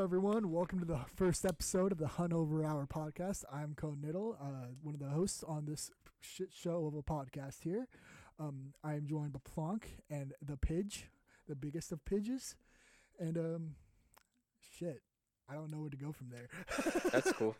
everyone. 0.00 0.50
Welcome 0.50 0.78
to 0.80 0.84
the 0.86 1.00
first 1.14 1.44
episode 1.44 1.92
of 1.92 1.98
the 1.98 2.06
Hunover 2.06 2.64
Hour 2.64 2.86
podcast. 2.86 3.44
I'm 3.52 3.74
Cone 3.74 3.98
Niddle, 4.04 4.34
uh, 4.40 4.68
one 4.82 4.94
of 4.94 5.00
the 5.00 5.08
hosts 5.10 5.42
on 5.46 5.66
this 5.66 5.90
shit 6.20 6.48
show 6.52 6.86
of 6.86 6.94
a 6.94 7.02
podcast 7.02 7.62
here. 7.62 7.86
Um, 8.38 8.72
I 8.82 8.94
am 8.94 9.06
joined 9.06 9.32
by 9.32 9.40
Plonk 9.44 9.98
and 10.08 10.32
the 10.40 10.56
Pidge, 10.56 11.04
the 11.48 11.54
biggest 11.54 11.92
of 11.92 12.02
Pidges. 12.04 12.56
And, 13.18 13.36
um, 13.36 13.74
shit, 14.78 15.02
I 15.48 15.54
don't 15.54 15.70
know 15.70 15.78
where 15.80 15.90
to 15.90 15.96
go 15.96 16.12
from 16.12 16.30
there. 16.30 16.48
That's 17.12 17.32
cool. 17.32 17.54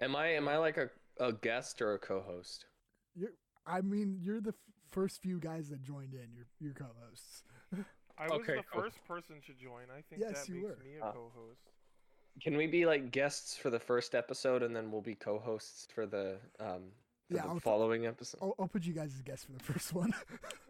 Am 0.00 0.14
I 0.14 0.28
am 0.34 0.46
I 0.48 0.58
like 0.58 0.76
a, 0.76 0.90
a 1.18 1.32
guest 1.32 1.80
or 1.80 1.94
a 1.94 1.98
co-host? 1.98 2.66
You're, 3.14 3.32
I 3.66 3.80
mean, 3.80 4.18
you're 4.20 4.40
the 4.40 4.50
f- 4.50 4.54
first 4.90 5.22
few 5.22 5.38
guys 5.40 5.70
that 5.70 5.82
joined 5.82 6.12
in. 6.12 6.28
You're, 6.34 6.46
you're 6.60 6.74
co-hosts. 6.74 7.42
I 8.18 8.24
was 8.24 8.40
Okay, 8.40 8.56
the 8.56 8.62
cool. 8.72 8.82
first 8.82 8.98
person 9.06 9.36
to 9.46 9.54
join. 9.54 9.84
I 9.96 10.02
think 10.10 10.20
Yes, 10.20 10.40
that 10.46 10.48
you 10.52 10.62
makes 10.62 10.76
were. 10.78 10.84
me 10.84 10.96
a 11.00 11.04
Ah. 11.06 11.12
co-host. 11.12 11.60
Can 12.42 12.56
we 12.56 12.66
be 12.66 12.86
like 12.86 13.10
guests 13.10 13.56
for 13.56 13.70
the 13.70 13.80
first 13.80 14.14
episode 14.14 14.62
and 14.62 14.74
then 14.74 14.90
we'll 14.90 15.00
be 15.02 15.14
co-hosts 15.14 15.88
for 15.94 16.06
the 16.06 16.36
um 16.60 16.82
for 17.28 17.34
Yeah, 17.36 17.42
the 17.42 17.48
I'll- 17.48 17.60
following 17.60 18.06
episode? 18.06 18.38
I'll, 18.42 18.54
I'll 18.58 18.68
put 18.68 18.84
you 18.84 18.92
guys 18.94 19.12
as 19.14 19.22
guests 19.22 19.44
for 19.44 19.52
the 19.52 19.64
first 19.64 19.92
one. 19.92 20.12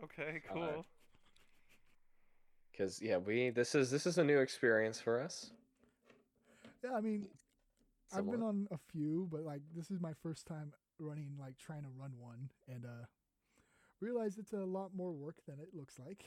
Okay, 0.05 0.41
cool. 0.53 0.62
Alright. 0.62 0.85
Because 2.71 3.03
yeah, 3.03 3.17
we 3.19 3.51
this 3.51 3.75
is 3.75 3.91
this 3.91 4.07
is 4.07 4.19
a 4.19 4.25
new 4.25 4.39
experience 4.39 5.01
for 5.01 5.21
us. 5.21 5.51
yeah, 6.85 6.93
I 6.95 7.01
mean, 7.01 7.27
I've 8.15 8.31
been 8.31 8.43
on 8.43 8.69
a 8.71 8.79
few, 8.93 9.29
but 9.31 9.43
like 9.43 9.62
this 9.77 9.91
is 9.91 10.01
my 10.01 10.12
first 10.23 10.47
time 10.47 10.73
running, 11.01 11.33
like 11.39 11.59
trying 11.59 11.83
to 11.83 11.89
run 11.98 12.12
one, 12.19 12.48
and 12.69 12.85
uh 12.85 13.05
realized 14.01 14.39
it's 14.39 14.53
a 14.53 14.59
lot 14.65 14.91
more 14.97 15.12
work 15.12 15.37
than 15.48 15.59
it 15.59 15.69
looks 15.75 15.98
like. 15.98 16.25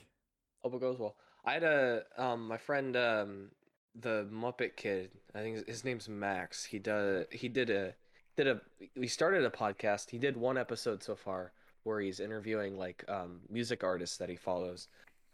Hope 0.61 0.73
it 0.75 0.81
goes 0.81 0.99
well. 0.99 1.15
I 1.45 1.53
had 1.53 1.63
a 1.63 2.03
um 2.17 2.47
my 2.47 2.57
friend 2.57 2.95
um 2.97 3.51
the 3.95 4.27
Muppet 4.31 4.75
kid. 4.75 5.11
I 5.35 5.39
think 5.39 5.57
his- 5.57 5.67
his 5.67 5.83
name's 5.85 6.07
Max. 6.07 6.65
He 6.65 6.79
does 6.79 7.25
he 7.31 7.49
did 7.49 7.69
a 7.69 7.93
did 8.37 8.47
a 8.47 8.61
we 8.95 9.07
started 9.07 9.43
a 9.43 9.49
podcast. 9.49 10.09
He 10.09 10.17
did 10.17 10.37
one 10.37 10.57
episode 10.57 11.03
so 11.03 11.15
far 11.15 11.51
where 11.83 11.99
he's 11.99 12.19
interviewing 12.19 12.77
like 12.77 13.03
um 13.09 13.41
music 13.49 13.83
artists 13.83 14.17
that 14.17 14.29
he 14.29 14.35
follows 14.35 14.87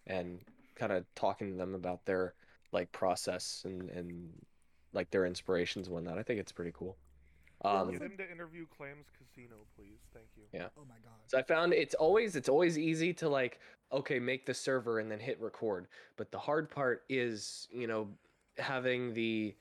and 0.07 0.39
kind 0.75 0.91
of 0.91 1.05
talking 1.15 1.51
to 1.51 1.57
them 1.57 1.75
about 1.75 2.05
their 2.05 2.33
like 2.71 2.91
process 2.91 3.63
and 3.65 3.89
and 3.89 4.33
like 4.93 5.09
their 5.11 5.25
inspirations 5.25 5.87
and 5.87 5.93
whatnot. 5.93 6.17
I 6.17 6.23
think 6.23 6.39
it's 6.39 6.51
pretty 6.51 6.71
cool. 6.73 6.97
Um, 7.65 7.91
Get 7.91 8.01
him 8.03 8.17
to 8.17 8.31
interview 8.31 8.67
Clams 8.67 9.07
Casino, 9.17 9.55
please. 9.75 9.99
Thank 10.13 10.27
you. 10.35 10.43
Yeah. 10.53 10.67
Oh 10.77 10.85
my 10.87 10.95
god. 11.03 11.13
So 11.27 11.37
I 11.39 11.41
found 11.41 11.73
it's 11.73 11.95
always 11.95 12.35
it's 12.35 12.49
always 12.49 12.77
easy 12.77 13.13
to 13.15 13.29
like 13.29 13.59
okay 13.91 14.19
make 14.19 14.45
the 14.45 14.53
server 14.53 14.99
and 14.99 15.11
then 15.11 15.19
hit 15.19 15.39
record, 15.41 15.87
but 16.17 16.31
the 16.31 16.39
hard 16.39 16.69
part 16.69 17.03
is 17.09 17.67
you 17.71 17.87
know 17.87 18.07
having 18.57 19.13
the 19.13 19.55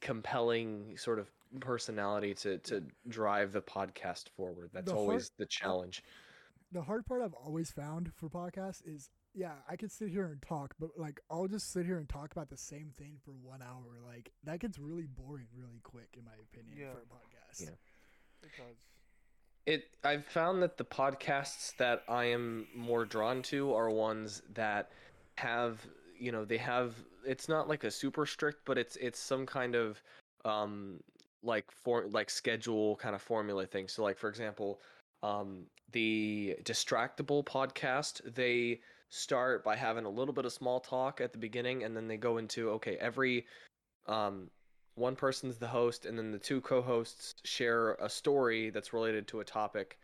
compelling 0.00 0.96
sort 0.96 1.18
of 1.18 1.28
personality 1.60 2.34
to 2.34 2.58
to 2.58 2.82
drive 3.08 3.52
the 3.52 3.62
podcast 3.62 4.28
forward. 4.36 4.70
That's 4.72 4.90
The 4.90 4.96
always 4.96 5.28
hard- 5.28 5.38
the 5.38 5.46
challenge. 5.46 6.04
the 6.72 6.82
hard 6.82 7.04
part 7.06 7.22
I've 7.22 7.34
always 7.34 7.70
found 7.72 8.12
for 8.14 8.28
podcasts 8.28 8.82
is 8.86 9.10
yeah, 9.32 9.54
I 9.68 9.76
could 9.76 9.92
sit 9.92 10.08
here 10.10 10.26
and 10.26 10.42
talk, 10.42 10.74
but 10.80 10.90
like 10.98 11.20
I'll 11.30 11.46
just 11.48 11.72
sit 11.72 11.86
here 11.86 11.98
and 11.98 12.08
talk 12.08 12.32
about 12.32 12.50
the 12.50 12.56
same 12.56 12.92
thing 12.96 13.18
for 13.24 13.32
one 13.32 13.62
hour. 13.62 13.98
Like 14.04 14.32
that 14.44 14.58
gets 14.60 14.78
really 14.78 15.06
boring 15.06 15.46
really 15.56 15.80
quick, 15.82 16.16
in 16.18 16.24
my 16.24 16.34
opinion, 16.52 16.76
Yeah. 16.78 16.92
for 16.92 16.98
a 16.98 17.02
podcast. 17.02 17.62
Yeah. 17.62 17.68
It 18.42 18.50
does. 18.56 18.76
It 19.66 19.84
I've 20.04 20.26
found 20.26 20.62
that 20.62 20.78
the 20.78 20.84
podcasts 20.84 21.76
that 21.76 22.02
I 22.08 22.26
am 22.26 22.66
more 22.74 23.04
drawn 23.04 23.42
to 23.44 23.72
are 23.74 23.90
ones 23.90 24.42
that 24.54 24.90
have 25.36 25.86
you 26.20 26.32
know 26.32 26.44
they 26.44 26.58
have 26.58 26.94
it's 27.24 27.48
not 27.48 27.68
like 27.68 27.84
a 27.84 27.90
super 27.90 28.26
strict 28.26 28.64
but 28.64 28.78
it's 28.78 28.96
it's 28.96 29.18
some 29.18 29.46
kind 29.46 29.74
of 29.74 30.02
um 30.44 31.00
like 31.42 31.70
for 31.70 32.06
like 32.08 32.28
schedule 32.30 32.96
kind 32.96 33.14
of 33.14 33.22
formula 33.22 33.66
thing. 33.66 33.88
So 33.88 34.02
like 34.02 34.18
for 34.18 34.28
example 34.28 34.80
um 35.22 35.64
the 35.92 36.56
Distractible 36.62 37.44
podcast 37.44 38.34
they 38.34 38.80
start 39.08 39.64
by 39.64 39.74
having 39.74 40.04
a 40.04 40.10
little 40.10 40.32
bit 40.34 40.44
of 40.44 40.52
small 40.52 40.80
talk 40.80 41.20
at 41.20 41.32
the 41.32 41.38
beginning 41.38 41.82
and 41.82 41.96
then 41.96 42.06
they 42.06 42.16
go 42.16 42.38
into 42.38 42.70
okay 42.70 42.96
every 43.00 43.46
um 44.06 44.48
one 44.94 45.16
person's 45.16 45.56
the 45.56 45.66
host 45.66 46.06
and 46.06 46.18
then 46.18 46.30
the 46.30 46.38
two 46.38 46.60
co-hosts 46.60 47.34
share 47.44 47.94
a 47.94 48.08
story 48.08 48.70
that's 48.70 48.92
related 48.92 49.26
to 49.26 49.40
a 49.40 49.44
topic 49.44 49.98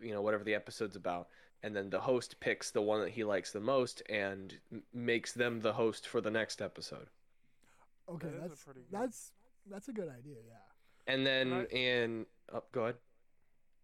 you 0.00 0.12
know 0.12 0.22
whatever 0.22 0.44
the 0.44 0.54
episode's 0.54 0.96
about 0.96 1.28
and 1.62 1.74
then 1.76 1.90
the 1.90 2.00
host 2.00 2.38
picks 2.40 2.70
the 2.70 2.82
one 2.82 3.00
that 3.00 3.10
he 3.10 3.24
likes 3.24 3.52
the 3.52 3.60
most 3.60 4.02
and 4.08 4.58
m- 4.72 4.82
makes 4.92 5.32
them 5.32 5.60
the 5.60 5.72
host 5.72 6.08
for 6.08 6.20
the 6.20 6.30
next 6.30 6.60
episode 6.62 7.08
Okay, 8.08 8.28
That 8.28 8.44
is 8.44 8.50
that's 8.50 8.64
pretty 8.64 8.80
good- 8.80 9.00
that's 9.00 9.32
that's 9.70 9.88
a 9.88 9.92
good 9.92 10.08
idea. 10.08 10.36
Yeah. 10.46 11.12
and 11.14 11.24
then 11.26 11.52
And 11.52 11.66
I- 11.72 11.74
in 11.76 12.26
oh, 12.52 12.64
go 12.72 12.82
ahead 12.84 12.96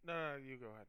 No, 0.07 0.13
no, 0.33 0.37
you 0.37 0.57
go 0.57 0.67
ahead. 0.67 0.87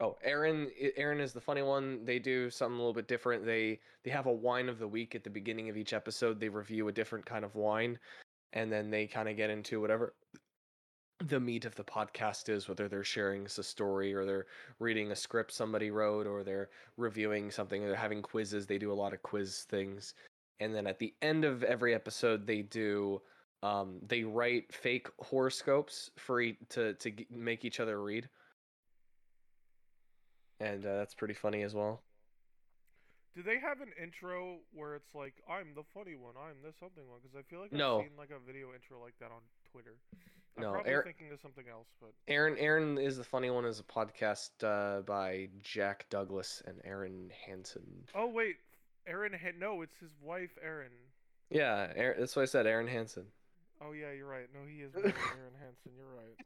oh 0.00 0.16
Erin 0.22 0.70
Erin 0.96 1.20
is 1.20 1.32
the 1.32 1.40
funny 1.40 1.62
one 1.62 2.04
they 2.04 2.18
do 2.18 2.48
something 2.50 2.74
a 2.76 2.78
little 2.78 2.94
bit 2.94 3.08
different 3.08 3.44
they 3.44 3.80
they 4.04 4.10
have 4.10 4.26
a 4.26 4.32
wine 4.32 4.68
of 4.68 4.78
the 4.78 4.88
week 4.88 5.14
at 5.14 5.24
the 5.24 5.30
beginning 5.30 5.68
of 5.68 5.76
each 5.76 5.92
episode 5.92 6.38
they 6.38 6.48
review 6.48 6.88
a 6.88 6.92
different 6.92 7.26
kind 7.26 7.44
of 7.44 7.54
wine 7.56 7.98
and 8.52 8.70
then 8.72 8.90
they 8.90 9.06
kind 9.06 9.28
of 9.28 9.36
get 9.36 9.50
into 9.50 9.80
whatever 9.80 10.14
the 11.26 11.38
meat 11.40 11.64
of 11.64 11.74
the 11.74 11.84
podcast 11.84 12.48
is 12.48 12.68
whether 12.68 12.88
they're 12.88 13.04
sharing 13.04 13.44
us 13.44 13.58
a 13.58 13.62
story 13.62 14.14
or 14.14 14.24
they're 14.24 14.46
reading 14.78 15.12
a 15.12 15.16
script 15.16 15.52
somebody 15.52 15.90
wrote 15.90 16.26
or 16.26 16.42
they're 16.42 16.70
reviewing 16.96 17.50
something 17.50 17.82
or 17.84 17.88
they're 17.88 17.96
having 17.96 18.22
quizzes 18.22 18.66
they 18.66 18.78
do 18.78 18.90
a 18.92 18.94
lot 18.94 19.12
of 19.12 19.22
quiz 19.22 19.66
things 19.68 20.14
and 20.60 20.74
then 20.74 20.86
at 20.86 20.98
the 20.98 21.12
end 21.22 21.44
of 21.44 21.62
every 21.62 21.94
episode 21.94 22.46
they 22.46 22.62
do 22.62 23.20
um, 23.62 23.98
they 24.06 24.24
write 24.24 24.72
fake 24.72 25.08
horoscopes 25.20 26.10
for 26.16 26.40
e- 26.40 26.56
to 26.70 26.94
to 26.94 27.10
g- 27.10 27.26
make 27.30 27.64
each 27.66 27.80
other 27.80 28.00
read 28.02 28.28
and 30.60 30.84
uh, 30.86 30.96
that's 30.96 31.14
pretty 31.14 31.34
funny 31.34 31.62
as 31.62 31.74
well 31.74 32.00
Do 33.36 33.42
they 33.42 33.58
have 33.60 33.80
an 33.80 33.92
intro 34.02 34.56
where 34.74 34.94
it's 34.96 35.14
like, 35.14 35.34
I'm 35.48 35.74
the 35.74 35.84
funny 35.94 36.16
one, 36.16 36.34
I'm 36.36 36.56
the 36.66 36.72
something 36.80 37.06
one? 37.08 37.20
Because 37.22 37.36
I 37.38 37.42
feel 37.48 37.60
like 37.60 37.72
I've 37.72 37.78
No. 37.78 38.00
seen 38.00 38.16
like 38.18 38.30
a 38.30 38.40
video 38.44 38.72
intro 38.74 38.98
like 39.00 39.14
that 39.20 39.30
on 39.30 39.40
Twitter. 39.70 39.94
I'm 40.56 40.62
No, 40.64 40.72
probably 40.72 40.90
Eric- 40.92 41.06
thinking 41.06 41.32
of 41.32 41.40
something 41.40 41.64
else, 41.70 41.86
but 42.00 42.10
Erin 42.28 42.56
Erin 42.58 42.98
is 42.98 43.16
the 43.16 43.24
funny 43.24 43.50
one 43.50 43.64
is 43.64 43.80
a 43.80 43.84
podcast 43.84 44.50
uh, 44.64 45.02
by 45.02 45.48
Jack 45.62 46.06
Douglass 46.10 46.62
and 46.66 46.80
Erin 46.84 47.30
Hanson 47.46 48.04
oh 48.14 48.26
wait, 48.26 48.56
Aaron. 49.06 49.32
No, 49.58 49.82
it's 49.82 49.96
his 50.00 50.10
wife, 50.22 50.50
Erin. 50.62 50.92
yeah 51.50 51.92
Erin, 51.96 52.20
that's 52.20 52.34
what 52.36 52.42
i 52.42 52.46
said 52.46 52.66
Erin 52.66 52.86
Hanson 52.88 53.24
Oh 53.82 53.92
yeah, 53.92 54.12
you're 54.12 54.28
right. 54.28 54.44
No, 54.52 54.60
he 54.68 54.82
is 54.84 54.92
Erin 54.96 55.56
Hanson. 55.56 55.96
You're 55.96 56.12
right. 56.12 56.36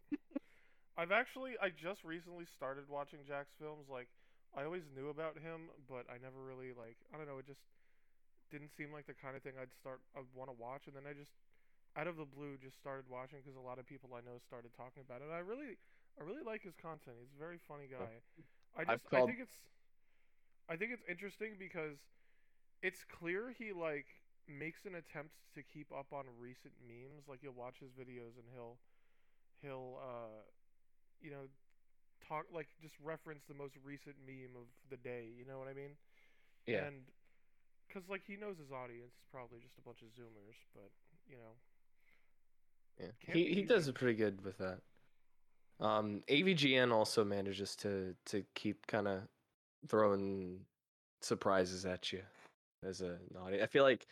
I've 0.96 1.10
actually 1.10 1.58
I 1.60 1.70
just 1.74 2.04
recently 2.06 2.46
started 2.46 2.86
watching 2.88 3.18
Jack's 3.26 3.50
films. 3.58 3.90
Like 3.90 4.06
I 4.54 4.62
always 4.62 4.86
knew 4.94 5.10
about 5.10 5.34
him, 5.42 5.66
but 5.90 6.06
I 6.06 6.22
never 6.22 6.38
really 6.38 6.70
like 6.78 6.94
I 7.10 7.18
don't 7.18 7.26
know. 7.26 7.42
It 7.42 7.46
just 7.50 7.58
didn't 8.54 8.70
seem 8.78 8.92
like 8.94 9.10
the 9.10 9.18
kind 9.18 9.34
of 9.34 9.42
thing 9.42 9.58
I'd 9.58 9.74
start 9.74 9.98
I'd 10.14 10.30
want 10.30 10.46
to 10.46 10.54
watch. 10.62 10.86
And 10.86 10.94
then 10.94 11.10
I 11.10 11.12
just 11.18 11.34
out 11.96 12.06
of 12.06 12.16
the 12.16 12.24
blue 12.24 12.56
just 12.58 12.76
started 12.78 13.06
watching 13.08 13.38
because 13.42 13.56
a 13.56 13.60
lot 13.64 13.78
of 13.78 13.86
people 13.86 14.10
I 14.14 14.20
know 14.20 14.38
started 14.38 14.72
talking 14.76 15.02
about 15.06 15.20
it. 15.22 15.24
And 15.24 15.34
I 15.34 15.38
really 15.40 15.78
I 16.18 16.22
really 16.24 16.42
like 16.44 16.62
his 16.62 16.74
content. 16.76 17.16
He's 17.20 17.34
a 17.34 17.38
very 17.38 17.58
funny 17.58 17.86
guy. 17.90 18.22
I 18.76 18.84
just 18.84 19.06
I 19.12 19.22
think 19.22 19.38
it's 19.40 19.54
I 20.68 20.76
think 20.76 20.92
it's 20.92 21.02
interesting 21.08 21.56
because 21.58 21.98
it's 22.82 23.04
clear 23.04 23.50
he 23.56 23.72
like 23.72 24.06
makes 24.48 24.84
an 24.84 24.94
attempt 24.94 25.34
to 25.54 25.62
keep 25.62 25.92
up 25.92 26.12
on 26.12 26.24
recent 26.38 26.74
memes. 26.86 27.28
Like 27.28 27.40
you'll 27.42 27.54
watch 27.54 27.78
his 27.80 27.90
videos 27.92 28.36
and 28.38 28.46
he'll 28.52 28.78
he'll 29.62 29.98
uh 30.00 30.42
you 31.20 31.30
know 31.30 31.46
talk 32.26 32.46
like 32.52 32.68
just 32.80 32.94
reference 33.02 33.44
the 33.48 33.54
most 33.54 33.74
recent 33.84 34.16
meme 34.26 34.56
of 34.56 34.66
the 34.90 34.96
day. 34.96 35.28
You 35.36 35.44
know 35.44 35.58
what 35.58 35.68
I 35.68 35.74
mean? 35.74 35.96
yeah 36.66 36.84
And 36.84 37.04
because 37.88 38.08
like 38.08 38.22
he 38.26 38.36
knows 38.36 38.58
his 38.58 38.72
audience 38.72 39.14
is 39.14 39.26
probably 39.30 39.60
just 39.60 39.78
a 39.78 39.82
bunch 39.82 40.02
of 40.02 40.08
Zoomers, 40.08 40.56
but 40.74 40.90
you 41.28 41.36
know. 41.36 41.56
Yeah, 42.98 43.06
Can't 43.24 43.38
he 43.38 43.44
be 43.44 43.54
he 43.54 43.62
does 43.62 43.88
it 43.88 43.94
pretty 43.94 44.14
good 44.14 44.44
with 44.44 44.58
that. 44.58 44.78
Um, 45.80 46.22
AVGN 46.28 46.92
also 46.92 47.24
manages 47.24 47.74
to 47.76 48.14
to 48.26 48.44
keep 48.54 48.86
kind 48.86 49.08
of 49.08 49.22
throwing 49.88 50.60
surprises 51.20 51.84
at 51.84 52.12
you 52.12 52.22
as 52.86 53.00
a 53.00 53.18
an 53.30 53.36
audience. 53.42 53.62
I 53.62 53.66
feel 53.66 53.84
like 53.84 54.06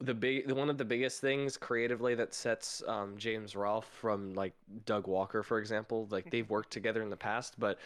the 0.00 0.14
big 0.14 0.50
one 0.50 0.68
of 0.68 0.76
the 0.76 0.84
biggest 0.84 1.20
things 1.20 1.56
creatively 1.56 2.14
that 2.14 2.34
sets 2.34 2.82
um, 2.86 3.16
James 3.16 3.56
Rolfe 3.56 3.86
from 3.86 4.34
like 4.34 4.52
Doug 4.84 5.06
Walker, 5.06 5.42
for 5.42 5.58
example, 5.58 6.06
like 6.10 6.30
they've 6.30 6.48
worked 6.50 6.70
together 6.70 7.02
in 7.02 7.08
the 7.08 7.16
past, 7.16 7.58
but 7.58 7.78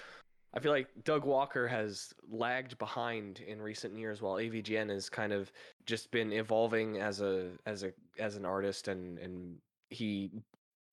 I 0.52 0.58
feel 0.58 0.72
like 0.72 0.88
Doug 1.04 1.24
Walker 1.24 1.68
has 1.68 2.12
lagged 2.28 2.76
behind 2.78 3.40
in 3.46 3.62
recent 3.62 3.96
years, 3.96 4.20
while 4.20 4.34
AVGN 4.34 4.90
has 4.90 5.08
kind 5.08 5.32
of 5.32 5.52
just 5.86 6.10
been 6.10 6.32
evolving 6.32 7.00
as 7.00 7.20
a 7.20 7.50
as 7.66 7.84
a 7.84 7.92
as 8.18 8.34
an 8.34 8.44
artist, 8.44 8.88
and 8.88 9.18
and 9.18 9.56
he 9.90 10.30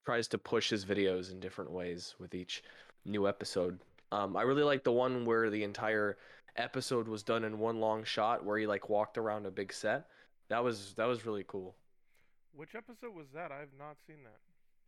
tries 0.05 0.27
to 0.29 0.37
push 0.37 0.69
his 0.69 0.85
videos 0.85 1.31
in 1.31 1.39
different 1.39 1.71
ways 1.71 2.15
with 2.19 2.33
each 2.33 2.63
new 3.05 3.27
episode. 3.27 3.79
Um, 4.11 4.37
I 4.37 4.43
really 4.43 4.63
like 4.63 4.83
the 4.83 4.91
one 4.91 5.25
where 5.25 5.49
the 5.49 5.63
entire 5.63 6.17
episode 6.55 7.07
was 7.07 7.23
done 7.23 7.43
in 7.43 7.59
one 7.59 7.79
long 7.79 8.03
shot, 8.03 8.43
where 8.43 8.57
he 8.57 8.67
like 8.67 8.89
walked 8.89 9.17
around 9.17 9.45
a 9.45 9.51
big 9.51 9.71
set. 9.71 10.07
That 10.49 10.63
was 10.63 10.93
that 10.97 11.05
was 11.05 11.25
really 11.25 11.45
cool. 11.47 11.75
Which 12.55 12.73
episode 12.75 13.13
was 13.13 13.27
that? 13.33 13.51
I 13.51 13.59
have 13.59 13.73
not 13.77 13.97
seen 14.07 14.17
that. 14.23 14.39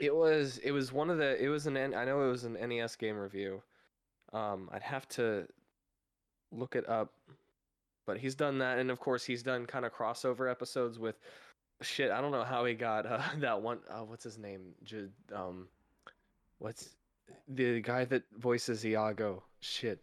It 0.03 0.15
was 0.15 0.57
it 0.59 0.71
was 0.71 0.91
one 0.91 1.09
of 1.09 1.17
the 1.17 1.41
it 1.41 1.49
was 1.49 1.67
an 1.67 1.77
N- 1.77 1.93
I 1.93 2.05
know 2.05 2.21
it 2.23 2.31
was 2.31 2.45
an 2.45 2.53
NES 2.53 2.95
game 2.95 3.17
review. 3.17 3.61
Um, 4.33 4.69
I'd 4.71 4.83
have 4.83 5.07
to 5.09 5.47
look 6.51 6.75
it 6.75 6.87
up, 6.87 7.13
but 8.07 8.17
he's 8.17 8.35
done 8.35 8.59
that, 8.59 8.79
and 8.79 8.89
of 8.89 8.99
course 8.99 9.25
he's 9.25 9.43
done 9.43 9.65
kind 9.65 9.85
of 9.85 9.93
crossover 9.93 10.49
episodes 10.49 10.97
with 10.97 11.19
shit. 11.81 12.11
I 12.11 12.21
don't 12.21 12.31
know 12.31 12.43
how 12.43 12.65
he 12.65 12.73
got 12.73 13.05
uh, 13.05 13.21
that 13.39 13.61
one. 13.61 13.79
Uh, 13.89 14.03
what's 14.03 14.23
his 14.23 14.37
name? 14.37 14.73
J- 14.83 15.07
um, 15.33 15.67
what's 16.59 16.89
the 17.47 17.81
guy 17.81 18.05
that 18.05 18.23
voices 18.37 18.85
Iago? 18.85 19.43
Shit, 19.61 19.99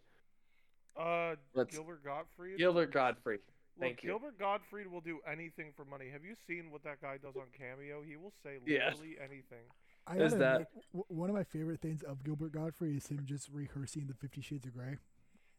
Uh, 0.99 1.35
Let's- 1.55 1.75
Gilbert 1.75 2.05
Gottfried. 2.05 2.59
Gilbert 2.59 2.93
Godfrey. 2.93 3.39
Look, 3.79 3.81
Thank 3.89 4.03
you. 4.03 4.09
Gilbert 4.11 4.39
Gottfried 4.39 4.87
will 4.87 5.01
do 5.03 5.19
anything 5.31 5.73
for 5.77 5.85
money. 5.85 6.07
Have 6.11 6.25
you 6.25 6.35
seen 6.47 6.71
what 6.71 6.83
that 6.85 7.01
guy 7.03 7.19
does 7.19 7.37
on 7.37 7.45
Cameo? 7.59 8.03
He 8.03 8.17
will 8.17 8.33
say 8.43 8.59
Yes. 8.67 8.93
literally 8.95 9.17
anything. 9.21 9.65
I 10.07 10.17
Is 10.19 10.33
that- 10.37 10.55
admit, 10.63 10.69
w- 10.95 11.05
one 11.09 11.29
of 11.29 11.37
my 11.37 11.45
favorite 11.45 11.81
things 11.81 12.03
of 12.03 12.23
Gilbert 12.25 12.53
Godfrey 12.53 12.97
is 12.97 13.07
him 13.09 13.25
just 13.27 13.49
rehearsing 13.51 14.07
the 14.07 14.15
Fifty 14.15 14.41
Shades 14.41 14.67
of 14.67 14.73
Grey. 14.75 14.97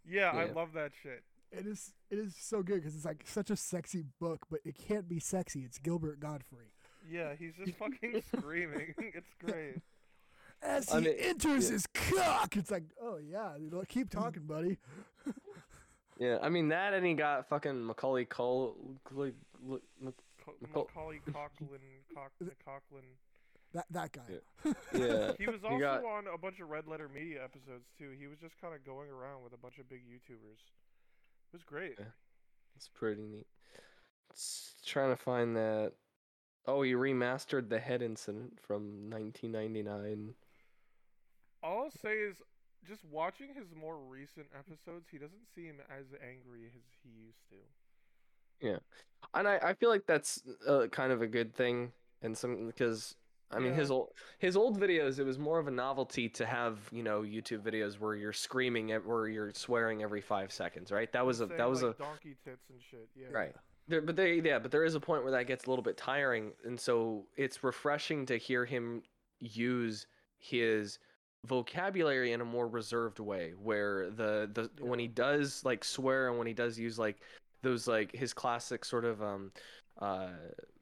Yeah, 0.10 0.32
I 0.32 0.46
love 0.46 0.74
that 0.74 0.94
shit. 1.04 1.24
It 1.52 1.66
is 1.66 1.94
it 2.10 2.20
is 2.20 2.36
so 2.40 2.62
good 2.62 2.76
because 2.82 2.96
it's 2.96 3.06
like 3.06 3.24
such 3.26 3.50
a 3.50 3.56
sexy 3.56 4.04
book, 4.20 4.46
but 4.50 4.60
it 4.66 4.76
can't 4.78 5.08
be 5.08 5.20
sexy. 5.20 5.62
It's 5.62 5.78
Gilbert 5.78 6.20
Godfrey. 6.20 6.74
Yeah, 7.10 7.34
he's 7.40 7.54
just 7.56 7.78
fucking 7.78 8.22
screaming. 8.38 8.94
It's 9.16 9.34
great. 9.44 9.80
As 10.62 10.92
I 10.92 11.00
he 11.00 11.06
mean, 11.08 11.16
enters 11.20 11.66
yeah. 11.68 11.74
his 11.74 11.88
cock, 11.94 12.58
it's 12.58 12.72
like, 12.72 12.84
oh 13.02 13.18
yeah, 13.18 13.56
you 13.58 13.70
know, 13.70 13.84
keep 13.88 14.10
talking, 14.10 14.44
buddy. 14.44 14.78
Yeah, 16.20 16.40
I 16.42 16.50
mean 16.50 16.70
that, 16.70 16.96
and 16.96 17.06
he 17.06 17.14
got 17.14 17.48
fucking 17.48 17.86
Macaulay 17.86 18.26
Cole. 18.26 18.76
Gl- 19.08 19.34
gl- 19.64 19.82
Mc- 20.02 20.16
Co- 20.44 20.56
Nicole- 20.62 20.90
Macaulay 20.96 21.22
Coughlin, 21.30 21.80
Cock- 22.16 22.32
That 23.74 23.86
that 23.92 24.12
guy. 24.14 24.24
Yeah, 24.96 25.34
He 25.38 25.46
was 25.46 25.62
also 25.64 25.76
he 25.76 25.80
got 25.82 26.04
on 26.04 26.26
a 26.34 26.38
bunch 26.38 26.60
of 26.60 26.70
Red 26.70 26.88
Letter 26.88 27.08
Media 27.08 27.44
episodes 27.44 27.86
too. 28.00 28.16
He 28.20 28.26
was 28.26 28.40
just 28.40 28.60
kind 28.60 28.74
of 28.74 28.84
going 28.84 29.10
around 29.12 29.44
with 29.44 29.54
a 29.54 29.58
bunch 29.58 29.78
of 29.78 29.88
big 29.90 30.02
YouTubers. 30.10 30.58
It 31.48 31.54
was 31.54 31.64
great. 31.64 31.96
Yeah. 32.00 32.06
It's 32.76 32.90
pretty 32.90 33.22
neat. 33.22 33.48
S- 34.32 34.76
trying 34.86 35.10
to 35.10 35.22
find 35.22 35.56
that. 35.56 35.94
Oh, 36.66 36.82
he 36.82 36.94
remastered 36.94 37.70
the 37.70 37.80
head 37.80 38.02
incident 38.02 38.60
from 38.62 39.10
1999. 39.10 40.36
All 41.64 41.84
I'll 41.86 41.92
say 41.92 42.18
is, 42.18 42.42
just 42.88 43.04
watching 43.12 43.48
his 43.56 43.68
more 43.76 43.98
recent 43.98 44.48
episodes, 44.58 45.08
he 45.12 45.18
doesn't 45.18 45.48
seem 45.56 45.76
as 45.90 46.06
angry 46.22 46.66
as 46.66 46.84
he 47.04 47.10
used 47.26 47.40
to. 47.50 47.56
Yeah. 48.60 48.78
And 49.34 49.48
I, 49.48 49.58
I 49.58 49.74
feel 49.74 49.90
like 49.90 50.06
that's 50.06 50.42
uh, 50.68 50.88
kind 50.92 51.12
of 51.12 51.22
a 51.22 51.28
good 51.28 51.54
thing, 51.56 51.92
and 52.22 52.38
some 52.38 52.68
because 52.68 53.16
I 53.52 53.60
mean 53.60 53.74
his 53.74 53.92
old 53.92 54.10
his 54.40 54.58
old 54.58 54.80
videos 54.80 55.20
it 55.20 55.24
was 55.24 55.40
more 55.40 55.58
of 55.58 55.68
a 55.68 55.72
novelty 55.72 56.28
to 56.30 56.46
have 56.46 56.80
you 56.92 57.02
know 57.02 57.22
YouTube 57.22 57.62
videos 57.62 58.00
where 58.00 58.16
you're 58.16 58.34
screaming 58.34 58.92
ev- 58.92 59.06
where 59.06 59.28
you're 59.28 59.54
swearing 59.54 60.04
every 60.04 60.22
five 60.22 60.52
seconds, 60.52 60.92
right? 60.92 61.12
That 61.14 61.26
was 61.26 61.40
a 61.40 61.48
Saying, 61.48 61.58
that 61.58 61.70
was 61.70 61.84
like, 61.84 61.96
a 61.96 61.98
donkey 61.98 62.36
tits 62.44 62.70
and 62.70 62.80
shit. 62.82 63.08
Yeah. 63.16 63.28
Right. 63.32 63.54
There, 63.88 64.02
but 64.02 64.18
there, 64.18 64.28
yeah, 64.28 64.60
but 64.60 64.70
there 64.70 64.84
is 64.84 64.96
a 64.96 65.00
point 65.00 65.24
where 65.24 65.32
that 65.32 65.48
gets 65.48 65.66
a 65.66 65.70
little 65.70 65.84
bit 65.84 65.96
tiring, 65.96 66.52
and 66.66 66.78
so 66.78 67.26
it's 67.38 67.64
refreshing 67.64 68.26
to 68.26 68.38
hear 68.38 68.66
him 68.66 69.02
use 69.40 70.06
his 70.40 71.00
vocabulary 71.46 72.34
in 72.34 72.42
a 72.42 72.46
more 72.46 72.68
reserved 72.68 73.20
way, 73.20 73.54
where 73.58 74.10
the 74.10 74.50
the 74.54 74.70
when 74.84 75.00
he 75.00 75.08
does 75.08 75.64
like 75.64 75.86
swear 75.86 76.28
and 76.28 76.38
when 76.38 76.48
he 76.48 76.54
does 76.54 76.78
use 76.78 77.00
like 77.00 77.22
those 77.62 77.88
like 77.88 78.14
his 78.14 78.34
classic 78.34 78.84
sort 78.84 79.06
of 79.06 79.22
um 79.22 79.52
uh 80.00 80.30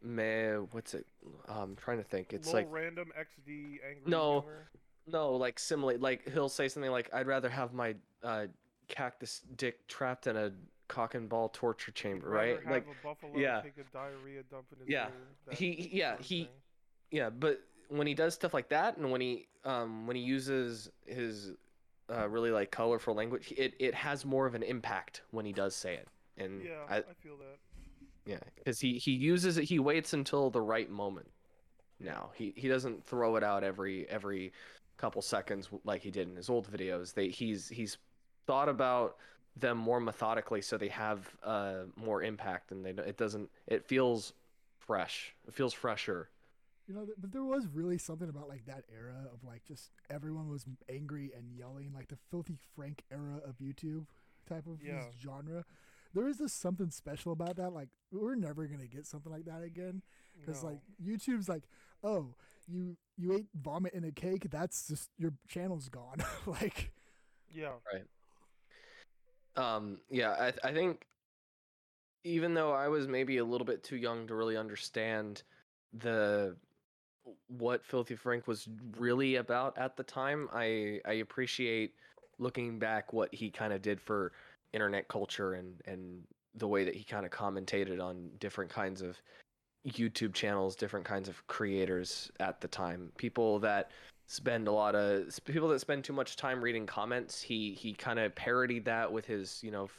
meh 0.01 0.55
what's 0.71 0.93
it 0.93 1.05
i'm 1.47 1.75
trying 1.75 1.97
to 1.97 2.03
think 2.03 2.33
it's 2.33 2.53
like 2.53 2.67
random 2.69 3.07
XD 3.17 3.77
angry. 3.89 4.01
No, 4.05 4.41
humor. 4.41 4.67
no 5.07 5.33
like 5.35 5.57
simulate 5.57 6.01
like 6.01 6.29
he'll 6.31 6.49
say 6.49 6.67
something 6.67 6.91
like 6.91 7.09
I'd 7.13 7.27
rather 7.27 7.49
have 7.49 7.73
my 7.73 7.95
uh 8.23 8.47
cactus 8.87 9.41
dick 9.55 9.87
trapped 9.87 10.27
in 10.27 10.35
a 10.35 10.51
cock 10.87 11.15
and 11.15 11.27
ball 11.27 11.49
torture 11.49 11.91
chamber 11.91 12.29
right 12.29 12.63
like 12.69 12.85
yeah. 13.35 13.61
take 13.61 13.77
a 13.77 13.83
diarrhea 13.91 14.43
dump 14.51 14.65
in 14.73 14.79
his 14.79 14.87
Yeah. 14.89 15.07
ear, 15.07 15.53
he- 15.55 15.89
yeah, 15.91 16.17
he- 16.19 16.43
thing. 16.43 16.49
Yeah, 17.11 17.29
but 17.29 17.61
when 17.89 18.05
he 18.07 18.13
does 18.13 18.33
stuff 18.33 18.53
like 18.53 18.69
that, 18.69 18.97
and 18.97 19.09
when 19.11 19.21
he 19.21 19.47
um 19.63 20.05
when 20.07 20.15
he 20.15 20.21
uses 20.23 20.89
his 21.05 21.53
uh, 22.11 22.27
really 22.27 22.51
like 22.51 22.69
colorful 22.71 23.13
language, 23.15 23.53
it 23.57 23.73
it 23.79 23.93
has 23.95 24.25
more 24.25 24.45
of 24.45 24.53
an 24.55 24.63
impact 24.63 25.21
when 25.31 25.45
he 25.45 25.53
does 25.53 25.75
say 25.75 25.93
it. 25.95 26.07
And 26.37 26.63
Yeah, 26.63 26.83
I, 26.89 26.97
I 26.97 27.13
feel 27.21 27.37
that. 27.37 27.57
Yeah, 28.25 28.39
because 28.55 28.79
he 28.79 28.97
he 28.97 29.11
uses 29.11 29.57
it, 29.57 29.65
he 29.65 29.79
waits 29.79 30.13
until 30.13 30.49
the 30.49 30.61
right 30.61 30.89
moment. 30.89 31.27
Now 31.99 32.31
he 32.35 32.53
he 32.55 32.67
doesn't 32.67 33.05
throw 33.05 33.35
it 33.35 33.43
out 33.43 33.63
every 33.63 34.07
every 34.09 34.51
couple 34.97 35.21
seconds 35.21 35.69
like 35.83 36.01
he 36.01 36.11
did 36.11 36.27
in 36.27 36.35
his 36.35 36.49
old 36.49 36.71
videos. 36.71 37.13
They 37.13 37.29
he's 37.29 37.69
he's 37.69 37.97
thought 38.47 38.69
about 38.69 39.17
them 39.57 39.77
more 39.77 39.99
methodically 40.01 40.61
so 40.61 40.77
they 40.77 40.89
have 40.89 41.29
uh 41.43 41.83
more 41.95 42.21
impact 42.21 42.71
and 42.71 42.85
they 42.85 42.89
it 42.89 43.17
doesn't 43.17 43.49
it 43.67 43.85
feels 43.85 44.33
fresh. 44.79 45.33
It 45.47 45.53
feels 45.53 45.73
fresher. 45.73 46.29
You 46.87 46.93
know, 46.93 47.07
but 47.17 47.31
there 47.31 47.43
was 47.43 47.65
really 47.73 47.97
something 47.97 48.29
about 48.29 48.47
like 48.47 48.65
that 48.67 48.83
era 48.95 49.27
of 49.33 49.43
like 49.43 49.63
just 49.65 49.89
everyone 50.09 50.49
was 50.49 50.65
angry 50.87 51.31
and 51.35 51.51
yelling, 51.57 51.91
like 51.95 52.09
the 52.09 52.17
filthy 52.29 52.57
Frank 52.75 53.03
era 53.11 53.41
of 53.43 53.57
YouTube 53.57 54.05
type 54.47 54.67
of 54.67 54.79
Yeah. 54.85 55.01
genre. 55.19 55.65
There 56.15 56.27
is 56.27 56.37
just 56.37 56.59
something 56.61 56.89
special 56.89 57.33
about 57.33 57.57
that. 57.57 57.71
Like 57.71 57.89
we're 58.11 58.35
never 58.35 58.65
gonna 58.65 58.87
get 58.87 59.05
something 59.05 59.31
like 59.31 59.45
that 59.45 59.61
again 59.61 60.01
because 60.39 60.63
No. 60.63 60.69
like 60.69 60.79
YouTube's 61.03 61.47
like, 61.49 61.63
oh, 62.03 62.33
you 62.67 62.97
you 63.17 63.33
ate 63.35 63.47
vomit 63.53 63.93
in 63.93 64.03
a 64.05 64.11
cake. 64.11 64.47
That's 64.49 64.87
just 64.87 65.09
your 65.17 65.33
channel's 65.47 65.89
gone. 65.89 66.23
like 66.47 66.91
yeah, 67.51 67.73
right. 67.93 68.05
Um, 69.57 69.99
yeah, 70.09 70.31
I 70.63 70.69
I 70.69 70.73
think 70.73 71.05
even 72.23 72.53
though 72.53 72.71
I 72.71 72.87
was 72.87 73.07
maybe 73.07 73.37
a 73.37 73.45
little 73.45 73.65
bit 73.65 73.83
too 73.83 73.97
young 73.97 74.25
to 74.27 74.35
really 74.35 74.57
understand 74.57 75.43
the 75.93 76.55
what 77.47 77.83
Filthy 77.85 78.15
Frank 78.15 78.47
was 78.47 78.67
really 78.97 79.35
about 79.35 79.77
at 79.77 79.95
the 79.97 80.03
time, 80.03 80.49
I 80.53 81.01
I 81.05 81.13
appreciate 81.13 81.93
looking 82.37 82.79
back 82.79 83.13
what 83.13 83.33
he 83.33 83.49
kind 83.49 83.71
of 83.73 83.81
did 83.81 84.01
for 84.01 84.31
internet 84.75 85.07
culture 85.07 85.53
and 85.53 85.81
and 85.85 86.21
the 86.57 86.67
way 86.67 86.83
that 86.83 86.95
he 86.95 87.03
kind 87.03 87.25
of 87.25 87.31
commentated 87.31 88.01
on 88.01 88.29
different 88.39 88.71
kinds 88.71 89.01
of 89.01 89.17
YouTube 89.87 90.33
channels, 90.33 90.75
different 90.75 91.05
kinds 91.05 91.29
of 91.29 91.45
creators 91.47 92.31
at 92.39 92.61
the 92.61 92.67
time, 92.67 93.11
people 93.17 93.59
that 93.59 93.91
spend 94.27 94.67
a 94.67 94.71
lot 94.71 94.95
of 94.95 95.27
people 95.45 95.67
that 95.69 95.79
spend 95.79 96.03
too 96.03 96.13
much 96.13 96.35
time 96.35 96.61
reading 96.61 96.85
comments. 96.85 97.41
He 97.41 97.73
he 97.73 97.93
kind 97.93 98.19
of 98.19 98.33
parodied 98.35 98.85
that 98.85 99.11
with 99.11 99.25
his 99.25 99.59
you 99.63 99.71
know 99.71 99.89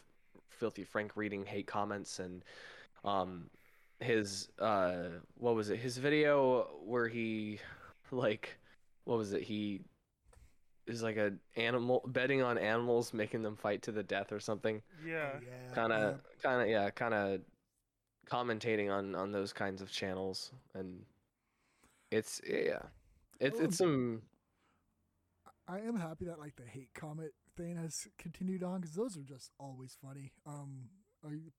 filthy 0.51 0.85
Frank 0.85 1.17
reading 1.17 1.45
hate 1.45 1.67
comments 1.67 2.19
and 2.19 2.43
um 3.05 3.49
his 4.01 4.49
uh 4.59 5.05
what 5.39 5.55
was 5.55 5.71
it 5.71 5.79
his 5.79 5.97
video 5.99 6.69
where 6.85 7.09
he 7.09 7.61
like 8.11 8.59
what 9.05 9.19
was 9.19 9.33
it 9.33 9.43
he 9.43 9.81
is 10.87 11.03
like 11.03 11.17
a 11.17 11.33
animal 11.57 12.03
betting 12.07 12.43
on 12.43 12.59
animals 12.59 13.13
making 13.13 13.43
them 13.43 13.57
fight 13.57 13.83
to 13.83 13.93
the 13.93 14.03
death 14.03 14.33
or 14.33 14.41
something 14.41 14.83
yeah. 15.07 15.31
yeah, 15.43 15.75
kind 15.75 15.93
of 15.93 16.15
yeah. 16.15 16.43
kind 16.43 16.63
of 16.63 16.69
yeah 16.69 16.91
kind 16.91 17.15
of 17.15 17.41
commentating 18.29 18.91
on 18.91 19.15
on 19.15 19.33
those 19.33 19.53
kinds 19.53 19.81
of 19.81 19.91
channels 19.91 20.53
and 20.75 21.03
it's 22.11 22.41
yeah 22.49 22.83
it's 23.41 23.61
it's 23.61 23.79
some 23.79 24.23
I 25.69 25.81
am 25.81 25.97
happy 25.97 26.27
that 26.27 26.39
like 26.39 26.57
the 26.57 26.65
hate 26.65 26.95
comment 26.95 27.33
thing 27.57 27.77
has 27.77 28.07
continued 28.19 28.63
on 28.63 28.81
because 28.81 28.95
those 28.95 29.17
are 29.17 29.23
just 29.23 29.51
always 29.59 29.97
funny. 30.01 30.33
Um, 30.47 30.89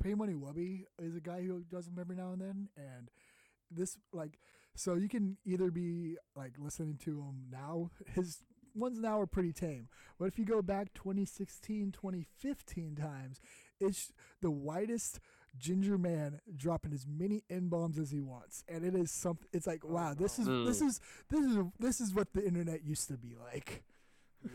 Pay 0.01 0.13
Money 0.13 0.33
Wubby 0.33 0.85
is 1.01 1.15
a 1.15 1.19
guy 1.19 1.41
who 1.41 1.61
does 1.69 1.87
them 1.87 1.97
every 1.99 2.15
now 2.15 2.31
and 2.31 2.41
then, 2.41 2.69
and 2.77 3.09
this 3.69 3.97
like 4.13 4.39
so 4.75 4.93
you 4.93 5.09
can 5.09 5.37
either 5.45 5.71
be 5.71 6.15
like 6.35 6.53
listening 6.57 6.97
to 7.03 7.19
him 7.19 7.47
now. 7.51 7.89
His 8.13 8.43
ones 8.77 8.99
now 8.99 9.19
are 9.19 9.25
pretty 9.27 9.51
tame, 9.53 9.87
but 10.19 10.25
if 10.25 10.37
you 10.39 10.45
go 10.45 10.61
back 10.61 10.93
2016, 10.93 11.91
2015 11.91 12.95
times, 12.95 13.39
it's 13.79 14.11
the 14.41 14.51
whitest 14.51 15.19
ginger 15.57 15.97
man 15.97 16.39
dropping 16.55 16.93
as 16.93 17.05
many 17.07 17.43
n 17.49 17.67
bombs 17.69 17.97
as 17.97 18.11
he 18.11 18.21
wants, 18.21 18.63
and 18.67 18.85
it 18.85 18.95
is 18.95 19.11
something. 19.11 19.47
It's 19.53 19.67
like 19.67 19.83
Oh, 19.85 19.93
wow, 19.93 20.13
this 20.13 20.37
no. 20.39 20.63
is 20.63 20.79
this 20.79 20.81
is 20.81 20.99
this 21.29 21.45
is 21.45 21.57
this 21.79 22.01
is 22.01 22.13
what 22.13 22.33
the 22.33 22.45
internet 22.45 22.83
used 22.85 23.07
to 23.09 23.17
be 23.17 23.35
like. 23.35 23.83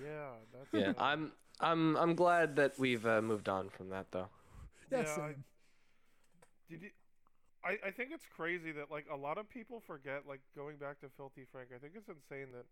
Yeah, 0.03 0.31
that's 0.53 0.73
yeah 0.73 0.91
uh, 0.91 0.95
i'm 0.99 1.33
i'm 1.61 1.97
i'm 1.97 2.15
glad 2.15 2.57
that 2.57 2.79
we've 2.79 3.05
uh, 3.05 3.21
moved 3.21 3.49
on 3.49 3.69
from 3.69 3.91
that 3.91 4.07
though 4.13 4.29
Yeah, 4.91 5.03
Yeah, 5.03 5.23
I- 5.25 5.35
Did 6.71 6.83
you? 6.83 6.91
I, 7.65 7.79
I 7.87 7.91
think 7.93 8.11
it's 8.13 8.27
crazy 8.35 8.73
that 8.73 8.91
like 8.91 9.07
a 9.13 9.17
lot 9.17 9.39
of 9.39 9.49
people 9.49 9.81
forget 9.87 10.23
like 10.27 10.41
going 10.57 10.77
back 10.79 11.01
to 11.01 11.09
Filthy 11.17 11.45
Frank. 11.53 11.69
I 11.75 11.79
think 11.79 11.93
it's 11.97 12.09
insane 12.09 12.49
that 12.53 12.67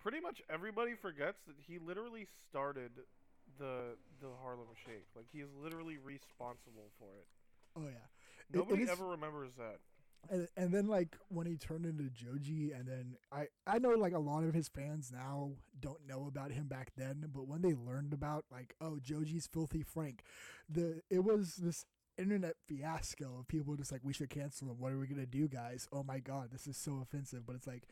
pretty 0.00 0.20
much 0.20 0.40
everybody 0.50 0.94
forgets 0.94 1.38
that 1.46 1.56
he 1.66 1.78
literally 1.78 2.26
started 2.50 2.92
the 3.58 3.96
the 4.20 4.28
Harlem 4.42 4.68
Shake. 4.84 5.06
Like 5.16 5.26
he 5.32 5.40
is 5.40 5.48
literally 5.62 5.98
responsible 5.98 6.90
for 6.98 7.08
it. 7.18 7.26
Oh 7.76 7.82
yeah. 7.86 7.88
It- 8.50 8.54
it 8.54 8.56
Nobody 8.56 8.82
is- 8.84 8.90
ever 8.90 9.06
remembers 9.06 9.54
that. 9.56 9.78
and, 10.30 10.48
and 10.56 10.72
then 10.72 10.86
like 10.86 11.16
when 11.28 11.46
he 11.46 11.56
turned 11.56 11.86
into 11.86 12.10
Joji, 12.10 12.72
and 12.72 12.86
then 12.88 13.16
I 13.30 13.48
I 13.66 13.78
know 13.78 13.90
like 13.90 14.14
a 14.14 14.18
lot 14.18 14.44
of 14.44 14.54
his 14.54 14.68
fans 14.68 15.10
now 15.12 15.52
don't 15.78 16.06
know 16.06 16.26
about 16.26 16.50
him 16.52 16.66
back 16.66 16.90
then, 16.96 17.30
but 17.34 17.46
when 17.46 17.62
they 17.62 17.74
learned 17.74 18.12
about 18.12 18.44
like 18.50 18.74
oh 18.80 18.98
Joji's 19.02 19.46
filthy 19.46 19.82
Frank, 19.82 20.22
the 20.68 21.02
it 21.10 21.20
was 21.24 21.56
this 21.56 21.84
internet 22.16 22.56
fiasco 22.66 23.38
of 23.38 23.46
people 23.46 23.76
just 23.76 23.92
like 23.92 24.00
we 24.02 24.12
should 24.12 24.28
cancel 24.30 24.68
him. 24.70 24.78
What 24.80 24.92
are 24.92 24.98
we 24.98 25.06
gonna 25.06 25.24
do, 25.26 25.46
guys? 25.46 25.86
Oh 25.92 26.02
my 26.02 26.18
god, 26.18 26.50
this 26.50 26.66
is 26.66 26.76
so 26.76 26.98
offensive. 27.00 27.46
But 27.46 27.54
it's 27.56 27.66
like 27.66 27.84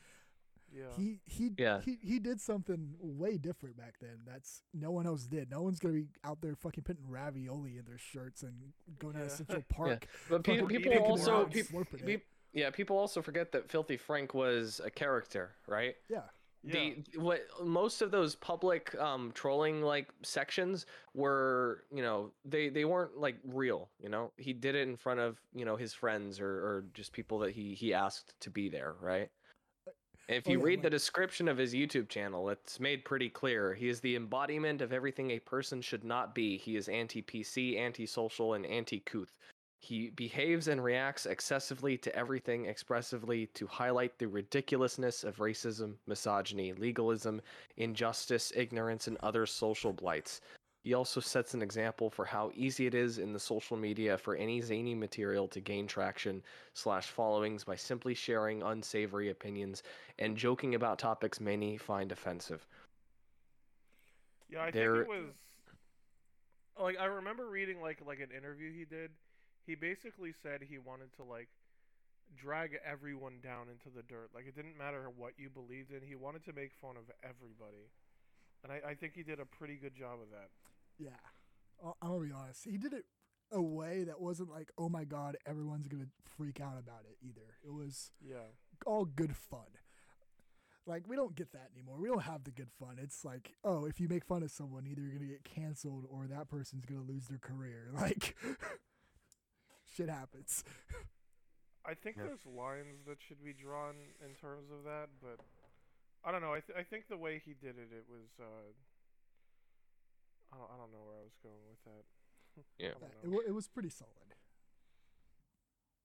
Yeah. 0.76 0.85
he 0.97 1.21
he 1.25 1.50
Yeah. 1.56 1.80
he 1.80 1.99
he 2.02 2.18
did 2.18 2.40
something 2.40 2.95
way 3.00 3.38
different 3.38 3.76
back 3.76 3.95
then. 4.00 4.18
That's 4.26 4.62
no 4.75 4.90
one 4.90 5.06
else 5.06 5.26
did. 5.26 5.50
No 5.50 5.62
one's 5.62 5.78
gonna 5.78 5.95
be 5.95 6.09
out 6.25 6.40
there 6.42 6.54
fucking 6.54 6.85
putting 6.85 7.09
ravioli 7.09 7.78
in 7.78 7.85
their 7.87 7.99
shirts 7.99 8.42
and 8.42 8.73
going 8.99 9.16
Yeah. 9.16 9.25
to 9.25 9.30
Central 9.30 9.62
Park. 9.68 10.06
But 10.28 10.45
pe- 10.45 10.59
fucking 10.61 10.80
people 10.83 10.99
also 11.04 11.35
out 11.37 11.45
and 11.45 11.52
people, 11.52 11.80
slurping 11.80 12.00
it. 12.00 12.06
peop 12.06 12.25
yeah, 12.52 12.71
people 12.71 12.97
also 12.97 13.21
forget 13.21 13.52
that 13.52 13.71
Filthy 13.71 13.97
Frank 13.99 14.33
was 14.33 14.80
a 14.83 14.90
character, 14.90 15.56
right? 15.66 15.95
Yeah. 16.09 16.23
yeah. 16.62 16.73
The 16.73 17.04
what 17.21 17.42
most 17.62 18.00
of 18.02 18.11
those 18.11 18.35
public 18.35 18.95
um 18.99 19.30
trolling 19.35 19.83
like 19.83 20.09
sections 20.23 20.87
were, 21.14 21.85
you 21.92 22.02
know, 22.02 22.33
they 22.45 22.68
they 22.71 22.85
weren't 22.85 23.16
like 23.18 23.37
real, 23.45 23.88
you 24.02 24.09
know. 24.09 24.33
He 24.37 24.52
did 24.52 24.75
it 24.75 24.88
in 24.88 24.97
front 24.97 25.21
of, 25.21 25.38
you 25.54 25.64
know, 25.64 25.76
his 25.76 25.92
friends 25.95 26.40
or 26.40 26.49
or 26.49 26.85
just 26.95 27.12
people 27.12 27.38
that 27.40 27.52
he 27.52 27.75
he 27.75 27.92
asked 27.95 28.35
to 28.40 28.50
be 28.50 28.68
there, 28.68 28.95
right? 29.00 29.30
If 30.28 30.47
Oh, 30.47 30.50
you 30.50 30.59
yeah, 30.59 30.64
read 30.64 30.83
the 30.83 30.90
description 30.90 31.49
of 31.49 31.59
his 31.59 31.75
YouTube 31.75 32.09
channel, 32.09 32.49
it's 32.49 32.78
made 32.80 33.04
pretty 33.04 33.28
clear. 33.30 33.75
He 33.75 33.88
is 33.88 34.00
the 34.00 34.16
embodiment 34.16 34.80
of 34.80 34.92
everything 34.92 35.30
a 35.30 35.40
person 35.40 35.80
should 35.83 36.04
not 36.04 36.35
be. 36.35 36.59
He 36.59 36.76
is 36.76 36.88
anti-PC, 36.88 37.76
anti-social, 37.76 38.54
and 38.54 38.66
anti-couth. 38.66 39.37
He 39.80 40.11
behaves 40.11 40.68
and 40.68 40.83
reacts 40.83 41.26
excessively 41.26 41.97
to 41.99 42.14
everything 42.16 42.66
expressively 42.66 43.47
to 43.49 43.66
highlight 43.68 44.18
the 44.18 44.26
ridiculousness 44.28 45.23
of 45.23 45.37
racism, 45.37 45.99
misogyny, 46.06 46.73
legalism, 46.73 47.40
injustice, 47.76 48.52
ignorance, 48.56 49.06
and 49.06 49.16
other 49.18 49.47
social 49.47 49.92
blights. 49.92 50.40
He 50.87 50.95
also 50.95 51.19
sets 51.19 51.52
an 51.52 51.62
example 51.62 52.11
for 52.11 52.25
how 52.25 52.52
easy 52.55 52.87
it 52.87 52.95
is 52.95 53.19
in 53.19 53.33
the 53.33 53.40
social 53.40 53.76
media 53.76 54.16
for 54.16 54.37
any 54.37 54.61
zany 54.61 54.95
material 54.95 55.49
to 55.49 55.59
gain 55.59 55.88
traction 55.88 56.45
slash 56.75 57.09
followings 57.09 57.64
by 57.64 57.75
simply 57.75 58.14
sharing 58.14 58.62
unsavory 58.62 59.31
opinions 59.31 59.83
and 60.21 60.37
joking 60.37 60.76
about 60.76 61.00
topics 61.00 61.40
many 61.40 61.76
find 61.76 62.12
offensive. 62.12 62.69
Yeah, 64.49 64.62
I 64.62 64.71
There- 64.71 65.05
think 65.05 65.09
it 65.09 65.25
was 65.25 65.35
like 66.78 67.00
I 67.00 67.07
remember 67.07 67.49
reading 67.49 67.81
like 67.81 68.00
like 68.07 68.21
an 68.21 68.31
interview 68.31 68.73
he 68.73 68.85
did. 68.85 69.11
He 69.66 69.75
basically 69.75 70.35
said 70.40 70.62
he 70.62 70.78
wanted 70.78 71.12
to 71.14 71.25
like 71.25 71.49
drag 72.37 72.78
everyone 72.85 73.40
down 73.43 73.66
into 73.69 73.90
the 73.90 74.05
dirt. 74.05 74.31
Like 74.33 74.47
it 74.47 74.55
didn't 74.55 74.78
matter 74.78 75.11
what 75.11 75.33
you 75.37 75.50
believed 75.50 75.90
in. 75.90 76.00
He 76.00 76.14
wanted 76.14 76.45
to 76.45 76.52
make 76.52 76.71
fun 76.81 76.97
of 76.97 77.11
everybody, 77.25 77.90
and 78.62 78.71
I, 78.71 78.90
I 78.90 78.95
think 78.95 79.14
he 79.14 79.25
did 79.25 79.40
a 79.40 79.45
pretty 79.47 79.75
good 79.75 79.97
job 79.97 80.21
of 80.23 80.31
that. 80.31 80.50
Yeah, 80.99 81.11
I- 81.85 81.93
I'm 82.03 82.11
gonna 82.11 82.26
be 82.26 82.33
honest. 82.33 82.65
He 82.65 82.76
did 82.79 82.93
it 82.93 83.05
a 83.53 83.62
way 83.62 84.05
that 84.05 84.21
wasn't 84.21 84.50
like, 84.50 84.71
oh 84.79 84.88
my 84.88 85.05
god, 85.05 85.37
everyone's 85.47 85.88
gonna 85.88 86.09
freak 86.37 86.61
out 86.61 86.79
about 86.79 87.05
it 87.11 87.17
either. 87.23 87.57
It 87.65 87.73
was 87.73 88.12
Yeah, 88.21 88.47
all 88.87 89.05
good 89.05 89.37
fun. 89.37 89.79
Like 90.87 91.09
we 91.09 91.17
don't 91.17 91.35
get 91.35 91.53
that 91.53 91.71
anymore. 91.75 91.99
We 91.99 92.09
don't 92.09 92.23
have 92.23 92.45
the 92.45 92.50
good 92.53 92.71
fun. 92.79 92.99
It's 93.00 93.25
like, 93.25 93.55
oh, 93.65 93.87
if 93.87 94.00
you 94.00 94.09
make 94.09 94.25
fun 94.25 94.43
of 94.43 94.50
someone, 94.50 94.87
either 94.87 95.03
you're 95.03 95.12
gonna 95.12 95.26
get 95.26 95.45
canceled 95.45 96.07
or 96.09 96.26
that 96.29 96.49
person's 96.49 96.85
gonna 96.87 97.03
lose 97.03 97.26
their 97.29 97.38
career. 97.38 97.91
Like, 97.95 98.37
shit 99.97 100.09
happens. 100.09 100.65
I 101.85 101.95
think 101.95 102.17
Yeah. 102.17 102.25
there's 102.25 102.45
lines 102.47 103.05
that 103.07 103.19
should 103.23 103.43
be 103.45 103.53
drawn 103.53 103.95
in 104.25 104.35
terms 104.35 104.71
of 104.71 104.85
that, 104.85 105.09
but 105.23 105.41
I 106.25 106.33
don't 106.33 106.41
know. 106.43 106.53
I 106.53 106.61
th- 106.61 106.76
I 106.76 106.83
think 106.83 107.07
the 107.09 107.17
way 107.17 107.38
he 107.45 107.55
did 107.55 107.79
it, 107.79 107.93
it 107.93 108.07
was. 108.09 108.29
Uh, 108.41 108.73
I 110.53 110.57
don't 110.57 110.71
I 110.73 110.76
don't 110.76 110.93
know 110.93 111.05
where 111.05 111.17
I 111.17 111.25
was 111.25 111.37
going 111.43 111.62
with 111.69 111.83
that. 111.85 112.05
Yeah. 112.79 112.88
I 112.88 113.07
Yeah, 113.07 113.31
don't 113.31 113.35
it, 113.45 113.49
it 113.49 113.53
was 113.53 113.69
pretty 113.69 113.91
solid. 113.91 114.12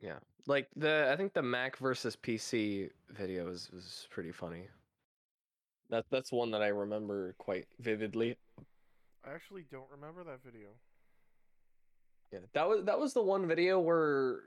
Yeah. 0.02 0.20
Like 0.48 0.68
the 0.76 1.10
I 1.12 1.16
think 1.16 1.34
the 1.34 1.42
Mac 1.42 1.78
versus 1.78 2.16
PC 2.16 2.90
video 3.10 3.46
was, 3.46 3.70
was 3.72 4.08
pretty 4.10 4.32
funny. 4.32 4.68
That 5.90 6.06
that's 6.10 6.32
one 6.32 6.52
that 6.52 6.62
I 6.62 6.68
remember 6.68 7.36
quite 7.38 7.68
vividly. 7.80 8.38
I 9.26 9.34
actually 9.34 9.66
don't 9.72 9.90
remember 9.92 10.24
that 10.24 10.44
video. 10.44 10.70
Yeah. 12.32 12.40
That 12.54 12.68
was 12.68 12.86
that 12.86 13.00
was 13.00 13.14
the 13.14 13.22
one 13.22 13.48
video 13.48 13.80
where 13.80 14.40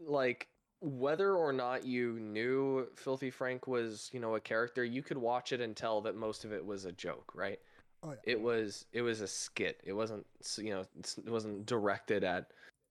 like 0.00 0.48
whether 0.80 1.34
or 1.34 1.52
not 1.52 1.84
you 1.84 2.20
knew 2.20 2.86
Filthy 2.94 3.30
Frank 3.30 3.66
was, 3.66 4.08
you 4.12 4.20
know, 4.20 4.36
a 4.36 4.40
character, 4.40 4.84
you 4.84 5.02
could 5.02 5.18
watch 5.18 5.52
it 5.52 5.60
and 5.60 5.76
tell 5.76 6.00
that 6.02 6.14
most 6.14 6.44
of 6.44 6.52
it 6.52 6.64
was 6.64 6.84
a 6.84 6.92
joke, 6.92 7.32
right? 7.34 7.58
Oh 8.02 8.10
yeah. 8.10 8.16
It 8.24 8.40
was 8.40 8.86
it 8.92 9.02
was 9.02 9.20
a 9.20 9.26
skit. 9.26 9.80
It 9.84 9.92
wasn't 9.92 10.24
you 10.58 10.70
know, 10.70 10.84
it 10.98 11.30
wasn't 11.30 11.66
directed 11.66 12.24
at, 12.24 12.46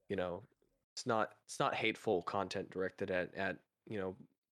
you 0.10 0.16
know, 0.16 0.44
it's 0.94 1.06
not 1.06 1.32
it's 1.46 1.60
not 1.60 1.76
hateful 1.76 2.22
content 2.24 2.70
directed 2.70 3.12
at 3.12 3.34
at, 3.36 3.58
you 3.88 4.00
know, 4.00 4.16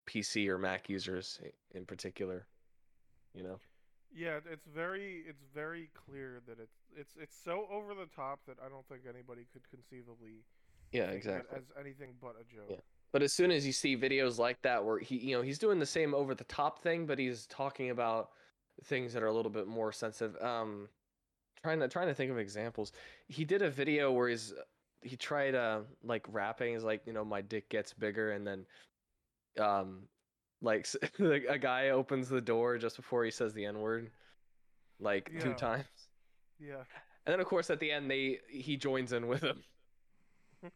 PC 0.08 0.48
or 0.48 0.58
Mac 0.58 0.88
users 0.88 1.40
in 1.74 1.84
particular. 1.84 2.46
You 3.34 3.42
know. 3.42 3.58
Yeah, 4.14 4.38
it's 4.50 4.66
very 4.66 5.24
it's 5.28 5.44
very 5.54 5.90
clear 5.94 6.40
that 6.46 6.58
it's 6.58 6.78
it's 6.96 7.14
it's 7.20 7.36
so 7.44 7.66
over 7.70 7.94
the 7.94 8.06
top 8.16 8.40
that 8.46 8.56
I 8.64 8.68
don't 8.68 8.86
think 8.88 9.02
anybody 9.06 9.46
could 9.52 9.68
conceivably 9.68 10.44
Yeah, 10.92 11.06
think 11.06 11.18
exactly. 11.18 11.58
as 11.58 11.64
anything 11.78 12.14
but 12.20 12.36
a 12.40 12.44
joke. 12.44 12.68
Yeah. 12.70 12.76
But 13.12 13.22
as 13.22 13.32
soon 13.34 13.50
as 13.50 13.66
you 13.66 13.72
see 13.72 13.96
videos 13.96 14.38
like 14.38 14.60
that 14.62 14.82
where 14.82 14.98
he 14.98 15.18
you 15.18 15.36
know, 15.36 15.42
he's 15.42 15.58
doing 15.58 15.78
the 15.78 15.86
same 15.86 16.14
over 16.14 16.34
the 16.34 16.44
top 16.44 16.82
thing, 16.82 17.04
but 17.04 17.18
he's 17.18 17.46
talking 17.46 17.90
about 17.90 18.30
things 18.84 19.12
that 19.12 19.22
are 19.22 19.26
a 19.26 19.32
little 19.32 19.50
bit 19.50 19.66
more 19.66 19.92
sensitive. 19.92 20.40
Um 20.42 20.88
trying 21.62 21.80
to 21.80 21.88
trying 21.88 22.08
to 22.08 22.14
think 22.14 22.30
of 22.30 22.38
examples. 22.38 22.92
He 23.28 23.44
did 23.44 23.62
a 23.62 23.70
video 23.70 24.12
where 24.12 24.28
he's 24.28 24.52
he 25.02 25.16
tried 25.16 25.54
uh 25.54 25.80
like 26.04 26.24
rapping 26.30 26.74
He's 26.74 26.84
like, 26.84 27.02
you 27.06 27.12
know, 27.12 27.24
my 27.24 27.40
dick 27.40 27.68
gets 27.68 27.92
bigger 27.92 28.32
and 28.32 28.46
then 28.46 28.66
um 29.60 30.02
like 30.60 30.86
a 31.18 31.58
guy 31.58 31.90
opens 31.90 32.28
the 32.28 32.40
door 32.40 32.78
just 32.78 32.96
before 32.96 33.24
he 33.24 33.30
says 33.30 33.52
the 33.54 33.64
n-word 33.64 34.10
like 35.00 35.30
two 35.40 35.54
times. 35.54 35.86
Yeah. 36.58 36.82
And 37.26 37.32
then 37.32 37.40
of 37.40 37.46
course 37.46 37.70
at 37.70 37.80
the 37.80 37.90
end 37.90 38.10
they 38.10 38.40
he 38.48 38.76
joins 38.76 39.12
in 39.12 39.28
with 39.28 39.42
him. 39.42 39.62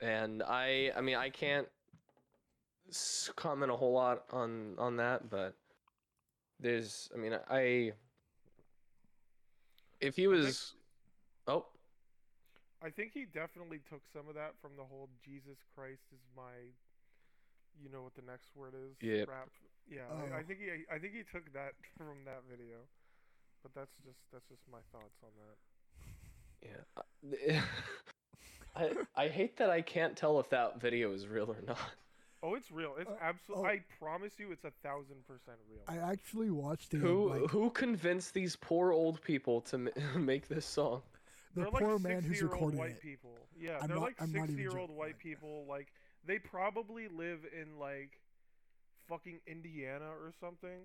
and 0.00 0.42
I 0.42 0.92
I 0.96 1.00
mean 1.00 1.16
I 1.16 1.30
can't 1.30 1.66
comment 3.36 3.70
a 3.70 3.76
whole 3.76 3.92
lot 3.92 4.24
on 4.30 4.74
on 4.78 4.96
that, 4.96 5.30
but 5.30 5.54
there's 6.58 7.10
I 7.14 7.18
mean 7.18 7.38
I 7.50 7.92
if 10.00 10.16
he 10.16 10.26
was 10.26 10.74
oh 11.46 11.66
I 12.82 12.88
think 12.90 13.12
he 13.12 13.26
definitely 13.26 13.80
took 13.88 14.00
some 14.12 14.28
of 14.28 14.34
that 14.34 14.54
from 14.60 14.76
the 14.76 14.84
whole 14.84 15.08
Jesus 15.24 15.58
Christ 15.74 16.02
is 16.12 16.20
my 16.36 16.72
you 17.82 17.88
know 17.88 18.02
what 18.02 18.14
the 18.14 18.22
next 18.22 18.56
word 18.56 18.74
is 18.74 18.96
Yep. 19.00 19.28
rap. 19.28 19.48
Yeah, 19.88 20.08
I, 20.18 20.40
I 20.40 20.42
Oh. 20.42 20.42
think 20.42 20.60
he 20.60 20.68
I 20.92 20.98
think 20.98 21.14
he 21.14 21.22
took 21.22 21.52
that 21.52 21.72
from 21.98 22.24
that 22.24 22.42
video. 22.50 22.84
But 23.62 23.74
that's 23.74 23.92
just 24.04 24.18
that's 24.32 24.48
just 24.48 24.62
my 24.70 24.80
thoughts 24.92 25.20
on 25.22 25.30
that. 25.36 25.56
yeah 26.62 26.84
uh, 26.96 27.60
I 28.76 29.24
I 29.24 29.28
hate 29.28 29.56
that 29.58 29.70
I 29.70 29.82
can't 29.82 30.16
tell 30.16 30.38
if 30.40 30.48
that 30.50 30.80
video 30.80 31.12
is 31.12 31.26
real 31.26 31.50
or 31.50 31.60
not. 31.66 31.78
Oh, 32.42 32.54
it's 32.54 32.70
real. 32.70 32.94
It's 32.98 33.10
Uh, 33.10 33.16
absolutely. 33.20 33.66
oh. 33.68 33.70
I 33.72 33.80
promise 33.98 34.32
you, 34.38 34.50
it's 34.52 34.64
a 34.64 34.70
thousand 34.82 35.26
percent 35.26 35.58
real. 35.70 35.82
I 35.88 35.98
actually 35.98 36.50
watched 36.50 36.94
it. 36.94 36.98
Who 36.98 37.28
like, 37.30 37.50
who 37.50 37.70
convinced 37.70 38.32
these 38.34 38.56
poor 38.56 38.92
old 38.92 39.20
people 39.22 39.60
to 39.62 39.78
ma- 39.78 39.90
make 40.16 40.48
this 40.48 40.64
song? 40.66 41.02
the 41.54 41.62
they're 41.62 41.70
poor 41.72 41.94
like 41.94 42.02
man 42.02 42.22
who's 42.22 42.38
60-year-old 42.38 42.52
recording 42.52 42.78
white 42.78 42.90
it. 42.92 43.02
people. 43.02 43.30
Yeah, 43.58 43.78
I'm 43.82 43.88
they're 43.88 43.96
not- 43.96 44.02
like 44.04 44.16
I'm 44.22 44.32
not 44.32 44.44
even 44.44 44.46
sixty-year-old 44.56 44.90
white 44.90 45.06
like- 45.08 45.18
people. 45.18 45.66
Like 45.68 45.88
they 46.24 46.38
probably 46.38 47.08
live 47.08 47.40
in 47.52 47.78
like 47.78 48.20
fucking 49.08 49.40
Indiana 49.46 50.06
or 50.08 50.32
something, 50.40 50.80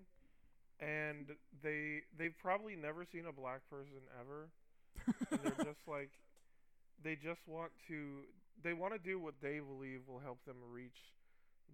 and 0.81 1.27
they 1.63 2.01
they've 2.17 2.35
probably 2.41 2.75
never 2.75 3.05
seen 3.05 3.25
a 3.27 3.31
black 3.31 3.61
person 3.69 4.01
ever, 4.19 4.49
and 5.31 5.39
they're 5.41 5.65
just 5.71 5.87
like 5.87 6.09
they 7.03 7.15
just 7.15 7.39
want 7.47 7.71
to 7.87 8.21
they 8.63 8.73
want 8.73 8.91
to 8.93 8.99
do 8.99 9.19
what 9.19 9.35
they 9.41 9.59
believe 9.59 10.01
will 10.07 10.19
help 10.19 10.43
them 10.45 10.55
reach 10.71 10.97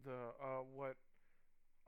the 0.06 0.34
uh 0.42 0.64
what 0.74 0.96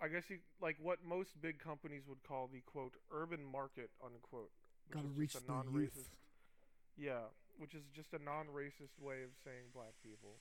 I 0.02 0.08
guess 0.08 0.30
you 0.30 0.40
like 0.62 0.78
what 0.82 1.00
most 1.04 1.40
big 1.42 1.60
companies 1.60 2.04
would 2.08 2.24
call 2.24 2.50
the 2.52 2.62
quote 2.62 2.96
urban 3.12 3.44
market 3.44 3.90
unquote. 4.04 4.52
Gotta 4.92 5.08
reach 5.08 5.36
a 5.36 5.40
the 5.40 5.54
youth. 5.54 5.96
non-racist. 5.96 6.10
Yeah, 6.98 7.32
which 7.58 7.74
is 7.74 7.84
just 7.96 8.14
a 8.14 8.20
non-racist 8.22 9.00
way 9.00 9.24
of 9.24 9.32
saying 9.44 9.72
black 9.74 9.94
people. 10.04 10.40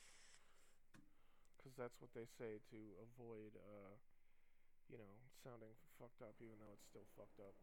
Because 1.57 1.73
that's 1.77 1.95
what 2.01 2.11
they 2.13 2.27
say 2.37 2.59
to 2.71 2.79
avoid, 2.99 3.55
uh, 3.55 3.95
you 4.91 4.97
know, 4.97 5.13
sounding 5.43 5.71
fucked 5.97 6.21
up, 6.21 6.35
even 6.43 6.55
though 6.59 6.73
it's 6.75 6.85
still 6.91 7.07
fucked 7.15 7.39
up. 7.39 7.55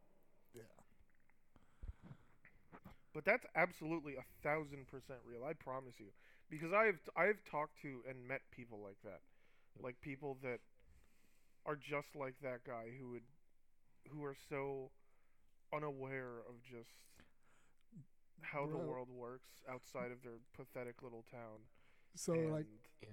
yeah. 0.55 0.65
but 3.15 3.25
that's 3.25 3.45
absolutely 3.55 4.17
a 4.17 4.25
thousand 4.43 4.87
percent 4.89 5.21
real. 5.27 5.45
I 5.45 5.53
promise 5.53 5.95
you, 5.99 6.07
because 6.49 6.73
I've 6.73 7.01
I've 7.17 7.45
talked 7.45 7.81
to 7.83 8.03
and 8.09 8.27
met 8.27 8.41
people 8.51 8.81
like 8.83 8.99
that, 9.05 9.21
like 9.83 10.01
people 10.01 10.37
that 10.43 10.61
are 11.67 11.77
just 11.77 12.09
like 12.15 12.35
that 12.43 12.65
guy 12.65 12.87
who 12.99 13.11
would 13.11 13.23
who 14.09 14.25
are 14.25 14.37
so 14.49 14.91
unaware 15.75 16.41
of 16.49 16.63
just 16.63 16.91
how 18.43 18.67
the 18.67 18.77
world 18.77 19.09
works 19.11 19.51
outside 19.71 20.11
of 20.11 20.23
their 20.23 20.39
pathetic 20.57 21.03
little 21.03 21.25
town. 21.31 21.61
So 22.15 22.33
and 22.33 22.53
like 22.53 22.67
Yeah. 23.03 23.09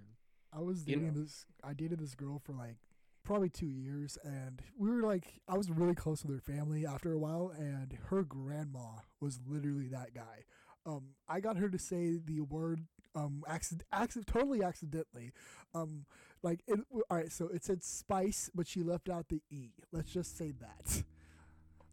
I 0.53 0.61
was 0.61 0.83
You 0.83 0.95
dating 0.95 1.13
know. 1.13 1.21
this. 1.21 1.45
I 1.63 1.73
dated 1.73 1.99
this 1.99 2.15
girl 2.15 2.39
for 2.39 2.53
like 2.53 2.77
probably 3.23 3.49
two 3.49 3.67
years, 3.67 4.17
and 4.23 4.61
we 4.77 4.89
were 4.89 5.03
like, 5.03 5.41
I 5.47 5.57
was 5.57 5.69
really 5.69 5.95
close 5.95 6.23
with 6.23 6.33
her 6.33 6.41
family 6.41 6.85
after 6.85 7.11
a 7.11 7.17
while, 7.19 7.51
and 7.57 7.97
her 8.09 8.23
grandma 8.23 9.01
was 9.19 9.39
literally 9.45 9.89
that 9.89 10.13
guy. 10.13 10.45
Um, 10.85 11.15
I 11.27 11.41
got 11.41 11.57
her 11.57 11.69
to 11.69 11.77
say 11.77 12.17
the 12.23 12.41
word 12.41 12.85
um 13.15 13.43
accident, 13.47 13.83
accident 13.91 14.27
totally 14.27 14.63
accidentally. 14.63 15.31
Um, 15.75 16.05
like 16.43 16.61
it. 16.67 16.79
All 16.91 17.17
right, 17.17 17.31
so 17.31 17.47
it 17.47 17.63
said 17.63 17.83
spice, 17.83 18.49
but 18.53 18.67
she 18.67 18.81
left 18.83 19.09
out 19.09 19.27
the 19.29 19.41
e. 19.49 19.71
Let's 19.91 20.11
just 20.11 20.37
say 20.37 20.53
that. 20.59 21.03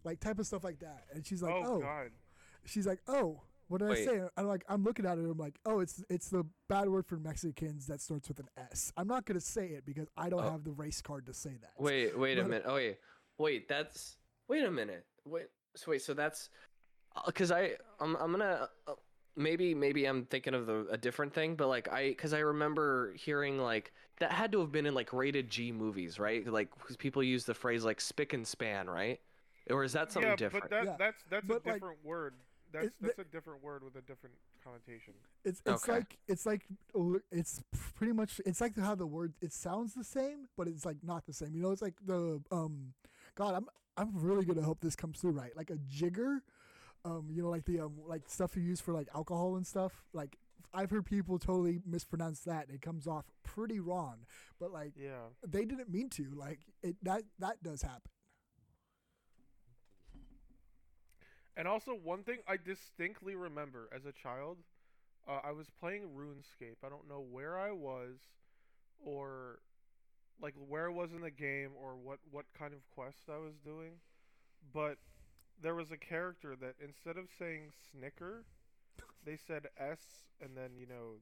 Like 0.03 0.19
type 0.19 0.37
of 0.37 0.45
stuff 0.45 0.63
like 0.63 0.79
that, 0.79 1.05
and 1.13 1.25
she's 1.25 1.41
like, 1.41 1.55
oh, 1.55 1.63
"Oh, 1.77 1.79
God, 1.79 2.11
she's 2.63 2.85
like, 2.85 2.99
"Oh, 3.07 3.41
what 3.69 3.79
did 3.79 3.89
Wait. 3.89 4.07
I 4.07 4.11
say?" 4.11 4.21
I'm 4.37 4.45
like, 4.47 4.63
I'm 4.69 4.83
looking 4.83 5.03
at 5.05 5.17
her. 5.17 5.31
I'm 5.31 5.37
like, 5.37 5.55
"Oh, 5.65 5.79
it's 5.79 6.03
it's 6.11 6.29
the 6.29 6.45
bad 6.69 6.89
word 6.89 7.07
for 7.07 7.17
Mexicans 7.17 7.87
that 7.87 8.01
starts 8.01 8.27
with 8.27 8.39
an 8.39 8.49
S." 8.71 8.93
I'm 8.97 9.07
not 9.07 9.25
gonna 9.25 9.39
say 9.39 9.69
it 9.69 9.83
because 9.83 10.07
I 10.15 10.29
don't 10.29 10.43
Oh. 10.45 10.51
have 10.51 10.63
the 10.63 10.71
race 10.73 11.01
card 11.01 11.25
to 11.25 11.33
say 11.33 11.57
that. 11.59 11.71
Wait, 11.79 12.15
wait 12.17 12.37
a 12.37 12.43
minute. 12.43 12.65
Oh 12.67 12.75
wait, 12.75 12.99
wait. 13.39 13.67
That's 13.67 14.17
wait 14.47 14.63
a 14.63 14.69
minute. 14.69 15.05
Wait. 15.25 15.47
So 15.75 15.89
wait. 15.89 16.03
So 16.03 16.13
that's 16.13 16.49
because 17.25 17.51
I 17.51 17.71
I'm 17.99 18.15
I'm 18.17 18.29
gonna 18.29 18.69
uh, 18.87 18.93
maybe 19.35 19.73
maybe 19.73 20.05
I'm 20.05 20.25
thinking 20.25 20.53
of 20.53 20.67
the, 20.67 20.85
a 20.91 20.97
different 20.97 21.33
thing, 21.33 21.55
but 21.55 21.67
like 21.67 21.91
I 21.91 22.09
because 22.09 22.33
I 22.35 22.39
remember 22.39 23.11
hearing 23.13 23.57
like 23.57 23.91
that 24.19 24.31
had 24.31 24.51
to 24.53 24.59
have 24.61 24.71
been 24.71 24.85
in 24.85 24.93
like 24.93 25.11
rated 25.13 25.49
G 25.49 25.71
movies, 25.71 26.19
right? 26.19 26.45
Like 26.47 26.69
'cause 26.79 26.95
people 26.97 27.23
use 27.23 27.45
the 27.45 27.53
phrase 27.53 27.83
like 27.83 27.99
spick 28.01 28.33
and 28.33 28.47
span, 28.47 28.89
right? 28.89 29.19
Or 29.69 29.83
is 29.83 29.93
that 29.93 30.11
something 30.11 30.29
yeah, 30.29 30.35
different? 30.35 30.69
but 30.69 30.69
that 30.71 30.85
Yeah, 30.85 30.95
that's 30.97 31.23
that's 31.29 31.47
but, 31.47 31.65
a 31.65 31.67
like, 31.69 31.75
different 31.75 32.03
word. 32.03 32.33
That's 32.71 32.85
it- 32.87 32.93
that's 33.01 33.19
a 33.19 33.23
different 33.23 33.63
word 33.63 33.83
with 33.83 33.95
a 33.95 34.01
different 34.01 34.35
connotation. 34.63 35.13
It's 35.43 35.61
it's 35.65 35.83
Okay. 35.83 35.91
like 35.93 36.17
it's 36.27 36.45
like 36.45 36.65
it's 37.31 37.61
pretty 37.95 38.13
much 38.13 38.41
it's 38.45 38.61
like 38.61 38.77
how 38.77 38.95
the 38.95 39.05
word 39.05 39.33
it 39.41 39.53
sounds 39.53 39.93
the 39.93 40.03
same, 40.03 40.47
but 40.57 40.67
it's 40.67 40.85
like 40.85 40.97
not 41.03 41.25
the 41.25 41.33
same. 41.33 41.55
You 41.55 41.61
know, 41.61 41.71
it's 41.71 41.81
like 41.81 41.95
the 42.05 42.41
um, 42.51 42.93
God, 43.35 43.53
I'm 43.55 43.67
I'm 43.97 44.11
really 44.15 44.45
gonna 44.45 44.63
hope 44.63 44.81
this 44.81 44.95
comes 44.95 45.19
through 45.19 45.31
right. 45.31 45.55
Like 45.55 45.69
a 45.69 45.77
jigger, 45.87 46.41
um, 47.05 47.27
you 47.31 47.43
know, 47.43 47.49
like 47.49 47.65
the 47.65 47.81
um 47.81 47.93
like 48.07 48.23
stuff 48.27 48.55
you 48.55 48.63
use 48.63 48.81
for 48.81 48.93
like 48.93 49.07
alcohol 49.15 49.55
and 49.55 49.65
stuff. 49.67 50.03
Like 50.13 50.37
I've 50.75 50.89
heard 50.91 51.05
people 51.05 51.39
totally 51.39 51.79
mispronounce 51.85 52.41
that, 52.41 52.67
and 52.67 52.75
it 52.75 52.81
comes 52.81 53.07
off 53.07 53.25
pretty 53.43 53.79
wrong. 53.79 54.25
But 54.59 54.71
like 54.71 54.93
Yeah. 54.97 55.27
they 55.47 55.65
didn't 55.65 55.89
mean 55.89 56.09
to. 56.11 56.25
Like 56.35 56.59
it 56.83 56.97
that 57.03 57.23
that 57.39 57.63
does 57.63 57.81
happen. 57.81 58.11
And 61.57 61.67
also 61.67 61.91
one 61.95 62.23
thing 62.23 62.39
I 62.47 62.57
distinctly 62.57 63.35
remember 63.35 63.87
as 63.95 64.05
a 64.05 64.11
child, 64.11 64.57
uh, 65.27 65.39
I 65.43 65.51
was 65.53 65.67
playing 65.79 66.03
RuneScape. 66.15 66.83
I 66.85 66.89
don't 66.89 67.07
know 67.07 67.21
where 67.21 67.57
I 67.57 67.71
was, 67.71 68.19
or 68.99 69.59
like 70.41 70.53
where 70.67 70.87
I 70.89 70.93
was 70.93 71.13
in 71.13 71.21
the 71.21 71.31
game, 71.31 71.71
or 71.81 71.95
what 71.95 72.19
what 72.29 72.45
kind 72.57 72.73
of 72.73 72.81
quest 72.93 73.29
I 73.29 73.37
was 73.37 73.53
doing, 73.63 73.93
but 74.73 74.97
there 75.61 75.75
was 75.75 75.91
a 75.91 75.97
character 75.97 76.55
that 76.57 76.75
instead 76.83 77.15
of 77.17 77.29
saying 77.39 77.71
Snicker, 77.91 78.43
they 79.25 79.35
said 79.37 79.67
S 79.79 79.99
and 80.41 80.55
then 80.55 80.71
you 80.77 80.85
know 80.87 81.15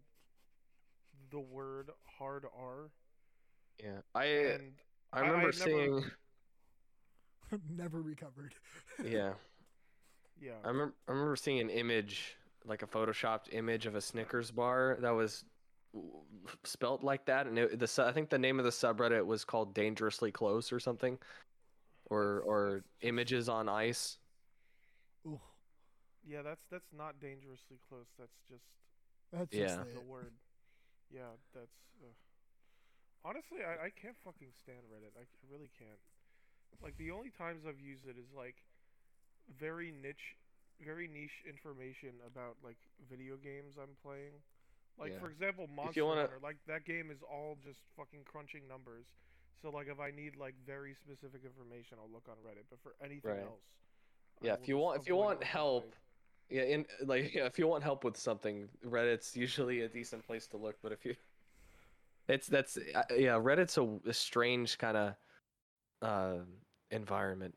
the 1.31 1.39
word 1.39 1.89
hard 2.05 2.45
R. 2.57 2.89
yeah, 3.83 4.01
I 4.13 4.25
And 4.25 4.73
I 5.11 5.19
I- 5.19 5.21
I 5.21 5.27
remember 5.27 5.41
never- 5.41 5.53
seeing. 5.53 6.03
Never 7.69 8.01
recovered. 8.01 8.55
Yeah, 9.03 9.33
yeah, 10.41 10.53
I 10.63 10.67
remember 10.69 10.93
I 11.07 11.11
remember 11.11 11.35
seeing 11.35 11.59
an 11.59 11.69
image 11.69 12.35
like 12.65 12.81
a 12.83 12.87
photoshopped 12.87 13.51
image 13.53 13.85
of 13.85 13.95
a 13.95 14.01
Snickers 14.01 14.49
bar 14.51 14.97
that 15.01 15.11
was 15.11 15.43
spelt 16.63 17.03
like 17.03 17.25
that, 17.25 17.45
and 17.47 17.57
it, 17.59 17.77
the 17.79 18.05
I 18.05 18.11
think 18.11 18.29
the 18.29 18.37
name 18.39 18.57
of 18.59 18.65
the 18.65 18.71
subreddit 18.71 19.23
was 19.25 19.45
called 19.45 19.73
"Dangerously 19.75 20.31
Close" 20.31 20.71
or 20.71 20.79
something, 20.79 21.17
or 22.09 22.41
or 22.41 22.83
images 23.01 23.49
on 23.49 23.69
ice. 23.69 24.17
Ooh, 26.25 26.31
yeah. 26.31 26.41
That's 26.41 26.61
that's 26.71 26.91
not 26.95 27.19
dangerously 27.19 27.77
close. 27.89 28.07
That's 28.17 28.35
just 28.49 28.63
that's 29.31 29.53
Yeah. 29.53 29.75
just 29.83 29.93
the 29.93 30.01
word. 30.01 30.33
Yeah, 31.13 31.35
that's. 31.53 31.77
Uh... 32.01 32.07
Honestly, 33.25 33.59
I, 33.63 33.87
I 33.87 33.89
can't 33.89 34.17
fucking 34.23 34.51
stand 34.63 34.83
Reddit. 34.91 35.15
I, 35.15 35.23
I 35.23 35.45
really 35.51 35.69
can't. 35.79 35.99
Like 36.81 36.97
the 36.97 37.11
only 37.11 37.29
times 37.29 37.63
I've 37.67 37.79
used 37.79 38.05
it 38.07 38.17
is 38.17 38.27
like 38.35 38.55
very 39.59 39.91
niche, 39.91 40.35
very 40.83 41.07
niche 41.07 41.43
information 41.47 42.19
about 42.25 42.57
like 42.63 42.77
video 43.09 43.37
games 43.37 43.75
I'm 43.79 43.95
playing. 44.03 44.33
Like 44.99 45.13
Yeah. 45.13 45.19
for 45.19 45.29
example, 45.29 45.67
Monster 45.67 45.99
you 46.01 46.05
wanna- 46.05 46.21
Hunter. 46.21 46.39
Like 46.43 46.57
that 46.67 46.83
game 46.85 47.11
is 47.11 47.21
all 47.23 47.57
just 47.63 47.79
fucking 47.95 48.25
crunching 48.25 48.67
numbers. 48.67 49.05
So 49.61 49.69
like 49.69 49.87
if 49.87 49.99
I 49.99 50.11
need 50.11 50.35
like 50.35 50.55
very 50.65 50.93
specific 50.93 51.45
information, 51.45 51.97
I'll 52.01 52.11
look 52.11 52.27
on 52.27 52.35
Reddit. 52.43 52.65
But 52.69 52.79
for 52.83 52.95
anything 52.99 53.31
Right. 53.31 53.43
else, 53.47 53.63
Yeah, 54.41 54.55
if 54.59 54.67
you 54.67 54.77
want 54.77 54.99
if 55.01 55.07
you 55.07 55.15
want 55.15 55.41
help, 55.43 55.83
completely. 55.83 55.99
Yeah, 56.49 56.63
in 56.63 56.85
like 57.05 57.33
yeah, 57.35 57.45
if 57.45 57.57
you 57.57 57.67
want 57.67 57.83
help 57.83 58.03
with 58.03 58.17
something, 58.17 58.67
Reddit's 58.85 59.35
usually 59.35 59.81
a 59.81 59.87
decent 59.87 60.25
place 60.25 60.47
to 60.47 60.57
look. 60.57 60.75
But 60.81 60.91
if 60.91 61.05
you, 61.05 61.15
it's 62.27 62.47
that's 62.47 62.77
uh, 62.77 63.03
yeah, 63.15 63.39
Reddit's 63.39 63.77
a, 63.77 63.87
a 64.07 64.13
strange 64.13 64.77
kind 64.77 64.97
of 64.97 65.15
uh, 66.01 66.43
environment. 66.91 67.55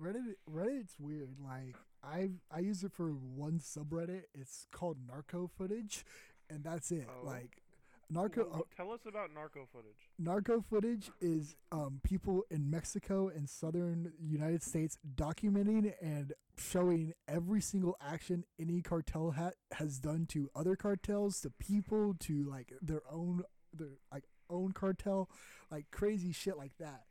Reddit 0.00 0.34
Reddit's 0.52 0.94
weird. 0.98 1.36
Like 1.42 1.76
I 2.02 2.30
I 2.50 2.60
use 2.60 2.84
it 2.84 2.92
for 2.92 3.10
one 3.10 3.58
subreddit. 3.58 4.24
It's 4.34 4.66
called 4.70 4.98
narco 5.06 5.50
footage, 5.56 6.04
and 6.50 6.64
that's 6.64 6.90
it. 6.90 7.08
Oh. 7.08 7.26
Like 7.26 7.62
narco 8.10 8.48
uh, 8.52 8.58
Tell 8.76 8.92
us 8.92 9.00
about 9.06 9.32
narco 9.34 9.66
footage. 9.72 9.96
narco 10.18 10.60
footage 10.60 11.10
is 11.20 11.56
um 11.72 12.00
people 12.02 12.44
in 12.50 12.70
Mexico 12.70 13.28
and 13.34 13.48
southern 13.48 14.12
United 14.20 14.62
States 14.62 14.98
documenting 15.16 15.92
and 16.00 16.32
showing 16.58 17.12
every 17.26 17.60
single 17.60 17.96
action 18.00 18.44
any 18.60 18.80
cartel 18.82 19.32
ha- 19.32 19.50
has 19.72 19.98
done 19.98 20.26
to 20.26 20.48
other 20.54 20.76
cartels, 20.76 21.40
to 21.40 21.50
people, 21.50 22.14
to 22.20 22.44
like 22.48 22.72
their 22.80 23.02
own 23.10 23.42
their 23.72 23.98
like 24.12 24.24
own 24.50 24.72
cartel, 24.72 25.28
like 25.70 25.86
crazy 25.90 26.32
shit 26.32 26.56
like 26.56 26.76
that. 26.78 27.04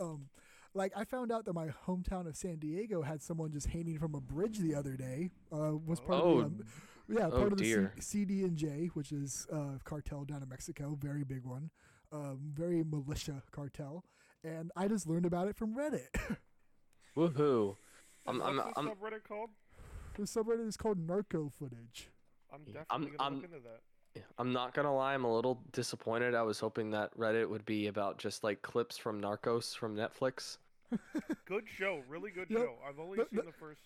Um, 0.00 0.28
like 0.74 0.92
I 0.96 1.04
found 1.04 1.30
out 1.32 1.44
that 1.46 1.52
my 1.54 1.68
hometown 1.86 2.26
of 2.26 2.36
San 2.36 2.56
Diego 2.56 3.02
had 3.02 3.22
someone 3.22 3.52
just 3.52 3.66
hanging 3.68 3.98
from 3.98 4.14
a 4.14 4.20
bridge 4.20 4.58
the 4.58 4.74
other 4.74 4.96
day. 4.96 5.30
Uh, 5.52 5.76
was 5.86 6.00
part 6.00 6.20
Oh, 6.22 6.38
of 6.40 6.58
the, 6.58 6.64
um, 6.64 6.66
yeah, 7.08 7.26
oh 7.26 7.30
part 7.38 7.52
of 7.52 7.58
the 7.58 7.64
dear. 7.64 7.92
C- 7.96 8.00
CD 8.02 8.42
and 8.44 8.56
J, 8.56 8.90
which 8.94 9.12
is 9.12 9.46
uh, 9.52 9.78
cartel 9.84 10.24
down 10.24 10.42
in 10.42 10.48
Mexico, 10.48 10.96
very 11.00 11.24
big 11.24 11.44
one, 11.44 11.70
um, 12.12 12.38
very 12.54 12.82
militia 12.84 13.42
cartel, 13.52 14.04
and 14.42 14.70
I 14.76 14.88
just 14.88 15.06
learned 15.08 15.26
about 15.26 15.48
it 15.48 15.56
from 15.56 15.74
Reddit. 15.76 16.08
Woohoo! 17.16 17.76
I'm 18.26 18.38
What's 18.38 18.48
I'm 18.48 18.56
the 18.56 18.64
I'm 18.76 18.88
subreddit 18.88 19.24
called? 19.28 19.50
the 20.16 20.22
subreddit 20.22 20.66
is 20.66 20.76
called 20.76 20.98
narco 20.98 21.48
footage. 21.48 22.08
I'm 22.52 22.60
definitely 22.64 22.86
I'm- 22.90 23.02
gonna 23.04 23.16
I'm- 23.20 23.34
look 23.36 23.44
into 23.44 23.58
that. 23.60 23.80
I'm 24.38 24.52
not 24.52 24.74
gonna 24.74 24.94
lie. 24.94 25.12
I'm 25.14 25.24
a 25.24 25.34
little 25.34 25.60
disappointed. 25.72 26.36
I 26.36 26.42
was 26.42 26.60
hoping 26.60 26.90
that 26.92 27.16
Reddit 27.18 27.48
would 27.48 27.64
be 27.64 27.88
about 27.88 28.16
just 28.16 28.44
like 28.44 28.62
clips 28.62 28.96
from 28.96 29.20
Narcos 29.20 29.76
from 29.76 29.96
Netflix. 29.96 30.58
Good 31.46 31.64
show, 31.68 32.02
really 32.08 32.30
good 32.30 32.50
Yep. 32.50 32.58
show. 32.60 32.78
I've 32.86 32.98
only 32.98 33.18
The- 33.18 33.26
seen 33.30 33.36
the- 33.38 33.42
the 33.44 33.52
first, 33.52 33.82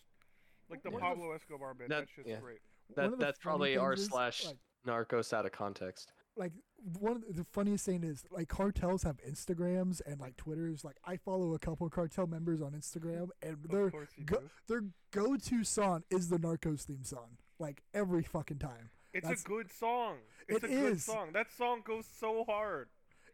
like 0.71 0.83
the 0.83 0.91
One 0.91 1.03
of 1.03 1.09
the 1.09 1.15
Pablo 1.17 1.33
Escobar 1.33 1.75
bit. 1.75 1.89
That- 1.89 2.01
That, 2.01 2.09
shit's 2.09 2.29
yeah. 2.29 2.41
great. 2.41 2.61
That 2.97 3.19
that's 3.19 3.39
probably 3.39 3.77
r 3.77 3.97
slash 3.97 4.47
like, 4.47 4.57
Narcos 4.87 5.33
out 5.33 5.45
of 5.45 5.53
context. 5.53 6.13
like 6.37 6.53
one 7.01 7.17
of 7.17 7.27
the- 7.27 7.33
the 7.33 7.45
funniest 7.45 7.85
thing 7.85 8.03
is 8.05 8.25
like 8.31 8.49
cartels 8.49 9.03
have 9.03 9.17
Instagrams 9.19 10.01
and 10.07 10.21
like 10.21 10.37
Twitters. 10.37 10.85
Like 10.85 10.97
I 11.05 11.17
follow 11.17 11.53
a 11.55 11.59
couple 11.59 11.89
cartel 11.91 12.27
members 12.27 12.63
on 12.63 12.73
Instagram, 12.73 13.29
and 13.43 13.63
their 13.65 13.91
go, 14.25 14.43
their 14.69 14.83
go 15.11 15.37
to 15.37 15.65
song 15.65 16.05
is 16.11 16.29
the 16.29 16.39
Narcos 16.39 16.83
theme 16.85 17.05
song. 17.05 17.37
Like 17.59 17.83
every 17.93 18.23
fucking 18.23 18.59
time. 18.59 18.91
It's 19.13 19.25
that's- 19.25 19.43
a 19.45 19.49
good 19.49 19.71
song. 19.73 20.19
It's 20.49 20.65
It 20.65 20.65
a 20.65 20.69
good 20.69 21.01
song. 21.01 21.33
That 21.33 21.51
song 21.51 21.83
goes 21.85 22.07
so 22.07 22.45
hard. 22.45 22.89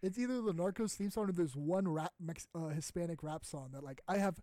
It's 0.04 0.18
either 0.18 0.42
the 0.42 0.52
Narcos 0.52 0.92
theme 0.92 1.10
song 1.10 1.30
or 1.30 1.32
there's 1.32 1.56
one 1.56 1.88
rap 1.88 2.12
Mex- 2.20 2.48
uh, 2.54 2.68
Hispanic 2.68 3.22
rap 3.22 3.44
song 3.44 3.70
that 3.72 3.82
like 3.82 4.02
I 4.06 4.18
have 4.18 4.42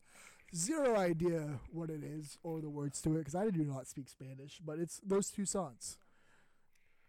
zero 0.55 0.97
idea 0.97 1.59
what 1.71 1.89
it 1.91 2.03
is 2.03 2.39
or 2.41 2.61
the 2.61 2.69
words 2.69 2.99
to 3.03 3.15
it 3.15 3.19
because 3.19 3.35
I 3.35 3.49
do 3.51 3.63
not 3.63 3.87
speak 3.87 4.09
Spanish. 4.09 4.59
But 4.65 4.79
it's 4.79 4.99
those 5.05 5.29
two 5.29 5.45
songs 5.45 5.97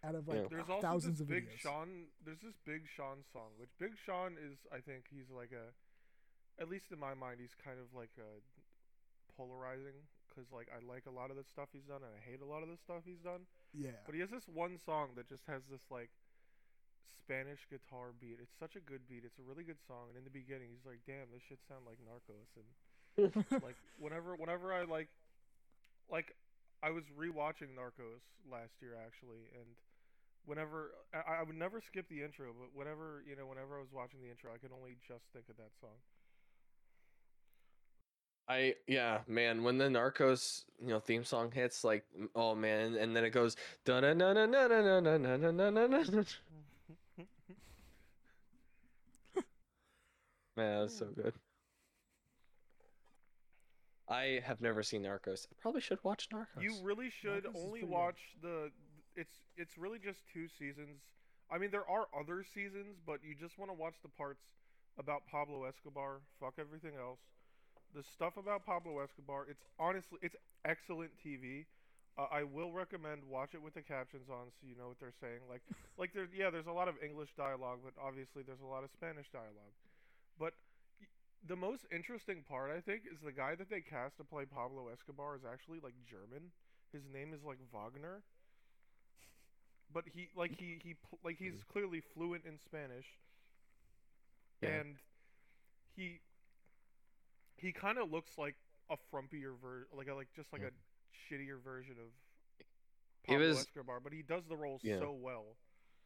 out 0.05 0.15
of 0.15 0.29
like 0.29 0.43
Yeah. 0.43 0.49
There's 0.51 0.69
also 0.69 0.87
thousands 0.87 1.19
this 1.19 1.25
of 1.25 1.29
Big 1.29 1.49
videos. 1.49 1.59
Sean. 1.61 1.89
There's 2.25 2.41
this 2.41 2.59
Big 2.67 2.83
Sean 2.95 3.25
song, 3.33 3.57
which 3.57 3.71
Big 3.79 3.93
Sean 4.05 4.37
is. 4.37 4.59
I 4.71 4.81
think 4.81 5.07
he's 5.11 5.31
like 5.35 5.53
a, 5.53 5.73
at 6.61 6.69
least 6.69 6.93
in 6.93 6.99
my 6.99 7.15
mind, 7.15 7.39
he's 7.41 7.57
kind 7.65 7.79
of 7.81 7.97
like 7.97 8.13
a 8.19 8.43
polarizing 9.35 9.97
because 10.29 10.53
like 10.53 10.69
I 10.69 10.85
like 10.85 11.05
a 11.07 11.11
lot 11.11 11.31
of 11.31 11.37
the 11.37 11.45
stuff 11.45 11.69
he's 11.73 11.85
done 11.85 12.05
and 12.05 12.13
I 12.13 12.21
hate 12.21 12.41
a 12.41 12.45
lot 12.45 12.63
of 12.63 12.69
the 12.69 12.77
stuff 12.77 13.03
he's 13.05 13.25
done. 13.25 13.49
Yeah. 13.73 13.97
But 14.05 14.15
he 14.15 14.21
has 14.21 14.31
this 14.31 14.45
one 14.45 14.77
song 14.77 15.17
that 15.17 15.29
just 15.29 15.45
has 15.49 15.63
this 15.71 15.81
like 15.91 16.11
Spanish 17.19 17.61
guitar 17.69 18.13
beat. 18.21 18.39
It's 18.41 18.55
such 18.59 18.77
a 18.77 18.83
good 18.83 19.05
beat. 19.09 19.23
It's 19.25 19.39
a 19.39 19.47
really 19.47 19.65
good 19.65 19.81
song. 19.87 20.09
And 20.09 20.17
in 20.17 20.25
the 20.25 20.33
beginning, 20.33 20.73
he's 20.73 20.87
like, 20.87 21.01
"Damn, 21.07 21.29
this 21.33 21.43
shit 21.49 21.59
sound 21.69 21.85
like 21.85 21.99
Narcos." 22.03 22.51
And 22.57 22.69
like 23.63 23.77
whenever 23.99 24.37
whenever 24.37 24.73
I 24.73 24.85
like 24.85 25.09
like 26.11 26.35
I 26.83 26.91
was 26.91 27.05
rewatching 27.17 27.77
Narcos 27.77 28.25
last 28.51 28.75
year 28.81 28.97
actually, 28.99 29.47
and 29.55 29.69
whenever 30.47 30.93
I, 31.15 31.41
I 31.41 31.43
would 31.43 31.57
never 31.57 31.81
skip 31.81 32.09
the 32.09 32.23
intro, 32.23 32.53
but 32.59 32.71
whenever 32.75 33.23
you 33.29 33.37
know 33.37 33.47
whenever 33.47 33.77
I 33.77 33.81
was 33.81 33.93
watching 33.93 34.21
the 34.23 34.31
intro, 34.31 34.51
I 34.55 34.59
could 34.59 34.73
only 34.73 34.97
just 35.07 35.25
think 35.33 35.49
of 35.49 35.57
that 35.57 35.71
song. 35.81 35.97
I 38.49 38.75
yeah, 38.87 39.19
man. 39.29 39.63
When 39.63 39.79
the 39.79 39.85
Narcos 39.85 40.65
you 40.81 40.89
know 40.89 41.01
theme 41.01 41.25
song 41.25 41.51
hits, 41.53 41.85
like 41.85 42.05
oh 42.35 42.55
man, 42.55 42.95
and 42.95 43.15
then 43.15 43.25
it 43.25 43.31
goes 43.31 43.57
da 43.85 44.01
na 44.01 44.13
na 44.13 44.33
na 44.33 44.47
na 44.47 44.67
na 44.67 44.81
na 44.81 45.01
na 45.01 45.37
na 45.37 45.51
na 45.51 45.71
na 45.71 45.87
na 45.87 45.87
na. 45.87 46.23
Man, 50.57 50.81
that's 50.83 50.99
so 50.99 51.07
good. 51.07 51.33
I 54.09 54.41
have 54.45 54.61
never 54.61 54.83
seen 54.83 55.03
Narcos. 55.03 55.47
I 55.51 55.55
probably 55.61 55.81
should 55.81 56.03
watch 56.05 56.29
Narcos. 56.29 56.61
You 56.61 56.77
really 56.83 57.11
should 57.11 57.45
Narcos 57.45 57.57
is 57.57 57.63
only 57.65 57.81
pretty 57.81 57.87
good. 57.87 57.91
watch 57.91 58.21
the. 58.43 58.71
It's 59.17 59.35
it's 59.57 59.79
really 59.79 59.99
just 59.99 60.21
two 60.33 60.49
seasons. 60.49 61.01
I 61.51 61.59
mean, 61.59 61.71
there 61.71 61.89
are 61.89 62.07
other 62.19 62.45
seasons, 62.45 62.97
but 63.07 63.21
you 63.23 63.35
just 63.35 63.59
want 63.59 63.71
to 63.71 63.77
watch 63.77 63.95
the 64.03 64.09
parts 64.09 64.41
about 64.99 65.23
Pablo 65.31 65.65
Escobar. 65.65 66.21
Fuck 66.41 66.55
everything 66.59 66.93
else. 66.99 67.21
The 67.95 68.03
stuff 68.03 68.37
about 68.37 68.65
Pablo 68.65 69.01
Escobar. 69.01 69.47
It's 69.49 69.65
honestly, 69.79 70.19
it's 70.23 70.37
excellent 70.65 71.13
TV. 71.25 71.65
Uh, 72.19 72.29
I 72.31 72.43
will 72.43 72.73
recommend 72.73 73.25
watch 73.25 73.55
it 73.55 73.63
with 73.63 73.73
the 73.73 73.81
captions 73.81 74.29
on, 74.29 74.53
so 74.61 74.69
you 74.69 74.77
know 74.77 74.89
what 74.89 75.01
they're 75.01 75.17
saying. 75.21 75.41
Like, 75.49 75.63
like 75.97 76.13
there's 76.13 76.29
yeah, 76.37 76.51
there's 76.51 76.69
a 76.69 76.73
lot 76.73 76.89
of 76.89 76.97
English 77.03 77.31
dialogue, 77.37 77.81
but 77.85 77.93
obviously 77.97 78.43
there's 78.45 78.61
a 78.61 78.69
lot 78.69 78.85
of 78.85 78.91
Spanish 78.93 79.29
dialogue. 79.33 79.73
But 80.43 80.55
the 81.47 81.55
most 81.55 81.87
interesting 81.95 82.43
part, 82.49 82.73
I 82.77 82.81
think, 82.81 83.03
is 83.07 83.21
the 83.25 83.31
guy 83.31 83.55
that 83.55 83.71
they 83.71 83.81
cast 83.81 84.17
to 84.17 84.25
play 84.25 84.45
Pablo 84.45 84.89
Escobar 84.93 85.37
is 85.37 85.43
actually 85.51 85.79
like 85.79 85.95
German. 86.05 86.51
His 86.93 87.03
name 87.15 87.33
is 87.33 87.45
like 87.45 87.59
Wagner. 87.73 88.23
But 89.95 90.05
he 90.13 90.31
like 90.35 90.59
he 90.59 90.81
he 90.83 90.97
like 91.25 91.37
he's 91.39 91.53
hmm. 91.53 91.73
clearly 91.73 92.03
fluent 92.15 92.43
in 92.45 92.59
Spanish. 92.59 93.07
Yeah. 94.61 94.71
And 94.71 94.97
he 95.95 96.19
he 97.55 97.71
kind 97.71 97.99
of 97.99 98.11
looks 98.11 98.37
like 98.37 98.57
a 98.91 98.97
frumpier 99.15 99.55
version, 99.63 99.87
like 99.97 100.09
a 100.09 100.15
like 100.15 100.29
just 100.35 100.53
like 100.53 100.63
Yeah. 100.63 100.69
a 100.69 101.35
shittier 101.35 101.63
version 101.63 101.95
of 102.01 102.11
Pablo 103.29 103.47
was- 103.47 103.59
Escobar, 103.61 104.01
but 104.01 104.13
he 104.13 104.23
does 104.23 104.43
the 104.49 104.57
role 104.57 104.81
Yeah. 104.83 104.99
so 104.99 105.13
well. 105.13 105.57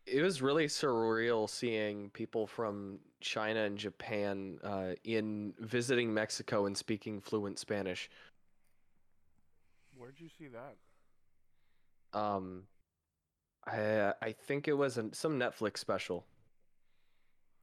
It 0.07 0.23
was 0.23 0.41
really 0.41 0.67
surreal 0.67 1.49
seeing 1.49 2.11
people 2.11 2.47
from 2.47 2.99
China 3.21 3.65
and 3.65 3.77
Japan 3.77 4.59
uh, 4.63 4.93
in 5.05 5.53
visiting 5.59 6.15
Mexico 6.15 6.67
and 6.67 6.77
speaking 6.77 7.21
fluent 7.21 7.59
Spanish. 7.59 8.09
Where'd 9.97 10.21
you 10.21 10.29
see 10.29 10.49
that? 10.49 12.19
Um, 12.19 12.63
I 13.67 14.13
I 14.23 14.33
think 14.33 14.69
it 14.69 14.75
was 14.75 14.97
an, 14.97 15.13
some 15.13 15.39
Netflix 15.39 15.79
special. 15.79 16.25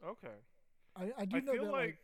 Okay. 0.06 0.28
I, 0.96 1.12
I 1.18 1.26
do 1.26 1.38
I 1.38 1.40
know 1.40 1.52
feel 1.54 1.66
that 1.66 1.72
like 1.72 1.82
like 1.82 1.98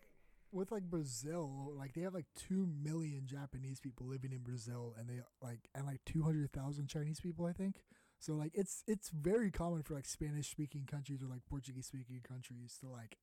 with 0.51 0.71
like 0.71 0.83
Brazil, 0.83 1.73
like 1.77 1.93
they 1.93 2.01
have 2.01 2.13
like 2.13 2.25
two 2.35 2.67
million 2.81 3.23
Japanese 3.25 3.79
people 3.79 4.07
living 4.07 4.31
in 4.31 4.39
Brazil, 4.39 4.95
and 4.97 5.07
they 5.07 5.19
like 5.41 5.67
and 5.75 5.85
like 5.85 5.99
two 6.05 6.23
hundred 6.23 6.51
thousand 6.53 6.87
Chinese 6.87 7.19
people, 7.19 7.45
I 7.45 7.53
think. 7.53 7.75
So 8.19 8.33
like 8.35 8.51
it's 8.53 8.83
it's 8.87 9.09
very 9.09 9.49
common 9.49 9.81
for 9.83 9.93
like 9.93 10.05
Spanish 10.05 10.49
speaking 10.51 10.85
countries 10.85 11.23
or 11.23 11.27
like 11.27 11.41
Portuguese 11.49 11.87
speaking 11.87 12.19
countries 12.27 12.77
to 12.81 12.89
like 12.89 13.17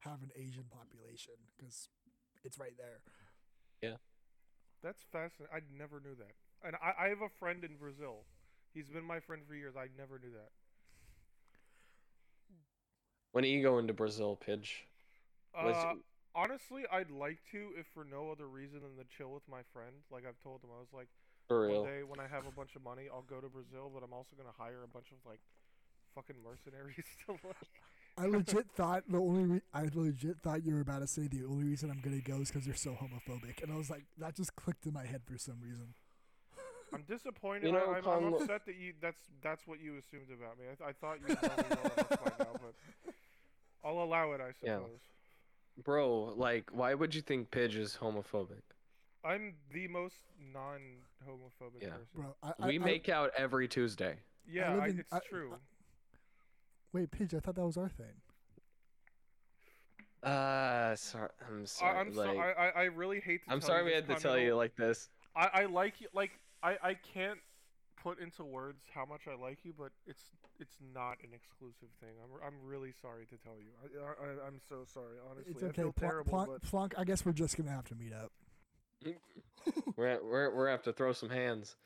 have 0.00 0.22
an 0.22 0.30
Asian 0.34 0.64
population 0.70 1.34
because 1.56 1.88
it's 2.44 2.58
right 2.58 2.76
there. 2.78 3.00
Yeah, 3.82 3.96
that's 4.82 5.02
fascinating. 5.12 5.54
I 5.54 5.60
never 5.78 6.00
knew 6.00 6.14
that. 6.16 6.32
And 6.66 6.76
I, 6.76 7.06
I 7.06 7.08
have 7.08 7.20
a 7.20 7.28
friend 7.38 7.62
in 7.64 7.76
Brazil. 7.76 8.24
He's 8.72 8.88
been 8.88 9.04
my 9.04 9.20
friend 9.20 9.42
for 9.46 9.54
years. 9.54 9.74
I 9.76 9.88
never 9.98 10.18
knew 10.18 10.30
that. 10.32 10.50
When 13.32 13.44
are 13.44 13.48
you 13.48 13.62
going 13.62 13.86
to 13.88 13.92
Brazil, 13.94 14.36
Pidge? 14.36 14.84
Was- 15.54 15.76
Uh, 15.76 15.94
honestly, 16.34 16.84
I'd 16.90 17.10
like 17.10 17.38
to, 17.52 17.72
if 17.76 17.86
for 17.92 18.04
no 18.04 18.30
other 18.30 18.48
reason 18.48 18.80
than 18.80 18.96
to 18.96 19.04
chill 19.16 19.32
with 19.32 19.46
my 19.48 19.62
friend. 19.72 19.92
Like 20.10 20.24
I've 20.26 20.40
told 20.42 20.62
him, 20.62 20.70
I 20.74 20.80
was 20.80 20.92
like, 20.92 21.08
For 21.52 21.80
one 21.82 21.84
day 21.86 22.02
when 22.02 22.20
I 22.20 22.26
have 22.26 22.46
a 22.46 22.50
bunch 22.50 22.76
of 22.76 22.82
money, 22.82 23.04
I'll 23.12 23.22
go 23.28 23.40
to 23.40 23.48
Brazil, 23.48 23.90
but 23.92 24.02
I'm 24.02 24.12
also 24.12 24.36
gonna 24.36 24.54
hire 24.56 24.82
a 24.84 24.88
bunch 24.88 25.12
of 25.12 25.18
like 25.28 25.40
fucking 26.14 26.36
mercenaries 26.44 27.04
to 27.26 27.32
like. 27.32 27.56
I 28.18 28.26
legit 28.26 28.66
thought 28.76 29.04
the 29.08 29.18
only 29.18 29.44
re- 29.44 29.62
I 29.72 29.88
legit 29.94 30.38
thought 30.42 30.64
you 30.64 30.74
were 30.74 30.80
about 30.82 31.00
to 31.00 31.06
say 31.06 31.28
the 31.28 31.44
only 31.44 31.64
reason 31.64 31.90
I'm 31.90 32.00
gonna 32.00 32.20
go 32.20 32.42
is 32.42 32.48
because 32.48 32.66
they're 32.66 32.74
so 32.74 32.92
homophobic, 32.92 33.62
and 33.62 33.72
I 33.72 33.76
was 33.76 33.88
like 33.90 34.04
that 34.18 34.36
just 34.36 34.54
clicked 34.56 34.86
in 34.86 34.92
my 34.92 35.06
head 35.06 35.22
for 35.24 35.38
some 35.38 35.60
reason. 35.62 35.94
I'm 36.94 37.04
disappointed. 37.08 37.64
You 37.68 37.72
know, 37.72 37.90
I, 37.90 37.98
I'm, 37.98 38.26
I'm 38.26 38.34
upset 38.34 38.66
that 38.66 38.76
you. 38.76 38.92
That's 39.00 39.20
that's 39.42 39.66
what 39.66 39.80
you 39.80 39.96
assumed 39.96 40.28
about 40.30 40.58
me. 40.58 40.66
I, 40.70 40.74
th- 40.74 40.88
I 40.88 40.92
thought 40.92 41.20
you 41.20 41.28
would 41.28 41.42
know 41.42 41.56
me 41.56 42.04
by 42.10 42.44
now, 42.44 42.52
but 42.52 43.14
I'll 43.82 44.02
allow 44.02 44.32
it. 44.32 44.40
I 44.40 44.52
suppose. 44.52 44.62
Yeah. 44.62 44.76
suppose. 44.76 45.00
Bro, 45.82 46.34
like, 46.36 46.68
why 46.70 46.92
would 46.92 47.14
you 47.14 47.22
think 47.22 47.50
Pidge 47.50 47.76
is 47.76 47.96
homophobic? 48.00 48.60
I'm 49.24 49.54
the 49.72 49.88
most 49.88 50.16
non-homophobic 50.52 51.82
Yeah. 51.82 51.90
person. 51.90 52.06
Bro, 52.14 52.34
I, 52.42 52.52
I 52.60 52.66
we 52.66 52.74
I- 52.76 52.84
make 52.84 53.08
out 53.08 53.30
every 53.36 53.68
Tuesday. 53.68 54.18
Yeah, 54.46 54.76
I 54.76 54.88
in- 54.88 54.98
it's 55.00 55.12
I- 55.12 55.20
true. 55.20 55.54
wait, 56.92 57.10
Pidge. 57.10 57.34
I 57.34 57.40
thought 57.40 57.54
that 57.54 57.64
was 57.66 57.76
our 57.76 57.88
thing. 57.88 58.20
Uh, 60.22 60.94
sorry. 60.96 61.30
I'm 61.48 61.66
sorry. 61.66 61.98
I'm 61.98 62.14
like, 62.14 62.30
so, 62.34 62.38
I, 62.38 62.52
I 62.52 62.68
I 62.68 62.84
really 62.84 63.18
hate 63.20 63.44
to. 63.44 63.50
I'm 63.52 63.58
tell 63.60 63.68
sorry 63.70 63.80
you 63.80 63.86
we 63.86 63.92
had 63.92 64.08
to 64.08 64.14
tell 64.16 64.38
you 64.38 64.54
like 64.54 64.76
this. 64.76 65.08
I, 65.34 65.50
I 65.52 65.64
like 65.64 66.00
you. 66.00 66.06
Like 66.14 66.30
I, 66.62 66.76
I 66.82 66.94
can't 66.94 67.40
put 68.00 68.20
into 68.20 68.44
words 68.44 68.82
how 68.94 69.04
much 69.04 69.22
I 69.28 69.34
like 69.40 69.58
you, 69.64 69.72
but 69.76 69.90
it's 70.06 70.22
it's 70.60 70.76
not 70.94 71.16
an 71.24 71.30
exclusive 71.34 71.88
thing. 72.00 72.10
I'm 72.22 72.46
I'm 72.46 72.54
really 72.64 72.92
sorry 73.02 73.26
to 73.26 73.36
tell 73.36 73.54
you. 73.58 73.72
I, 74.00 74.24
I 74.24 74.46
I'm 74.46 74.60
so 74.68 74.84
sorry. 74.92 75.16
Honestly, 75.28 75.52
It's 75.54 75.62
I 75.64 75.66
okay, 75.66 75.82
feel 75.82 75.92
Pl- 75.92 76.08
terrible. 76.08 76.30
Plonk, 76.30 76.50
but 76.50 76.62
Plonk, 76.62 76.94
I 76.96 77.02
guess 77.04 77.24
we're 77.26 77.32
just 77.32 77.56
gonna 77.56 77.70
have 77.72 77.86
to 77.86 77.96
meet 77.96 78.12
up. 78.12 78.30
We're 79.96 80.18
we're 80.22 80.50
we're 80.54 80.64
gonna 80.64 80.70
have 80.72 80.82
to 80.84 80.92
throw 80.92 81.12
some 81.12 81.30
hands. 81.30 81.76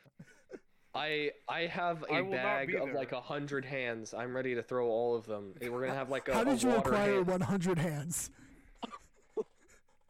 I 0.95 1.33
I 1.49 1.63
have 1.67 2.05
I 2.11 2.19
a 2.21 2.25
will 2.25 2.31
not 2.33 2.43
bag 2.43 2.75
of 2.75 2.93
like 2.93 3.13
a 3.13 3.21
hundred 3.21 3.65
hands. 3.67 4.15
I'm 4.15 4.35
ready 4.35 4.55
to 4.55 4.63
throw 4.63 4.89
all 4.89 5.15
of 5.15 5.27
them. 5.27 5.53
We're 5.61 5.83
gonna 5.87 5.95
have 5.95 6.09
like 6.09 6.29
a, 6.29 6.35
How 6.35 6.41
a 6.41 6.45
did 6.47 6.63
you 6.63 6.71
acquire 6.75 7.17
hand. 7.17 7.27
100 7.27 7.79
hands? 7.79 8.31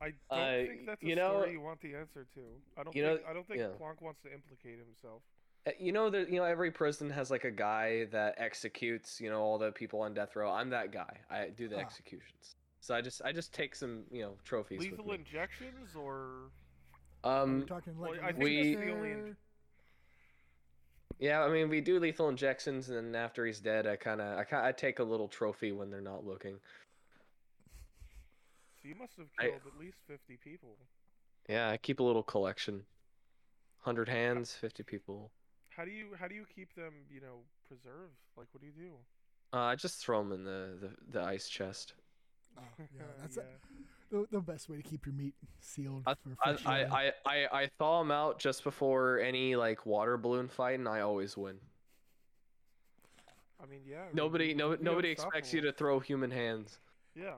I 0.00 0.12
don't 0.30 0.38
Uh, 0.38 0.66
think 0.68 0.86
that's 0.86 1.02
a 1.02 1.06
you 1.06 1.16
know- 1.16 1.40
story 1.40 1.52
you 1.52 1.60
want 1.60 1.80
the 1.80 1.94
answer 1.96 2.26
to. 2.34 2.40
I 2.76 2.82
don't 2.84 2.94
you 2.94 3.02
know- 3.02 3.16
think 3.16 3.28
I 3.28 3.32
don't 3.32 3.46
think 3.48 3.60
yeah. 3.60 3.68
Plonk 3.78 4.00
wants 4.02 4.20
to 4.22 4.32
implicate 4.32 4.78
himself. 4.78 5.22
Uh, 5.66 5.70
You 5.80 5.90
know 5.90 6.10
that 6.10 6.28
you 6.28 6.36
know 6.36 6.44
every 6.44 6.70
prison 6.70 7.10
has 7.10 7.30
like 7.30 7.42
a 7.44 7.50
guy 7.50 8.04
that 8.12 8.34
executes 8.36 9.20
you 9.20 9.30
know 9.30 9.40
all 9.40 9.58
the 9.58 9.72
people 9.72 10.00
on 10.02 10.14
death 10.14 10.36
row. 10.36 10.50
I'm 10.52 10.70
that 10.70 10.92
guy. 10.92 11.18
I 11.30 11.48
do 11.48 11.66
the 11.66 11.76
Ah. 11.78 11.80
executions. 11.80 12.54
So 12.80 12.94
I 12.94 13.00
just 13.00 13.22
I 13.24 13.32
just 13.32 13.52
take 13.52 13.74
some 13.74 14.04
you 14.12 14.22
know 14.22 14.36
trophies. 14.44 14.78
with 14.78 14.90
Lethal 14.90 15.06
me. 15.06 15.14
injections 15.14 15.96
or 15.96 16.50
Are 17.26 17.44
we 17.46 17.52
Um. 17.52 17.66
talking 17.66 17.98
well, 17.98 18.12
I 18.22 18.32
think 18.32 18.44
that's 18.44 18.84
the 18.86 18.92
only 18.92 19.10
in- 19.12 19.36
Yeah. 21.18 21.42
I 21.42 21.48
mean 21.48 21.68
we 21.68 21.80
do 21.80 21.98
lethal 21.98 22.28
injections, 22.28 22.88
and 22.88 22.96
then 23.14 23.20
after 23.20 23.44
he's 23.46 23.60
dead, 23.60 23.86
I 23.86 23.96
kind 23.96 24.20
of 24.20 24.38
I 24.38 24.44
kind 24.44 24.64
I 24.66 24.72
take 24.72 24.98
a 24.98 25.04
little 25.04 25.28
trophy 25.28 25.72
when 25.72 25.90
they're 25.90 26.00
not 26.00 26.24
looking. 26.24 26.60
so 28.80 28.88
you 28.88 28.94
must 28.94 29.16
have 29.16 29.26
I- 29.38 29.48
killed 29.48 29.62
at 29.66 29.78
least 29.78 29.98
fifty 30.06 30.36
people. 30.36 30.76
Yeah. 31.48 31.70
I 31.70 31.76
keep 31.76 32.00
a 32.00 32.02
little 32.02 32.22
collection. 32.22 32.84
Hundred 33.80 34.08
hands, 34.08 34.54
fifty 34.54 34.82
people. 34.82 35.30
How 35.70 35.84
do 35.84 35.90
you 35.90 36.14
how 36.18 36.28
do 36.28 36.34
you 36.34 36.44
keep 36.54 36.74
them 36.74 36.92
you 37.10 37.20
know 37.20 37.44
preserved? 37.68 38.16
Like 38.36 38.48
what 38.52 38.60
do 38.60 38.66
you 38.66 38.72
do? 38.72 38.92
Uh, 39.52 39.60
I 39.62 39.76
just 39.76 40.00
throw 40.04 40.22
them 40.22 40.32
in 40.32 40.44
the, 40.44 40.76
the, 40.80 40.90
the 41.12 41.22
ice 41.22 41.48
chest. 41.48 41.94
Oh, 42.58 42.62
yeah, 42.78 43.02
that's 43.20 43.36
yeah. 43.36 43.42
The, 44.10 44.26
the 44.30 44.40
best 44.40 44.68
way 44.68 44.76
to 44.76 44.82
keep 44.82 45.06
your 45.06 45.14
meat 45.14 45.34
sealed 45.60 46.02
I, 46.06 46.14
for 46.14 46.36
I, 46.44 46.56
I. 46.66 46.84
I, 46.84 47.12
I, 47.26 47.62
I 47.62 47.70
thaw 47.78 48.00
them 48.00 48.10
out 48.10 48.38
just 48.38 48.64
before 48.64 49.18
any 49.18 49.56
like 49.56 49.86
water 49.86 50.16
balloon 50.16 50.48
fight, 50.48 50.78
and 50.78 50.88
I 50.88 51.00
always 51.00 51.36
win. 51.36 51.56
I 53.62 53.66
mean, 53.66 53.80
yeah. 53.88 54.02
I 54.02 54.14
Nobody, 54.14 54.54
no, 54.54 54.76
nobody 54.80 55.08
expects 55.10 55.52
you 55.52 55.60
to 55.62 55.72
throw 55.72 55.98
human 56.00 56.30
hands. 56.30 56.78
Yeah. 57.14 57.34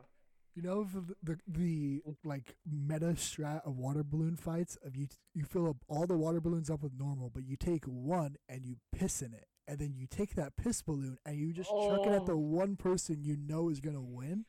You 0.55 0.63
know 0.63 0.85
the, 0.93 1.15
the 1.23 1.39
the 1.47 2.03
like 2.25 2.57
meta 2.69 3.15
strat 3.15 3.65
of 3.65 3.77
water 3.77 4.03
balloon 4.03 4.35
fights 4.35 4.77
of 4.85 4.97
you 4.97 5.07
you 5.33 5.45
fill 5.45 5.69
up 5.69 5.77
all 5.87 6.05
the 6.05 6.17
water 6.17 6.41
balloons 6.41 6.69
up 6.69 6.83
with 6.83 6.93
normal, 6.99 7.31
but 7.33 7.45
you 7.47 7.55
take 7.57 7.85
one 7.85 8.37
and 8.49 8.67
you 8.67 8.77
piss 8.93 9.23
in 9.23 9.33
it, 9.35 9.47
and 9.69 9.79
then 9.79 9.95
you 9.95 10.09
take 10.09 10.35
that 10.35 10.57
piss 10.57 10.83
balloon 10.83 11.17
and 11.25 11.37
you 11.37 11.53
just 11.53 11.71
chuck 11.71 12.07
it 12.07 12.13
at 12.13 12.27
the 12.27 12.33
Oh. 12.33 12.39
one 12.39 12.75
person 12.75 13.23
you 13.23 13.37
know 13.37 13.69
is 13.69 13.79
gonna 13.79 14.03
win. 14.03 14.47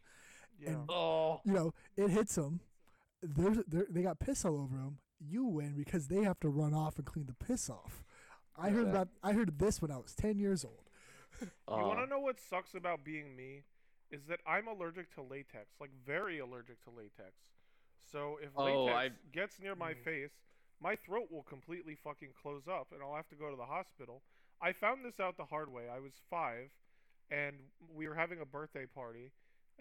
Yeah. 0.60 0.70
And- 0.72 0.90
Oh, 0.90 1.42
You 1.46 1.54
know 1.54 1.74
it 1.96 2.10
hits 2.10 2.36
them. 2.36 2.60
There's 3.22 3.56
there, 3.58 3.64
they're, 3.68 3.88
they 3.90 4.02
got 4.02 4.20
piss 4.20 4.46
all 4.46 4.60
over 4.60 4.78
them, 4.78 5.00
you 5.20 5.46
win 5.46 5.74
because 5.76 6.08
they 6.08 6.24
have 6.24 6.40
to 6.42 6.50
run 6.50 6.74
off 6.74 6.98
and 6.98 7.06
clean 7.06 7.26
the 7.28 7.34
piss 7.34 7.70
off. 7.70 8.04
I 8.58 8.68
Yeah, 8.68 8.74
heard 8.74 8.86
that- 8.88 8.90
about 8.92 9.08
I 9.24 9.34
heard 9.34 9.58
this 9.60 9.82
when 9.82 9.92
I 9.92 9.98
was 9.98 10.14
ten 10.16 10.38
years 10.40 10.64
old. 10.66 10.90
You 11.42 11.48
want 11.68 12.00
Uh, 12.00 12.04
to 12.04 12.08
know 12.10 12.20
what 12.20 12.40
sucks 12.40 12.74
about 12.76 13.04
being 13.04 13.36
me? 13.36 13.64
Is 14.12 14.26
that 14.28 14.40
I'm 14.46 14.68
allergic 14.68 15.14
to 15.16 15.22
latex, 15.22 15.68
like 15.80 15.92
very 16.06 16.40
allergic 16.40 16.82
to 16.84 16.90
latex. 16.90 17.34
So 18.12 18.38
if 18.42 18.50
Oh, 18.56 18.86
latex 18.86 18.96
I- 19.16 19.30
gets 19.32 19.60
near 19.60 19.76
my 19.76 19.94
Mm. 19.94 20.04
face, 20.04 20.32
my 20.82 20.96
throat 20.96 21.30
will 21.32 21.44
completely 21.44 21.96
fucking 21.96 22.34
close 22.34 22.68
up, 22.68 22.92
and 22.92 23.04
I'll 23.04 23.16
have 23.16 23.28
to 23.30 23.36
go 23.36 23.50
to 23.52 23.56
the 23.56 23.66
hospital. 23.68 24.24
I 24.62 24.74
found 24.74 25.06
this 25.06 25.20
out 25.20 25.38
the 25.38 25.46
hard 25.46 25.70
way. 25.72 25.88
I 25.90 26.00
was 26.00 26.14
five, 26.30 26.72
and 27.30 27.70
we 27.88 28.08
were 28.08 28.16
having 28.16 28.40
a 28.42 28.46
birthday 28.46 28.86
party, 28.88 29.32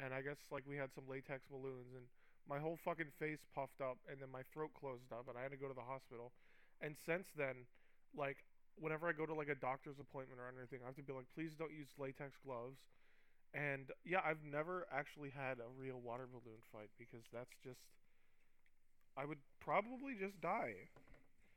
and 0.03 0.15
I 0.15 0.23
guess 0.23 0.39
like 0.51 0.65
we 0.67 0.77
had 0.77 0.93
some 0.95 1.05
latex 1.09 1.43
balloons, 1.51 1.95
and 1.95 2.05
my 2.49 2.59
whole 2.59 2.79
fucking 2.85 3.13
face 3.19 3.45
puffed 3.55 3.81
up, 3.81 3.99
and 4.11 4.21
then 4.21 4.31
my 4.31 4.43
throat 4.55 4.71
closed 4.79 5.13
up, 5.13 5.29
and 5.29 5.37
I 5.37 5.43
had 5.43 5.51
to 5.53 5.61
go 5.61 5.69
to 5.69 5.75
the 5.75 5.85
hospital. 5.85 6.33
And 6.81 6.97
since 7.07 7.27
then, 7.37 7.67
like 8.17 8.39
whenever 8.81 9.09
I 9.09 9.13
go 9.13 9.27
to 9.27 9.35
like 9.35 9.49
a 9.49 9.55
doctor's 9.59 9.99
appointment 9.99 10.41
or 10.41 10.47
anything, 10.49 10.81
I 10.83 10.87
have 10.87 10.97
to 10.97 11.03
be 11.03 11.13
like, 11.13 11.27
please 11.35 11.51
don't 11.59 11.73
use 11.73 11.89
latex 11.99 12.39
gloves. 12.45 12.79
And 13.55 13.91
yeah, 14.05 14.21
I've 14.25 14.45
never 14.45 14.87
actually 14.93 15.31
had 15.31 15.59
a 15.59 15.69
real 15.81 16.01
water 16.01 16.29
balloon 16.31 16.61
fight 16.73 16.91
because 16.99 17.25
that's 17.33 17.57
just, 17.65 17.81
I 19.17 19.25
would 19.25 19.39
probably 19.61 20.15
just 20.19 20.41
die. 20.41 20.75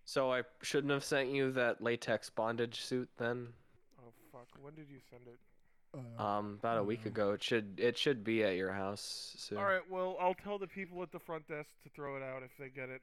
so 0.06 0.32
I 0.32 0.44
shouldn't 0.62 0.92
have 0.92 1.04
sent 1.04 1.30
you 1.30 1.52
that 1.52 1.82
latex 1.82 2.30
bondage 2.30 2.82
suit 2.82 3.10
then. 3.18 3.50
Oh 4.00 4.12
fuck! 4.32 4.48
When 4.62 4.74
did 4.74 4.90
you 4.90 5.00
send 5.10 5.24
it? 5.28 5.38
Uh, 5.94 6.24
Um, 6.24 6.54
about 6.60 6.78
a 6.78 6.84
week 6.84 7.02
Yeah. 7.04 7.10
ago. 7.10 7.32
It 7.34 7.44
should 7.44 7.80
it 7.80 7.98
should 7.98 8.24
be 8.24 8.44
at 8.44 8.56
your 8.56 8.72
house 8.72 9.36
soon. 9.38 9.58
All 9.58 9.66
right, 9.66 9.88
well 9.90 10.16
I'll 10.20 10.34
tell 10.36 10.58
the 10.58 10.68
people 10.68 11.02
at 11.04 11.12
the 11.12 11.20
front 11.20 11.48
desk 11.48 11.70
to 11.84 11.90
throw 11.90 12.16
it 12.16 12.24
out 12.24 12.44
if 12.44 12.56
they 12.58 12.70
get 12.70 12.90
it, 12.90 13.02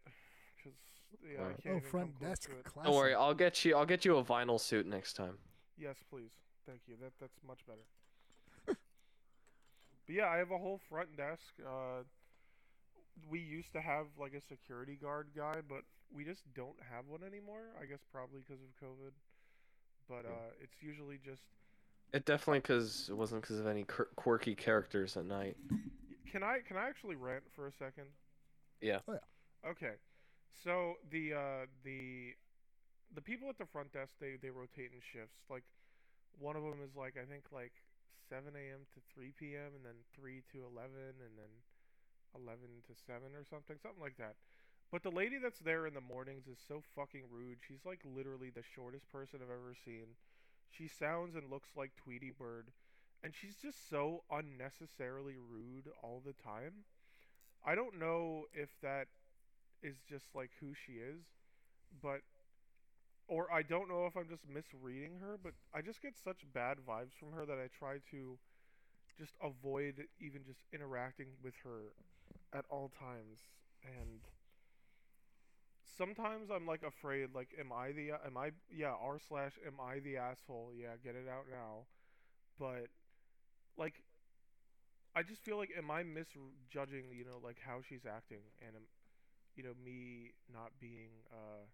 because 0.57 0.79
yeah, 1.23 1.49
I 1.49 1.53
can't 1.61 1.83
oh, 1.85 1.89
front 1.91 2.19
desk 2.19 2.49
to 2.49 2.57
it. 2.59 2.65
classic. 2.65 2.85
Don't 2.91 2.97
worry, 2.97 3.15
I'll 3.15 3.35
get 3.35 3.63
you. 3.65 3.77
I'll 3.77 3.85
get 3.87 4.05
you 4.07 4.17
a 4.17 4.25
vinyl 4.25 4.59
suit 4.59 4.87
next 4.87 5.15
time. 5.15 5.39
Yes, 5.77 6.03
please. 6.09 6.31
Thank 6.67 6.81
you. 6.87 6.97
That 7.03 7.13
that's 7.21 7.39
much 7.47 7.61
better. 7.67 7.85
but 8.67 8.77
yeah, 10.09 10.29
I 10.29 10.39
have 10.39 10.51
a 10.51 10.59
whole 10.59 10.81
front 10.89 11.15
desk. 11.17 11.43
Uh, 11.61 12.05
we 13.29 13.41
used 13.41 13.73
to 13.73 13.81
have 13.83 14.07
like 14.19 14.33
a 14.33 14.41
security 14.41 14.97
guard 14.97 15.29
guy, 15.37 15.61
but 15.69 15.83
we 16.11 16.25
just 16.25 16.43
don't 16.55 16.79
have 16.91 17.07
one 17.07 17.23
anymore. 17.23 17.69
I 17.81 17.85
guess 17.85 18.01
probably 18.13 18.41
because 18.41 18.63
of 18.63 18.71
COVID. 18.83 19.13
But 20.09 20.25
uh, 20.27 20.53
it's 20.63 20.81
usually 20.81 21.19
just. 21.23 21.43
It 22.13 22.25
definitely 22.25 22.61
because 22.61 23.09
it 23.11 23.17
wasn't 23.17 23.43
because 23.43 23.59
of 23.59 23.67
any 23.67 23.85
quirky 23.85 24.55
characters 24.55 25.17
at 25.17 25.27
night. 25.27 25.57
Can 26.31 26.43
I 26.43 26.61
can 26.67 26.77
I 26.77 26.89
actually 26.89 27.17
rant 27.17 27.45
for 27.55 27.67
a 27.67 27.73
second? 27.73 28.07
Yeah. 28.81 29.01
Oh, 29.09 29.13
yeah. 29.13 29.71
Okay, 29.71 29.95
so 30.65 30.95
the 31.11 31.35
uh, 31.35 31.67
the 31.85 32.33
the 33.15 33.21
people 33.21 33.49
at 33.49 33.59
the 33.59 33.67
front 33.67 33.93
desk 33.93 34.13
they 34.21 34.37
they 34.41 34.51
rotate 34.51 34.93
in 34.93 35.01
shifts. 35.01 35.37
Like 35.51 35.65
one 36.39 36.57
of 36.57 36.63
them 36.63 36.81
is 36.85 36.97
like 36.97 37.17
I 37.21 37.25
think 37.29 37.45
like 37.53 37.73
7 38.29 38.45
a.m. 38.55 38.85
to 38.95 39.01
3 39.15 39.33
p.m. 39.39 39.73
and 39.77 39.85
then 39.85 39.97
3 40.15 40.43
to 40.53 40.65
11 40.65 40.93
and 41.21 41.35
then 41.37 41.53
11 42.37 42.61
to 42.89 42.93
7 42.95 43.21
or 43.33 43.45
something, 43.49 43.77
something 43.81 44.01
like 44.03 44.17
that. 44.19 44.37
But 44.93 45.03
the 45.03 45.13
lady 45.13 45.37
that's 45.37 45.61
there 45.61 45.87
in 45.87 45.93
the 45.93 46.05
mornings 46.05 46.49
is 46.49 46.57
so 46.57 46.81
fucking 46.97 47.29
rude. 47.29 47.59
She's 47.67 47.85
like 47.85 48.01
literally 48.05 48.49
the 48.49 48.65
shortest 48.65 49.11
person 49.13 49.41
I've 49.43 49.53
ever 49.53 49.77
seen. 49.85 50.17
She 50.71 50.89
sounds 50.89 51.35
and 51.35 51.51
looks 51.51 51.71
like 51.77 51.97
Tweety 51.97 52.31
Bird, 52.31 52.73
and 53.23 53.35
she's 53.35 53.57
just 53.57 53.89
so 53.91 54.25
unnecessarily 54.31 55.37
rude 55.37 55.89
all 56.03 56.23
the 56.25 56.33
time. 56.33 56.85
I 57.67 57.75
don't 57.75 57.99
know 57.99 58.47
if 58.55 58.71
that 58.83 59.09
is 59.83 59.97
just 60.09 60.35
like 60.35 60.51
who 60.61 60.75
she 60.75 60.95
is, 60.95 61.23
but 62.03 62.23
or 63.29 63.53
I 63.53 63.63
don't 63.63 63.89
know 63.89 64.07
if 64.07 64.17
I'm 64.17 64.29
just 64.29 64.49
misreading 64.49 65.19
her, 65.21 65.39
but 65.43 65.53
I 65.75 65.83
just 65.83 66.01
get 66.03 66.15
such 66.17 66.45
bad 66.53 66.79
vibes 66.89 67.13
from 67.19 67.33
her 67.33 67.45
that 67.45 67.59
I 67.59 67.69
try 67.79 67.99
to 68.11 68.39
just 69.19 69.35
avoid 69.43 70.05
even 70.21 70.45
just 70.45 70.61
interacting 70.73 71.29
with 71.43 71.55
her 71.65 71.93
at 72.55 72.65
all 72.71 72.91
times 72.99 73.41
and 73.85 74.21
sometimes 75.99 76.51
I'm 76.51 76.67
like 76.67 76.83
afraid 76.85 77.31
like 77.35 77.51
am 77.61 77.73
I 77.73 77.93
the 77.93 78.13
am 78.27 78.39
I 78.39 78.53
yeah 78.71 78.95
r 79.01 79.19
slash 79.29 79.53
am 79.67 79.81
I 79.81 80.01
the 80.01 80.19
asshole? 80.19 80.73
Yeah 80.77 80.97
get 81.03 81.17
it 81.17 81.29
out 81.29 81.47
now. 81.51 81.87
But 82.59 82.89
like 83.79 84.03
I 85.17 85.23
just 85.23 85.43
feel 85.43 85.59
like 85.59 85.71
am 85.77 85.91
I 85.91 86.05
misjudging 86.05 87.13
you 87.13 87.25
know 87.25 87.39
like 87.43 87.59
how 87.61 87.81
she's 87.83 88.07
acting 88.07 88.43
and 88.67 88.77
am, 88.77 88.83
you 89.57 89.65
know 89.65 89.75
me 89.85 90.33
not 90.53 90.73
being 90.81 91.11
uh 91.33 91.67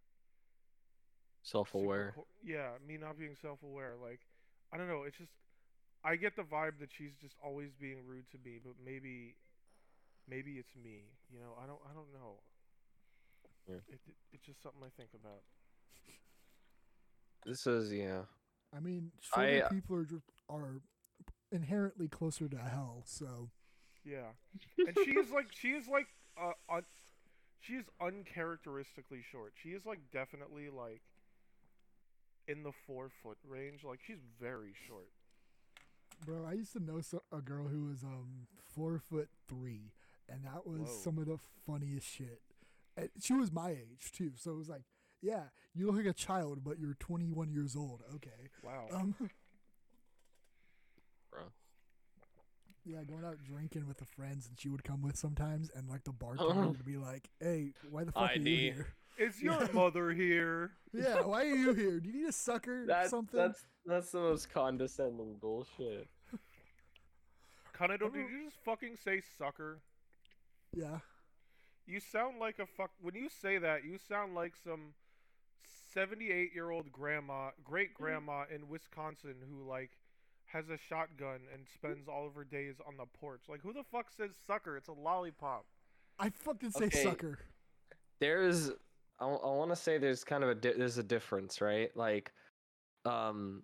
Self-aware. 1.43 2.15
yeah 2.43 2.71
me 2.87 2.97
not 2.99 3.19
being 3.19 3.37
self-aware 3.41 3.95
like 4.03 4.21
I 4.73 4.79
don't 4.79 4.89
know 4.89 5.05
it's 5.05 5.19
just 5.19 5.33
I 6.05 6.17
get 6.17 6.37
the 6.37 6.43
vibe 6.43 6.79
that 6.81 6.91
she's 6.97 7.13
just 7.21 7.35
always 7.43 7.71
being 7.81 8.05
rude 8.07 8.31
to 8.33 8.39
me 8.45 8.59
but 8.63 8.75
maybe 8.85 9.37
maybe 10.29 10.53
it's 10.59 10.75
me 10.77 11.05
you 11.31 11.39
know 11.41 11.57
I 11.63 11.67
don't 11.67 11.81
I 11.89 11.95
don't 11.95 12.13
know 12.13 12.41
Yeah. 13.69 13.77
it, 13.89 14.01
it 14.07 14.15
it's 14.33 14.45
just 14.45 14.63
something 14.63 14.83
I 14.85 14.91
think 14.97 15.11
about 15.15 15.43
This 17.47 17.67
is 17.67 17.93
yeah. 17.93 18.23
I 18.75 18.81
mean, 18.81 19.13
I, 19.35 19.37
shorter 19.37 19.65
uh, 19.65 19.69
people 19.69 19.97
are 19.97 20.05
just 20.05 20.25
are 20.49 20.81
inherently 21.53 22.09
closer 22.09 22.49
to 22.49 22.59
hell. 22.59 23.03
So 23.07 23.51
Yeah, 24.05 24.33
and 24.79 24.97
she 25.05 25.13
is 25.13 25.31
like 25.31 25.47
she 25.53 25.69
is 25.69 25.87
like 25.89 26.07
uh, 26.41 26.53
un- 26.69 26.87
she 27.61 27.75
is 27.75 27.85
uncharacteristically 28.01 29.23
short. 29.31 29.55
She 29.63 29.71
is 29.71 29.87
like 29.87 30.01
definitely 30.13 30.69
like 30.69 31.03
in 32.47 32.63
the 32.63 32.73
four 32.87 33.11
foot 33.23 33.39
range. 33.47 33.85
Like 33.85 34.01
she's 34.07 34.23
very 34.41 34.75
short. 34.87 35.09
Bro, 36.25 36.45
I 36.47 36.53
used 36.53 36.73
to 36.73 36.81
know 36.81 37.01
so, 37.01 37.23
a 37.33 37.41
girl 37.41 37.69
who 37.69 37.85
was 37.85 38.03
um 38.03 38.47
four 38.75 38.99
foot 38.99 39.29
three, 39.49 39.93
and 40.29 40.45
that 40.45 40.67
was 40.67 40.89
Whoa. 40.89 41.01
some 41.03 41.19
of 41.19 41.27
the 41.27 41.39
funniest 41.67 42.07
shit. 42.07 42.41
And 42.97 43.09
she 43.21 43.33
was 43.35 43.53
my 43.53 43.71
age 43.71 44.13
too, 44.13 44.33
so 44.37 44.53
it 44.53 44.57
was 44.57 44.69
like, 44.69 44.83
yeah, 45.21 45.45
you 45.75 45.87
look 45.87 45.97
like 45.97 46.07
a 46.07 46.13
child, 46.13 46.63
but 46.63 46.79
you're 46.79 46.95
21 47.01 47.51
years 47.51 47.75
old. 47.75 48.03
Okay. 48.17 48.51
Wow. 48.63 48.87
Um. 48.93 49.15
Bro. 51.31 51.43
Yeah, 52.85 53.03
going 53.05 53.25
out 53.25 53.43
drinking 53.43 53.89
with 53.89 53.97
the 53.97 54.05
friends, 54.05 54.47
and 54.47 54.61
she 54.61 54.69
would 54.69 54.85
come 54.85 55.03
with 55.03 55.17
sometimes, 55.17 55.71
and 55.75 55.89
like 55.89 56.05
the 56.05 56.13
bartender 56.13 56.69
would 56.69 56.85
be 56.85 56.99
like, 56.99 57.31
"Hey, 57.41 57.73
why 57.91 58.05
the 58.05 58.13
fuck 58.13 58.23
are 58.23 58.33
ID. 58.33 58.51
you 58.51 58.73
here? 58.75 58.95
is 59.19 59.41
your 59.41 59.55
yeah. 59.55 59.69
mother 59.73 60.11
here? 60.11 60.73
Yeah, 60.93 61.23
why 61.23 61.43
are 61.43 61.57
you 61.57 61.73
here? 61.73 61.99
Do 61.99 62.09
you 62.09 62.21
need 62.21 62.29
a 62.29 62.33
sucker 62.33 62.85
or 62.85 62.87
That's 62.87 63.11
something?" 63.11 63.41
that's 63.41 63.65
that's 63.85 64.13
the 64.13 64.21
most 64.21 64.49
condescending 64.51 65.37
bullshit. 65.41 66.07
Kanado, 67.77 68.13
did 68.13 68.31
you 68.31 68.45
just 68.45 68.59
fucking 68.65 68.97
say 69.03 69.21
sucker? 69.39 69.81
yeah. 70.73 70.99
You 71.87 72.01
sound 72.01 72.39
like 72.39 72.59
a 72.59 72.67
fuck. 72.67 72.91
When 73.01 73.15
you 73.15 73.29
say 73.29 73.59
that, 73.59 73.85
you 73.85 73.99
sound 74.09 74.35
like 74.35 74.55
some 74.63 74.95
seventy-eight-year-old 75.93 76.91
grandma, 76.93 77.51
great 77.63 77.95
grandma 77.95 78.45
in 78.53 78.69
Wisconsin 78.69 79.37
who 79.49 79.69
like 79.69 79.91
has 80.47 80.69
a 80.71 80.77
shotgun 80.79 81.41
and 81.53 81.67
spends 81.75 82.09
all 82.09 82.27
of 82.27 82.35
her 82.35 82.45
days 82.45 82.77
on 82.87 82.97
the 82.97 83.07
porch. 83.19 83.43
Like, 83.49 83.61
who 83.63 83.73
the 83.73 83.83
fuck 83.83 84.11
says 84.17 84.31
sucker? 84.47 84.77
It's 84.77 84.89
a 84.89 84.93
lollipop. 84.93 85.67
I 86.19 86.31
fucking 86.31 86.71
say 86.71 86.85
Okay. 86.87 87.03
sucker. 87.03 87.39
There's 88.21 88.71
I, 89.21 89.27
want 89.27 89.71
to 89.71 89.77
say 89.77 89.99
there's 89.99 90.25
kind 90.25 90.43
of 90.43 90.51
a 90.51 90.55
di- 90.55 90.73
there's 90.73 90.99
a 90.99 91.03
difference, 91.03 91.61
right? 91.61 91.95
Like 91.97 92.33
um 93.05 93.63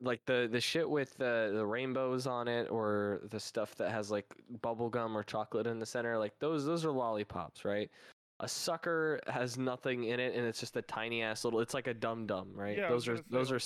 like 0.00 0.24
the 0.26 0.48
the 0.50 0.60
shit 0.60 0.88
with 0.88 1.16
the 1.16 1.52
the 1.54 1.64
rainbows 1.64 2.26
on 2.26 2.48
it 2.48 2.70
or 2.70 3.20
the 3.30 3.40
stuff 3.40 3.74
that 3.76 3.90
has 3.90 4.10
like 4.10 4.26
bubble 4.62 4.88
gum 4.88 5.16
or 5.16 5.22
chocolate 5.22 5.66
in 5.66 5.78
the 5.78 5.86
center, 5.86 6.18
like 6.18 6.38
those 6.38 6.64
those 6.64 6.84
are 6.84 6.92
lollipops, 6.92 7.64
right? 7.64 7.90
A 8.42 8.48
sucker 8.48 9.20
has 9.26 9.58
nothing 9.58 10.04
in 10.04 10.18
it 10.18 10.34
and 10.34 10.46
it's 10.46 10.60
just 10.60 10.74
a 10.76 10.82
tiny 10.82 11.22
ass 11.22 11.44
little 11.44 11.60
it's 11.60 11.74
like 11.74 11.86
a 11.86 11.94
dum 11.94 12.26
dum, 12.26 12.48
right? 12.54 12.78
Yeah, 12.78 12.88
those 12.88 13.06
are 13.08 13.20
those 13.28 13.52
are 13.52 13.60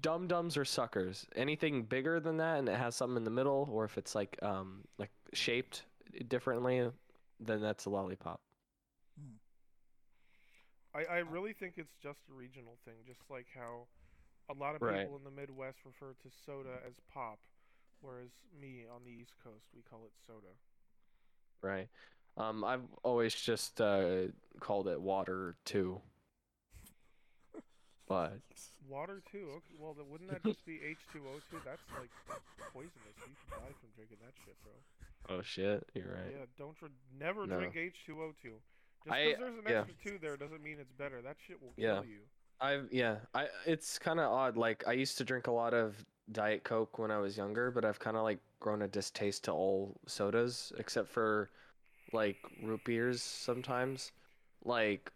dum 0.00 0.26
dums 0.26 0.56
or 0.56 0.64
suckers. 0.64 1.26
Anything 1.36 1.82
bigger 1.82 2.20
than 2.20 2.38
that 2.38 2.58
and 2.58 2.68
it 2.68 2.76
has 2.76 2.96
something 2.96 3.18
in 3.18 3.24
the 3.24 3.30
middle, 3.30 3.68
or 3.70 3.84
if 3.84 3.98
it's 3.98 4.14
like 4.14 4.38
um 4.42 4.82
like 4.98 5.10
shaped 5.34 5.84
differently, 6.28 6.90
then 7.38 7.60
that's 7.60 7.84
a 7.84 7.90
lollipop. 7.90 8.40
I, 10.94 11.04
I 11.04 11.18
really 11.18 11.52
think 11.52 11.74
it's 11.76 11.94
just 12.02 12.18
a 12.30 12.34
regional 12.34 12.76
thing, 12.84 12.94
just 13.06 13.20
like 13.30 13.46
how 13.54 13.86
a 14.50 14.54
lot 14.58 14.74
of 14.74 14.82
Right. 14.82 15.00
people 15.02 15.16
in 15.16 15.24
the 15.24 15.30
Midwest 15.30 15.78
refer 15.84 16.14
to 16.22 16.30
soda 16.44 16.78
as 16.86 16.94
pop, 17.12 17.38
whereas 18.00 18.30
me 18.60 18.84
on 18.92 19.04
the 19.04 19.10
East 19.10 19.34
Coast 19.42 19.64
we 19.74 19.82
call 19.82 20.04
it 20.04 20.12
soda. 20.26 20.54
Right. 21.62 21.88
Um, 22.36 22.64
I've 22.64 22.86
always 23.02 23.34
just 23.34 23.80
uh, 23.80 24.28
called 24.60 24.88
it 24.88 25.00
water 25.00 25.56
too. 25.64 26.00
But 28.08 28.40
Water 28.88 29.22
too. 29.30 29.46
Okay, 29.56 29.74
well, 29.78 29.94
wouldn't 30.10 30.30
that 30.30 30.42
just 30.42 30.64
be 30.66 30.78
H2O2? 30.82 31.62
That's 31.64 31.80
like 31.94 32.10
poisonous. 32.72 33.16
You 33.18 33.34
could 33.46 33.50
die 33.62 33.74
from 33.78 33.90
drinking 33.94 34.18
that 34.24 34.34
shit, 34.44 34.56
bro. 34.64 35.36
oh 35.36 35.42
shit, 35.42 35.86
you're 35.94 36.10
right. 36.10 36.32
Yeah, 36.40 36.46
don't 36.58 36.76
never 37.16 37.46
No. 37.46 37.58
drink 37.60 37.74
H2O2. 37.76 38.34
Just 38.42 39.06
because 39.06 39.38
there's 39.38 39.58
an 39.58 39.62
yeah. 39.68 39.80
extra 39.80 39.94
two 40.02 40.18
there 40.18 40.36
doesn't 40.36 40.60
mean 40.62 40.78
it's 40.80 40.90
better. 40.98 41.22
That 41.22 41.36
shit 41.46 41.62
will 41.62 41.72
Yeah. 41.76 42.00
kill 42.02 42.06
you. 42.06 42.20
I've 42.60 42.88
yeah, 42.90 43.16
I 43.34 43.48
it's 43.66 43.98
kind 43.98 44.20
of 44.20 44.30
odd. 44.30 44.56
Like 44.56 44.84
I 44.86 44.92
used 44.92 45.18
to 45.18 45.24
drink 45.24 45.46
a 45.46 45.52
lot 45.52 45.74
of 45.74 46.04
Diet 46.32 46.64
Coke 46.64 46.98
when 46.98 47.10
I 47.10 47.18
was 47.18 47.36
younger, 47.36 47.70
but 47.70 47.84
I've 47.84 47.98
kind 47.98 48.16
of 48.16 48.22
like 48.22 48.38
grown 48.60 48.82
a 48.82 48.88
distaste 48.88 49.44
to 49.44 49.52
all 49.52 49.96
sodas 50.06 50.72
except 50.78 51.08
for 51.08 51.50
like 52.12 52.36
root 52.62 52.84
beers 52.84 53.22
sometimes. 53.22 54.12
Like 54.64 55.10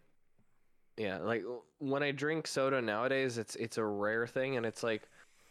yeah, 0.97 1.17
like 1.17 1.43
when 1.79 2.03
I 2.03 2.11
drink 2.11 2.47
soda 2.47 2.81
nowadays, 2.81 3.37
it's 3.37 3.55
it's 3.55 3.77
a 3.77 3.83
rare 3.83 4.25
thing 4.25 4.57
and 4.57 4.65
it's 4.65 4.81
like 4.81 5.03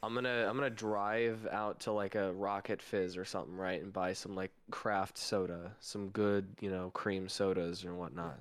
I'm 0.02 0.14
gonna 0.14 0.46
I'm 0.48 0.56
gonna 0.56 0.70
drive 0.70 1.46
out 1.50 1.80
to 1.80 1.92
like 1.92 2.14
a 2.14 2.32
Rocket 2.32 2.82
Fizz 2.82 3.16
or 3.16 3.24
something, 3.24 3.56
right, 3.56 3.82
and 3.82 3.92
buy 3.92 4.12
some 4.14 4.34
like 4.34 4.52
craft 4.70 5.16
soda, 5.16 5.72
some 5.80 6.08
good, 6.08 6.46
you 6.60 6.70
know, 6.70 6.90
cream 6.90 7.28
sodas 7.28 7.84
and 7.84 7.98
whatnot. 7.98 8.38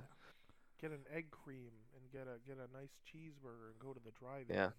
Get 0.80 0.90
an 0.90 1.04
egg 1.14 1.30
cream 1.30 1.70
get 2.14 2.26
a 2.30 2.38
get 2.46 2.56
a 2.58 2.70
nice 2.76 2.94
cheeseburger 3.04 3.74
and 3.74 3.78
go 3.82 3.92
to 3.92 4.00
the 4.04 4.12
drive. 4.12 4.46
Yeah. 4.48 4.70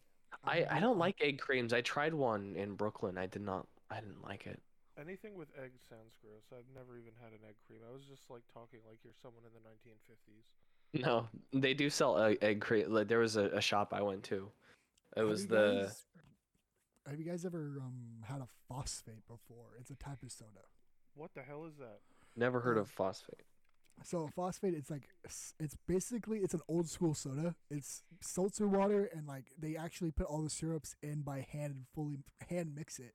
I, 0.44 0.66
I 0.70 0.80
don't 0.80 0.98
like 0.98 1.16
egg 1.22 1.40
creams. 1.40 1.72
I 1.74 1.82
tried 1.82 2.14
one 2.14 2.56
in 2.56 2.76
Brooklyn. 2.76 3.18
I 3.18 3.26
did 3.28 3.42
not. 3.42 3.68
I 3.92 4.00
didn't 4.00 4.24
like 4.24 4.48
it. 4.48 4.60
Anything 5.00 5.36
with 5.36 5.50
eggs 5.62 5.82
sounds 5.90 6.16
gross. 6.22 6.44
I've 6.52 6.74
never 6.74 6.98
even 6.98 7.12
had 7.22 7.32
an 7.34 7.40
egg 7.48 7.56
cream. 7.68 7.80
I 7.88 7.94
was 7.94 8.06
just 8.06 8.30
like 8.30 8.42
talking 8.54 8.80
like 8.88 9.00
you're 9.04 9.14
someone 9.22 9.44
in 9.46 9.52
the 9.54 9.64
1950s. 9.70 11.04
No, 11.06 11.28
they 11.54 11.74
do 11.74 11.90
sell 11.90 12.18
egg, 12.22 12.38
egg 12.42 12.62
cream. 12.62 12.92
Like 12.94 13.08
there 13.10 13.20
was 13.20 13.36
a, 13.36 13.46
a 13.50 13.62
shop 13.62 13.94
I 13.94 14.02
went 14.02 14.24
to. 14.26 14.50
It 15.16 15.20
Have 15.20 15.28
was 15.28 15.48
the 15.48 15.84
guys- 15.84 16.06
have 17.10 17.20
you 17.20 17.26
guys 17.26 17.46
ever 17.46 17.74
um 17.82 18.24
had 18.24 18.40
a 18.42 18.48
phosphate 18.68 19.28
before? 19.28 19.76
It's 19.80 19.92
a 19.92 19.96
type 19.96 20.24
of 20.24 20.32
soda. 20.32 20.64
What 21.14 21.34
the 21.36 21.42
hell 21.44 21.66
is 21.66 21.76
that? 21.78 22.00
never 22.38 22.60
heard 22.60 22.78
of 22.78 22.90
phosphate. 22.90 23.46
So 24.04 24.30
phosphate, 24.36 24.74
it's 24.74 24.92
like 24.92 25.08
it's 25.60 25.76
basically 25.88 26.40
it's 26.40 26.54
an 26.54 26.62
old 26.68 26.90
school 26.90 27.14
soda. 27.14 27.56
It's 27.72 28.04
seltzer 28.22 28.68
water, 28.68 29.10
and 29.14 29.28
like 29.28 29.46
they 29.58 29.76
actually 29.76 30.12
put 30.12 30.28
all 30.28 30.44
the 30.44 30.50
syrups 30.50 30.96
in 31.02 31.22
by 31.22 31.46
hand 31.52 31.74
and 31.74 31.86
fully 31.94 32.18
hand 32.50 32.74
mix 32.76 33.00
it. 33.00 33.14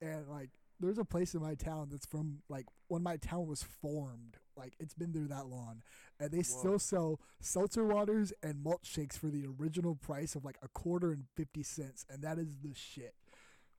And 0.00 0.28
like 0.28 0.50
there's 0.78 0.98
a 0.98 1.04
place 1.04 1.34
in 1.34 1.40
my 1.40 1.54
town 1.54 1.88
that's 1.90 2.06
from 2.06 2.42
like 2.48 2.66
when 2.88 3.02
my 3.02 3.16
town 3.16 3.46
was 3.46 3.62
formed. 3.62 4.36
Like 4.56 4.74
it's 4.78 4.94
been 4.94 5.12
there 5.12 5.28
that 5.28 5.46
long, 5.46 5.82
and 6.20 6.30
they 6.30 6.38
Whoa. 6.38 6.42
still 6.42 6.78
sell 6.78 7.20
seltzer 7.40 7.84
waters 7.84 8.32
and 8.42 8.62
malt 8.62 8.80
shakes 8.82 9.16
for 9.16 9.28
the 9.28 9.46
original 9.58 9.94
price 9.94 10.34
of 10.34 10.44
like 10.44 10.58
a 10.62 10.68
quarter 10.68 11.10
and 11.10 11.24
fifty 11.34 11.62
cents, 11.62 12.04
and 12.10 12.22
that 12.22 12.38
is 12.38 12.58
the 12.62 12.74
shit. 12.74 13.14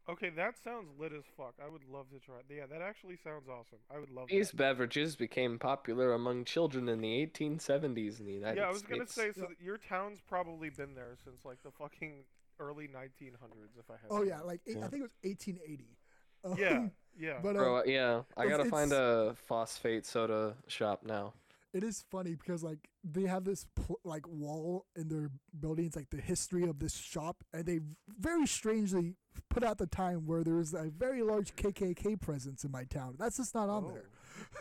Okay, 0.10 0.30
that 0.32 0.56
sounds 0.62 0.89
lit 1.00 1.13
as 1.13 1.24
fuck. 1.38 1.54
I 1.66 1.70
would 1.70 1.84
love 1.89 2.10
to 2.10 2.20
try. 2.20 2.36
it. 2.39 2.46
Yeah, 2.54 2.66
that 2.70 2.82
actually 2.82 3.16
sounds 3.24 3.48
awesome. 3.48 3.80
I 3.94 4.00
would 4.00 4.10
love 4.10 4.28
These 4.28 4.52
that. 4.52 4.58
beverages 4.58 5.16
became 5.16 5.58
popular 5.58 6.13
among 6.13 6.44
children 6.44 6.89
in 6.89 7.00
the 7.00 7.26
1870s 7.26 8.20
in 8.20 8.26
the 8.26 8.34
United 8.34 8.56
States. 8.56 8.58
Yeah, 8.58 8.68
I 8.68 8.72
was 8.72 8.82
gonna 8.82 9.08
say 9.08 9.32
so 9.32 9.48
your 9.62 9.78
town's 9.78 10.20
probably 10.28 10.70
been 10.70 10.94
there 10.94 11.16
since 11.24 11.46
like 11.46 11.63
the 11.63 11.72
fucking 11.72 12.26
early 12.60 12.88
1900s. 12.88 13.80
If 13.80 13.89
I 13.89 13.94
had. 13.94 14.10
Oh 14.10 14.24
yeah, 14.24 14.42
like 14.42 14.60
eight, 14.68 14.76
Yeah. 14.78 14.86
I 14.86 14.88
think 14.89 15.00
it 15.00 15.04
was 15.04 15.16
eighteen 15.24 15.60
eighty. 15.66 15.98
Um, 16.44 16.56
Yeah, 16.58 16.88
yeah. 17.18 17.39
but 17.42 17.56
uh, 17.56 17.60
Bro, 17.60 17.84
yeah, 17.86 18.24
I 18.36 18.48
gotta 18.48 18.66
find 18.66 18.92
a 18.92 19.36
phosphate 19.48 20.06
soda 20.06 20.56
shop 20.68 21.04
now. 21.06 21.34
it 21.74 21.84
is 21.84 22.04
funny 22.12 22.36
because 22.36 22.62
like 22.62 22.89
they 23.06 23.24
have 23.24 23.46
this 23.46 23.66
pl- 23.76 24.00
like 24.04 24.28
wall 24.28 24.86
in 24.98 25.08
their 25.08 25.32
buildings 25.58 25.96
like 25.96 26.10
the 26.10 26.22
history 26.22 26.63
of 26.68 26.80
this 26.80 26.96
shop 26.98 27.44
and 27.54 27.66
they 27.66 27.80
very 28.20 28.46
strangely 28.46 29.16
put 29.50 29.63
out 29.63 29.78
the 29.78 29.88
time 29.88 30.26
where 30.26 30.43
there 30.43 30.56
was 30.56 30.74
a 30.74 30.89
very 30.98 31.22
large 31.22 31.56
kkk 31.56 32.19
presence 32.22 32.63
in 32.63 32.72
my 32.72 32.84
town 32.86 33.15
that's 33.17 33.38
just 33.38 33.54
not 33.56 33.69
on 33.69 33.88
there 33.88 34.06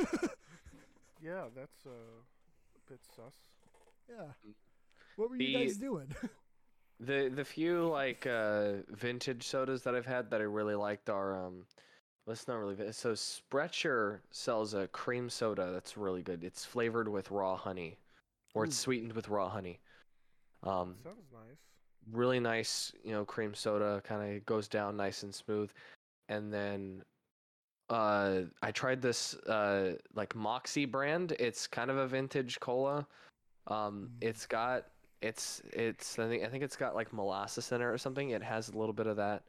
Oh. 0.00 0.28
yeah, 1.22 1.44
that's 1.56 1.86
uh, 1.86 1.90
a 1.90 2.90
bit 2.90 3.00
sus. 3.16 3.32
yeah 4.08 4.26
what 5.16 5.30
were 5.30 5.36
you 5.36 5.56
guys 5.58 5.76
doing 5.76 6.08
The 7.00 7.32
the 7.34 7.44
few 7.44 7.88
like 7.88 8.26
uh 8.28 8.74
vintage 8.90 9.44
sodas 9.44 9.82
that 9.82 9.94
I've 9.96 10.06
had 10.06 10.30
that 10.30 10.40
I 10.40 10.44
really 10.44 10.76
liked 10.76 11.10
are 11.10 11.34
um 11.36 11.64
well, 12.24 12.32
it's 12.34 12.46
not 12.46 12.58
really 12.58 12.76
vi- 12.76 12.92
so 12.92 13.14
Sprecher 13.16 14.20
sells 14.30 14.74
a 14.74 14.86
cream 14.86 15.28
soda 15.28 15.72
that's 15.72 15.96
really 15.96 16.22
good. 16.22 16.44
It's 16.44 16.64
flavored 16.64 17.08
with 17.08 17.32
raw 17.32 17.56
honey. 17.56 17.98
Or 18.54 18.64
it's 18.64 18.76
sweetened 18.76 19.14
with 19.14 19.28
raw 19.28 19.48
honey. 19.48 19.80
Um 20.62 20.94
Sounds 21.02 21.26
nice. 21.32 21.58
Really 22.10 22.40
nice, 22.40 22.92
you 23.04 23.12
know, 23.12 23.24
cream 23.24 23.54
soda 23.54 24.02
kind 24.04 24.36
of 24.36 24.44
goes 24.46 24.68
down 24.68 24.96
nice 24.96 25.22
and 25.22 25.34
smooth. 25.34 25.70
And 26.28 26.52
then 26.52 27.02
uh 27.90 28.42
I 28.62 28.70
tried 28.72 29.02
this 29.02 29.34
uh 29.46 29.92
like 30.14 30.34
Moxie 30.34 30.86
brand. 30.86 31.32
It's 31.38 31.66
kind 31.66 31.90
of 31.90 31.96
a 31.98 32.06
vintage 32.06 32.60
cola. 32.60 33.06
Um 33.66 34.10
Mm. 34.20 34.28
it's 34.28 34.46
got 34.46 34.86
it's 35.20 35.62
it's 35.72 36.18
I 36.18 36.28
think 36.28 36.44
I 36.44 36.48
think 36.48 36.64
it's 36.64 36.76
got 36.76 36.94
like 36.94 37.12
molasses 37.12 37.70
in 37.72 37.80
it 37.80 37.84
or 37.84 37.98
something. 37.98 38.30
It 38.30 38.42
has 38.42 38.68
a 38.70 38.78
little 38.78 38.92
bit 38.94 39.06
of 39.06 39.16
that 39.16 39.44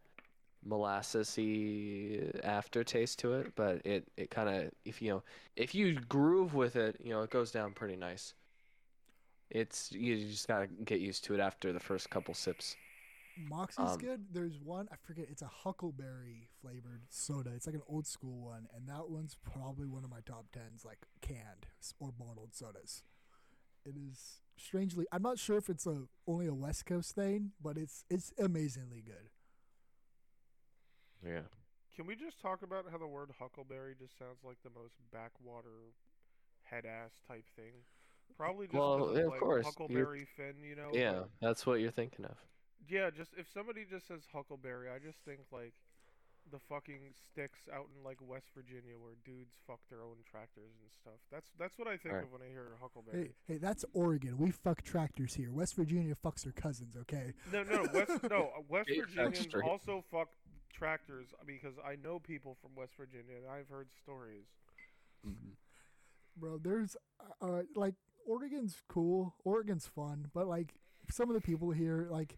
molassesy 0.68 2.40
aftertaste 2.44 3.20
to 3.20 3.34
it, 3.34 3.54
but 3.56 3.86
it 3.86 4.08
it 4.18 4.30
kind 4.30 4.50
of 4.50 4.72
if 4.86 5.02
you 5.02 5.10
know 5.12 5.24
if 5.56 5.74
you 5.76 5.96
groove 5.96 6.54
with 6.54 6.76
it, 6.76 6.98
you 7.04 7.12
know, 7.12 7.22
it 7.24 7.30
goes 7.30 7.52
down 7.52 7.74
pretty 7.74 7.96
nice. 7.96 8.34
It's 9.54 9.92
you 9.92 10.18
just 10.28 10.48
gotta 10.48 10.68
get 10.68 11.00
used 11.00 11.24
to 11.26 11.34
it 11.36 11.40
after 11.40 11.72
the 11.72 11.80
first 11.80 12.10
couple 12.10 12.34
sips. 12.34 12.76
moxie's 13.50 13.94
um, 13.94 13.98
good 13.98 14.26
there's 14.32 14.60
one 14.60 14.88
i 14.92 14.96
forget 15.02 15.26
it's 15.30 15.42
a 15.42 15.48
huckleberry 15.48 16.48
flavored 16.62 17.02
soda 17.10 17.50
it's 17.56 17.66
like 17.66 17.76
an 17.76 17.82
old 17.88 18.06
school 18.06 18.40
one 18.46 18.68
and 18.76 18.88
that 18.88 19.10
one's 19.10 19.36
probably 19.44 19.88
one 19.88 20.04
of 20.04 20.10
my 20.12 20.20
top 20.26 20.46
tens 20.54 20.86
like 20.86 21.00
canned 21.22 21.66
or 22.00 22.12
bottled 22.12 22.54
sodas 22.54 23.04
it 23.86 23.96
is 23.98 24.42
strangely 24.56 25.06
i'm 25.12 25.24
not 25.24 25.40
sure 25.40 25.58
if 25.58 25.68
it's 25.68 25.88
a 25.88 26.04
only 26.28 26.46
a 26.46 26.54
west 26.54 26.86
coast 26.86 27.16
thing 27.16 27.52
but 27.62 27.76
it's 27.78 28.06
it's 28.10 28.32
amazingly 28.38 29.02
good 29.02 29.30
Yeah. 31.26 31.48
Can 31.96 32.06
we 32.08 32.16
just 32.16 32.40
talk 32.42 32.62
about 32.64 32.86
how 32.92 32.98
the 32.98 33.08
word 33.08 33.32
huckleberry 33.40 33.96
just 33.98 34.18
sounds 34.18 34.44
like 34.44 34.58
the 34.64 34.70
most 34.70 34.96
backwater 35.12 35.94
head 36.64 36.86
ass 36.86 37.12
type 37.28 37.46
thing? 37.56 37.86
Probably 38.38 38.68
just 38.68 38.74
'cause 38.74 39.00
Well, 39.00 39.10
of, 39.10 39.16
yeah, 39.18 39.24
of 39.24 39.30
like, 39.30 39.40
course, 39.40 39.66
you're- 39.66 39.72
Huckleberry 39.72 40.26
Finn, 40.26 40.56
you 40.64 40.76
know? 40.76 40.90
Yeah, 40.94 41.14
but- 41.22 41.30
that's 41.42 41.66
what 41.66 41.80
you're 41.80 41.92
thinking 41.92 42.26
of. 42.26 42.38
Yeah, 42.88 43.10
just 43.10 43.34
if 43.38 43.48
somebody 43.50 43.86
just 43.86 44.08
says 44.08 44.28
Huckleberry, 44.34 44.90
I 44.90 45.00
just 45.00 45.20
think 45.20 45.42
like 45.52 45.74
the 46.52 46.60
fucking 46.60 47.14
sticks 47.16 47.62
out 47.72 47.88
in 47.96 48.04
like 48.04 48.18
West 48.22 48.50
Virginia 48.54 48.98
where 49.00 49.14
dudes 49.24 49.56
fuck 49.66 49.80
their 49.90 50.02
own 50.04 50.18
tractors 50.30 50.74
and 50.82 50.92
stuff. 50.92 51.20
That's 51.32 51.50
that's 51.58 51.78
what 51.80 51.88
I 51.88 51.96
think 51.96 52.16
Right. 52.16 52.24
of 52.24 52.32
when 52.34 52.42
I 52.42 52.48
hear 52.50 52.76
Huckleberry. 52.82 53.28
hey 53.28 53.54
hey 53.54 53.58
that's 53.58 53.86
oregon 53.94 54.38
we 54.38 54.52
fuck 54.52 54.82
tractors 54.82 55.34
here 55.36 55.54
west 55.54 55.74
virginia 55.76 56.16
fucks 56.16 56.44
their 56.44 56.52
cousins 56.52 56.98
okay 56.98 57.34
No, 57.54 57.64
no, 57.64 57.88
West 57.94 58.22
no 58.30 58.52
uh, 58.58 58.62
West 58.68 58.90
Hey, 58.90 59.00
Virginians 59.00 59.56
also 59.64 60.04
fuck 60.12 60.28
tractors 60.70 61.34
because 61.46 61.76
I 61.86 61.96
know 61.96 62.20
people 62.20 62.56
from 62.62 62.76
West 62.76 62.96
Virginia 62.98 63.38
and 63.38 63.48
I've 63.50 63.70
heard 63.70 63.90
stories. 63.94 64.48
bro 66.36 66.58
there's 66.58 66.98
uh 67.42 67.46
uh, 67.46 67.64
like 67.76 67.96
oregon's 68.26 68.82
cool 68.88 69.36
oregon's 69.44 69.86
fun 69.88 70.28
but 70.34 70.48
like 70.48 70.74
some 71.12 71.30
of 71.30 71.36
the 71.36 71.42
people 71.42 71.72
here 71.72 72.08
like 72.10 72.38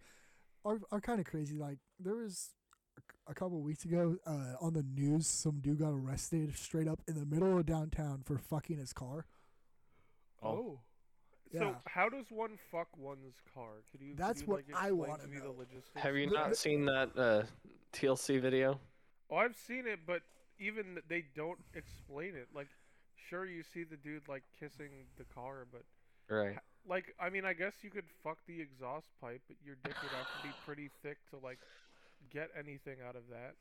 are, 0.63 0.79
are 0.91 1.01
kind 1.01 1.19
of 1.19 1.25
crazy 1.25 1.57
like 1.57 1.77
there 1.99 2.15
was 2.15 2.49
a 3.27 3.33
couple 3.33 3.59
weeks 3.61 3.85
ago 3.85 4.17
uh 4.25 4.53
on 4.61 4.73
the 4.73 4.83
news 4.83 5.27
some 5.27 5.59
dude 5.59 5.79
got 5.79 5.91
arrested 5.91 6.55
straight 6.57 6.87
up 6.87 7.01
in 7.07 7.15
the 7.15 7.25
middle 7.25 7.57
of 7.57 7.65
downtown 7.65 8.21
for 8.25 8.37
fucking 8.37 8.77
his 8.77 8.93
car 8.93 9.25
Oh. 10.43 10.79
So 11.57 11.65
Yeah. 11.69 11.75
how 11.85 12.09
does 12.09 12.25
one 12.29 12.57
fuck 12.71 12.87
one's 12.97 13.35
car? 13.53 13.83
Could 13.91 14.01
you? 14.01 14.09
could 14.09 14.17
That's 14.17 14.41
you, 14.41 14.47
what 14.47 14.55
like, 14.57 14.65
I 14.75 14.87
explain 14.87 14.97
wanna 15.09 15.23
to 15.23 15.27
me 15.29 15.37
the 15.39 15.45
know. 15.45 15.55
logistics 15.57 16.01
Have 16.01 16.15
you 16.15 16.29
not 16.29 16.55
seen 16.57 16.85
that 16.85 17.09
uh, 17.17 17.43
TLC 17.93 18.39
video? 18.41 18.79
Oh, 19.29 19.37
I've 19.37 19.55
seen 19.55 19.87
it, 19.87 19.99
but 20.05 20.21
even 20.59 20.99
they 21.07 21.25
don't 21.35 21.59
explain 21.73 22.35
it. 22.35 22.47
Like, 22.53 22.67
sure, 23.29 23.45
you 23.45 23.63
see 23.63 23.83
the 23.83 23.97
dude 23.97 24.27
like 24.27 24.43
kissing 24.59 25.07
the 25.17 25.25
car, 25.33 25.65
but 25.71 25.83
Right. 26.29 26.57
like, 26.87 27.13
I 27.19 27.29
mean, 27.29 27.45
I 27.45 27.53
guess 27.53 27.73
you 27.83 27.89
could 27.89 28.05
fuck 28.23 28.37
the 28.47 28.61
exhaust 28.61 29.07
pipe, 29.21 29.41
but 29.47 29.57
your 29.65 29.75
dick 29.83 29.95
would 30.01 30.11
have 30.13 30.31
to 30.31 30.39
be 30.39 30.53
pretty 30.65 30.89
thick 31.03 31.17
to 31.31 31.37
like 31.37 31.59
get 32.31 32.49
anything 32.57 32.97
out 33.07 33.15
of 33.15 33.23
that. 33.29 33.53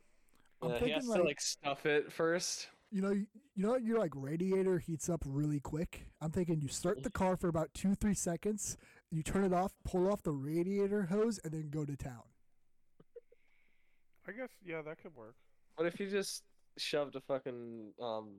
I'm 0.62 0.70
Yeah, 0.70 0.74
he 0.78 0.80
thinking 0.80 0.94
has 0.94 1.08
like, 1.08 1.20
to 1.20 1.24
like 1.24 1.40
stuff 1.40 1.86
it 1.86 2.12
first. 2.12 2.68
you 2.90 3.02
know 3.02 3.10
you, 3.10 3.26
you 3.54 3.66
know 3.66 3.76
your 3.76 3.98
like 3.98 4.12
radiator 4.14 4.78
heats 4.78 5.08
up 5.08 5.22
really 5.26 5.58
quick 5.60 6.06
i'm 6.20 6.30
thinking 6.30 6.60
you 6.60 6.68
start 6.68 7.02
the 7.02 7.10
car 7.10 7.36
for 7.36 7.48
about 7.48 7.72
two 7.74 7.94
three 7.94 8.14
seconds 8.14 8.76
you 9.10 9.22
turn 9.22 9.44
it 9.44 9.52
off 9.52 9.72
pull 9.84 10.10
off 10.10 10.22
the 10.22 10.32
radiator 10.32 11.04
hose 11.04 11.38
and 11.44 11.52
then 11.52 11.68
go 11.70 11.84
to 11.84 11.96
town 11.96 12.22
I 14.26 14.32
guess 14.32 14.50
yeah, 14.64 14.80
that 14.82 15.02
could 15.02 15.14
work. 15.14 15.34
What 15.76 15.86
if 15.86 16.00
you 16.00 16.08
just 16.08 16.42
shoved 16.78 17.14
a 17.16 17.20
fucking 17.20 17.92
um 18.00 18.36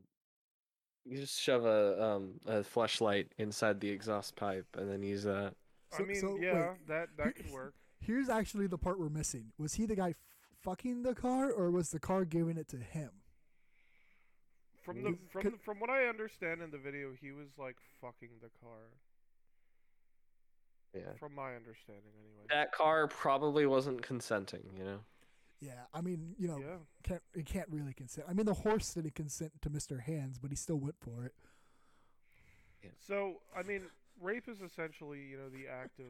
you 1.06 1.18
just 1.18 1.40
shove 1.40 1.66
a 1.66 2.02
um 2.04 2.34
a 2.46 2.64
flashlight 2.64 3.32
inside 3.38 3.80
the 3.80 3.90
exhaust 3.90 4.36
pipe 4.36 4.66
and 4.78 4.90
then 4.90 5.04
use 5.04 5.24
that. 5.24 5.54
I 5.98 6.04
mean, 6.04 6.20
so, 6.20 6.38
yeah, 6.42 6.54
wait, 6.72 6.88
that 6.88 7.10
that 7.18 7.24
here- 7.24 7.34
could 7.34 7.52
work. 7.52 7.74
Here's 8.00 8.30
actually 8.30 8.68
the 8.68 8.78
part 8.78 9.00
we're 9.00 9.10
missing. 9.10 9.52
Was 9.58 9.76
he 9.76 9.86
the 9.86 9.96
guy 9.96 10.10
f- 10.10 10.16
fucking 10.62 11.02
the 11.04 11.16
car, 11.16 11.50
or 11.52 11.72
was 11.72 11.90
the 11.90 12.00
car 12.00 12.24
giving 12.26 12.58
it 12.58 12.68
to 12.70 12.78
him? 12.78 13.10
From 14.84 15.02
the 15.04 15.18
from 15.32 15.42
could- 15.42 15.54
the, 15.54 15.58
from 15.58 15.80
what 15.80 15.90
I 15.90 16.06
understand 16.06 16.62
in 16.62 16.70
the 16.72 16.78
video, 16.78 17.14
he 17.20 17.32
was 17.32 17.48
like 17.58 17.78
fucking 18.02 18.30
the 18.42 18.50
car. 18.62 18.80
Yeah. 20.94 21.14
From 21.20 21.36
my 21.36 21.56
understanding, 21.56 22.12
anyway. 22.20 22.46
That 22.50 22.72
car 22.72 23.08
probably 23.08 23.66
wasn't 23.66 24.02
consenting, 24.02 24.64
you 24.78 24.84
know. 24.86 25.00
Yeah, 25.62 25.86
I 25.94 26.02
mean, 26.02 26.36
you 26.38 26.48
know, 26.48 26.60
yeah. 26.60 26.78
can't 27.04 27.22
it 27.34 27.46
can't 27.46 27.68
really 27.70 27.94
consent. 27.94 28.28
I 28.30 28.34
mean, 28.34 28.46
the 28.46 28.54
horse 28.54 28.94
didn't 28.94 29.16
consent 29.16 29.54
to 29.62 29.70
Mr. 29.70 30.02
Hands, 30.02 30.38
but 30.38 30.52
he 30.52 30.56
still 30.56 30.78
went 30.78 30.96
for 31.00 31.24
it. 31.26 31.34
So 33.08 33.42
I 33.58 33.64
mean, 33.64 33.82
rape 34.22 34.48
is 34.48 34.62
essentially 34.62 35.22
you 35.22 35.38
know 35.38 35.50
the 35.50 35.68
act 35.68 36.00
of. 36.00 36.06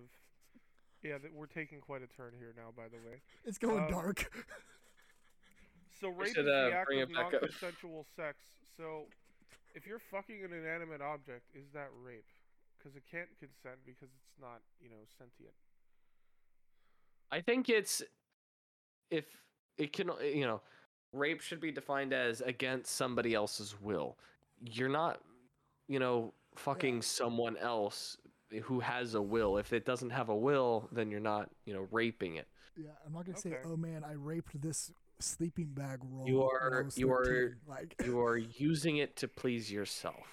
Yeah, 1.03 1.19
that 1.19 1.33
we're 1.35 1.45
taking 1.45 1.81
quite 1.81 2.01
a 2.01 2.07
turn 2.07 2.33
here 2.37 2.53
now. 2.57 2.73
By 2.75 2.87
the 2.89 2.97
way. 2.97 3.21
It's 3.45 3.59
going 3.59 3.83
Um, 3.85 3.91
dark. 3.91 4.29
So 6.01 6.09
rape 6.09 6.35
should, 6.35 6.45
is 6.45 6.51
uh, 6.51 6.69
the 6.69 6.75
act 6.75 6.87
bring 6.87 7.01
of 7.01 7.09
it 7.09 7.15
back 7.15 7.25
up. 7.27 7.31
non-consensual 7.33 8.05
sex. 8.15 8.37
So, 8.75 9.05
if 9.75 9.87
you're 9.87 9.99
fucking 10.11 10.43
an 10.43 10.51
inanimate 10.51 11.01
object, 11.01 11.43
is 11.53 11.69
that 11.73 11.87
rape? 12.03 12.25
Because 12.77 12.97
it 12.97 13.03
can't 13.09 13.29
consent 13.39 13.79
because 13.85 14.09
it's 14.09 14.35
not, 14.41 14.59
you 14.81 14.89
know, 14.89 15.07
sentient. 15.17 15.53
I 17.31 17.39
think 17.39 17.69
it's 17.69 18.03
if 19.11 19.25
it 19.77 19.93
can, 19.93 20.11
you 20.23 20.45
know, 20.45 20.61
rape 21.13 21.41
should 21.41 21.59
be 21.61 21.71
defined 21.71 22.13
as 22.13 22.41
against 22.41 22.95
somebody 22.95 23.33
else's 23.33 23.75
will. 23.81 24.17
You're 24.63 24.89
not, 24.89 25.21
you 25.87 25.99
know, 25.99 26.33
fucking 26.55 27.01
someone 27.01 27.57
else 27.57 28.17
who 28.63 28.79
has 28.79 29.15
a 29.15 29.21
will. 29.21 29.57
If 29.57 29.73
it 29.73 29.85
doesn't 29.85 30.11
have 30.11 30.29
a 30.29 30.35
will, 30.35 30.87
then 30.91 31.09
you're 31.11 31.19
not, 31.19 31.49
you 31.65 31.73
know, 31.73 31.87
raping 31.91 32.35
it. 32.35 32.47
yeah, 32.77 32.91
I'm 33.05 33.13
not 33.13 33.25
gonna 33.25 33.37
say, 33.37 33.57
oh 33.65 33.75
man, 33.77 34.03
I 34.03 34.13
raped 34.13 34.61
this 34.61 34.91
sleeping 35.19 35.67
bag 35.73 35.99
roll. 36.03 36.27
You 36.27 36.43
are 36.43 36.85
you 36.95 37.11
are- 37.11 37.25
13." 37.25 37.55
like 37.67 37.95
You 38.05 38.19
are 38.21 38.37
using 38.37 38.97
it 38.97 39.15
to 39.17 39.27
please 39.27 39.71
yourself. 39.71 40.27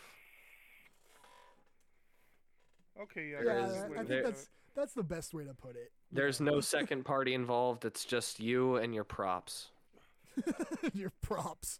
Okay, 3.01 3.31
yeah. 3.31 3.39
yeah, 3.39 3.45
There 3.45 3.61
that's 3.63 3.73
is- 3.73 3.77
a 3.79 3.85
I, 3.85 3.89
way 3.89 3.95
I 3.95 3.97
think 3.99 4.09
put 4.09 4.25
that's 4.25 4.43
it. 4.45 4.49
That's 4.75 4.93
the 4.95 5.03
best 5.03 5.35
way 5.35 5.45
to 5.45 5.55
put 5.55 5.77
it. 5.77 5.91
There's 6.11 6.41
no 6.41 6.61
second 6.61 7.05
party 7.13 7.35
involved. 7.35 7.85
It's 7.85 8.05
just 8.05 8.41
you 8.41 8.77
and 8.77 8.95
your 8.95 9.05
props. 9.05 9.69
your 10.95 11.11
props. 11.21 11.79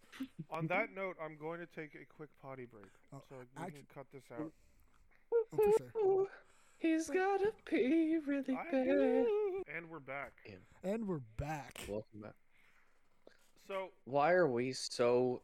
On 0.51 0.67
that 0.67 0.93
note, 0.95 1.15
I'm 1.23 1.37
going 1.37 1.59
to 1.59 1.65
take 1.65 1.95
a 1.95 2.05
quick 2.15 2.29
potty 2.41 2.65
break, 2.65 2.85
Oh, 3.13 3.21
so 3.29 3.35
we 3.57 3.63
act- 3.63 3.73
can 3.73 3.85
cut 3.93 4.05
this 4.13 4.23
out. 4.31 4.51
Oh, 5.57 5.73
sure. 5.93 6.27
He's 6.77 7.09
gotta 7.09 7.51
pee 7.65 8.17
really 8.27 8.53
I 8.55 8.69
bad. 8.71 8.85
do. 8.85 9.63
And 9.75 9.89
we're 9.89 9.99
back. 10.01 10.33
And 10.83 11.07
we're 11.07 11.21
back. 11.37 11.79
Welcome 11.87 12.21
back. 12.21 12.33
So 13.67 13.87
Why 14.03 14.33
are 14.33 14.47
we 14.49 14.73
so 14.73 15.41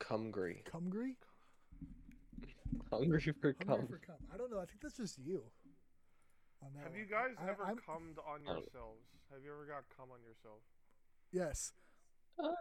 cumgry? 0.00 0.64
Cumgry? 0.64 1.16
Hungry 2.90 3.20
for 3.20 3.54
Hungry 3.68 3.86
for 3.88 3.98
cum. 4.06 4.16
I 4.32 4.36
don't 4.38 4.50
know. 4.50 4.58
I 4.58 4.64
think 4.64 4.80
that's 4.80 4.96
just 4.96 5.18
you. 5.18 5.42
On 6.66 6.72
that 6.74 6.84
have 6.84 6.96
you 6.96 7.06
guys 7.06 7.34
I- 7.38 7.50
ever 7.50 7.64
I'm- 7.64 7.78
cummed 7.78 8.18
on 8.18 8.40
Oh. 8.46 8.52
yourselves? 8.58 9.06
Have 9.32 9.42
you 9.44 9.52
ever 9.52 9.66
got 9.66 9.84
cum 9.96 10.10
on 10.12 10.20
yourself? 10.22 10.60
Yes. 11.32 11.72
I, 12.38 12.52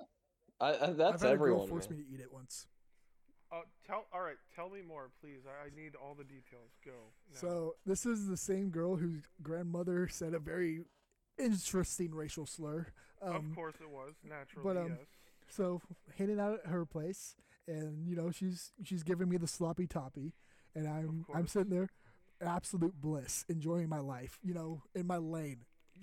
I, 0.61 0.87
I've 0.89 0.97
that's 0.97 1.21
had 1.21 1.33
a 1.33 1.37
girl 1.37 1.67
force 1.67 1.89
man. 1.89 1.99
me 1.99 2.05
to 2.05 2.09
eat 2.11 2.19
it 2.19 2.31
once. 2.31 2.67
Uh, 3.51 3.61
tell. 3.85 4.05
All 4.11 4.21
right, 4.21 4.37
tell 4.55 4.69
me 4.69 4.81
more, 4.81 5.11
please. 5.21 5.41
I, 5.45 5.67
I 5.67 5.69
need 5.75 5.95
all 5.95 6.15
the 6.15 6.23
details. 6.23 6.71
Go. 6.83 6.91
now. 7.31 7.39
So 7.39 7.75
this 7.85 8.05
is 8.05 8.27
the 8.27 8.37
same 8.37 8.69
girl 8.69 8.95
whose 8.95 9.23
grandmother 9.43 10.07
said 10.07 10.33
a 10.33 10.39
very 10.39 10.81
interesting 11.37 12.13
racial 12.15 12.45
slur. 12.45 12.87
Um, 13.21 13.35
of 13.35 13.55
course 13.55 13.75
it 13.81 13.89
was 13.89 14.13
naturally. 14.23 14.63
but, 14.63 14.77
um, 14.77 14.89
yes. 14.99 15.07
So 15.47 15.81
hanging 16.17 16.39
out 16.39 16.59
at 16.65 16.71
her 16.71 16.85
place, 16.85 17.35
and 17.67 18.07
you 18.07 18.15
know 18.15 18.31
she's 18.31 18.71
she's 18.83 19.03
giving 19.03 19.29
me 19.29 19.37
the 19.37 19.47
sloppy 19.47 19.85
toppy, 19.87 20.33
and 20.73 20.87
I'm 20.87 21.25
I'm 21.33 21.47
sitting 21.47 21.69
there, 21.69 21.89
absolute 22.41 22.99
bliss, 23.01 23.45
enjoying 23.49 23.89
my 23.89 23.99
life. 23.99 24.39
You 24.43 24.53
know, 24.53 24.81
in 24.93 25.07
my 25.07 25.17
lane, 25.17 25.59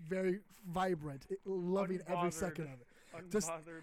very 0.09 0.41
vibrant, 0.69 1.27
it- 1.31 1.41
loving 1.45 2.01
every 2.07 2.31
second 2.33 2.65
of 2.65 2.81
it. 2.81 3.31
just 3.31 3.49
Unbothered. 3.49 3.83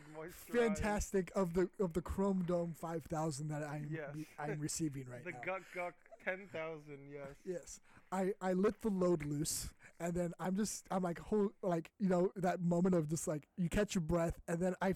Fantastic 0.52 1.32
of 1.36 1.54
the 1.54 1.70
of 1.80 1.94
the 1.94 2.02
Chrome 2.02 2.44
Dome 2.48 2.74
5000 2.80 3.48
that 3.50 3.64
I'm 3.64 3.88
Yes. 3.92 4.10
I'm 4.40 4.60
receiving 4.60 5.06
right 5.10 5.24
the 5.24 5.32
now. 5.32 5.38
The 5.40 5.46
Guck 5.46 5.62
guck 5.76 5.94
ten 6.26 6.48
thousand. 6.52 7.00
Yes. 7.12 7.28
Yes. 7.46 7.80
I, 8.12 8.34
I 8.42 8.54
let 8.54 8.82
the 8.82 8.90
load 8.90 9.24
loose 9.24 9.70
and 10.00 10.16
then 10.16 10.34
I'm 10.40 10.56
just 10.56 10.86
I'm 10.90 11.04
like 11.04 11.20
whole 11.20 11.52
like 11.62 11.92
you 12.00 12.10
know 12.10 12.32
that 12.38 12.60
moment 12.62 12.96
of 12.96 13.08
just 13.08 13.28
like 13.28 13.48
you 13.56 13.70
catch 13.70 13.94
your 13.94 14.02
breath 14.02 14.40
and 14.48 14.60
then 14.60 14.74
I 14.82 14.96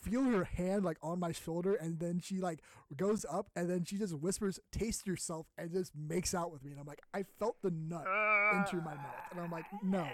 feel 0.00 0.24
her 0.24 0.44
hand 0.44 0.84
like 0.84 0.96
on 1.02 1.18
my 1.18 1.32
shoulder 1.32 1.74
and 1.74 1.98
then 1.98 2.20
she 2.20 2.38
like 2.40 2.60
goes 2.96 3.26
up 3.30 3.50
and 3.56 3.68
then 3.68 3.84
she 3.84 3.96
just 3.98 4.14
whispers 4.14 4.60
taste 4.70 5.06
yourself 5.06 5.46
and 5.58 5.72
just 5.72 5.92
makes 5.96 6.34
out 6.34 6.52
with 6.52 6.64
me 6.64 6.70
and 6.70 6.80
I'm 6.80 6.86
like 6.86 7.02
I 7.12 7.24
felt 7.38 7.56
the 7.62 7.70
nut 7.70 8.06
into 8.54 8.76
my 8.76 8.94
mouth 8.94 9.24
and 9.32 9.40
I'm 9.40 9.50
like 9.50 9.64
no 9.82 10.06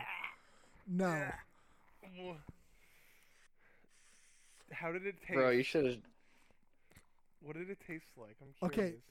no 0.88 1.26
How 4.72 4.90
did 4.92 5.06
it 5.06 5.16
taste? 5.20 5.34
Bro, 5.34 5.50
you 5.50 5.62
should 5.62 5.84
have. 5.84 5.96
What 7.40 7.56
did 7.56 7.70
it 7.70 7.78
taste 7.86 8.06
like? 8.16 8.36
I'm 8.40 8.48
Okay. 8.66 8.74
curious. 8.74 9.02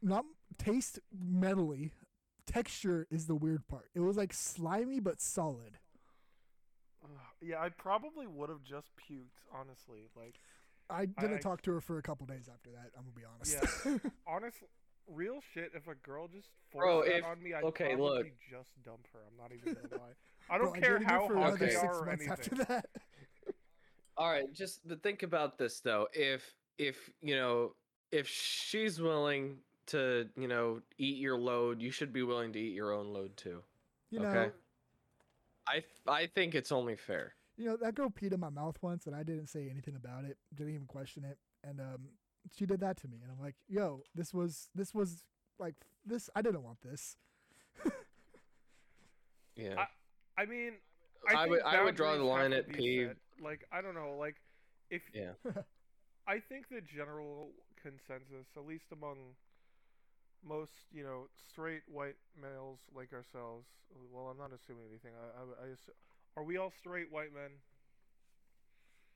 not 0.00 0.24
taste 0.58 0.98
metally 1.14 1.90
texture 2.46 3.06
is 3.10 3.26
the 3.26 3.34
weird 3.34 3.66
part 3.68 3.84
it 3.94 4.00
was 4.00 4.16
like 4.16 4.32
slimy 4.32 5.00
but 5.00 5.20
solid 5.20 5.76
Ugh, 7.08 7.20
yeah, 7.40 7.60
I 7.60 7.68
probably 7.70 8.26
would 8.26 8.48
have 8.50 8.62
just 8.62 8.88
puked, 8.96 9.40
honestly. 9.52 10.08
Like, 10.16 10.36
I 10.90 11.06
didn't 11.06 11.36
I- 11.38 11.40
talk 11.40 11.62
to 11.62 11.72
her 11.72 11.80
for 11.80 11.98
a 11.98 12.02
couple 12.02 12.26
days 12.26 12.48
after 12.52 12.70
that 12.70 12.90
I'm 12.96 13.04
gonna 13.04 13.14
be 13.14 13.24
honest 13.24 13.56
yeah, 13.84 14.10
honestly, 14.26 14.68
real 15.06 15.40
shit. 15.52 15.72
If 15.74 15.86
a 15.88 15.94
girl 15.94 16.28
just 16.28 16.48
forced 16.70 16.84
Bro, 16.84 17.04
that 17.12 17.24
on 17.24 17.42
me, 17.42 17.54
I'd 17.54 17.64
okay, 17.64 17.88
probably 17.94 18.06
look. 18.08 18.26
just 18.50 18.70
dump 18.84 19.06
her. 19.12 19.20
I'm 19.30 19.36
not 19.36 19.52
even 19.52 19.74
gonna 19.74 20.02
lie. 20.02 20.12
I 20.50 20.56
don't 20.58 20.72
care 20.80 20.98
dated 20.98 21.08
her 21.08 21.14
how 21.14 21.26
for 21.26 21.36
hot 21.36 21.48
another 21.48 21.66
they 21.66 21.76
Okay. 21.76 21.86
are 21.86 21.98
or 21.98 22.08
anything. 22.08 22.30
after 22.30 22.54
that 22.64 22.86
All 24.16 24.30
right, 24.30 24.52
just 24.52 24.86
but 24.88 25.02
think 25.02 25.22
about 25.22 25.58
this 25.58 25.80
though. 25.80 26.08
If 26.12 26.42
if 26.78 27.10
you 27.20 27.36
know 27.36 27.74
if 28.10 28.26
she's 28.28 29.00
willing 29.00 29.58
to 29.88 30.28
you 30.36 30.48
know 30.48 30.80
eat 30.98 31.18
your 31.18 31.36
load, 31.38 31.80
you 31.80 31.90
should 31.90 32.12
be 32.12 32.22
willing 32.22 32.52
to 32.54 32.58
eat 32.58 32.72
your 32.74 32.92
own 32.92 33.12
load 33.12 33.36
too. 33.36 33.62
You 34.10 34.20
know, 34.20 34.28
Okay. 34.28 34.50
I 35.68 35.84
I 36.10 36.26
think 36.26 36.54
it's 36.54 36.72
only 36.72 36.96
fair. 36.96 37.34
you 37.56 37.66
know 37.66 37.76
that 37.80 37.94
girl 37.94 38.08
peed 38.10 38.32
in 38.32 38.40
my 38.40 38.50
mouth 38.50 38.76
once, 38.82 39.06
and 39.06 39.14
I 39.14 39.22
didn't 39.22 39.48
say 39.48 39.68
anything 39.70 39.94
about 39.96 40.24
it. 40.24 40.36
Didn't 40.54 40.74
even 40.74 40.86
question 40.86 41.24
it, 41.24 41.38
and 41.62 41.80
um, 41.80 42.08
she 42.56 42.66
did 42.66 42.80
that 42.80 42.96
to 42.98 43.08
me, 43.08 43.18
and 43.22 43.30
I'm 43.30 43.40
like, 43.40 43.56
"Yo, 43.68 44.02
this 44.14 44.32
was 44.32 44.70
this 44.74 44.94
was 44.94 45.24
like 45.58 45.74
this. 46.04 46.30
I 46.34 46.42
didn't 46.42 46.62
want 46.62 46.80
this." 46.82 47.16
Yeah. 49.56 49.86
I 50.38 50.46
mean, 50.46 50.74
I, 51.28 51.34
think 51.34 51.50
would 51.50 51.62
I 51.62 51.82
would 51.82 51.96
draw 51.96 52.16
the 52.16 52.22
line 52.22 52.52
at 52.52 52.68
pee. 52.68 53.06
set. 53.06 53.16
Like, 53.42 53.66
I 53.72 53.80
don't 53.82 53.94
know. 53.94 54.16
Like, 54.18 54.36
if 54.88 55.02
Yeah. 55.12 55.32
I 56.28 56.38
think 56.38 56.68
the 56.70 56.80
general 56.80 57.50
consensus, 57.82 58.46
at 58.56 58.64
least 58.66 58.84
among 58.92 59.16
most, 60.46 60.72
you 60.92 61.02
know, 61.02 61.26
straight 61.50 61.82
white 61.86 62.16
males 62.40 62.80
like 62.94 63.12
ourselves. 63.12 63.66
Well, 64.12 64.26
I'm 64.28 64.38
not 64.38 64.50
assuming 64.52 64.84
anything. 64.90 65.12
I, 65.18 65.40
I, 65.40 65.66
I 65.66 65.68
assu- 65.70 65.94
are 66.36 66.44
we 66.44 66.56
all 66.56 66.70
straight 66.78 67.10
white 67.10 67.32
men? 67.34 67.50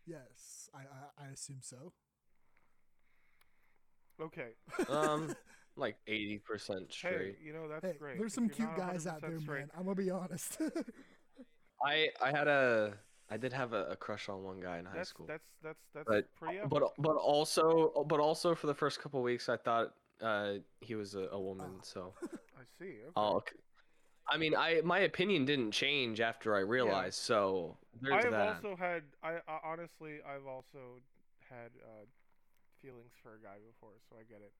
yes, 0.06 0.68
I, 0.74 0.80
I 0.80 1.26
I 1.28 1.32
assume 1.32 1.58
so. 1.60 1.92
Okay. 4.20 4.48
Um, 4.88 5.34
like 5.76 5.96
eighty 6.06 6.38
percent 6.38 6.92
straight. 6.92 7.10
Hey, 7.12 7.16
straight. 7.18 7.36
you 7.44 7.52
know 7.52 7.68
that's 7.68 7.84
hey, 7.86 7.96
great. 7.98 8.18
there's 8.18 8.34
some 8.34 8.48
cute 8.48 8.74
guys 8.76 9.06
out 9.06 9.20
there, 9.20 9.38
straight- 9.40 9.60
man. 9.60 9.70
I'm 9.76 9.84
gonna 9.84 9.94
be 9.96 10.10
honest. 10.10 10.58
I 11.84 12.08
I 12.22 12.30
had 12.30 12.48
a 12.48 12.94
I 13.30 13.36
did 13.36 13.52
have 13.52 13.72
a, 13.72 13.86
a 13.86 13.96
crush 13.96 14.28
on 14.28 14.42
one 14.42 14.60
guy 14.60 14.78
in 14.78 14.84
high 14.84 14.96
That's 14.96 15.08
school. 15.10 15.26
that's 15.26 15.44
that's 15.62 15.78
that's 15.94 16.06
But- 16.08 16.34
pretty. 16.36 16.58
but 16.68 16.82
epic. 16.82 16.92
but 16.98 17.16
also 17.16 18.04
but 18.06 18.20
also 18.20 18.54
for 18.54 18.66
the 18.66 18.74
first 18.74 19.00
couple 19.00 19.22
weeks 19.22 19.48
I 19.48 19.56
thought 19.56 19.92
uh 20.22 20.54
he 20.80 20.94
was 20.94 21.14
a, 21.14 21.28
a 21.32 21.40
woman. 21.40 21.70
Oh. 21.74 21.80
So 21.82 22.14
I 22.22 22.62
see. 22.78 22.94
Okay. 23.04 23.12
I'll. 23.16 23.44
I 24.30 24.38
mean, 24.38 24.54
I 24.54 24.80
my 24.84 25.00
opinion 25.00 25.44
didn't 25.44 25.72
change 25.72 26.20
after 26.20 26.54
I 26.54 26.60
realized. 26.60 27.18
So 27.18 27.76
there's 28.00 28.14
I 28.14 28.28
have 28.28 28.32
that. 28.32 28.56
also 28.56 28.76
had. 28.76 29.02
I, 29.22 29.38
I 29.48 29.58
honestly, 29.64 30.20
I've 30.24 30.46
also 30.46 31.02
had 31.50 31.70
uh, 31.82 32.06
feelings 32.80 33.12
for 33.22 33.34
a 33.34 33.40
guy 33.42 33.58
before, 33.66 33.98
so 34.08 34.16
I 34.16 34.22
get 34.22 34.40
it. 34.40 34.52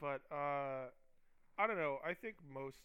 But 0.00 0.22
uh, 0.34 0.88
I 1.58 1.66
don't 1.66 1.76
know. 1.76 1.98
I 2.04 2.14
think 2.14 2.36
most. 2.52 2.78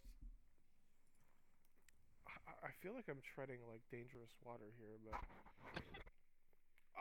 I- 2.27 2.67
I 2.67 2.71
feel 2.81 2.93
like 2.93 3.05
I'm 3.09 3.21
treading 3.35 3.59
like 3.71 3.81
dangerous 3.91 4.31
water 4.45 4.71
here, 4.79 4.95
but 5.03 5.19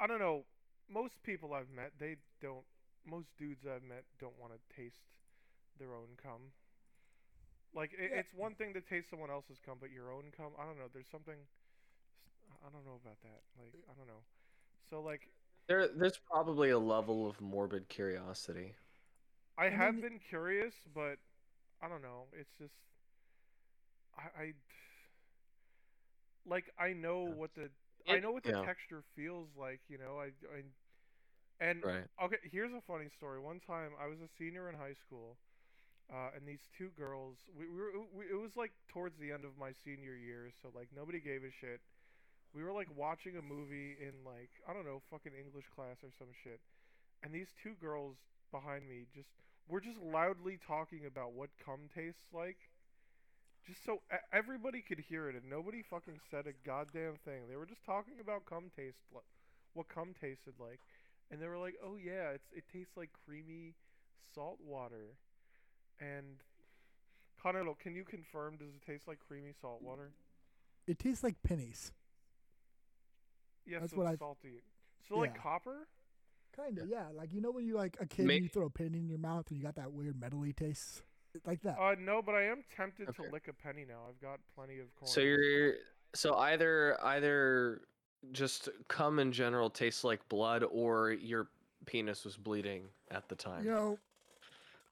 I 0.00 0.06
don't 0.06 0.18
know. 0.18 0.44
Most 0.90 1.14
people 1.22 1.54
I've 1.54 1.70
met, 1.74 1.92
they 1.98 2.16
don't. 2.40 2.64
Most 3.06 3.28
dudes 3.38 3.64
I've 3.66 3.82
met 3.82 4.04
don't 4.20 4.38
want 4.38 4.52
to 4.52 4.76
taste 4.76 5.02
their 5.78 5.94
own 5.94 6.16
cum. 6.22 6.52
Like 7.74 7.92
it, 7.98 8.10
Yeah. 8.12 8.18
it's 8.20 8.32
one 8.34 8.54
thing 8.54 8.74
to 8.74 8.80
taste 8.80 9.10
someone 9.10 9.30
else's 9.30 9.58
cum, 9.64 9.78
but 9.80 9.90
your 9.90 10.12
own 10.12 10.30
cum. 10.36 10.52
I 10.58 10.64
don't 10.64 10.78
know. 10.78 10.88
There's 10.92 11.08
something. 11.10 11.38
I 12.64 12.70
don't 12.70 12.84
know 12.84 12.98
about 13.02 13.20
that. 13.22 13.42
Like 13.58 13.74
I 13.90 13.94
don't 13.96 14.06
know. 14.06 14.22
So 14.90 15.00
like 15.00 15.28
There, 15.68 15.88
there's 15.88 16.18
probably 16.18 16.70
a 16.70 16.78
level 16.78 17.26
of 17.28 17.40
morbid 17.40 17.88
curiosity. 17.88 18.74
I, 19.58 19.66
I 19.66 19.70
have 19.70 19.94
mean- 19.94 20.02
been 20.02 20.18
curious, 20.28 20.74
but 20.94 21.18
I 21.80 21.88
don't 21.88 22.02
know. 22.02 22.26
It's 22.32 22.52
just 22.58 22.74
I, 24.16 24.42
I 24.42 24.52
like 26.44 26.72
I 26.78 26.92
know 26.92 27.22
what 27.24 27.54
the 27.54 27.70
I 28.08 28.18
know 28.18 28.32
what 28.32 28.42
the 28.42 28.50
yeah. 28.50 28.64
texture 28.64 29.02
feels 29.14 29.48
like. 29.56 29.80
You 29.88 29.98
know, 29.98 30.18
I, 30.20 30.26
I 30.56 30.62
and 31.62 31.84
Right. 31.84 32.04
Okay, 32.22 32.42
here's 32.50 32.74
a 32.74 32.82
funny 32.82 33.08
story. 33.08 33.38
One 33.38 33.60
time, 33.60 33.92
I 34.02 34.06
was 34.10 34.18
a 34.20 34.28
senior 34.38 34.68
in 34.68 34.74
high 34.74 34.98
school, 34.98 35.38
uh, 36.12 36.34
and 36.34 36.46
these 36.46 36.66
two 36.76 36.90
girls. 36.98 37.38
We, 37.56 37.66
we 37.70 37.78
were. 37.78 37.92
We, 38.12 38.24
it 38.26 38.40
was 38.40 38.56
like 38.56 38.72
towards 38.88 39.16
the 39.18 39.30
end 39.30 39.44
of 39.44 39.56
my 39.58 39.70
senior 39.84 40.14
year, 40.16 40.50
so 40.60 40.68
like 40.74 40.88
nobody 40.94 41.20
gave 41.20 41.44
a 41.44 41.54
shit. 41.54 41.80
We 42.54 42.62
were 42.64 42.72
like 42.72 42.88
watching 42.96 43.36
a 43.38 43.42
movie 43.42 43.96
in 44.02 44.12
like 44.26 44.50
I 44.68 44.74
don't 44.74 44.84
know, 44.84 45.02
fucking 45.10 45.32
English 45.38 45.66
class 45.74 46.02
or 46.02 46.10
some 46.18 46.34
shit, 46.42 46.60
and 47.22 47.32
these 47.32 47.54
two 47.62 47.74
girls 47.80 48.16
behind 48.50 48.88
me 48.88 49.06
just 49.14 49.30
were 49.68 49.80
just 49.80 49.98
loudly 50.02 50.58
talking 50.66 51.06
about 51.06 51.32
what 51.32 51.50
cum 51.64 51.88
tastes 51.94 52.28
like. 52.34 52.58
Just 53.66 53.84
so 53.84 54.02
everybody 54.32 54.82
could 54.82 54.98
hear 54.98 55.28
it, 55.30 55.36
and 55.36 55.48
nobody 55.48 55.82
fucking 55.82 56.18
said 56.30 56.46
a 56.46 56.54
goddamn 56.66 57.16
thing. 57.24 57.46
They 57.48 57.56
were 57.56 57.66
just 57.66 57.84
talking 57.84 58.18
about 58.20 58.44
cum 58.44 58.70
taste, 58.74 58.98
what 59.10 59.88
cum 59.88 60.14
tasted 60.20 60.54
like 60.58 60.80
and 61.32 61.40
they 61.42 61.48
were 61.48 61.58
like, 61.58 61.74
"Oh 61.84 61.96
yeah, 61.96 62.30
it's 62.30 62.46
it 62.54 62.64
tastes 62.72 62.96
like 62.96 63.10
creamy 63.26 63.74
salt 64.34 64.58
water." 64.64 65.16
And 66.00 66.36
Conelo, 67.42 67.76
can 67.78 67.94
you 67.96 68.04
confirm? 68.04 68.56
Does 68.56 68.74
it 68.76 68.82
taste 68.86 69.08
like 69.08 69.18
creamy 69.26 69.52
salt 69.60 69.82
water? 69.82 70.12
It 70.86 70.98
tastes 71.00 71.24
like 71.24 71.42
pennies. 71.42 71.90
Yes, 73.66 73.80
That's 73.80 73.92
so 73.92 73.98
what 73.98 74.04
it's 74.04 74.10
I've- 74.12 74.18
salty. 74.18 74.62
So 75.08 75.18
like 75.18 75.36
copper? 75.40 75.88
Kind 76.56 76.78
of, 76.78 76.86
yeah. 76.88 77.06
Like 77.14 77.32
you 77.32 77.40
know 77.40 77.50
when 77.50 77.64
you 77.64 77.74
like 77.76 77.96
a 78.00 78.06
kid 78.06 78.26
May- 78.26 78.34
and 78.36 78.42
you 78.44 78.48
throw 78.48 78.66
a 78.66 78.70
penny 78.70 78.98
in 78.98 79.08
your 79.08 79.18
mouth 79.18 79.46
and 79.48 79.56
you 79.58 79.64
got 79.64 79.76
that 79.76 79.92
weird 79.92 80.20
metally 80.20 80.54
taste, 80.54 81.02
like 81.46 81.62
that. 81.62 81.78
Uh, 81.78 81.94
no, 81.98 82.20
but 82.22 82.34
I 82.34 82.42
am 82.44 82.62
tempted 82.76 83.08
Okay. 83.08 83.24
to 83.24 83.30
lick 83.32 83.48
a 83.48 83.52
penny 83.54 83.84
now. 83.88 84.00
I've 84.08 84.20
got 84.20 84.38
plenty 84.54 84.78
of 84.78 84.94
coins. 84.96 85.12
So 85.12 85.20
you're 85.20 85.74
so 86.14 86.36
either 86.36 86.98
either 87.02 87.80
just 88.30 88.68
cum 88.88 89.18
in 89.18 89.32
general 89.32 89.68
tastes 89.68 90.04
like 90.04 90.26
blood, 90.28 90.64
or 90.70 91.10
your 91.12 91.48
penis 91.86 92.24
was 92.24 92.36
bleeding 92.36 92.84
at 93.10 93.28
the 93.28 93.34
time. 93.34 93.64
you 93.64 93.70
know, 93.70 93.98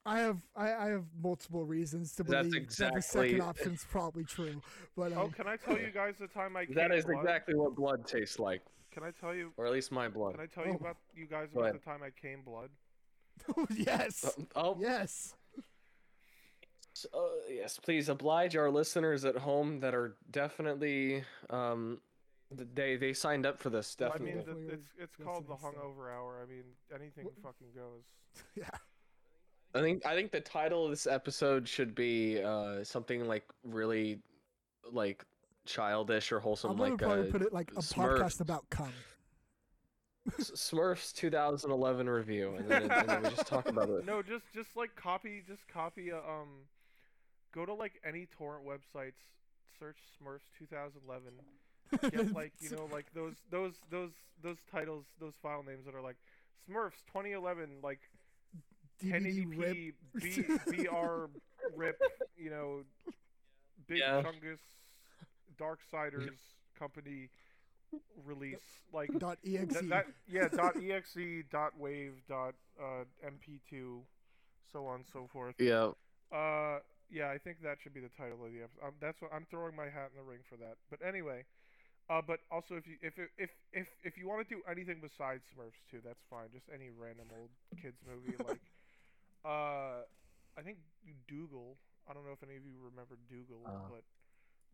I 0.04 0.18
have 0.18 0.38
I, 0.56 0.72
I 0.72 0.86
have 0.88 1.04
multiple 1.22 1.64
reasons 1.64 2.14
to 2.16 2.24
That's 2.24 2.48
believe 2.48 2.68
that 2.78 2.94
the 2.94 3.02
second 3.02 3.24
exactly- 3.26 3.40
option's 3.40 3.84
probably 3.90 4.24
true. 4.24 4.60
But 4.96 5.12
Oh, 5.12 5.22
um, 5.24 5.30
can 5.30 5.46
I 5.46 5.56
tell 5.56 5.78
you 5.78 5.90
guys 5.92 6.14
the 6.18 6.26
time 6.26 6.56
I 6.56 6.64
that 6.66 6.90
came 6.90 6.92
is 6.92 7.04
blood? 7.04 7.20
exactly 7.20 7.54
what 7.54 7.74
blood 7.76 8.06
tastes 8.06 8.38
like, 8.38 8.62
Can 8.92 9.02
I 9.04 9.10
tell 9.12 9.34
you? 9.34 9.52
or 9.56 9.66
at 9.66 9.72
least 9.72 9.92
my 9.92 10.08
blood. 10.08 10.32
Can 10.32 10.40
I 10.40 10.46
tell 10.46 10.64
you 10.66 10.72
Oh. 10.72 10.76
about 10.80 10.96
you 11.14 11.26
guys 11.26 11.48
about 11.54 11.72
the 11.74 11.78
time 11.78 12.00
I 12.02 12.10
came 12.10 12.42
blood? 12.42 12.70
yes, 13.76 14.24
Uh, 14.56 14.58
oh, 14.60 14.76
yes. 14.80 15.34
So, 16.92 17.08
uh, 17.14 17.20
yes, 17.48 17.78
please 17.78 18.08
oblige 18.08 18.56
our 18.56 18.70
listeners 18.70 19.24
at 19.24 19.36
home 19.36 19.80
that 19.80 19.94
are 19.94 20.16
definitely 20.30 21.24
um 21.48 22.00
th- 22.00 22.00
they 22.50 22.96
they 22.96 23.12
signed 23.12 23.46
up 23.46 23.58
for 23.58 23.70
this 23.70 23.96
I 24.00 24.04
definitely. 24.04 24.34
mean, 24.34 24.44
the, 24.44 24.54
was 24.54 24.64
it's 24.74 24.86
it's 24.98 25.16
called 25.16 25.46
the 25.46 25.52
listening, 25.52 25.72
so- 25.74 25.78
hungover 25.80 26.12
hour. 26.12 26.40
I 26.42 26.50
mean, 26.50 26.64
anything 26.94 27.24
What- 27.26 27.34
fucking 27.42 27.68
goes. 27.74 28.02
yeah. 28.54 28.68
I 29.74 29.80
think 29.80 30.04
I 30.04 30.14
think 30.16 30.32
the 30.32 30.40
title 30.40 30.84
of 30.84 30.90
this 30.90 31.06
episode 31.06 31.68
should 31.68 31.94
be 31.94 32.42
uh 32.42 32.82
something 32.82 33.26
like 33.28 33.44
really 33.62 34.20
like 34.90 35.24
childish 35.66 36.32
or 36.32 36.40
wholesome 36.40 36.72
I'm 36.72 36.76
gonna 36.76 36.90
like 36.90 36.98
probably 36.98 37.28
uh, 37.28 37.32
put 37.32 37.42
it 37.42 37.52
like 37.52 37.70
a 37.72 37.80
Smurfs. 37.80 38.18
podcast 38.20 38.40
about 38.40 38.68
cum. 38.70 38.92
Smurfs 40.38 41.12
2011 41.14 42.08
review 42.08 42.54
and 42.56 42.68
then, 42.68 42.90
and 42.90 43.08
then 43.08 43.22
we 43.22 43.30
just 43.30 43.46
talk 43.46 43.68
about 43.68 43.88
it. 43.88 44.04
No, 44.06 44.22
just 44.22 44.44
just 44.54 44.76
like 44.76 44.94
copy, 44.96 45.42
just 45.46 45.66
copy. 45.68 46.10
A, 46.10 46.16
um, 46.18 46.66
go 47.54 47.64
to 47.64 47.72
like 47.74 48.00
any 48.06 48.26
torrent 48.36 48.64
websites, 48.66 49.14
search 49.78 49.96
Smurfs 50.20 50.46
2011. 50.58 51.32
Get 52.10 52.32
like 52.32 52.52
you 52.60 52.70
know 52.70 52.88
like 52.92 53.06
those 53.14 53.34
those 53.50 53.74
those 53.90 54.10
those 54.42 54.56
titles, 54.70 55.04
those 55.20 55.34
file 55.42 55.62
names 55.66 55.84
that 55.86 55.94
are 55.94 56.00
like 56.02 56.16
Smurfs 56.68 57.02
2011, 57.12 57.68
like 57.82 58.00
DVD 59.02 59.46
rip. 59.58 59.76
1080p 59.76 59.92
B, 60.74 60.84
BR 60.86 61.26
rip, 61.76 62.00
you 62.36 62.50
know, 62.50 62.82
Big 63.86 63.98
Yeah. 63.98 64.22
Chungus 64.22 64.58
Darksiders 65.58 66.36
company 66.78 67.28
release 68.24 68.56
like 68.92 69.10
dot 69.18 69.36
exe. 69.44 69.74
that, 69.74 69.88
that 69.88 70.06
yeah 70.28 70.46
dot 70.48 70.76
exe 70.80 71.44
dot 71.50 71.72
wave 71.78 72.12
dot 72.28 72.54
uh, 72.80 73.02
mp2 73.26 73.98
so 74.72 74.86
on 74.86 74.96
and 74.96 75.04
so 75.12 75.26
forth 75.32 75.56
Yeah. 75.58 75.90
uh 76.32 76.78
yeah 77.10 77.30
i 77.30 77.36
think 77.38 77.60
that 77.64 77.78
should 77.82 77.92
be 77.92 77.98
the 78.00 78.08
title 78.16 78.44
of 78.46 78.52
the 78.52 78.62
episode 78.62 78.86
um, 78.86 78.92
that's 79.00 79.20
what 79.20 79.32
i'm 79.34 79.44
throwing 79.50 79.74
my 79.74 79.86
hat 79.86 80.10
in 80.14 80.24
the 80.24 80.30
ring 80.30 80.38
for 80.48 80.54
that 80.58 80.76
but 80.88 81.00
anyway 81.04 81.42
uh 82.10 82.20
but 82.26 82.40
also 82.50 82.74
if 82.74 82.86
you 82.86 82.96
if 83.02 83.14
if 83.38 83.50
if 83.72 83.88
if 84.04 84.18
you 84.18 84.26
want 84.28 84.46
to 84.46 84.54
do 84.54 84.60
anything 84.70 84.98
besides 85.00 85.42
smurfs 85.54 85.80
too 85.90 86.00
that's 86.04 86.22
fine 86.28 86.48
just 86.52 86.66
any 86.74 86.90
random 86.90 87.26
old 87.40 87.48
kids 87.80 87.96
movie 88.06 88.36
like 88.48 88.60
uh 89.44 90.02
i 90.58 90.62
think 90.62 90.76
dougal 91.28 91.76
i 92.10 92.12
don't 92.12 92.26
know 92.26 92.32
if 92.32 92.42
any 92.42 92.56
of 92.56 92.64
you 92.66 92.74
remember 92.82 93.16
dougal 93.28 93.62
Uh, 93.64 93.70
but 93.88 94.02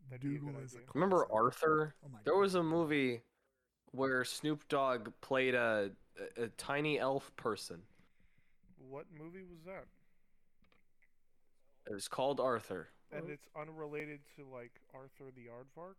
that'd 0.09 0.21
be 0.21 0.35
a 0.35 0.39
Dougal 0.39 0.53
good 0.55 0.63
is 0.65 0.73
a. 0.75 0.79
Remember. 0.93 1.27
Arthur? 1.31 1.93
Oh 2.03 2.09
my 2.11 2.19
There 2.25 2.33
God. 2.33 2.39
was 2.41 2.55
a 2.55 2.63
movie 2.63 3.21
where 3.91 4.23
Snoop 4.25 4.67
Dogg 4.67 5.09
played 5.21 5.55
a, 5.55 5.91
a, 6.37 6.43
a 6.43 6.47
tiny 6.49 6.99
elf 6.99 7.31
person. 7.35 7.81
what 8.89 9.05
movie 9.17 9.43
was 9.43 9.59
that 9.65 9.85
It 11.89 11.93
was 11.93 12.07
called 12.07 12.39
Arthur. 12.39 12.89
and 13.11 13.29
it's 13.29 13.47
unrelated 13.59 14.19
to 14.35 14.45
like 14.45 14.71
arthur 14.93 15.31
the 15.35 15.47
aardvark 15.47 15.95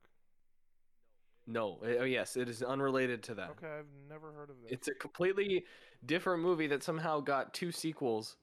No, 1.51 1.79
eh, 1.83 1.97
oh 2.01 2.05
yes, 2.05 2.37
it 2.37 2.47
is 2.47 2.63
unrelated 2.63 3.23
to 3.25 3.35
that. 3.37 3.51
Okay, 3.51 3.67
I've 3.67 3.87
never 4.09 4.31
heard 4.33 4.51
of 4.51 4.57
this. 4.63 4.71
It's 4.71 4.89
a 4.89 4.95
completely 4.95 5.65
different 6.05 6.43
movie 6.43 6.67
that 6.67 6.83
somehow 6.83 7.21
got 7.21 7.55
two 7.55 7.73
sequels. 7.73 8.37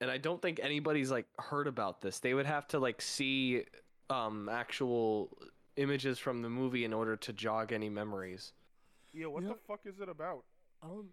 And 0.00 0.12
I 0.12 0.18
don't 0.18 0.40
think 0.40 0.60
anybody's 0.62 1.10
like 1.10 1.26
heard 1.40 1.66
about 1.66 2.00
this. 2.00 2.20
They 2.20 2.34
would 2.34 2.46
have 2.46 2.68
to 2.68 2.78
like 2.78 3.02
see 3.02 3.64
um 4.10 4.48
actual 4.48 5.36
images 5.76 6.20
from 6.20 6.40
the 6.40 6.48
movie 6.48 6.84
in 6.84 6.92
order 6.92 7.16
to 7.16 7.32
jog 7.32 7.72
any 7.72 7.88
memories. 7.88 8.52
yeah, 9.12 9.26
what 9.26 9.42
You 9.42 9.48
the 9.48 9.54
fuck 9.66 9.80
is 9.86 9.98
it 10.00 10.08
about? 10.08 10.44
I 10.82 10.86
don't 10.86 11.08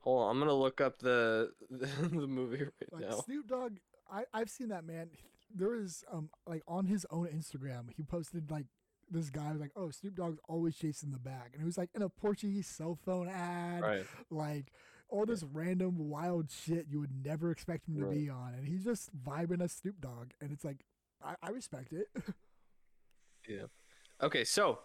Hold 0.00 0.22
on, 0.22 0.30
I'm 0.30 0.38
gonna 0.38 0.54
look 0.54 0.80
up 0.80 0.98
the 1.00 1.52
the, 1.68 1.86
the 2.02 2.26
movie 2.26 2.62
right 2.64 2.92
like 2.92 3.10
now. 3.10 3.20
Snoop 3.20 3.46
Dogg. 3.46 3.72
I 4.10 4.24
I've 4.32 4.48
seen 4.48 4.68
that 4.68 4.86
man. 4.86 5.10
There 5.54 5.74
is 5.74 6.04
um 6.12 6.30
like 6.46 6.62
on 6.68 6.86
his 6.86 7.06
own 7.10 7.26
Instagram, 7.28 7.90
he 7.96 8.02
posted 8.02 8.50
like 8.50 8.66
this 9.10 9.30
guy 9.30 9.50
was 9.52 9.60
like, 9.60 9.72
"Oh, 9.74 9.90
Snoop 9.90 10.14
Dogg's 10.14 10.38
always 10.48 10.76
chasing 10.76 11.10
the 11.10 11.18
bag," 11.18 11.50
and 11.54 11.62
it 11.62 11.64
was 11.64 11.78
like 11.78 11.90
in 11.94 12.02
a 12.02 12.08
Portuguese 12.10 12.66
cell 12.66 12.94
phone 13.04 13.28
ad, 13.28 13.82
Right. 13.82 14.06
like 14.30 14.72
all 15.08 15.24
this 15.24 15.42
random 15.42 16.10
wild 16.10 16.50
shit 16.50 16.86
you 16.90 17.00
would 17.00 17.24
never 17.24 17.50
expect 17.50 17.88
him 17.88 17.96
to 17.96 18.04
Right. 18.04 18.14
be 18.14 18.28
on, 18.28 18.52
and 18.54 18.66
he's 18.66 18.84
just 18.84 19.10
vibing 19.24 19.62
as 19.62 19.72
Snoop 19.72 19.98
Dogg, 20.00 20.32
and 20.40 20.52
it's 20.52 20.64
like 20.64 20.84
I, 21.22 21.34
I 21.42 21.50
respect 21.50 21.92
it. 21.92 22.08
Yeah. 23.48 23.64
Okay, 24.20 24.44
so 24.44 24.80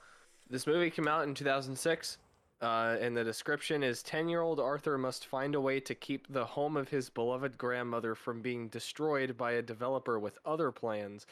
this 0.49 0.65
movie 0.65 0.89
came 0.89 1.07
out 1.07 1.27
in 1.27 1.33
2006, 1.33 2.17
uh, 2.63 2.97
and 3.01 3.15
the 3.15 3.23
description 3.23 3.83
is 3.83 4.01
10 4.01 4.29
year 4.29 4.41
old 4.41 4.59
Arthur 4.59 4.97
must 4.97 5.25
find 5.25 5.53
a 5.53 5.61
way 5.61 5.79
to 5.81 5.93
keep 5.93 6.31
the 6.31 6.45
home 6.45 6.77
of 6.77 6.87
his 6.87 7.09
beloved 7.09 7.57
grandmother 7.57 8.15
from 8.15 8.41
being 8.41 8.69
destroyed 8.69 9.35
by 9.35 9.51
a 9.51 9.61
developer 9.61 10.17
with 10.17 10.39
other 10.45 10.71
plans. 10.71 11.25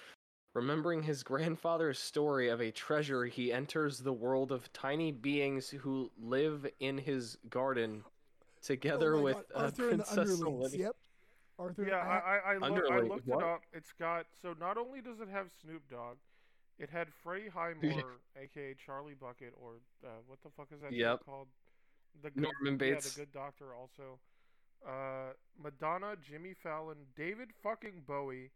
Remembering 0.53 1.03
his 1.03 1.23
grandfather's 1.23 1.97
story 1.97 2.49
of 2.49 2.59
a 2.59 2.71
treasure, 2.71 3.23
he 3.23 3.53
enters 3.53 3.99
the 3.99 4.11
world 4.11 4.51
of 4.51 4.71
tiny 4.73 5.13
beings 5.13 5.69
who 5.69 6.11
live 6.21 6.67
in 6.81 6.97
his 6.97 7.37
garden 7.49 8.03
together 8.61 9.15
Oh 9.15 9.21
with 9.21 9.35
God, 9.35 9.45
uh, 9.55 9.59
Arthur 9.59 9.89
and 9.89 9.99
the 10.01 10.03
Princess 10.03 10.41
Underlings. 10.41 10.75
Yep, 10.75 10.95
Arthur. 11.57 11.85
Yeah, 11.87 11.95
I 11.95 12.51
I, 12.51 12.53
I, 12.55 12.67
look, 12.67 12.91
I 12.91 12.99
looked 12.99 13.27
what? 13.27 13.39
it 13.39 13.45
up. 13.45 13.61
It's 13.71 13.93
got 13.93 14.25
so 14.41 14.53
not 14.59 14.77
only 14.77 14.99
does 14.99 15.21
it 15.21 15.29
have 15.31 15.47
Snoop 15.61 15.81
Dogg, 15.89 16.17
it 16.79 16.89
had 16.89 17.07
Freddie 17.23 17.49
Highmore, 17.53 18.19
aka 18.35 18.73
Charlie 18.75 19.15
Bucket, 19.15 19.53
or 19.61 19.75
uh, 20.03 20.09
what 20.27 20.39
the 20.43 20.49
fuck 20.49 20.67
is 20.73 20.81
that 20.81 20.93
Yep. 20.93 21.21
called? 21.25 21.47
The 22.23 22.29
good, 22.31 22.51
Norman 22.61 22.77
Yeah, 22.79 22.99
Bates. 23.01 23.13
the 23.13 23.21
Good 23.21 23.31
Doctor 23.31 23.73
also. 23.75 24.19
Uh, 24.85 25.33
Madonna, 25.61 26.15
Jimmy 26.21 26.53
Fallon, 26.53 26.97
David 27.15 27.49
fucking 27.61 28.03
Bowie, 28.07 28.51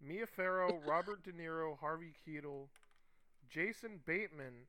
Mia 0.00 0.26
Farrow, 0.26 0.80
Robert 0.86 1.22
De 1.24 1.32
Niro, 1.32 1.78
Harvey 1.78 2.12
Keitel, 2.26 2.68
Jason 3.48 4.00
Bateman. 4.06 4.66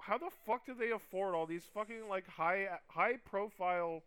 How 0.00 0.18
the 0.18 0.30
fuck 0.46 0.64
do 0.66 0.74
they 0.74 0.90
afford 0.90 1.34
all 1.34 1.46
these 1.46 1.64
fucking 1.74 2.08
like 2.08 2.26
high 2.28 2.68
high 2.88 3.16
profile 3.24 4.02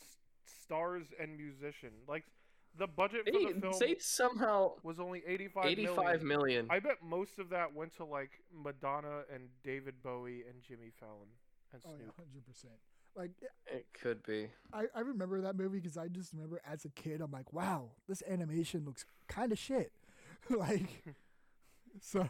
s- 0.00 0.16
stars 0.64 1.06
and 1.20 1.36
musicians? 1.36 2.08
Like 2.08 2.24
the 2.78 2.86
budget 2.86 3.26
for 3.26 3.32
the 3.52 3.60
film 3.60 3.74
they 3.80 3.96
somehow 3.98 4.72
was 4.82 4.98
only 4.98 5.22
85 5.26 5.64
million. 5.64 5.88
85 5.90 6.22
million. 6.22 6.66
I 6.70 6.78
bet 6.78 6.96
most 7.02 7.38
of 7.38 7.50
that 7.50 7.74
went 7.74 7.94
to 7.96 8.04
like 8.04 8.30
Madonna 8.54 9.22
and 9.32 9.48
David 9.62 9.94
Bowie 10.02 10.42
and 10.48 10.62
Jimmy 10.62 10.90
Fallon 10.98 11.28
and 11.72 11.82
Oh 11.86 11.90
yeah, 11.90 11.96
Snoop. 12.04 12.16
hundred 12.16 12.46
percent. 12.46 12.74
Like 13.14 13.32
It 13.66 13.86
could 13.92 14.22
be. 14.22 14.48
I, 14.72 14.84
I 14.94 15.00
remember 15.00 15.40
that 15.42 15.54
movie 15.56 15.80
because 15.80 15.98
I 15.98 16.08
just 16.08 16.32
remember 16.32 16.60
as 16.66 16.84
a 16.86 16.88
kid, 16.90 17.20
I'm 17.20 17.30
like, 17.30 17.52
wow, 17.52 17.90
this 18.08 18.22
animation 18.28 18.84
looks 18.86 19.04
kind 19.28 19.52
of 19.52 19.58
shit. 19.58 19.92
like, 20.50 21.04
so 22.00 22.26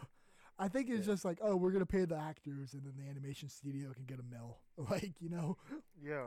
I 0.59 0.67
think 0.69 0.91
it's 0.91 1.07
Yeah. 1.07 1.13
just 1.15 1.25
like, 1.25 1.39
oh, 1.41 1.55
we're 1.57 1.71
gonna 1.71 1.87
pay 1.87 2.05
the 2.05 2.17
actors, 2.17 2.75
and 2.75 2.83
then 2.85 2.95
the 2.97 3.09
animation 3.09 3.49
studio 3.49 3.93
can 3.93 4.05
get 4.07 4.19
a 4.19 4.23
mill. 4.25 4.59
Like, 4.91 5.15
you 5.21 5.29
know, 5.29 5.57
Yeah, 6.03 6.27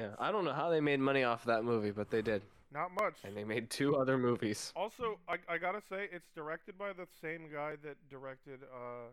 Yeah, 0.00 0.08
I 0.18 0.32
don't 0.32 0.44
know 0.44 0.52
how 0.54 0.70
they 0.70 0.80
made 0.80 1.00
money 1.00 1.24
off 1.24 1.44
that 1.44 1.62
movie, 1.64 1.90
but 1.90 2.10
they 2.10 2.22
did, 2.22 2.42
not 2.72 2.90
much. 2.94 3.14
and 3.24 3.36
they 3.36 3.44
made 3.44 3.68
two 3.68 3.96
other 3.96 4.16
movies. 4.16 4.72
Also, 4.74 5.18
I, 5.28 5.36
I 5.48 5.58
gotta 5.58 5.82
say, 5.90 6.08
it's 6.10 6.28
directed 6.34 6.78
by 6.78 6.92
the 6.92 7.06
same 7.20 7.48
guy 7.52 7.72
that 7.84 7.96
directed 8.08 8.60
uh, 8.64 9.10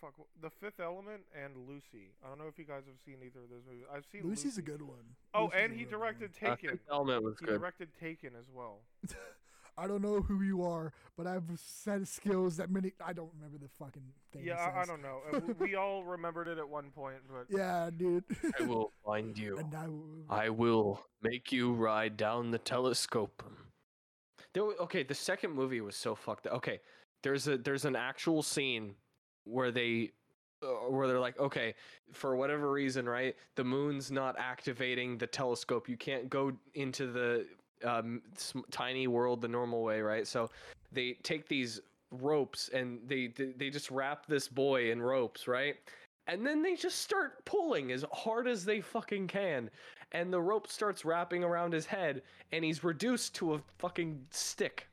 fuck, 0.00 0.14
The 0.40 0.50
Fifth 0.60 0.80
Element 0.80 1.22
and 1.34 1.52
Lucy. 1.68 2.10
I 2.24 2.28
don't 2.28 2.38
know 2.38 2.46
if 2.48 2.58
you 2.58 2.64
guys 2.64 2.84
have 2.86 2.96
seen 3.04 3.16
either 3.24 3.40
of 3.44 3.50
those 3.50 3.62
movies. 3.68 3.84
I've 3.94 4.04
seen 4.10 4.22
Lucy's 4.24 4.56
Lucy. 4.56 4.60
a 4.60 4.64
good 4.64 4.82
one. 4.82 5.04
Oh, 5.34 5.44
Lucy's 5.44 5.58
and 5.62 5.72
he 5.72 5.78
real 5.80 5.90
good 5.90 5.92
one. 5.98 6.00
directed 6.00 6.30
Uh, 6.42 6.48
Taken. 6.56 6.70
Fifth 6.70 6.88
Element 6.90 7.22
was 7.24 7.34
he 7.38 7.46
good. 7.46 7.58
directed 7.60 7.88
Taken 8.00 8.30
as 8.38 8.46
well. 8.54 8.78
I 9.78 9.86
don't 9.86 10.02
know 10.02 10.20
who 10.20 10.42
you 10.42 10.62
are, 10.64 10.92
but 11.16 11.26
I 11.26 11.32
have 11.32 11.48
a 11.50 11.56
set 11.56 12.02
of 12.02 12.08
skills 12.08 12.56
that 12.58 12.70
many. 12.70 12.92
I 13.04 13.12
don't 13.12 13.30
remember 13.34 13.58
the 13.58 13.68
fucking 13.78 14.02
thing. 14.32 14.42
Yeah, 14.44 14.68
it 14.68 14.72
I, 14.76 14.82
I 14.82 14.84
don't 14.84 15.02
know. 15.02 15.20
We 15.58 15.74
all 15.76 16.04
remembered 16.04 16.48
it 16.48 16.58
at 16.58 16.68
one 16.68 16.90
point, 16.90 17.16
but 17.30 17.46
Yeah, 17.48 17.90
dude. 17.96 18.24
I 18.60 18.64
will 18.64 18.92
find 19.04 19.36
you. 19.36 19.58
and 19.58 19.74
I 19.74 19.88
will. 19.88 20.24
I 20.28 20.48
will 20.50 21.04
make 21.22 21.52
you 21.52 21.72
ride 21.72 22.16
down 22.16 22.50
the 22.50 22.58
telescope. 22.58 23.42
There, 24.54 24.62
okay, 24.62 25.02
the 25.02 25.14
second 25.14 25.52
movie 25.54 25.80
was 25.80 25.96
so 25.96 26.14
fucked. 26.14 26.46
up. 26.46 26.54
Okay, 26.54 26.80
there's 27.22 27.48
a 27.48 27.56
there's 27.56 27.84
an 27.86 27.96
actual 27.96 28.42
scene 28.42 28.94
where 29.44 29.70
they 29.70 30.10
uh, 30.62 30.90
where 30.90 31.08
they're 31.08 31.18
like, 31.20 31.38
okay, 31.40 31.74
for 32.12 32.36
whatever 32.36 32.70
reason, 32.70 33.08
right? 33.08 33.34
The 33.56 33.64
moon's 33.64 34.10
not 34.10 34.36
activating 34.38 35.16
the 35.18 35.26
telescope. 35.26 35.88
You 35.88 35.96
can't 35.96 36.28
go 36.28 36.52
into 36.74 37.10
the 37.10 37.46
um, 37.84 38.22
tiny 38.70 39.06
world 39.06 39.40
the 39.40 39.48
normal 39.48 39.82
way, 39.82 40.00
right? 40.00 40.26
So 40.26 40.50
they 40.92 41.14
take 41.22 41.48
these 41.48 41.80
ropes 42.10 42.68
and 42.74 43.00
they 43.06 43.28
they, 43.28 43.52
they 43.56 43.70
just 43.70 43.90
wrap 43.90 44.26
this 44.26 44.48
boy 44.48 44.90
in 44.90 45.00
ropes, 45.00 45.48
right? 45.48 45.76
And 46.28 46.46
then 46.46 46.62
they 46.62 46.76
just 46.76 47.00
start 47.00 47.44
pulling 47.44 47.90
as 47.90 48.04
hard 48.12 48.46
as 48.46 48.64
they 48.64 48.80
fucking 48.80 49.26
can. 49.26 49.68
And 50.12 50.32
the 50.32 50.40
rope 50.40 50.68
starts 50.68 51.04
wrapping 51.04 51.42
around 51.42 51.72
his 51.72 51.86
head, 51.86 52.22
and 52.52 52.64
he's 52.64 52.84
reduced 52.84 53.34
to 53.36 53.54
a 53.54 53.60
fucking 53.78 54.20
stick. 54.30 54.86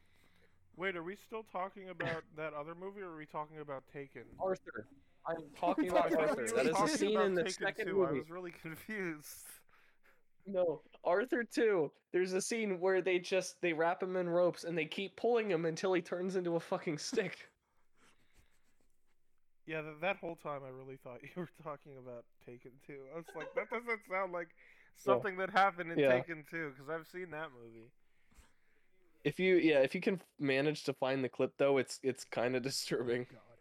wait, 0.77 0.95
are 0.95 1.03
we 1.03 1.15
still 1.15 1.43
talking 1.51 1.89
about 1.89 2.23
that 2.37 2.53
other 2.53 2.73
movie, 2.73 3.01
or 3.01 3.11
are 3.11 3.17
we 3.17 3.25
talking 3.25 3.59
about 3.59 3.83
Taken? 3.93 4.23
Arthur. 4.39 4.87
I'm 5.27 5.43
talking 5.59 5.89
about 5.89 6.13
Arthur. 6.15 6.47
That 6.55 6.65
is 6.65 6.69
a 6.69 6.71
Talking 6.71 6.95
scene 6.95 7.15
about 7.17 7.25
in 7.27 7.35
the 7.35 7.43
Taken 7.43 7.65
second 7.65 7.85
too. 7.87 8.05
I 8.05 8.11
was 8.13 8.29
really 8.29 8.51
confused. 8.61 9.45
No, 10.45 10.81
Arthur 11.03 11.43
too. 11.43 11.91
There's 12.11 12.33
a 12.33 12.41
scene 12.41 12.79
where 12.79 13.01
they 13.01 13.19
just 13.19 13.61
they 13.61 13.73
wrap 13.73 14.01
him 14.01 14.15
in 14.15 14.27
ropes 14.29 14.63
and 14.63 14.77
they 14.77 14.85
keep 14.85 15.15
pulling 15.15 15.49
him 15.51 15.65
until 15.65 15.93
he 15.93 16.01
turns 16.01 16.35
into 16.35 16.55
a 16.55 16.59
fucking 16.59 16.97
stick. 16.97 17.37
Yeah, 19.69 19.81
th- 19.81 20.01
that 20.01 20.17
whole 20.17 20.35
time 20.35 20.61
I 20.65 20.69
really 20.69 20.97
thought 20.97 21.21
you 21.21 21.29
were 21.37 21.49
talking 21.61 21.91
about 22.01 22.25
Taken 22.43 22.71
2. 22.87 22.93
I 23.13 23.17
was 23.17 23.25
like, 23.35 23.53
that 23.53 23.69
doesn't 23.69 24.01
sound 24.09 24.33
like 24.33 24.49
something 24.97 25.37
that 25.37 25.51
happened 25.51 25.91
in 25.91 25.99
Yeah. 25.99 26.09
Taken 26.09 26.43
2, 26.49 26.73
because 26.73 26.89
I've 26.89 27.05
seen 27.05 27.29
that 27.37 27.49
movie. 27.53 27.85
If 29.23 29.37
you 29.37 29.57
yeah, 29.57 29.85
if 29.85 29.93
you 29.93 30.01
can 30.01 30.21
manage 30.39 30.85
to 30.85 30.93
find 30.93 31.23
the 31.23 31.29
clip 31.29 31.53
though, 31.59 31.77
it's 31.77 31.99
it's 32.01 32.23
kind 32.23 32.55
of 32.55 32.63
disturbing. 32.69 33.27
Oh 33.29 33.35
God. 33.35 33.59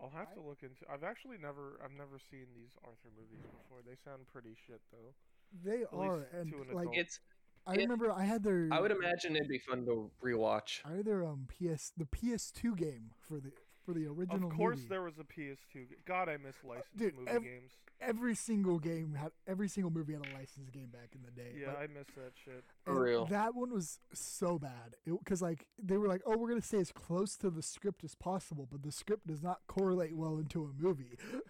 I'll 0.00 0.18
have 0.18 0.34
to 0.34 0.40
look 0.40 0.58
into. 0.62 0.82
I've 0.90 1.04
actually 1.04 1.38
never, 1.38 1.78
I've 1.78 1.94
never 1.94 2.18
seen 2.18 2.50
these 2.56 2.74
Arthur 2.82 3.14
movies 3.14 3.46
before. 3.46 3.78
They 3.86 3.94
sound 4.04 4.26
pretty 4.32 4.56
shit 4.66 4.80
though. 4.90 5.14
They 5.62 5.78
least 5.78 5.92
are, 5.92 6.26
and 6.32 6.50
to 6.52 6.74
like. 6.74 6.88
It's 6.92 7.20
I 7.66 7.74
it- 7.74 7.78
remember, 7.78 8.10
I 8.10 8.24
had 8.24 8.42
their. 8.42 8.68
I 8.72 8.80
would 8.80 8.90
imagine 8.90 9.36
it'd 9.36 9.48
be 9.48 9.58
fun 9.58 9.84
to 9.86 10.10
rewatch. 10.24 10.80
I 10.84 10.96
had 10.96 11.04
their 11.06 11.24
um 11.24 11.46
PS 11.48 11.92
the 11.96 12.04
PS2 12.06 12.76
game 12.76 13.10
for 13.20 13.40
the 13.40 13.52
for 13.84 13.92
the 13.94 14.06
original. 14.06 14.50
Of 14.50 14.56
course, 14.56 14.76
movie. 14.78 14.88
there 14.88 15.02
was 15.02 15.14
a 15.18 15.24
PS2. 15.24 15.86
God, 16.06 16.28
I 16.28 16.36
miss 16.38 16.56
licensed 16.64 16.96
Dude, 16.96 17.14
movie 17.16 17.30
ev- 17.30 17.42
games. 17.42 17.72
every 18.00 18.34
single 18.34 18.78
game 18.78 19.14
had 19.14 19.30
every 19.46 19.68
single 19.68 19.90
movie 19.92 20.14
had 20.14 20.22
a 20.26 20.34
licensed 20.38 20.72
game 20.72 20.88
back 20.90 21.10
in 21.14 21.20
the 21.22 21.30
day. 21.30 21.54
Yeah, 21.60 21.68
Like, 21.68 21.76
I 21.78 21.86
miss 21.86 22.06
that 22.16 22.32
shit. 22.44 22.64
For 22.84 22.92
and 22.92 23.00
real. 23.00 23.26
That 23.26 23.54
one 23.54 23.70
was 23.72 23.98
so 24.14 24.58
bad 24.58 24.96
because 25.06 25.40
like 25.42 25.66
they 25.82 25.96
were 25.98 26.08
like, 26.08 26.22
oh, 26.26 26.36
we're 26.36 26.48
gonna 26.48 26.62
stay 26.62 26.78
as 26.80 26.92
close 26.92 27.36
to 27.36 27.50
the 27.50 27.62
script 27.62 28.04
as 28.04 28.14
possible, 28.14 28.66
but 28.70 28.82
the 28.82 28.92
script 28.92 29.26
does 29.26 29.42
not 29.42 29.60
correlate 29.68 30.16
well 30.16 30.38
into 30.38 30.64
a 30.64 30.82
movie. 30.82 31.18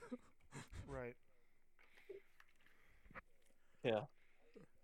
Right. 0.87 1.15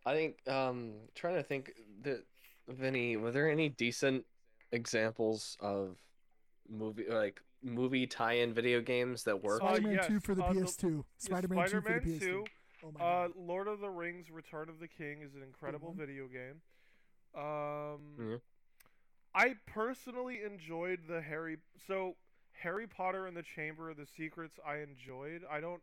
I 0.07 0.15
think 0.15 0.37
um 0.49 0.93
trying 1.15 1.35
to 1.37 1.43
think 1.43 1.73
that 2.03 2.25
of 2.69 2.83
any 2.83 3.17
were 3.17 3.31
there 3.31 3.51
any 3.51 3.69
decent 3.69 4.25
examples 4.73 5.57
of 5.61 5.97
movie 6.69 7.07
like 7.09 7.41
movie 7.63 8.07
tie-in 8.07 8.55
video 8.55 8.81
games 8.81 9.25
that 9.25 9.43
work? 9.43 9.63
Uh, 9.63 9.75
Spider-Man 9.75 9.95
yes, 9.95 10.07
2 10.07 10.21
for 10.21 10.35
the 10.35 10.45
uh, 10.45 10.53
PS2. 10.53 10.97
Yeah, 10.97 11.03
Spider-Man 11.19 11.69
2 11.69 11.81
for 11.83 12.01
the 12.01 12.11
PS2. 12.11 12.21
2. 12.21 12.45
Oh 12.83 12.93
my 12.99 13.05
Uh, 13.05 13.27
god. 13.29 13.33
Lord 13.37 13.69
of 13.69 13.81
the 13.81 13.91
Rings: 13.91 14.31
Return 14.31 14.69
of 14.71 14.79
the 14.81 14.89
King 14.89 15.21
is 15.23 15.35
an 15.35 15.43
incredible 15.43 15.89
one. 15.89 15.97
video 15.99 16.27
game. 16.29 16.63
Um, 17.35 18.31
Yeah. 18.31 18.37
I 19.35 19.55
personally 19.67 20.43
enjoyed 20.43 21.01
the 21.07 21.21
Harry. 21.21 21.59
So 21.87 22.17
Harry 22.53 22.87
Potter 22.87 23.27
and 23.27 23.37
the 23.37 23.43
Chamber 23.43 23.91
of 23.91 23.97
the 23.97 24.07
Secrets, 24.07 24.59
I 24.67 24.77
enjoyed. 24.79 25.45
I 25.49 25.61
don't, 25.61 25.83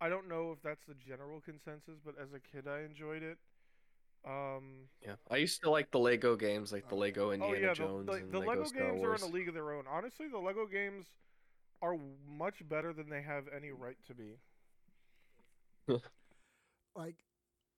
I 0.00 0.08
don't 0.08 0.28
know 0.28 0.52
if 0.52 0.62
that's 0.62 0.84
the 0.86 0.94
general 0.94 1.40
consensus, 1.40 1.98
but 2.04 2.14
as 2.20 2.28
a 2.32 2.40
kid, 2.40 2.68
I 2.68 2.82
enjoyed 2.82 3.22
it. 3.22 3.38
Um, 4.26 4.88
Yeah, 5.02 5.14
I 5.30 5.36
used 5.36 5.62
to 5.62 5.70
like 5.70 5.90
the 5.90 5.98
Lego 5.98 6.36
games, 6.36 6.72
like 6.72 6.88
the 6.88 6.96
Lego 6.96 7.28
oh 7.28 7.30
Indiana 7.32 7.58
yeah, 7.60 7.68
the, 7.68 7.74
Jones 7.74 8.06
the, 8.06 8.12
and 8.12 8.32
the 8.32 8.38
Lego 8.38 8.50
Lego 8.50 8.64
Star 8.64 8.82
games 8.90 8.98
Wars. 9.00 9.22
are 9.22 9.26
in 9.26 9.30
a 9.30 9.34
league 9.34 9.48
of 9.48 9.54
their 9.54 9.72
own. 9.72 9.84
Honestly, 9.88 10.26
the 10.28 10.38
Lego 10.38 10.66
games 10.66 11.06
are 11.80 11.96
much 12.28 12.66
better 12.68 12.92
than 12.92 13.08
they 13.08 13.22
have 13.22 13.44
any 13.54 13.70
right 13.70 13.96
to 14.08 14.14
be. 14.14 14.38
like 16.96 17.16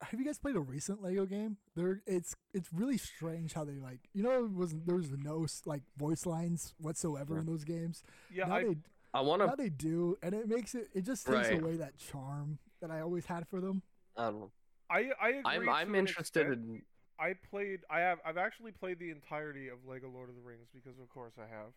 have 0.00 0.18
you 0.18 0.24
guys 0.24 0.38
played 0.38 0.56
a 0.56 0.60
recent 0.60 1.02
Lego 1.02 1.26
game? 1.26 1.56
There, 1.74 2.00
it's 2.06 2.34
it's 2.54 2.72
really 2.72 2.98
strange 2.98 3.52
how 3.52 3.64
they 3.64 3.78
like 3.78 4.08
you 4.14 4.22
know 4.22 4.44
it 4.44 4.50
wasn't 4.50 4.86
there 4.86 4.96
was 4.96 5.10
no 5.10 5.46
like 5.66 5.82
voice 5.96 6.24
lines 6.24 6.74
whatsoever 6.78 7.34
Yeah. 7.34 7.40
in 7.40 7.46
those 7.46 7.64
games. 7.64 8.02
Yeah, 8.32 8.46
now 8.46 8.54
I, 8.54 8.64
they 8.64 8.76
I 9.14 9.20
want 9.22 9.40
now 9.42 9.50
to. 9.50 9.56
they 9.56 9.68
do, 9.68 10.16
and 10.22 10.34
it 10.34 10.48
makes 10.48 10.74
it 10.74 10.88
it 10.94 11.02
just 11.02 11.26
takes 11.26 11.48
Right. 11.48 11.60
away 11.62 11.76
that 11.76 11.96
charm 11.98 12.58
that 12.80 12.90
I 12.90 13.00
always 13.00 13.26
had 13.26 13.46
for 13.48 13.60
them. 13.60 13.82
I 14.16 14.24
don't 14.24 14.40
know. 14.40 14.50
I, 14.90 15.10
I 15.20 15.28
agree. 15.30 15.44
I'm 15.44 15.68
I'm 15.68 15.94
interested 15.94 16.46
in. 16.52 16.82
I 17.18 17.34
played. 17.50 17.80
I 17.90 18.00
have. 18.00 18.18
I've 18.24 18.36
actually 18.36 18.72
played 18.72 18.98
the 18.98 19.10
entirety 19.10 19.68
of 19.68 19.78
Lego 19.86 20.08
Lord 20.08 20.28
of 20.28 20.36
the 20.36 20.42
Rings 20.42 20.68
because, 20.72 20.98
of 21.00 21.08
course, 21.08 21.34
I 21.38 21.48
have. 21.48 21.72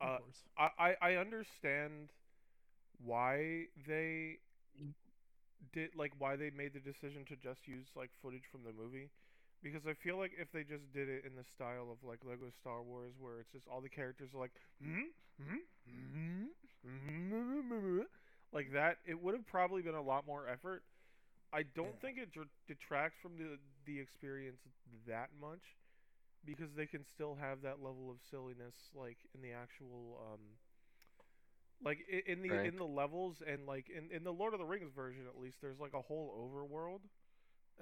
Of 0.00 0.08
Uh, 0.08 0.18
course. 0.18 0.36
I, 0.58 0.68
I 0.78 1.10
I 1.10 1.16
understand 1.16 2.10
why 3.04 3.66
they 3.86 4.38
did 5.72 5.90
like 5.96 6.12
why 6.18 6.36
they 6.36 6.50
made 6.50 6.72
the 6.74 6.80
decision 6.80 7.24
to 7.26 7.36
just 7.36 7.66
use 7.66 7.86
like 7.96 8.10
footage 8.22 8.44
from 8.50 8.62
the 8.64 8.72
movie 8.72 9.10
because 9.64 9.86
I 9.88 9.94
feel 9.94 10.18
like 10.18 10.32
if 10.38 10.52
they 10.52 10.64
just 10.64 10.92
did 10.92 11.08
it 11.08 11.24
in 11.26 11.36
the 11.36 11.44
style 11.44 11.88
of 11.92 11.98
like 12.08 12.20
Lego 12.24 12.50
Star 12.60 12.82
Wars 12.82 13.14
where 13.18 13.40
it's 13.40 13.52
just 13.52 13.68
all 13.68 13.82
the 13.82 13.90
characters 13.90 14.34
are 14.34 14.40
like 14.40 14.52
"Hmm? 14.82 15.10
Hmm? 15.40 15.64
Hmm? 15.88 16.46
Hmm?" 16.84 18.00
like 18.52 18.72
that 18.72 18.98
it 19.06 19.20
would 19.20 19.34
have 19.34 19.46
probably 19.46 19.82
been 19.82 19.94
a 19.96 20.02
lot 20.02 20.26
more 20.26 20.48
effort. 20.48 20.84
I 21.52 21.64
don't 21.64 21.98
Yeah. 21.98 22.00
think 22.00 22.18
it 22.18 22.30
detracts 22.68 23.18
from 23.22 23.38
the 23.38 23.58
the 23.86 24.00
experience 24.00 24.60
that 25.06 25.30
much 25.40 25.78
because 26.44 26.74
they 26.76 26.86
can 26.86 27.04
still 27.04 27.36
have 27.36 27.62
that 27.62 27.82
level 27.82 28.10
of 28.10 28.18
silliness 28.30 28.74
like 28.94 29.18
in 29.34 29.42
the 29.42 29.52
actual 29.52 30.20
um 30.32 30.40
like 31.84 31.98
in 32.26 32.42
the 32.42 32.54
Right. 32.54 32.66
in 32.66 32.76
the 32.76 32.84
levels 32.84 33.42
and 33.46 33.66
like 33.66 33.88
in 33.90 34.10
in 34.14 34.24
the 34.24 34.32
Lord 34.32 34.54
of 34.54 34.60
the 34.60 34.66
Rings 34.66 34.92
version 34.94 35.22
at 35.28 35.40
least 35.40 35.60
there's 35.60 35.80
like 35.80 35.94
a 35.94 36.02
whole 36.02 36.32
overworld 36.36 37.00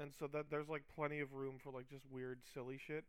and 0.00 0.12
so 0.18 0.26
that 0.26 0.50
there's 0.50 0.68
like 0.68 0.82
plenty 0.94 1.20
of 1.20 1.32
room 1.32 1.54
for 1.62 1.70
like 1.70 1.88
just 1.88 2.04
weird 2.10 2.38
silly 2.54 2.78
shit 2.86 3.04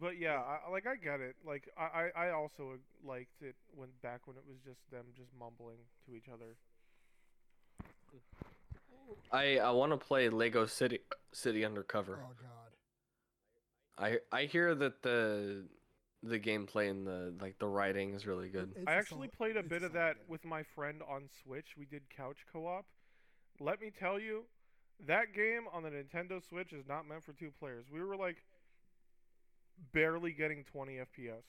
but 0.00 0.18
yeah 0.18 0.40
I, 0.40 0.70
like 0.70 0.86
I 0.86 0.96
get 0.96 1.20
it 1.20 1.36
like 1.46 1.68
I 1.76 2.10
I 2.16 2.26
I 2.26 2.30
also 2.32 2.72
uh, 2.74 3.08
liked 3.08 3.40
it 3.42 3.56
when 3.74 3.88
back 4.02 4.26
when 4.26 4.36
it 4.36 4.44
was 4.48 4.58
just 4.64 4.80
them 4.90 5.04
just 5.16 5.30
mumbling 5.38 5.78
to 6.06 6.14
each 6.14 6.28
other 6.32 6.56
I 9.32 9.58
I 9.58 9.70
want 9.70 9.92
to 9.92 9.96
play 9.98 10.28
Lego 10.28 10.66
City 10.66 11.00
City 11.32 11.64
Undercover. 11.64 12.18
Oh 12.22 12.32
god. 13.98 14.18
I 14.32 14.36
I 14.36 14.44
hear 14.44 14.74
that 14.74 15.02
the 15.02 15.64
the 16.22 16.38
gameplay 16.38 16.90
and 16.90 17.06
the 17.06 17.34
like 17.40 17.58
the 17.58 17.66
writing 17.66 18.14
is 18.14 18.26
really 18.26 18.48
good. 18.48 18.72
It's 18.76 18.86
I 18.86 18.94
a 18.94 18.96
actually 18.96 19.28
solid- 19.28 19.32
played 19.32 19.56
a 19.56 19.62
bit 19.62 19.82
of 19.82 19.92
solid 19.92 19.94
that 19.94 20.14
game. 20.16 20.24
with 20.28 20.44
my 20.44 20.62
friend 20.74 21.02
on 21.08 21.28
Switch. 21.42 21.68
We 21.78 21.84
did 21.86 22.02
couch 22.14 22.38
co-op. 22.52 22.86
Let 23.60 23.80
me 23.80 23.90
tell 23.98 24.18
you, 24.20 24.44
that 25.06 25.32
game 25.34 25.62
on 25.72 25.82
the 25.82 25.90
Nintendo 25.90 26.46
Switch 26.46 26.72
is 26.72 26.86
not 26.88 27.06
meant 27.08 27.24
for 27.24 27.32
two 27.32 27.50
players. 27.58 27.86
We 27.92 28.02
were 28.02 28.16
like 28.16 28.36
barely 29.92 30.32
getting 30.32 30.64
20 30.64 30.94
FPS. 30.94 31.42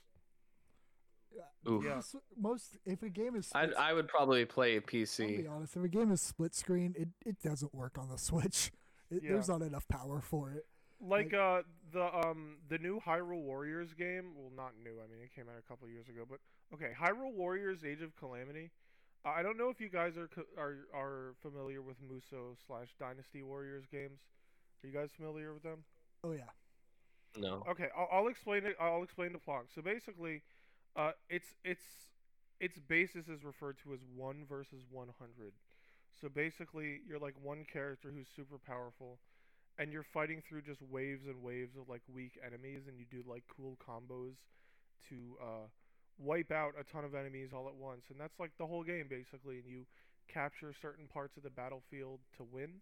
Oof. 1.68 1.84
Yeah. 1.86 2.02
Most 2.40 2.78
if 2.86 3.04
a 3.04 3.10
game 3.10 3.36
is 3.36 3.52
I 3.54 3.66
split, 3.66 3.78
I 3.78 3.94
would 3.94 4.08
probably 4.08 4.46
play 4.46 4.76
I'll 4.76 4.82
PC. 4.82 5.38
be 5.44 5.48
honest, 5.48 5.76
if 5.78 5.84
a 5.84 5.88
game 5.88 6.12
is 6.12 6.22
split 6.22 6.56
screen, 6.56 6.96
it, 6.98 7.10
it 7.26 7.42
doesn't 7.42 7.74
work 7.74 7.98
on 7.98 8.10
the 8.10 8.18
Switch. 8.18 8.72
It, 9.12 9.24
Yeah. 9.24 9.34
There's 9.34 9.50
not 9.50 9.62
enough 9.62 9.88
power 9.88 10.22
for 10.22 10.52
it. 10.52 10.66
Like 11.02 11.34
uh 11.34 11.62
the 11.94 12.14
um 12.16 12.58
the 12.68 12.78
new 12.78 13.00
Hyrule 13.00 13.42
Warriors 13.42 13.94
game, 13.94 14.32
well 14.36 14.52
not 14.56 14.74
new, 14.84 14.92
I 14.92 15.08
mean 15.12 15.24
it 15.24 15.34
came 15.34 15.46
out 15.48 15.56
a 15.58 15.68
couple 15.68 15.88
years 15.88 16.10
ago, 16.10 16.26
but 16.30 16.40
okay, 16.74 16.92
Hyrule 17.00 17.34
Warriors 17.34 17.84
Age 17.86 18.02
of 18.02 18.16
Calamity. 18.18 18.70
I 19.26 19.42
don't 19.44 19.58
know 19.58 19.70
if 19.70 19.80
you 19.80 19.90
guys 19.90 20.18
are 20.18 20.30
are 20.58 20.88
are 20.94 21.36
familiar 21.42 21.82
with 21.82 21.98
Musou 22.02 22.56
slash 22.66 22.96
Dynasty 23.00 23.44
Warriors 23.44 23.86
games. 23.92 24.20
Are 24.84 24.88
you 24.88 24.94
guys 24.94 25.12
familiar 25.16 25.54
with 25.54 25.64
them? 25.64 25.84
Oh 26.24 26.32
yeah, 26.32 26.50
No. 27.36 27.68
Okay, 27.70 27.88
I'll, 27.98 28.08
I'll 28.12 28.28
explain 28.28 28.66
it. 28.66 28.76
I'll 28.80 29.04
explain 29.04 29.32
the 29.34 29.40
plot. 29.40 29.66
So 29.74 29.82
basically, 29.82 30.42
uh, 30.96 31.12
its 31.30 31.56
its 31.64 31.82
its 32.60 32.80
basis 32.80 33.28
is 33.28 33.44
referred 33.44 33.78
to 33.84 33.94
as 33.94 34.00
one 34.16 34.46
versus 34.48 34.84
one 34.90 35.10
hundred. 35.20 35.54
So 36.20 36.30
basically, 36.30 37.02
you're 37.08 37.20
like 37.20 37.36
one 37.42 37.66
character 37.72 38.12
who's 38.16 38.28
super 38.36 38.58
powerful, 38.58 39.20
and 39.78 39.92
you're 39.92 40.04
fighting 40.04 40.42
through 40.48 40.64
just 40.64 40.82
waves 40.82 41.26
and 41.28 41.42
waves 41.42 41.76
of 41.78 41.90
like 41.90 42.02
weak 42.14 42.40
enemies, 42.46 42.84
and 42.88 42.98
you 43.00 43.06
do 43.10 43.24
like 43.30 43.44
cool 43.56 43.78
combos 43.86 44.36
to 45.10 45.16
uh, 45.42 45.68
wipe 46.20 46.52
out 46.52 46.74
a 46.80 46.84
ton 46.84 47.06
of 47.06 47.16
enemies 47.16 47.50
all 47.54 47.68
at 47.68 47.76
once, 47.76 48.06
and 48.10 48.20
that's 48.20 48.40
like 48.40 48.52
the 48.58 48.68
whole 48.68 48.84
game 48.84 49.08
basically. 49.10 49.60
And 49.60 49.68
you 49.68 49.86
capture 50.32 50.74
certain 50.82 51.08
parts 51.08 51.38
of 51.38 51.44
the 51.44 51.50
battlefield 51.50 52.20
to 52.38 52.44
win. 52.44 52.82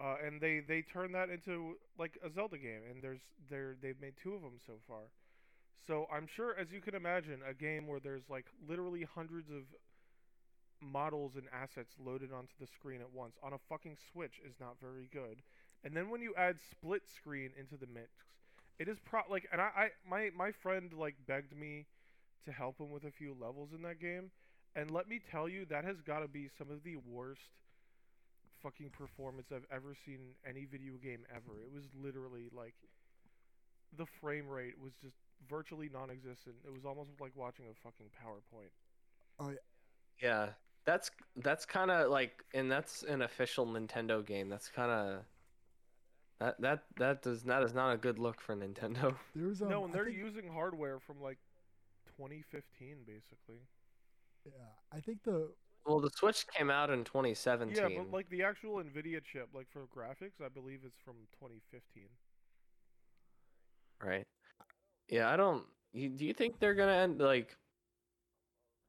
Uh, 0.00 0.14
and 0.24 0.40
they, 0.40 0.60
they 0.60 0.80
turn 0.80 1.10
that 1.10 1.28
into 1.28 1.74
like 1.98 2.16
a 2.24 2.30
Zelda 2.30 2.56
game, 2.56 2.82
and 2.88 3.02
there's 3.02 3.20
there 3.50 3.74
they've 3.82 4.00
made 4.00 4.14
two 4.22 4.34
of 4.34 4.42
them 4.42 4.58
so 4.64 4.74
far. 4.86 5.10
So 5.86 6.06
I'm 6.12 6.28
sure, 6.28 6.54
as 6.58 6.70
you 6.70 6.80
can 6.80 6.94
imagine, 6.94 7.40
a 7.48 7.54
game 7.54 7.86
where 7.86 7.98
there's 7.98 8.28
like 8.30 8.46
literally 8.68 9.06
hundreds 9.14 9.50
of 9.50 9.64
models 10.80 11.32
and 11.34 11.46
assets 11.52 11.94
loaded 11.98 12.32
onto 12.32 12.52
the 12.60 12.66
screen 12.66 13.00
at 13.00 13.12
once 13.12 13.34
on 13.42 13.52
a 13.52 13.58
fucking 13.68 13.96
Switch 14.12 14.40
is 14.46 14.54
not 14.60 14.76
very 14.80 15.08
good. 15.12 15.42
And 15.82 15.96
then 15.96 16.10
when 16.10 16.20
you 16.22 16.34
add 16.36 16.56
split 16.70 17.02
screen 17.08 17.50
into 17.58 17.76
the 17.76 17.86
mix, 17.92 18.10
it 18.78 18.86
is 18.88 18.98
pro 19.04 19.22
like, 19.28 19.48
and 19.50 19.60
I, 19.60 19.70
I 19.76 19.88
my 20.08 20.30
my 20.36 20.52
friend 20.52 20.92
like 20.92 21.16
begged 21.26 21.56
me 21.56 21.86
to 22.44 22.52
help 22.52 22.78
him 22.78 22.90
with 22.90 23.04
a 23.04 23.10
few 23.10 23.34
levels 23.38 23.70
in 23.74 23.82
that 23.82 24.00
game, 24.00 24.30
and 24.76 24.90
let 24.90 25.08
me 25.08 25.20
tell 25.30 25.48
you, 25.48 25.64
that 25.66 25.84
has 25.84 26.00
got 26.00 26.20
to 26.20 26.28
be 26.28 26.48
some 26.58 26.70
of 26.70 26.82
the 26.84 26.96
worst 26.96 27.40
fucking 28.62 28.90
performance 28.90 29.48
I've 29.54 29.66
ever 29.70 29.94
seen 30.04 30.18
in 30.44 30.50
any 30.50 30.64
video 30.64 30.94
game 30.94 31.24
ever. 31.30 31.60
It 31.62 31.72
was 31.72 31.84
literally 31.94 32.48
like 32.52 32.74
the 33.96 34.06
frame 34.20 34.48
rate 34.48 34.78
was 34.80 34.92
just 35.02 35.16
virtually 35.48 35.88
non-existent. 35.92 36.56
It 36.66 36.72
was 36.72 36.84
almost 36.84 37.10
like 37.20 37.32
watching 37.34 37.66
a 37.70 37.74
fucking 37.82 38.06
PowerPoint. 38.22 38.70
Oh 39.38 39.50
yeah, 39.50 39.56
Yeah. 40.20 40.48
that's 40.84 41.10
that's 41.36 41.64
kind 41.66 41.90
of 41.90 42.10
like, 42.10 42.44
and 42.54 42.70
that's 42.70 43.02
an 43.02 43.22
official 43.22 43.66
Nintendo 43.66 44.24
game. 44.24 44.48
That's 44.48 44.68
kind 44.68 44.90
of 44.90 45.24
that 46.40 46.60
that 46.60 46.84
that 46.96 47.22
does 47.22 47.42
that 47.44 47.62
is 47.62 47.74
not 47.74 47.92
a 47.92 47.96
good 47.96 48.18
look 48.18 48.40
for 48.40 48.54
Nintendo. 48.56 49.14
there's 49.34 49.62
um, 49.62 49.68
no, 49.68 49.84
and 49.84 49.92
I 49.92 49.92
they're 49.92 50.04
think, 50.04 50.16
using 50.16 50.48
hardware 50.48 50.98
from 51.00 51.20
like 51.20 51.38
2015 52.18 52.96
basically. 53.06 53.62
yeah, 54.44 54.52
I 54.92 55.00
think 55.00 55.22
the 55.22 55.52
Well, 55.86 56.00
the 56.00 56.10
Switch 56.10 56.46
came 56.48 56.70
out 56.70 56.90
in 56.90 57.04
2017. 57.04 57.76
Yeah, 57.76 57.88
but 57.96 58.10
like 58.10 58.28
the 58.28 58.42
actual 58.42 58.82
Nvidia 58.82 59.22
chip, 59.24 59.48
like 59.54 59.68
for 59.70 59.86
graphics, 59.86 60.44
I 60.44 60.48
believe 60.48 60.80
it's 60.84 60.98
from 61.04 61.14
2015. 61.40 62.08
right? 64.02 64.26
Yeah, 65.08 65.30
I 65.30 65.36
don't. 65.36 65.64
You, 65.92 66.08
do 66.10 66.24
you 66.26 66.34
think 66.34 66.58
they're 66.58 66.74
gonna 66.74 66.92
end 66.92 67.20
like? 67.20 67.56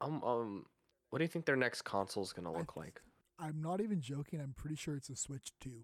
Um, 0.02 0.24
um, 0.24 0.66
what 1.10 1.20
do 1.20 1.24
you 1.24 1.30
think 1.30 1.46
their 1.46 1.56
next 1.56 1.84
console 1.84 2.24
is 2.24 2.34
gonna 2.34 2.52
look 2.52 2.74
th- 2.74 2.78
like? 2.78 3.02
I'm 3.40 3.62
not 3.62 3.80
even 3.80 4.02
joking. 4.02 4.42
I'm 4.42 4.54
pretty 4.54 4.76
sure 4.76 4.96
it's 4.96 5.10
a 5.10 5.16
Switch 5.16 5.52
Two. 5.62 5.84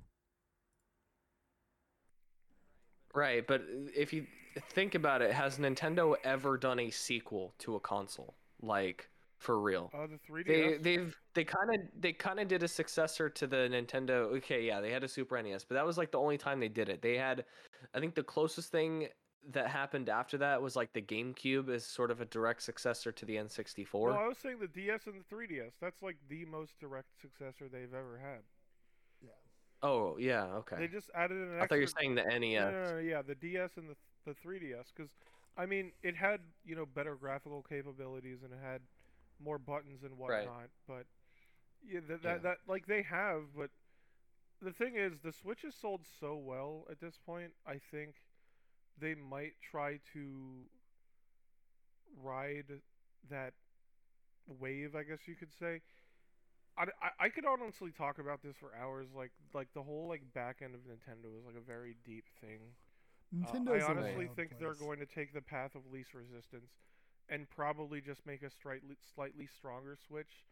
Right, 3.15 3.47
but 3.47 3.63
if 3.95 4.11
you 4.11 4.25
think 4.71 4.93
about 4.93 5.21
it, 5.21 5.31
has 5.31 5.57
Nintendo 5.57 6.15
ever 6.23 6.57
done 6.57 6.79
a 6.79 6.89
sequel 6.89 7.53
to 7.59 7.75
a 7.75 7.79
console? 7.79 8.35
Like 8.61 9.09
for 9.37 9.59
real? 9.59 9.91
Uh, 9.93 10.07
the 10.07 10.19
3DS. 10.29 10.47
They 10.47 10.77
they've 10.77 11.17
they 11.33 11.43
kind 11.43 11.73
of 11.73 11.81
they 11.99 12.13
kind 12.13 12.39
of 12.39 12.47
did 12.47 12.63
a 12.63 12.67
successor 12.67 13.29
to 13.29 13.47
the 13.47 13.69
Nintendo. 13.71 14.35
Okay, 14.37 14.63
yeah, 14.63 14.81
they 14.81 14.91
had 14.91 15.03
a 15.03 15.07
Super 15.07 15.41
NES, 15.41 15.63
but 15.63 15.75
that 15.75 15.85
was 15.85 15.97
like 15.97 16.11
the 16.11 16.19
only 16.19 16.37
time 16.37 16.59
they 16.59 16.67
did 16.67 16.89
it. 16.89 17.01
They 17.01 17.17
had, 17.17 17.45
I 17.93 17.99
think 17.99 18.15
the 18.15 18.23
closest 18.23 18.71
thing 18.71 19.07
that 19.51 19.67
happened 19.67 20.09
after 20.09 20.37
that 20.39 20.61
was 20.61 20.75
like 20.75 20.91
the 20.93 21.01
GameCube 21.01 21.69
is 21.69 21.85
sort 21.85 22.09
of 22.11 22.19
a 22.19 22.25
direct 22.25 22.63
successor 22.63 23.11
to 23.11 23.25
the 23.25 23.35
N64. 23.35 23.93
no, 23.93 24.11
I 24.11 24.27
was 24.27 24.37
saying 24.39 24.57
the 24.59 24.67
DS 24.67 25.01
and 25.05 25.15
the 25.21 25.35
3DS. 25.35 25.73
That's 25.79 26.01
like 26.01 26.17
the 26.29 26.45
most 26.45 26.79
direct 26.79 27.09
successor 27.21 27.69
they've 27.71 27.93
ever 27.93 28.19
had. 28.21 28.41
Oh 29.83 30.17
yeah, 30.17 30.45
okay. 30.63 30.77
They 30.77 30.87
just 30.87 31.09
added 31.15 31.37
an 31.37 31.59
I 31.59 31.65
thought 31.65 31.75
you 31.75 31.81
were 31.81 31.93
saying 31.99 32.15
the 32.15 32.23
NES. 32.29 32.55
No, 32.55 32.69
no, 32.71 32.93
no, 32.93 32.99
yeah, 32.99 33.21
the 33.21 33.35
DS 33.35 33.77
and 33.77 33.89
the 33.89 33.95
the 34.25 34.33
3DS, 34.33 34.91
because 34.95 35.11
I 35.57 35.65
mean, 35.65 35.91
it 36.03 36.15
had 36.15 36.41
you 36.65 36.75
know 36.75 36.85
better 36.85 37.15
graphical 37.15 37.63
capabilities 37.63 38.39
and 38.43 38.51
it 38.53 38.59
had 38.61 38.81
more 39.39 39.57
buttons 39.57 40.03
and 40.03 40.17
whatnot, 40.17 40.47
Right. 40.47 40.69
But 40.87 41.05
yeah, 41.85 41.99
that, 42.07 42.21
Yeah. 42.23 42.31
that 42.33 42.43
that 42.43 42.57
like 42.67 42.85
they 42.87 43.01
have, 43.03 43.53
but 43.55 43.69
the 44.61 44.71
thing 44.71 44.95
is, 44.95 45.19
the 45.19 45.31
Switch 45.31 45.63
is 45.63 45.75
sold 45.75 46.05
so 46.19 46.35
well 46.35 46.85
at 46.89 46.99
this 46.99 47.17
point. 47.17 47.53
I 47.65 47.77
think 47.91 48.15
they 48.97 49.15
might 49.15 49.53
try 49.61 49.99
to 50.13 50.65
ride 52.21 52.81
that 53.29 53.53
wave, 54.47 54.95
I 54.95 55.03
guess 55.03 55.27
you 55.27 55.35
could 55.35 55.53
say. 55.53 55.81
I, 56.77 56.83
I, 57.01 57.25
I 57.25 57.29
could 57.29 57.45
honestly 57.45 57.91
talk 57.91 58.19
about 58.19 58.41
this 58.43 58.55
for 58.57 58.71
hours. 58.75 59.07
Like 59.15 59.31
like 59.53 59.67
the 59.73 59.83
whole 59.83 60.07
like 60.07 60.21
back 60.33 60.57
end 60.61 60.75
of 60.75 60.81
Nintendo 60.81 61.37
is 61.39 61.45
like 61.45 61.55
a 61.55 61.65
very 61.65 61.95
deep 62.05 62.25
thing. 62.41 62.59
Nintendo. 63.33 63.47
Uh, 63.47 63.53
Nintendo's 63.53 63.83
I 63.83 63.87
a 63.87 63.89
honestly 63.91 64.25
wild 64.25 64.35
think 64.35 64.59
they're 64.59 64.73
going 64.75 64.99
to 64.99 65.05
take 65.05 65.33
the 65.33 65.41
path 65.41 65.75
of 65.75 65.81
least 65.91 66.13
resistance 66.13 66.71
and 67.29 67.49
probably 67.49 68.01
just 68.01 68.25
make 68.25 68.43
a 68.43 68.49
slightly 68.61 68.95
slightly 69.15 69.47
stronger 69.47 69.97
Switch. 70.07 70.45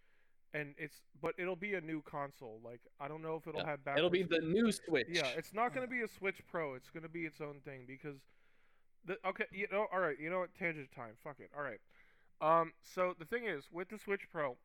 And 0.55 0.76
it's 0.78 1.01
but 1.21 1.34
it'll 1.38 1.55
be 1.55 1.74
a 1.74 1.82
new 1.82 2.01
console. 2.03 2.59
Like 2.63 2.82
I 2.99 3.07
don't 3.07 3.21
know 3.21 3.36
if 3.36 3.47
it'll 3.47 3.61
Yeah, 3.61 3.67
have 3.71 3.84
back. 3.84 3.97
It'll 3.97 4.09
be 4.09 4.24
the 4.24 4.39
new 4.39 4.71
Switch. 4.71 5.07
yeah. 5.09 5.28
It's 5.36 5.53
not 5.53 5.74
going 5.74 5.84
Uh. 5.84 5.88
to 5.88 5.91
be 5.91 6.01
a 6.03 6.07
Switch 6.07 6.41
Pro. 6.49 6.76
It's 6.76 6.89
going 6.89 7.03
to 7.03 7.09
be 7.09 7.26
its 7.26 7.41
own 7.41 7.59
thing 7.65 7.86
because 7.88 8.17
the 9.05 9.17
okay. 9.28 9.45
You 9.51 9.67
know, 9.71 9.88
all 9.91 9.99
right. 9.99 10.17
You 10.19 10.30
know 10.30 10.39
what? 10.39 10.53
Tangent 10.55 10.91
time. 10.95 11.13
Fuck 11.24 11.38
it. 11.39 11.49
All 11.57 11.63
right. 11.63 11.82
Um. 12.39 12.71
So 12.82 13.13
the 13.19 13.26
thing 13.26 13.45
is 13.45 13.65
with 13.71 13.89
the 13.89 13.97
Switch 13.97 14.30
Pro, 14.32 14.55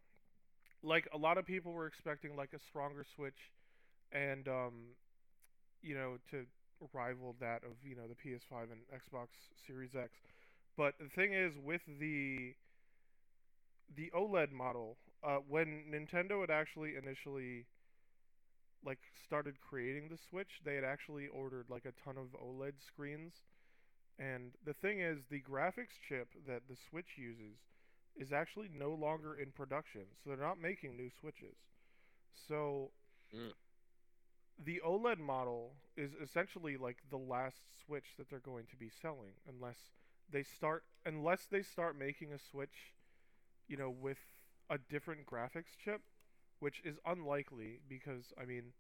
like 0.83 1.09
a 1.12 1.18
lot 1.18 1.39
of 1.39 1.47
people 1.47 1.72
were 1.72 1.87
expecting 1.87 2.37
like 2.37 2.53
a 2.55 2.59
stronger 2.68 3.05
Switch, 3.14 3.53
and 4.12 4.47
um, 4.49 4.72
you 5.83 5.95
know, 5.95 6.18
to 6.31 6.45
rival 6.93 7.35
that 7.41 7.64
of 7.64 7.72
you 7.85 7.97
know 7.97 8.07
the 8.09 8.14
PS5 8.14 8.70
and 8.70 8.81
Xbox 8.93 9.29
Series 9.66 9.95
X. 9.95 10.11
But 10.76 10.95
the 10.99 11.09
thing 11.09 11.35
is 11.35 11.53
with 11.62 11.83
the 11.99 12.55
the 13.97 14.11
OLED 14.14 14.53
model, 14.53 14.97
uh, 15.24 15.39
when 15.49 15.85
Nintendo 15.91 16.41
had 16.41 16.51
actually 16.51 16.95
initially 16.97 17.66
like 18.85 18.99
started 19.26 19.57
creating 19.61 20.09
the 20.09 20.18
Switch, 20.31 20.61
they 20.64 20.74
had 20.74 20.85
actually 20.85 21.26
ordered 21.29 21.66
like 21.68 21.85
a 21.85 21.93
ton 22.05 22.16
of 22.16 22.39
OLED 22.41 22.74
screens. 22.87 23.33
And 24.18 24.53
the 24.64 24.74
thing 24.74 25.01
is, 25.01 25.18
the 25.31 25.41
graphics 25.41 25.99
chip 26.09 26.29
that 26.47 26.62
the 26.68 26.76
Switch 26.91 27.16
uses 27.16 27.57
is 28.19 28.33
actually 28.33 28.69
no 28.73 28.93
longer 28.95 29.35
in 29.35 29.53
production, 29.53 30.03
so 30.23 30.31
they're 30.31 30.39
not 30.39 30.61
making 30.61 30.97
new 30.97 31.11
Switches. 31.11 31.57
So 32.35 32.93
Mm. 33.33 33.53
the 34.59 34.81
OLED 34.85 35.19
model 35.19 35.75
is 35.97 36.12
essentially 36.14 36.77
like 36.77 36.99
the 37.11 37.19
last 37.19 37.62
Switch 37.85 38.14
that 38.19 38.29
they're 38.29 38.39
going 38.41 38.66
to 38.66 38.77
be 38.77 38.89
selling, 38.91 39.33
unless 39.49 39.91
they 40.31 40.43
start 40.43 40.85
unless 41.07 41.47
they 41.47 41.62
start 41.62 41.97
making 41.97 42.33
a 42.33 42.39
Switch, 42.39 42.95
you 43.69 43.77
know, 43.77 43.91
with 43.91 44.19
a 44.71 44.79
different 44.79 45.27
graphics 45.27 45.77
chip, 45.83 46.03
which 46.61 46.81
is 46.85 46.99
unlikely 47.07 47.81
because 47.89 48.33
I 48.41 48.45
mean, 48.45 48.73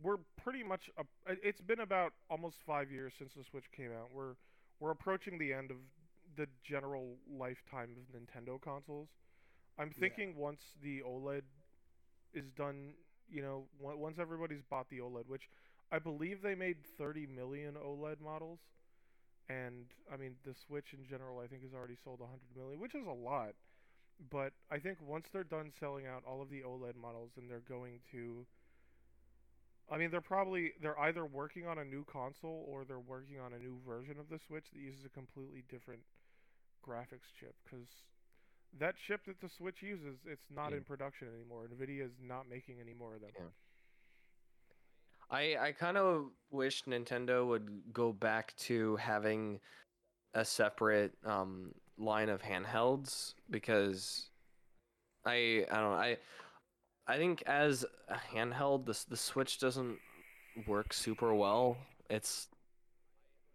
we're 0.00 0.18
pretty 0.36 0.62
much 0.62 0.90
a, 0.98 1.04
it's 1.42 1.60
been 1.60 1.80
about 1.80 2.12
almost 2.30 2.58
5 2.66 2.90
years 2.90 3.14
since 3.18 3.34
the 3.34 3.44
Switch 3.44 3.70
came 3.72 3.92
out. 3.92 4.10
We're 4.12 4.34
we're 4.80 4.90
approaching 4.92 5.38
the 5.38 5.52
end 5.52 5.70
of 5.70 5.78
the 6.36 6.48
general 6.62 7.18
lifetime 7.28 7.96
of 7.96 8.12
Nintendo 8.20 8.60
consoles. 8.60 9.08
I'm 9.78 9.90
Yeah. 9.96 10.00
thinking 10.00 10.36
once 10.36 10.74
the 10.82 11.02
OLED 11.02 11.44
is 12.32 12.50
done, 12.52 12.94
you 13.28 13.42
know, 13.42 13.68
once 13.78 14.18
everybody's 14.18 14.62
bought 14.62 14.88
the 14.88 15.00
OLED, 15.00 15.26
which 15.28 15.48
I 15.90 15.98
believe 15.98 16.42
they 16.42 16.54
made 16.54 16.84
30 16.84 17.26
million 17.26 17.76
OLED 17.76 18.20
models, 18.20 18.60
and 19.48 19.92
I 20.10 20.16
mean 20.16 20.36
the 20.44 20.54
Switch 20.54 20.92
in 20.92 21.04
general, 21.04 21.38
I 21.38 21.46
think 21.46 21.62
has 21.62 21.74
already 21.74 21.96
sold 21.96 22.20
100 22.20 22.56
million, 22.56 22.80
which 22.80 22.94
is 22.94 23.06
a 23.06 23.12
lot. 23.12 23.54
But 24.30 24.54
I 24.70 24.78
think 24.78 25.00
once 25.00 25.28
they're 25.32 25.44
done 25.44 25.72
selling 25.78 26.06
out 26.06 26.24
all 26.24 26.40
of 26.42 26.50
the 26.50 26.62
OLED 26.62 26.96
models, 26.96 27.32
and 27.36 27.50
they're 27.50 27.60
going 27.60 28.00
to 28.12 28.46
I 29.88 29.98
mean, 29.98 30.10
they're 30.10 30.20
probably 30.20 30.72
they're 30.80 30.98
either 30.98 31.24
working 31.24 31.66
on 31.66 31.78
a 31.78 31.84
new 31.84 32.04
console 32.04 32.64
or 32.68 32.84
they're 32.84 32.98
working 32.98 33.38
on 33.38 33.52
a 33.52 33.58
new 33.58 33.78
version 33.86 34.18
of 34.18 34.28
the 34.28 34.38
Switch 34.38 34.66
that 34.72 34.78
uses 34.78 35.04
a 35.04 35.08
completely 35.08 35.62
different 35.68 36.02
graphics 36.86 37.28
chip 37.40 37.54
because 37.64 37.86
that 38.78 38.94
chip 39.06 39.20
that 39.26 39.40
the 39.40 39.48
Switch 39.48 39.82
uses, 39.82 40.18
it's 40.26 40.50
not 40.50 40.70
Yeah. 40.70 40.78
in 40.78 40.84
production 40.84 41.28
anymore. 41.34 41.66
Nvidia 41.68 42.04
is 42.04 42.12
not 42.20 42.48
making 42.48 42.80
any 42.80 42.94
more 42.94 43.14
of 43.14 43.20
them. 43.22 43.30
Yeah. 43.38 43.46
I 45.30 45.56
I 45.68 45.72
kind 45.72 45.96
of 45.96 46.30
wish 46.50 46.84
Nintendo 46.84 47.46
would 47.46 47.92
go 47.92 48.12
back 48.12 48.54
to 48.68 48.96
having 48.96 49.60
a 50.34 50.44
separate 50.44 51.12
um, 51.24 51.74
line 51.98 52.28
of 52.28 52.42
handhelds 52.42 53.34
because 53.50 54.30
I 55.24 55.66
I 55.70 55.74
don't 55.74 55.90
know 55.90 55.96
I 55.96 56.18
I 57.08 57.16
think 57.16 57.42
as 57.46 57.84
a 58.08 58.16
handheld 58.34 58.84
the 58.86 58.90
s- 58.90 59.04
the 59.04 59.16
Switch 59.16 59.58
doesn't 59.58 59.98
work 60.66 60.92
super 60.92 61.34
well. 61.34 61.76
It's 62.08 62.48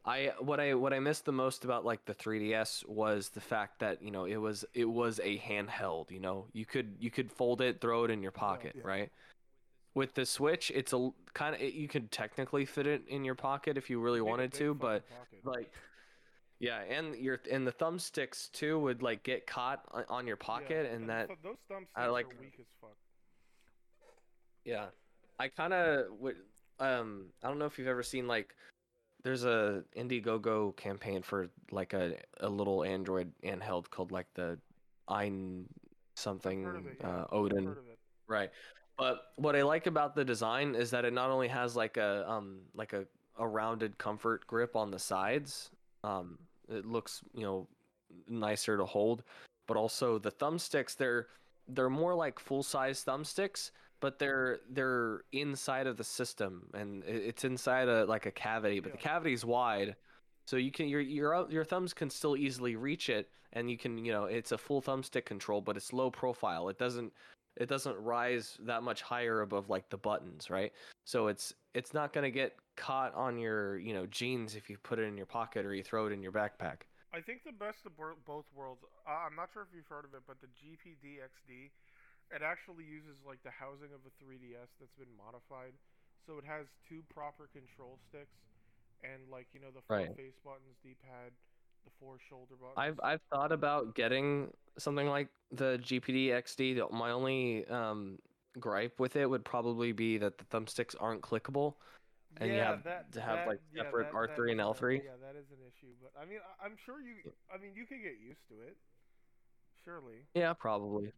I 0.04 0.32
what 0.40 0.60
I 0.60 0.74
what 0.74 0.94
I 0.94 1.00
missed 1.00 1.26
the 1.26 1.32
most 1.32 1.64
about 1.64 1.86
like 1.86 2.06
the 2.06 2.16
3DS 2.16 2.88
was 2.88 3.30
the 3.30 3.42
fact 3.42 3.80
that 3.80 4.02
you 4.02 4.10
know 4.10 4.26
it 4.26 4.38
was 4.38 4.66
it 4.74 4.86
was 4.86 5.20
a 5.24 5.38
handheld. 5.38 6.10
You 6.10 6.20
know 6.20 6.48
you 6.54 6.66
could 6.66 6.96
you 7.00 7.12
could 7.12 7.32
fold 7.32 7.62
it, 7.62 7.80
throw 7.82 8.04
it 8.04 8.12
in 8.12 8.24
your 8.24 8.32
pocket, 8.32 8.74
yeah. 8.76 8.82
right? 8.84 9.12
With 9.94 10.16
the 10.16 10.26
Switch, 10.26 10.72
it's 10.74 10.94
a 10.94 11.10
kind 11.34 11.54
of 11.54 11.62
you 11.62 11.88
could 11.88 12.12
technically 12.12 12.66
fit 12.66 12.88
it 12.88 13.04
in 13.08 13.24
your 13.24 13.36
pocket 13.36 13.78
if 13.78 13.90
you 13.90 14.00
really 14.00 14.22
wanted 14.22 14.54
to, 14.54 14.74
but 14.74 15.04
like 15.44 15.72
yeah, 16.62 16.82
and 16.90 17.16
your 17.16 17.40
and 17.52 17.66
the 17.66 17.72
thumbsticks 17.72 18.52
too 18.52 18.80
would 18.80 19.02
like 19.02 19.24
get 19.24 19.46
caught 19.48 19.84
on, 20.10 20.28
your 20.28 20.38
Yeah, 20.40 20.46
pocket, 20.46 20.92
and 20.92 21.10
that 21.10 21.28
th- 21.28 21.40
those 21.44 21.58
thumbsticks 21.70 21.88
I 21.96 22.08
like- 22.08 22.26
are 22.26 22.40
weak 22.40 22.54
as 22.60 22.66
fuck. 22.80 22.96
Yeah, 24.64 24.86
I 25.40 25.48
kind 25.48 25.74
of 25.74 26.06
would. 26.20 26.38
Um, 26.80 27.26
I 27.44 27.48
don't 27.48 27.58
know 27.58 27.66
if 27.66 27.80
you've 27.80 27.88
ever 27.88 28.04
seen 28.04 28.28
like, 28.28 28.56
there's 29.24 29.46
a 29.46 29.84
Indiegogo 29.96 30.76
campaign 30.76 31.22
for 31.22 31.50
like 31.72 31.94
a 31.94 32.16
a 32.40 32.50
little 32.50 32.84
Android 32.84 33.32
handheld 33.44 33.90
called 33.90 34.12
like 34.12 34.28
the 34.34 34.58
AYN 35.10 35.66
something 36.16 36.64
it, 36.64 36.98
yeah. 37.00 37.08
uh, 37.08 37.26
Odin, 37.32 37.66
heard 37.66 37.78
of 37.78 37.88
it. 37.88 38.00
right? 38.28 38.50
But 38.98 39.32
what 39.38 39.56
I 39.56 39.64
like 39.64 39.88
about 39.88 40.16
the 40.16 40.24
design 40.24 40.76
is 40.76 40.92
that 40.92 41.06
it 41.06 41.14
not 41.14 41.30
only 41.30 41.48
has 41.48 41.76
like 41.76 41.98
a 41.98 42.30
um 42.30 42.60
like 42.76 42.94
a 42.94 43.06
a 43.38 43.48
rounded 43.48 43.98
comfort 43.98 44.46
grip 44.48 44.76
on 44.76 44.92
the 44.92 45.00
sides, 45.00 45.72
um, 46.04 46.38
it 46.70 46.86
looks 46.86 47.22
you 47.34 47.44
know 47.44 47.68
nicer 48.28 48.78
to 48.78 48.86
hold, 48.86 49.24
but 49.68 49.78
also 49.78 50.20
the 50.20 50.32
thumbsticks 50.32 50.96
they're 50.96 51.28
they're 51.68 51.90
more 51.90 52.14
like 52.14 52.40
full 52.40 52.64
size 52.64 53.04
thumbsticks, 53.04 53.72
but 54.02 54.20
they're 54.20 54.60
they're 54.70 55.22
inside 55.32 55.88
of 55.88 55.96
the 55.96 56.04
system 56.04 56.68
and 56.74 57.04
it's 57.06 57.46
inside 57.46 57.88
a 57.88 58.06
like 58.06 58.26
a 58.26 58.32
cavity, 58.32 58.82
but 58.82 58.92
the 58.92 58.98
cavity 58.98 59.32
is 59.32 59.46
wide, 59.46 59.96
so 60.46 60.58
you 60.58 60.72
can 60.72 60.90
your 60.90 61.00
your 61.00 61.48
your 61.50 61.64
thumbs 61.64 61.94
can 61.94 62.10
still 62.10 62.36
easily 62.36 62.76
reach 62.76 63.10
it, 63.10 63.30
and 63.54 63.72
you 63.72 63.78
can 63.78 64.04
you 64.04 64.12
know 64.12 64.26
it's 64.26 64.52
a 64.52 64.58
full 64.58 64.82
thumbstick 64.82 65.24
control, 65.24 65.62
but 65.62 65.78
it's 65.78 65.94
low 65.94 66.12
profile. 66.12 66.68
It 66.68 66.78
doesn't 66.78 67.14
it 67.56 67.70
doesn't 67.70 67.98
rise 67.98 68.58
that 68.62 68.84
much 68.84 69.02
higher 69.02 69.42
above 69.42 69.70
like 69.70 69.90
the 69.90 69.98
buttons, 69.98 70.50
right? 70.50 70.74
So 71.06 71.28
it's 71.28 71.54
it's 71.74 71.94
not 71.94 72.12
gonna 72.12 72.32
get 72.32 72.56
caught 72.76 73.14
on 73.14 73.38
your 73.38 73.78
you 73.78 73.94
know 73.94 74.08
jeans 74.08 74.56
if 74.56 74.70
you 74.70 74.78
put 74.78 75.00
it 75.00 75.04
in 75.04 75.16
your 75.16 75.26
pocket 75.26 75.66
or 75.66 75.74
you 75.74 75.84
throw 75.84 76.08
it 76.08 76.12
in 76.12 76.22
your 76.22 76.32
backpack. 76.32 76.82
I 77.14 77.20
think 77.20 77.44
the 77.44 77.52
best 77.52 77.86
of 77.86 77.92
both 78.26 78.46
worlds. 78.56 78.82
Uh, 79.06 79.28
I'm 79.28 79.36
not 79.36 79.50
sure 79.52 79.64
if 79.64 79.68
you've 79.76 79.88
heard 79.88 80.06
of 80.06 80.14
it, 80.14 80.22
but 80.26 80.38
the 80.40 80.48
GPD 80.48 81.20
XD, 81.20 81.70
it 82.34 82.42
actually 82.42 82.86
uses 82.86 83.18
like 83.28 83.44
the 83.44 83.52
housing 83.52 83.92
of 83.94 84.02
a 84.08 84.12
3DS 84.24 84.70
that's 84.80 84.96
been 84.98 85.12
modified, 85.18 85.74
so 86.26 86.38
it 86.38 86.46
has 86.46 86.66
two 86.88 87.02
proper 87.14 87.50
control 87.54 88.00
sticks, 88.10 88.38
and 89.04 89.22
like 89.32 89.48
you 89.54 89.60
know 89.60 89.72
the 89.74 89.82
four 89.88 89.98
Right. 89.98 90.16
face 90.16 90.38
buttons, 90.44 90.76
D-pad, 90.84 91.32
the 91.86 91.92
four 92.00 92.18
shoulder 92.30 92.56
buttons. 92.56 92.78
I've 92.78 93.00
I've 93.04 93.22
thought 93.32 93.52
about 93.52 93.96
getting 93.96 94.52
something 94.78 95.08
like 95.08 95.28
the 95.52 95.80
GPD 95.84 96.28
XD. 96.30 96.92
My 96.92 97.12
only 97.12 97.68
um, 97.68 98.20
gripe 98.60 99.00
with 99.00 99.16
it 99.16 99.30
would 99.30 99.44
probably 99.44 99.92
be 99.92 100.18
that 100.20 100.38
the 100.38 100.46
thumbsticks 100.46 100.96
aren't 101.00 101.22
clickable. 101.22 101.76
and 102.38 102.50
you 102.50 102.60
have 102.60 102.84
that, 102.84 103.12
to 103.12 103.20
have, 103.20 103.40
that- 103.40 103.48
like, 103.48 103.60
yeah, 103.76 103.84
separate 103.84 104.06
that- 104.06 104.14
R3 104.14 104.36
that 104.38 104.52
and 104.52 104.62
a- 104.62 104.64
L3. 104.64 105.04
Yeah, 105.04 105.12
that 105.22 105.36
is 105.36 105.52
an 105.52 105.60
issue, 105.68 105.92
but 106.02 106.14
I 106.20 106.24
mean, 106.26 106.40
I, 106.40 106.66
I'm 106.66 106.78
sure 106.86 107.02
you. 107.02 107.16
I 107.54 107.58
mean, 107.62 107.72
you 107.76 107.86
could 107.86 108.02
get 108.02 108.16
used 108.26 108.40
to 108.50 108.56
it. 108.66 108.78
Surely. 109.84 110.24
Yeah, 110.36 110.54
probably. 110.54 111.12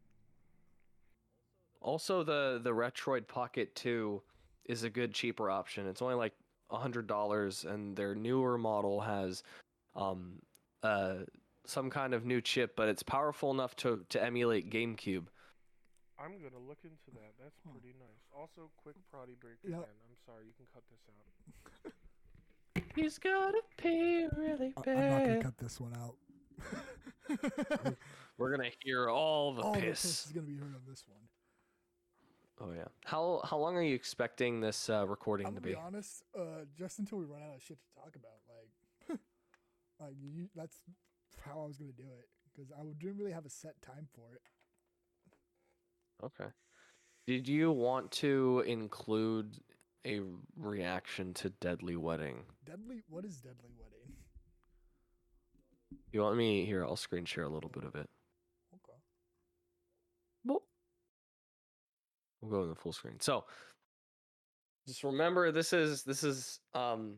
Also, 1.84 2.24
the 2.24 2.60
the 2.64 2.72
Retroid 2.72 3.28
Pocket 3.28 3.76
2 3.76 4.22
is 4.66 4.84
a 4.84 4.90
good 4.90 5.14
cheaper 5.14 5.50
option. 5.52 5.86
It's 5.88 6.02
only 6.02 6.16
like 6.16 6.34
a 6.72 6.78
hundred 6.78 7.08
dollars, 7.08 7.66
and 7.66 7.96
their 7.96 8.16
newer 8.16 8.58
model 8.58 9.02
has 9.02 9.44
um 9.96 10.40
uh 10.82 11.16
some 11.66 11.90
kind 11.90 12.14
of 12.14 12.26
new 12.26 12.42
chip, 12.42 12.76
but 12.76 12.88
it's 12.90 13.04
powerful 13.04 13.52
enough 13.52 13.76
to 13.78 14.06
to 14.10 14.24
emulate 14.24 14.70
GameCube. 14.72 15.26
I'm 16.18 16.32
gonna 16.42 16.64
look 16.68 16.80
into 16.84 17.12
that. 17.20 17.34
That's 17.42 17.58
pretty 17.70 17.94
nice. 18.00 18.24
Also, 18.36 18.70
quick 18.78 18.96
potty 19.12 19.36
break 19.40 19.56
Yeah. 19.64 19.76
again. 19.78 19.84
I'm 20.10 20.16
sorry. 20.26 20.46
You 20.46 20.54
can 20.56 20.66
cut 20.74 20.84
this 20.90 21.02
out. 21.86 21.94
He's 22.96 23.18
gotta 23.18 23.60
pee 23.78 24.28
really 24.38 24.74
I- 24.78 24.90
I'm 24.90 25.10
not 25.10 25.26
gonna 25.26 25.44
cut 25.44 25.58
this 25.58 25.80
one 25.82 25.94
out. 25.98 26.16
We're 28.38 28.56
gonna 28.56 28.70
hear 28.84 29.10
all 29.10 29.54
the 29.54 29.62
All 29.64 29.74
the 29.74 29.80
piss. 29.82 30.02
piss 30.02 30.26
is 30.28 30.32
gonna 30.32 30.48
be 30.48 30.56
heard 30.56 30.74
on 30.76 30.82
this 30.88 31.04
one. 31.08 31.20
Oh 32.62 32.72
yeah. 32.76 32.86
How 33.06 33.42
how 33.44 33.58
long 33.58 33.76
are 33.76 33.82
you 33.82 33.96
expecting 33.96 34.62
this 34.62 34.90
uh, 34.90 35.08
recording 35.08 35.48
I'm 35.48 35.56
to 35.56 35.62
be 35.62 35.72
be? 35.72 35.76
honest. 35.76 36.24
Uh, 36.38 36.66
just 36.78 37.00
until 37.00 37.18
we 37.18 37.26
run 37.26 37.42
out 37.42 37.56
of 37.56 37.62
shit 37.62 37.78
to 37.80 38.02
talk 38.02 38.16
about, 38.16 38.40
like, 39.10 39.20
like 40.00 40.16
you, 40.22 40.48
that's 40.56 40.78
how 41.42 41.62
I 41.64 41.68
was 41.68 41.78
gonna 41.78 41.92
do 41.92 42.04
it 42.04 42.30
because 42.54 42.72
I 42.72 42.84
didn't 43.00 43.18
really 43.18 43.32
have 43.32 43.46
a 43.46 43.50
set 43.50 43.82
time 43.82 44.08
for 44.14 44.34
it. 44.34 44.42
Okay. 46.24 46.52
Did 47.26 47.48
you 47.48 47.72
want 47.72 48.12
to 48.12 48.64
include 48.68 49.58
a 50.06 50.22
reaction 50.58 51.34
to 51.36 51.50
Deadly 51.50 51.96
Wedding? 51.96 52.44
Deadly, 52.66 53.02
what 53.10 53.26
is 53.26 53.38
deadly 53.38 53.72
wedding? 53.80 54.16
You 56.12 56.22
want 56.22 56.38
me 56.38 56.66
here? 56.66 56.84
I'll 56.84 56.96
screen 56.96 57.26
share 57.26 57.46
a 57.46 57.50
little 57.50 57.70
bit 57.70 57.84
of 57.84 57.96
it. 57.96 58.10
Okay. 58.76 59.00
Well, 60.46 60.64
we'll 62.44 62.60
go 62.60 62.64
in 62.64 62.70
the 62.70 62.76
full 62.76 62.94
screen. 62.94 63.20
So, 63.20 63.46
just 64.88 65.04
remember 65.04 65.52
this 65.52 65.74
is 65.74 66.04
this 66.04 66.24
is 66.24 66.60
um 66.74 67.16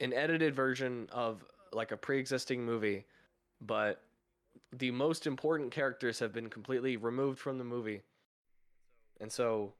an 0.00 0.12
edited 0.12 0.54
version 0.54 1.08
of 1.12 1.44
like 1.72 1.90
a 1.92 1.96
pre-existing 1.96 2.64
movie, 2.64 3.06
but 3.60 4.02
the 4.72 4.90
most 4.90 5.26
important 5.26 5.72
characters 5.72 6.18
have 6.18 6.32
been 6.32 6.50
completely 6.50 6.96
removed 6.96 7.38
from 7.38 7.58
the 7.58 7.64
movie. 7.64 8.02
And 9.20 9.32
so 9.32 9.72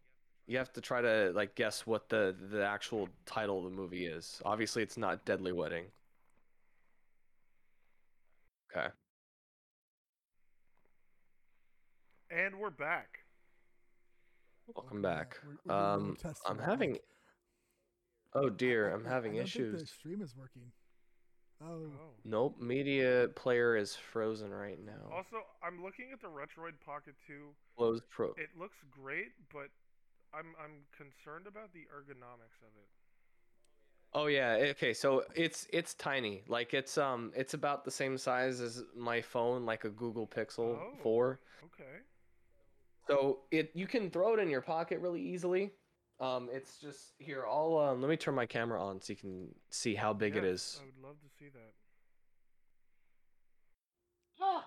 you 0.47 0.57
have 0.59 0.73
to 0.75 0.81
try 0.81 1.01
to 1.03 1.33
like 1.35 1.55
guess 1.55 1.87
what 1.87 2.09
the 2.09 2.35
the 2.51 2.65
actual 2.65 3.09
title 3.27 3.59
of 3.59 3.65
the 3.65 3.71
movie 3.71 4.07
is. 4.07 4.41
Obviously 4.45 4.83
it's 4.83 4.97
not 4.97 5.25
Deadly 5.25 5.53
Wedding. 5.53 5.85
Okay. 8.71 8.89
And 12.31 12.59
we're 12.59 12.71
back. 12.71 13.26
Welcome 14.75 15.03
back. 15.03 15.39
We're- 15.43 15.57
we're 15.65 15.73
doing 15.75 15.79
a 15.79 15.97
little 15.97 16.11
Um 16.11 16.17
I'm 16.47 16.57
the 16.57 16.63
having 16.65 16.93
mic. 16.93 17.05
Oh 18.35 18.49
dear, 18.51 18.91
I- 18.91 18.95
I'm 18.95 19.05
having 19.05 19.33
I 19.33 19.37
don't 19.39 19.45
think 19.47 19.49
issues. 19.67 19.81
the 19.81 19.87
stream 19.87 20.21
is 20.23 20.37
working. 20.37 20.73
Oh, 21.61 21.87
Oh. 21.87 22.15
Nope, 22.25 22.59
media 22.61 23.29
player 23.35 23.77
is 23.77 23.97
frozen 23.97 24.53
right 24.53 24.79
now. 24.79 25.09
Also, 25.11 25.43
I'm 25.63 25.83
looking 25.83 26.13
at 26.13 26.21
the 26.21 26.27
Retroid 26.29 26.79
Pocket 26.81 27.15
2. 27.27 27.55
Closed 27.77 28.09
pro. 28.11 28.33
It 28.35 28.55
looks 28.59 28.77
great, 28.91 29.33
but 29.51 29.71
I'm 30.35 30.55
I'm 30.59 30.87
concerned 30.93 31.47
about 31.47 31.73
the 31.73 31.87
ergonomics 31.87 32.61
of 32.63 32.77
it. 32.77 32.89
Oh 34.13 34.27
yeah, 34.27 34.53
okay, 34.73 34.93
so 34.93 35.25
it's 35.35 35.67
it's 35.73 35.95
tiny. 35.95 36.43
Like 36.47 36.75
it's 36.75 36.99
um 36.99 37.33
it's 37.35 37.55
about 37.55 37.85
the 37.85 37.91
same 37.91 38.19
size 38.19 38.61
as 38.61 38.83
my 38.95 39.23
phone, 39.23 39.65
like 39.65 39.85
a 39.85 39.91
Google 39.91 40.27
Pixel 40.27 40.77
Oh. 40.79 40.97
4. 41.03 41.41
Okay. 41.65 42.01
So 43.09 43.41
it 43.51 43.71
you 43.75 43.87
can 43.87 44.11
throw 44.11 44.35
it 44.35 44.41
in 44.41 44.49
your 44.51 44.61
pocket 44.61 45.01
really 45.01 45.23
easily. 45.23 45.73
Um 46.21 46.49
it's 46.53 46.79
just 46.79 47.13
here, 47.19 47.45
I'll 47.49 47.77
um 47.79 48.01
let 48.01 48.09
me 48.11 48.17
turn 48.17 48.35
my 48.35 48.47
camera 48.47 48.83
on 48.83 49.01
so 49.01 49.13
you 49.13 49.17
can 49.17 49.49
see 49.71 49.95
how 49.95 50.13
big 50.13 50.35
it 50.37 50.45
Yes, 50.45 50.53
is. 50.53 50.81
I 50.83 50.85
would 50.87 50.99
love 51.09 51.17
to 51.21 51.29
see 51.39 51.49
that. 51.51 51.73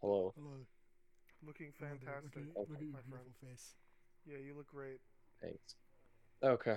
Hello. 0.00 0.32
hello. 0.36 0.56
Looking 1.46 1.72
hello 1.78 1.90
fantastic, 1.90 2.34
Look 2.36 2.44
at, 2.46 2.70
look 2.70 2.78
at 2.78 2.82
your 2.82 2.92
my 2.92 2.98
beautiful 3.00 3.02
friend. 3.10 3.34
face. 3.52 3.74
Yeah, 4.26 4.38
you 4.44 4.54
look 4.56 4.66
great. 4.68 5.00
Thanks. 5.40 5.74
Okay. 6.42 6.76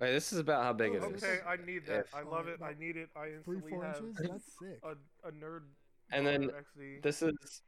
Alright, 0.00 0.14
this 0.14 0.32
is 0.32 0.38
about 0.38 0.62
how 0.64 0.72
big 0.72 0.92
Oh, 0.92 0.96
it 0.96 1.02
okay. 1.02 1.14
is. 1.16 1.22
Okay, 1.24 1.38
I 1.46 1.56
need 1.64 1.86
that. 1.86 2.06
If- 2.06 2.14
I 2.14 2.22
love 2.22 2.46
Uh, 2.48 2.52
it. 2.52 2.62
I 2.62 2.74
need 2.78 2.96
it. 2.96 3.08
I 3.16 3.26
Three, 3.44 3.56
instantly 3.58 3.70
four 3.72 3.84
have 3.84 3.96
inches. 3.98 4.16
That's 4.28 4.58
sick. 4.58 4.80
a, 4.82 5.28
a 5.28 5.32
nerd. 5.32 5.62
And 6.12 6.26
then 6.26 6.48
bar 6.48 6.64
This 7.02 7.22
is 7.22 7.62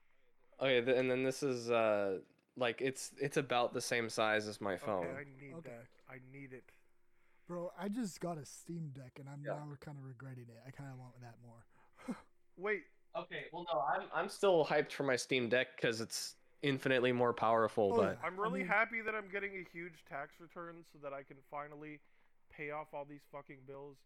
okay, 0.61 0.81
th- 0.81 0.97
and 0.97 1.11
then 1.11 1.23
this 1.23 1.43
is 1.43 1.71
uh 1.71 2.19
like 2.57 2.81
it's 2.81 3.13
it's 3.21 3.37
about 3.37 3.73
the 3.73 3.81
same 3.81 4.09
size 4.09 4.47
as 4.49 4.61
my 4.61 4.77
phone. 4.77 5.07
Okay, 5.07 5.21
I 5.21 5.25
need 5.45 5.55
Okay. 5.55 5.71
that. 5.71 5.87
I 6.13 6.17
need 6.33 6.53
it. 6.53 6.65
Bro, 7.49 7.73
I 7.79 7.89
just 7.89 8.21
got 8.21 8.39
a 8.39 8.45
Steam 8.45 8.91
Deck 8.95 9.13
and 9.19 9.29
I'm 9.29 9.43
Yeah. 9.45 9.53
now 9.55 9.77
kind 9.81 9.99
of 9.99 10.05
regretting 10.05 10.45
it. 10.49 10.61
I 10.67 10.71
kind 10.71 10.91
of 10.93 10.99
want 10.99 11.15
that 11.21 11.35
more. 11.47 12.17
Wait, 12.57 12.83
Okay, 13.15 13.45
well 13.53 13.67
no, 13.73 13.81
I'm 13.81 14.09
I'm 14.15 14.29
still 14.29 14.65
hyped 14.65 14.93
for 14.93 15.03
my 15.03 15.17
Steam 15.17 15.49
Deck 15.49 15.77
because 15.77 16.01
it's 16.01 16.37
infinitely 16.63 17.13
more 17.13 17.33
powerful. 17.35 17.91
Oh, 17.93 17.97
but 17.97 18.19
yeah. 18.21 18.27
I'm 18.27 18.39
I 18.39 18.43
really 18.43 18.61
mean- 18.61 18.69
happy 18.69 19.01
that 19.03 19.15
I'm 19.15 19.29
getting 19.31 19.53
a 19.57 19.65
huge 19.73 20.05
tax 20.09 20.35
return 20.41 20.85
so 20.93 20.99
that 21.03 21.13
I 21.13 21.23
can 21.23 21.37
finally 21.51 22.01
pay 22.51 22.71
off 22.71 22.89
all 22.95 23.05
these 23.05 23.23
fucking 23.33 23.59
bills, 23.67 23.97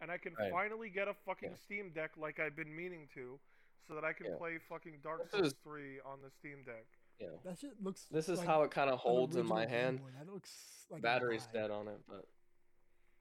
and 0.00 0.10
I 0.10 0.18
can 0.18 0.34
Right. 0.34 0.50
finally 0.52 0.90
get 0.90 1.08
a 1.08 1.14
fucking 1.14 1.50
Yeah. 1.50 1.56
Steam 1.64 1.90
Deck 1.90 2.10
like 2.16 2.38
I've 2.38 2.54
been 2.54 2.74
meaning 2.74 3.08
to, 3.14 3.38
so 3.86 3.94
that 3.94 4.04
I 4.04 4.12
can 4.12 4.26
Yeah. 4.26 4.36
play 4.36 4.58
fucking 4.58 5.00
Dark 5.02 5.28
Souls 5.30 5.48
is- 5.48 5.52
3 5.64 6.00
on 6.00 6.20
the 6.22 6.30
Steam 6.30 6.62
Deck. 6.64 6.86
yeah, 7.18 7.28
That 7.44 7.58
shit 7.58 7.80
looks. 7.82 8.04
this 8.06 8.28
is 8.28 8.38
like 8.38 8.46
how 8.48 8.62
it 8.62 8.70
kind 8.70 8.90
of 8.90 8.98
holds 8.98 9.36
in 9.36 9.46
my 9.46 9.66
hand. 9.66 10.00
Boy. 10.00 10.10
That 10.18 10.28
looks 10.32 10.86
like 10.90 11.02
Battery's 11.02 11.46
dead 11.48 11.70
on 11.70 11.88
it, 11.88 12.00
but 12.08 12.26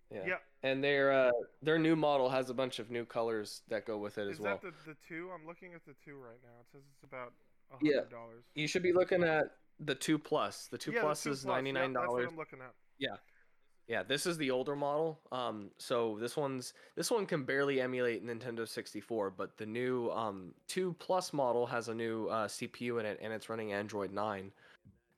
yeah. 0.10 0.26
Yeah. 0.26 0.38
And 0.64 0.84
their 0.84 1.12
uh, 1.12 1.32
their 1.62 1.80
new 1.80 1.96
model 1.96 2.30
has 2.30 2.50
a 2.50 2.54
bunch 2.54 2.80
of 2.80 2.92
new 2.92 3.06
colors 3.06 3.64
that 3.70 3.86
go 3.86 3.98
with 3.98 4.18
it 4.18 4.28
as 4.30 4.40
well. 4.40 4.56
Is 4.56 4.62
that 4.62 4.74
the 4.86 4.92
the 4.92 4.98
two? 5.08 5.32
I'm 5.32 5.46
looking 5.46 5.74
at 5.74 5.86
the 5.86 5.94
two 6.06 6.18
right 6.18 6.42
now. 6.44 6.60
It 6.62 6.68
says 6.72 6.82
it's 6.94 7.04
about 7.04 7.34
a 7.72 7.78
hundred 7.78 8.10
dollars. 8.10 8.44
You 8.54 8.68
should 8.68 8.84
be 8.84 8.92
looking 8.94 9.24
at 9.24 9.46
the 9.80 9.96
two 9.96 10.20
plus. 10.20 10.68
The 10.68 10.78
two 10.78 10.92
yeah, 10.92 11.02
plus 11.02 11.24
the 11.24 11.30
two 11.30 11.34
is 11.34 11.44
plus. 11.44 11.54
ninety 11.56 11.72
nine 11.72 11.94
Yeah, 11.94 12.00
that's 12.02 12.06
dollars. 12.08 12.26
what 12.26 12.32
I'm 12.34 12.38
looking 12.38 12.60
at. 12.62 12.74
Yeah, 13.00 13.16
this 14.08 14.26
is 14.26 14.38
the 14.38 14.52
older 14.52 14.76
model. 14.76 15.20
Um, 15.32 15.70
so 15.78 16.18
this 16.20 16.38
one's 16.38 16.74
this 16.96 17.12
one 17.12 17.26
can 17.26 17.44
barely 17.44 17.82
emulate 17.82 18.26
Nintendo 18.26 18.68
64, 18.68 19.32
but 19.32 19.58
the 19.58 19.66
new 19.66 20.10
um 20.12 20.54
2 20.68 20.96
Plus 21.00 21.34
model 21.34 21.66
has 21.66 21.88
a 21.90 21.94
new 21.94 22.28
uh, 22.28 22.48
CPU 22.48 23.00
in 23.00 23.06
it, 23.06 23.20
and 23.22 23.34
it's 23.34 23.50
running 23.50 23.74
Android 23.74 24.14
9, 24.14 24.52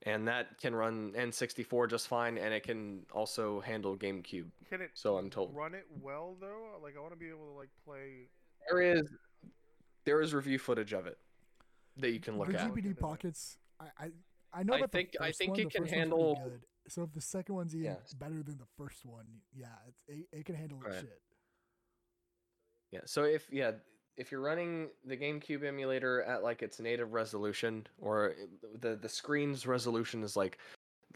and 0.03 0.27
that 0.27 0.57
can 0.59 0.73
run 0.75 1.13
N64 1.15 1.89
just 1.89 2.07
fine, 2.07 2.37
and 2.37 2.53
it 2.53 2.63
can 2.63 3.05
also 3.13 3.59
handle 3.61 3.95
GameCube. 3.95 4.45
Can 4.69 4.81
it 4.81 4.91
So 4.95 5.17
I'm 5.17 5.29
told. 5.29 5.55
run 5.55 5.75
it 5.75 5.85
well 6.01 6.35
though? 6.41 6.79
Like 6.81 6.95
I 6.97 6.99
want 6.99 7.13
to 7.13 7.19
be 7.19 7.29
able 7.29 7.45
to 7.51 7.57
like 7.57 7.69
play. 7.85 8.27
There 8.69 8.81
is 8.81 9.03
there 10.05 10.21
is 10.21 10.33
review 10.33 10.57
footage 10.57 10.93
of 10.93 11.05
it 11.05 11.17
that 11.97 12.11
you 12.11 12.19
can 12.19 12.37
look 12.39 12.51
the 12.51 12.59
at. 12.59 12.67
Look 12.69 12.77
into 12.77 12.89
GPD 12.89 12.95
that. 12.95 12.99
pockets. 13.01 13.57
I 13.79 13.85
I, 14.05 14.09
I 14.51 14.63
know 14.63 14.73
I 14.73 14.87
think- 14.87 15.11
the 15.13 15.23
I 15.23 15.31
think 15.31 15.51
one. 15.51 15.59
it 15.59 15.63
can 15.69 15.69
first 15.69 15.79
one's 15.79 15.89
pretty 15.89 15.99
handle- 15.99 16.35
good. 16.43 16.61
So 16.87 17.03
if 17.03 17.13
the 17.13 17.21
second 17.21 17.55
one's 17.55 17.75
even 17.75 17.91
Yes. 18.01 18.13
better 18.13 18.43
than 18.43 18.57
the 18.57 18.67
first 18.77 19.05
one, 19.05 19.25
yeah, 19.53 19.67
it's, 19.87 20.03
it, 20.07 20.27
it 20.39 20.45
can 20.45 20.55
handle 20.55 20.79
Right. 20.79 20.93
shit. 20.93 21.21
Yeah. 22.91 23.01
So 23.05 23.23
if 23.23 23.47
yeah, 23.51 23.71
if 24.17 24.31
you're 24.31 24.41
running 24.41 24.89
the 25.05 25.17
GameCube 25.17 25.63
emulator 25.63 26.21
at 26.23 26.43
like 26.43 26.61
its 26.61 26.79
native 26.79 27.13
resolution, 27.13 27.87
or 27.97 28.35
the 28.81 28.95
the 28.95 29.09
screen's 29.09 29.65
resolution 29.65 30.23
is 30.23 30.35
like 30.35 30.59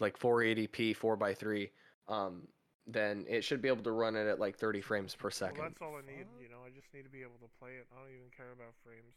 like 0.00 0.18
480p 0.18 0.96
4x3, 0.96 1.70
um, 2.08 2.48
then 2.86 3.24
it 3.28 3.42
should 3.44 3.60
be 3.60 3.68
able 3.68 3.82
to 3.84 3.92
run 3.92 4.16
it 4.16 4.26
at 4.26 4.40
like 4.40 4.56
30 4.56 4.80
frames 4.80 5.14
per 5.14 5.24
Well, 5.24 5.30
second. 5.30 5.62
that's 5.64 5.82
all 5.82 5.96
I 5.96 6.00
need. 6.00 6.26
You 6.42 6.48
know, 6.48 6.60
I 6.66 6.70
just 6.70 6.92
need 6.94 7.02
to 7.02 7.10
be 7.10 7.20
able 7.22 7.38
to 7.42 7.48
play 7.60 7.72
it. 7.72 7.86
I 7.92 8.00
don't 8.00 8.10
even 8.10 8.30
care 8.36 8.52
about 8.52 8.74
frames. 8.82 9.14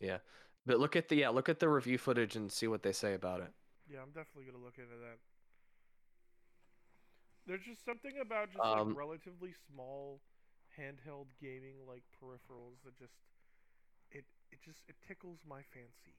Yeah. 0.00 0.18
But 0.66 0.78
look 0.80 0.96
at 0.96 1.08
the 1.08 1.16
yeah, 1.16 1.30
look 1.30 1.48
at 1.48 1.58
the 1.60 1.68
review 1.68 1.98
footage 1.98 2.36
and 2.36 2.52
see 2.52 2.68
what 2.68 2.82
they 2.82 2.92
say 2.92 3.14
about 3.14 3.40
it. 3.40 3.52
Yeah, 3.88 4.04
I'm 4.04 4.12
definitely 4.12 4.44
gonna 4.44 4.62
look 4.62 4.76
into 4.78 4.96
that. 5.00 5.18
There's 7.46 7.64
just 7.64 7.84
something 7.84 8.18
about 8.20 8.52
just 8.52 8.62
Um, 8.62 8.88
like 8.88 8.96
relatively 8.96 9.54
small 9.72 10.20
handheld 10.78 11.26
gaming 11.40 11.76
like 11.88 12.04
peripherals 12.20 12.82
that 12.84 12.96
just 12.98 13.14
it 14.10 14.24
it 14.50 14.60
just 14.62 14.84
it 14.88 14.96
tickles 15.06 15.40
my 15.48 15.62
fancy. 15.62 16.14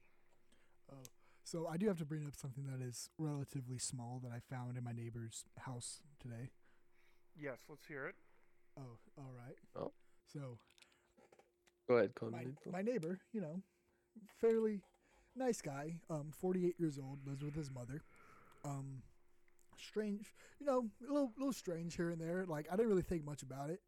Oh. 0.91 1.05
So 1.43 1.67
I 1.67 1.77
do 1.77 1.87
have 1.87 1.97
to 1.99 2.05
bring 2.05 2.25
up 2.25 2.35
something 2.35 2.65
that 2.67 2.81
is 2.83 3.09
relatively 3.17 3.77
small 3.77 4.19
that 4.23 4.31
I 4.31 4.39
found 4.39 4.77
in 4.77 4.83
my 4.83 4.91
neighbor's 4.91 5.45
house 5.57 6.01
today. 6.19 6.49
Yes, 7.35 7.59
let's 7.69 7.85
hear 7.85 8.07
it. 8.07 8.15
Oh, 8.77 8.97
all 9.17 9.31
right. 9.37 9.57
Oh. 9.75 9.91
So 10.25 10.57
Go 11.87 11.95
ahead, 11.97 12.13
go 12.19 12.29
my, 12.29 12.39
ahead. 12.39 12.55
my 12.71 12.81
neighbor, 12.81 13.19
you 13.33 13.41
know, 13.41 13.61
fairly 14.39 14.81
nice 15.35 15.61
guy, 15.61 15.99
um, 16.09 16.31
48 16.37 16.75
years 16.77 16.97
old, 16.97 17.19
lives 17.25 17.43
with 17.43 17.55
his 17.55 17.71
mother. 17.71 18.03
Um, 18.63 19.03
strange, 19.77 20.33
you 20.59 20.65
know, 20.65 20.89
a 21.01 21.11
little, 21.11 21.31
little 21.37 21.53
strange 21.53 21.95
here 21.95 22.09
and 22.09 22.19
there. 22.19 22.45
Like 22.45 22.67
I 22.71 22.75
didn't 22.75 22.89
really 22.89 23.01
think 23.01 23.25
much 23.25 23.41
about 23.41 23.69
it. 23.69 23.81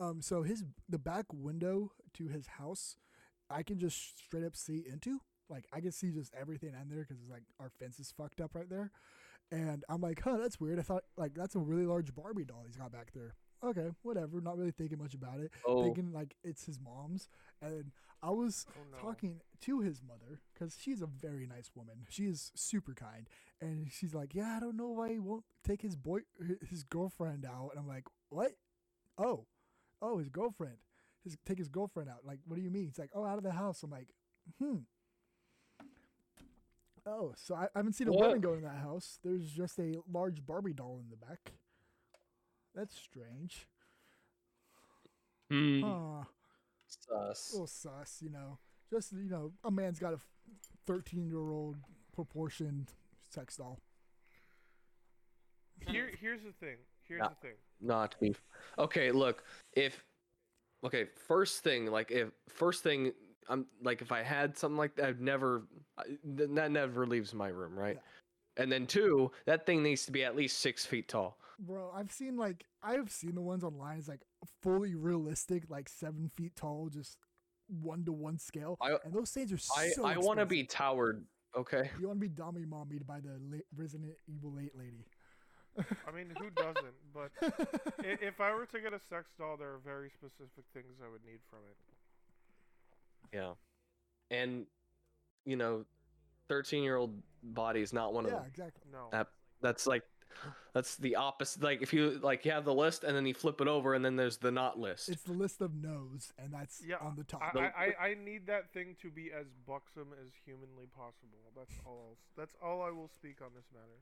Um, 0.00 0.20
so 0.22 0.42
his 0.42 0.64
the 0.88 0.98
back 0.98 1.26
window 1.32 1.92
to 2.14 2.28
his 2.28 2.46
house, 2.46 2.96
I 3.50 3.62
can 3.62 3.78
just 3.78 4.18
straight 4.18 4.44
up 4.44 4.56
see 4.56 4.84
into. 4.90 5.20
Like 5.48 5.66
I 5.72 5.80
can 5.80 5.92
see 5.92 6.10
just 6.10 6.32
everything 6.38 6.70
in 6.80 6.88
there 6.88 7.00
because 7.00 7.22
it's 7.22 7.30
like 7.30 7.44
our 7.60 7.70
fence 7.70 7.98
is 7.98 8.12
fucked 8.16 8.40
up 8.40 8.54
right 8.54 8.68
there. 8.68 8.90
And 9.50 9.84
I'm 9.88 10.00
like, 10.00 10.20
huh, 10.22 10.36
that's 10.36 10.60
weird. 10.60 10.78
I 10.78 10.82
thought 10.82 11.04
like 11.16 11.34
that's 11.34 11.54
a 11.54 11.60
really 11.60 11.86
large 11.86 12.14
Barbie 12.14 12.44
doll 12.44 12.64
he's 12.66 12.76
got 12.76 12.92
back 12.92 13.12
there. 13.14 13.34
Okay, 13.64 13.88
whatever. 14.02 14.40
Not 14.40 14.56
really 14.56 14.70
thinking 14.70 14.98
much 14.98 15.14
about 15.14 15.40
it 15.40 15.50
Oh, 15.64 15.80
thinking 15.80 16.12
like 16.12 16.36
it's 16.44 16.64
his 16.64 16.78
mom's. 16.80 17.28
And 17.60 17.90
I 18.22 18.30
was 18.30 18.66
Oh 18.76 18.84
no. 18.90 18.98
talking 19.00 19.40
to 19.62 19.80
his 19.80 20.00
mother 20.02 20.40
because 20.54 20.76
she's 20.80 21.02
a 21.02 21.06
very 21.06 21.46
nice 21.46 21.70
woman. 21.74 22.06
She 22.08 22.24
is 22.26 22.52
super 22.54 22.94
kind, 22.94 23.28
and 23.60 23.90
she's 23.90 24.14
like, 24.14 24.34
"Yeah, 24.34 24.56
I 24.56 24.60
don't 24.60 24.76
know 24.76 24.88
why 24.90 25.12
he 25.12 25.18
won't 25.18 25.44
take 25.66 25.82
his 25.82 25.96
boy, 25.96 26.20
his 26.68 26.84
girlfriend 26.84 27.44
out." 27.44 27.70
And 27.72 27.80
I'm 27.80 27.88
like, 27.88 28.04
"What? 28.30 28.52
Oh, 29.18 29.46
oh, 30.02 30.18
his 30.18 30.28
girlfriend. 30.30 30.78
His 31.24 31.36
take 31.46 31.58
his 31.58 31.68
girlfriend 31.68 32.10
out. 32.10 32.24
Like, 32.24 32.40
what 32.46 32.56
do 32.56 32.62
you 32.62 32.70
mean?" 32.70 32.86
He's 32.86 32.98
like, 32.98 33.10
"Oh, 33.14 33.24
out 33.24 33.38
of 33.38 33.44
the 33.44 33.52
house." 33.52 33.82
I'm 33.82 33.90
like, 33.90 34.14
"Hmm." 34.60 34.78
Oh, 37.06 37.32
so 37.36 37.54
I, 37.54 37.64
I 37.74 37.78
haven't 37.78 37.94
seen 37.94 38.08
a 38.08 38.12
What? 38.12 38.20
woman 38.28 38.40
go 38.40 38.54
in 38.54 38.62
that 38.62 38.78
house. 38.78 39.18
There's 39.24 39.50
just 39.50 39.78
a 39.78 39.94
large 40.10 40.44
Barbie 40.44 40.74
doll 40.74 41.00
in 41.02 41.10
the 41.10 41.16
back. 41.16 41.52
That's 42.78 42.96
strange. 42.96 43.66
hmm, 45.50 45.80
Huh. 45.82 46.24
sus. 46.86 47.52
little 47.52 47.66
sus, 47.66 48.18
you 48.22 48.30
know. 48.30 48.58
Just 48.88 49.12
you 49.12 49.28
know, 49.28 49.52
a 49.64 49.70
man's 49.70 49.98
got 49.98 50.14
a 50.14 50.20
thirteen-year-old 50.86 51.76
proportioned 52.14 52.92
sex 53.30 53.56
doll. 53.56 53.80
Here 55.88 56.12
here's 56.20 56.42
the 56.44 56.52
thing. 56.52 56.76
Here's 57.02 57.18
Yeah. 57.20 57.28
the 57.30 57.34
thing. 57.48 57.56
not 57.80 58.12
to 58.12 58.18
be 58.18 58.36
okay 58.78 59.10
look 59.12 59.42
if 59.72 60.04
okay 60.84 61.04
first 61.04 61.62
thing 61.64 61.86
like 61.86 62.10
if 62.10 62.30
first 62.48 62.82
thing 62.82 63.12
i'm 63.48 63.66
like 63.82 64.02
if 64.02 64.10
i 64.12 64.20
had 64.22 64.56
something 64.58 64.76
like 64.76 64.94
that 64.96 65.06
i'd 65.10 65.20
never 65.20 65.62
I- 65.96 66.18
that 66.24 66.70
never 66.72 67.06
leaves 67.06 67.32
my 67.32 67.48
room 67.48 67.78
right 67.78 67.98
and 68.56 68.70
then 68.70 68.84
two 68.86 69.30
that 69.46 69.64
thing 69.64 69.80
needs 69.82 70.04
to 70.06 70.12
be 70.12 70.24
at 70.24 70.34
least 70.36 70.58
six 70.58 70.84
feet 70.84 71.06
tall 71.08 71.38
Bro, 71.58 71.90
I've 71.94 72.12
seen 72.12 72.36
like 72.36 72.64
I've 72.82 73.10
seen 73.10 73.34
the 73.34 73.40
ones 73.40 73.64
online. 73.64 73.98
It's 73.98 74.08
like 74.08 74.22
fully 74.62 74.94
realistic, 74.94 75.64
like 75.68 75.88
seven 75.88 76.28
feet 76.28 76.54
tall, 76.54 76.88
just 76.88 77.18
one 77.66 78.04
to 78.04 78.12
one 78.12 78.38
scale. 78.38 78.76
I- 78.80 78.96
and 79.04 79.12
those 79.12 79.30
things 79.30 79.52
are 79.52 79.58
i 79.78 79.88
so. 79.88 80.04
i 80.04 80.16
want 80.16 80.38
to 80.38 80.46
be 80.46 80.64
towered 80.64 81.24
okay 81.56 81.90
You 82.00 82.06
want 82.08 82.18
to 82.20 82.28
be 82.28 82.34
dummy 82.34 82.64
mommied 82.64 83.06
by 83.06 83.20
the 83.20 83.38
la- 83.50 83.58
Resident 83.76 84.12
Evil 84.28 84.54
Eight 84.60 84.72
lady. 84.76 85.04
I 85.78 86.10
mean, 86.10 86.32
who 86.38 86.50
doesn't? 86.50 86.94
But 87.14 87.30
if 88.00 88.40
I 88.40 88.52
were 88.54 88.66
to 88.66 88.80
get 88.80 88.92
a 88.92 88.98
sex 88.98 89.30
doll, 89.38 89.56
there 89.56 89.68
are 89.68 89.80
very 89.84 90.10
specific 90.10 90.64
things 90.72 90.94
I 91.04 91.10
would 91.10 91.24
need 91.24 91.40
from 91.50 91.60
it. 91.70 93.36
yeah 93.36 93.52
and 94.30 94.66
you 95.44 95.56
know 95.56 95.84
13 96.48 96.82
year 96.82 96.96
old 96.96 97.14
body 97.42 97.80
is 97.80 97.92
not 97.92 98.12
one 98.14 98.24
of 98.24 98.30
yeah, 98.30 98.38
them 98.38 98.46
exactly. 98.48 98.82
No. 98.92 99.08
That- 99.12 99.28
that's 99.60 99.86
like 99.88 100.04
that's 100.74 100.96
the 100.96 101.16
opposite 101.16 101.62
like 101.62 101.82
if 101.82 101.92
you 101.92 102.18
like 102.22 102.44
you 102.44 102.52
have 102.52 102.64
the 102.64 102.74
list 102.74 103.04
and 103.04 103.16
then 103.16 103.26
you 103.26 103.34
flip 103.34 103.60
it 103.60 103.68
over 103.68 103.94
and 103.94 104.04
then 104.04 104.16
there's 104.16 104.38
the 104.38 104.50
not 104.50 104.78
list 104.78 105.08
It's 105.08 105.22
the 105.22 105.32
list 105.32 105.60
of 105.60 105.74
no's, 105.74 106.32
and 106.38 106.52
that's 106.52 106.82
Yeah, 106.86 106.96
on 107.00 107.16
the 107.16 107.24
top. 107.24 107.42
I, 107.56 107.60
I, 107.60 107.84
I, 107.86 108.08
I 108.10 108.14
need 108.14 108.46
that 108.46 108.72
thing 108.72 108.96
to 109.02 109.10
be 109.10 109.30
as 109.32 109.46
buxom 109.66 110.08
as 110.20 110.30
humanly 110.44 110.86
possible. 110.94 111.52
That's 111.56 111.78
all. 111.84 112.10
I'll, 112.10 112.16
that's 112.36 112.54
all 112.62 112.82
I 112.82 112.90
will 112.90 113.08
speak 113.08 113.40
on 113.42 113.48
this 113.54 113.66
matter. 113.72 113.98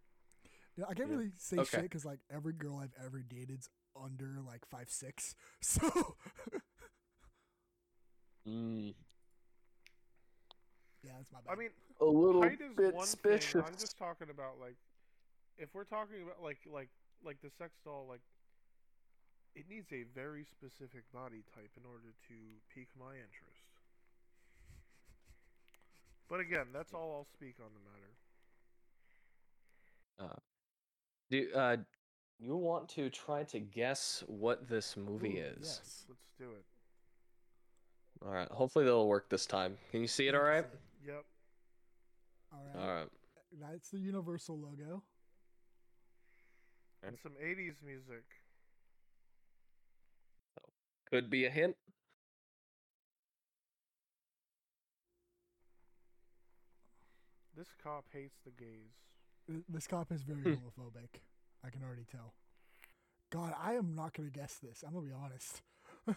Yeah, 0.77 0.85
I 0.89 0.95
can't 0.95 1.09
Yeah. 1.09 1.17
really 1.17 1.31
say 1.39 1.57
Okay. 1.59 1.65
shit 1.65 1.83
because 1.83 2.05
like 2.05 2.21
every 2.31 2.53
girl 2.53 2.79
I've 2.83 2.93
ever 3.05 3.23
dated's 3.23 3.69
under 4.01 4.39
like 4.47 4.67
five 4.67 4.91
six. 4.91 5.35
So 5.63 6.17
Mm, 8.47 8.95
yeah, 11.03 11.13
that's 11.17 11.33
my 11.33 11.39
bad. 11.45 11.53
I 11.53 11.57
mean, 11.57 11.71
a 12.01 12.05
little 12.05 12.43
bit 12.77 12.95
one 12.95 13.07
suspicious 13.07 13.53
thing. 13.53 13.63
I'm 13.67 13.77
just 13.79 13.97
talking 13.99 14.29
about 14.31 14.59
like, 14.61 14.77
if 15.59 15.75
we're 15.75 15.85
talking 15.85 16.23
about 16.23 16.43
like 16.43 16.59
like 16.71 16.89
like 17.25 17.41
the 17.43 17.51
sex 17.51 17.73
doll, 17.85 18.07
like, 18.09 18.21
it 19.55 19.65
needs 19.69 19.93
a 19.93 20.05
very 20.15 20.45
specific 20.45 21.03
body 21.13 21.43
type 21.55 21.71
in 21.77 21.83
order 21.89 22.13
to 22.29 22.35
pique 22.75 22.91
my 22.99 23.13
interest. 23.13 23.67
But 26.29 26.41
again, 26.41 26.67
that's 26.73 26.93
all 26.93 27.15
I'll 27.17 27.29
speak 27.37 27.57
on 27.61 27.71
the 27.73 27.81
matter. 27.91 28.13
Do 31.31 31.49
uh, 31.55 31.77
you 32.39 32.57
want 32.57 32.89
to 32.91 33.11
try 33.11 33.45
to 33.45 33.61
guess 33.61 34.25
what 34.27 34.69
this 34.69 34.97
movie 34.97 35.39
Ooh, 35.39 35.55
is? 35.59 35.59
Yes. 35.63 36.05
Let's 36.09 36.29
do 36.39 36.51
it. 36.53 36.65
All 38.25 38.33
right. 38.33 38.49
Hopefully 38.49 38.85
they'll 38.85 39.09
work 39.09 39.29
this 39.29 39.47
time. 39.47 39.77
Can 39.91 40.01
you 40.01 40.07
see 40.07 40.29
it? 40.29 40.35
All 40.35 40.43
right. 40.43 40.65
Yep. 41.07 41.25
All 42.53 42.61
right. 42.75 42.83
All 42.83 42.95
right. 42.95 43.09
That's 43.61 43.91
the 43.91 43.99
Universal 43.99 44.59
logo. 44.59 45.03
And 47.07 47.19
some 47.23 47.33
80s 47.33 47.75
music. 47.85 48.25
Could 51.11 51.31
be 51.31 51.45
a 51.45 51.51
hint. 51.51 51.77
This 57.57 57.69
cop 57.83 58.05
hates 58.13 58.37
the 58.45 58.51
gays. 58.51 58.93
Th- 59.47 59.63
This 59.69 59.87
cop 59.87 60.13
is 60.13 60.23
very 60.23 60.43
hmm. 60.43 60.51
homophobic. 60.51 61.21
I 61.65 61.71
can 61.71 61.83
already 61.83 62.05
tell. 62.11 62.35
God, 63.31 63.55
I 63.61 63.75
am 63.75 63.95
not 63.95 64.13
gonna 64.13 64.31
guess 64.31 64.59
this. 64.63 64.85
I'm 64.87 64.93
gonna 64.93 65.07
be 65.07 65.13
honest. 65.13 65.63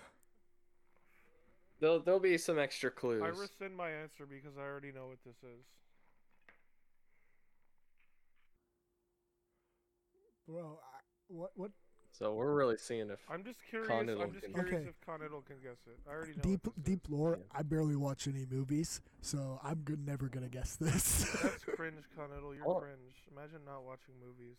There'll 1.80 2.02
there'll 2.02 2.20
be 2.20 2.38
some 2.38 2.60
extra 2.60 2.92
clues. 2.92 3.22
I 3.24 3.30
rescind 3.30 3.76
my 3.78 3.90
answer 3.90 4.26
because 4.26 4.58
I 4.58 4.64
already 4.64 4.92
know 4.92 5.08
what 5.08 5.20
this 5.26 5.38
is. 5.44 5.64
Bro, 10.50 10.80
I, 10.82 11.00
what 11.28 11.52
what 11.56 11.72
So 12.12 12.34
we're 12.34 12.54
really 12.56 12.78
seeing 12.78 13.10
if 13.12 13.20
I'm 13.30 13.44
just 13.44 13.60
curious. 13.70 13.88
Connell 13.88 14.22
I'm 14.22 14.32
just 14.34 14.46
can- 14.46 14.54
curious 14.54 14.76
Okay. 14.82 14.90
if 14.90 15.00
Connell 15.06 15.42
can 15.46 15.58
guess 15.62 15.78
it. 15.86 16.00
I 16.08 16.12
already 16.14 16.34
know. 16.34 16.42
deep 16.42 16.68
deep 16.82 17.06
Is. 17.06 17.10
lore? 17.12 17.38
Yeah. 17.40 17.60
I 17.60 17.62
barely 17.62 17.96
watch 17.96 18.28
any 18.28 18.46
movies, 18.50 19.02
so 19.22 19.60
I'm 19.64 19.82
good, 19.82 20.06
never 20.06 20.28
gonna 20.28 20.50
guess 20.50 20.76
this. 20.76 21.24
That's 21.44 21.64
cringe, 21.76 22.04
Connell. 22.16 22.56
You're 22.56 22.68
Oh. 22.68 22.80
cringe. 22.80 23.14
Imagine 23.32 23.64
not 23.66 23.84
watching 23.84 24.16
movies. 24.20 24.58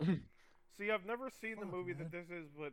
See, 0.78 0.90
I've 0.90 1.06
never 1.06 1.30
seen 1.40 1.56
the 1.60 1.66
movie 1.66 1.92
man. 1.94 2.08
that 2.10 2.12
this 2.12 2.26
is, 2.30 2.48
but 2.58 2.72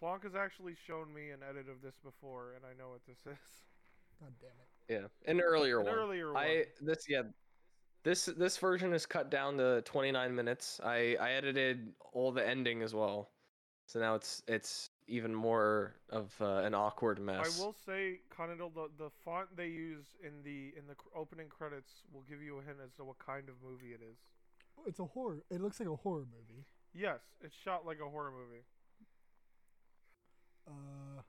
Plonk 0.00 0.24
has 0.24 0.34
actually 0.34 0.74
shown 0.86 1.12
me 1.14 1.30
an 1.30 1.40
edit 1.48 1.68
of 1.68 1.82
this 1.82 1.94
before, 2.02 2.54
and 2.56 2.64
I 2.64 2.72
know 2.76 2.90
what 2.90 3.02
this 3.06 3.18
is. 3.32 3.38
God 4.20 4.32
damn 4.40 4.50
it! 4.98 5.08
yeah, 5.26 5.30
an 5.32 5.40
earlier 5.40 5.80
An 5.80 5.86
one. 5.86 5.94
earlier 5.94 6.32
one. 6.32 6.42
I 6.42 6.64
this 6.80 7.04
yeah. 7.08 7.22
This 8.06 8.26
this 8.26 8.56
version 8.56 8.92
is 8.92 9.04
cut 9.04 9.30
down 9.32 9.56
to 9.56 9.82
29 9.82 10.32
minutes. 10.32 10.80
I 10.84 11.16
I 11.20 11.32
edited 11.32 11.92
all 12.12 12.30
the 12.30 12.46
ending 12.46 12.82
as 12.82 12.94
well. 12.94 13.30
So 13.86 13.98
now 13.98 14.14
it's 14.14 14.44
it's 14.46 14.90
even 15.08 15.34
more 15.34 15.96
of 16.10 16.32
uh, 16.40 16.58
an 16.58 16.72
awkward 16.72 17.18
mess. 17.18 17.58
I 17.58 17.64
will 17.64 17.74
say, 17.84 18.20
Connell, 18.30 18.70
the 18.70 18.90
the 18.96 19.10
font 19.24 19.48
they 19.56 19.66
use 19.66 20.04
in 20.22 20.44
the 20.44 20.72
in 20.78 20.86
the 20.86 20.94
opening 21.16 21.48
credits 21.48 22.04
will 22.12 22.22
give 22.30 22.40
you 22.40 22.58
a 22.58 22.62
hint 22.62 22.76
as 22.84 22.92
to 22.98 23.04
what 23.04 23.18
kind 23.18 23.48
of 23.48 23.56
movie 23.60 23.92
it 23.92 24.00
is. 24.08 24.18
It's 24.86 25.00
a 25.00 25.04
horror. 25.06 25.38
It 25.50 25.60
looks 25.60 25.80
like 25.80 25.88
a 25.88 25.96
horror 25.96 26.26
movie. 26.30 26.62
Yes, 26.94 27.18
it's 27.42 27.56
shot 27.56 27.84
like 27.84 27.98
a 27.98 28.08
horror 28.08 28.30
movie. 28.30 28.62
Uh, 30.68 31.22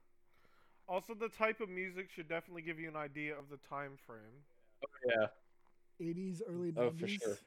Also, 0.87 1.15
the 1.15 1.29
type 1.29 1.59
of 1.59 1.69
music 1.69 2.09
should 2.15 2.29
definitely 2.29 2.61
give 2.61 2.79
you 2.79 2.87
an 2.87 2.95
idea 2.95 3.33
of 3.33 3.49
the 3.49 3.57
time 3.67 3.97
frame. 4.05 4.45
Oh, 4.85 4.87
yeah. 5.07 5.27
80s, 6.01 6.41
early 6.47 6.71
90s. 6.71 6.77
Oh, 6.77 6.91
for 6.97 7.07
sure. 7.07 7.37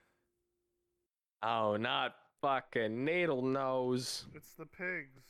Oh, 1.43 1.77
not 1.77 2.15
fucking 2.43 3.05
needle 3.05 3.43
nose. 3.43 4.27
It's 4.35 4.53
the 4.55 4.67
pigs. 4.67 5.23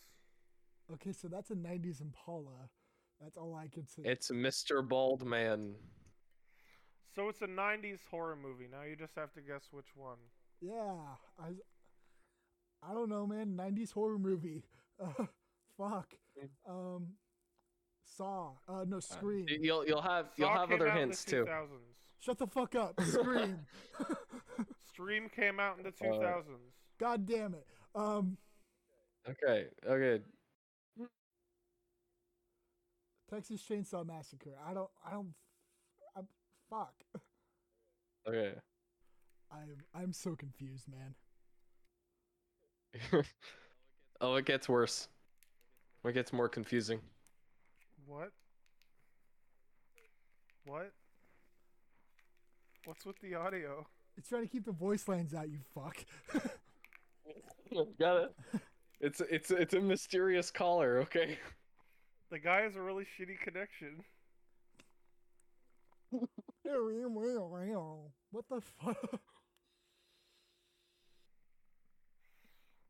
Okay, 0.95 1.13
so 1.13 1.29
that's 1.29 1.51
a 1.51 1.55
90s 1.55 2.01
Impala. 2.01 2.69
That's 3.21 3.37
all 3.37 3.55
I 3.55 3.69
can 3.69 3.87
say. 3.87 4.03
It's 4.05 4.31
Mr. 4.31 4.87
Baldman. 4.87 5.75
So 7.15 7.29
it's 7.29 7.43
a 7.43 7.47
90s 7.47 8.01
horror 8.11 8.37
movie. 8.37 8.67
Now 8.71 8.83
you 8.83 8.97
just 8.97 9.15
have 9.17 9.33
to 9.35 9.41
guess 9.41 9.69
which 9.73 9.89
one. 9.95 10.17
Yeah, 10.61 10.97
I, 11.39 11.49
I 12.89 12.93
don't 12.95 13.09
know, 13.09 13.27
man. 13.27 13.57
'90s 13.57 13.93
horror 13.93 14.19
movie. 14.19 14.63
Uh, 15.03 15.25
fuck. 15.79 16.15
Um, 16.69 17.09
Saw. 18.05 18.51
Uh, 18.69 18.85
no, 18.87 19.01
Scream. 19.01 19.47
Y- 19.49 19.57
You'll 19.61 19.87
you'll 19.87 20.03
have 20.03 20.27
you'll 20.37 20.49
Saw 20.49 20.61
have 20.61 20.71
other 20.73 20.89
out 20.89 20.89
in 20.89 20.95
the 20.95 21.01
hints 21.01 21.25
too. 21.25 21.47
2000s. 22.21 22.25
Shut 22.25 22.39
the 22.39 22.47
fuck 22.47 22.75
up. 22.75 23.01
Scream. 23.03 23.59
Stream 24.89 25.29
came 25.35 25.59
out 25.61 25.79
in 25.79 25.85
the 25.85 25.91
Uh, 25.91 26.13
2000s. 26.13 26.45
God 26.99 27.27
damn 27.27 27.55
it. 27.55 27.67
Um, 27.95 28.37
Okay, 29.29 29.67
okay. 29.87 30.23
Texas 33.29 33.63
Chainsaw 33.69 34.05
Massacre. 34.05 34.57
I 34.67 34.73
don't. 34.75 34.91
I 35.07 35.11
don't. 35.13 35.35
I'm, 36.17 36.27
fuck. 36.69 36.95
Okay. 38.27 38.55
I'm. 39.53 39.77
I'm 39.95 40.13
so 40.13 40.35
confused, 40.35 40.87
man. 40.89 41.15
oh, 44.21 44.35
it 44.37 44.47
gets 44.47 44.69
worse. 44.69 45.09
It 46.05 46.13
gets 46.13 46.33
more 46.33 46.49
confusing. 46.49 47.01
What? 48.07 48.33
What? 50.65 50.93
What's 52.85 53.05
with 53.05 53.21
the 53.21 53.35
audio? 53.35 53.87
It's 54.17 54.29
trying 54.29 54.43
to 54.43 54.49
keep 54.49 54.65
the 54.65 54.73
voice 54.73 55.07
lines 55.07 55.35
out. 55.35 55.49
You 55.49 55.59
fuck. 55.75 56.05
Got 57.99 58.25
it. 58.25 58.35
It's 59.01 59.21
it's 59.31 59.51
it's 59.51 59.75
a 59.75 59.81
mysterious 59.81 60.51
caller. 60.51 60.99
Okay. 61.01 61.39
The 62.31 62.39
guy 62.39 62.63
has 62.63 62.77
a 62.77 62.83
really 62.83 63.05
shitty 63.05 63.39
connection. 63.41 64.05
what 68.31 68.45
the 68.49 68.61
fuck? 68.61 69.21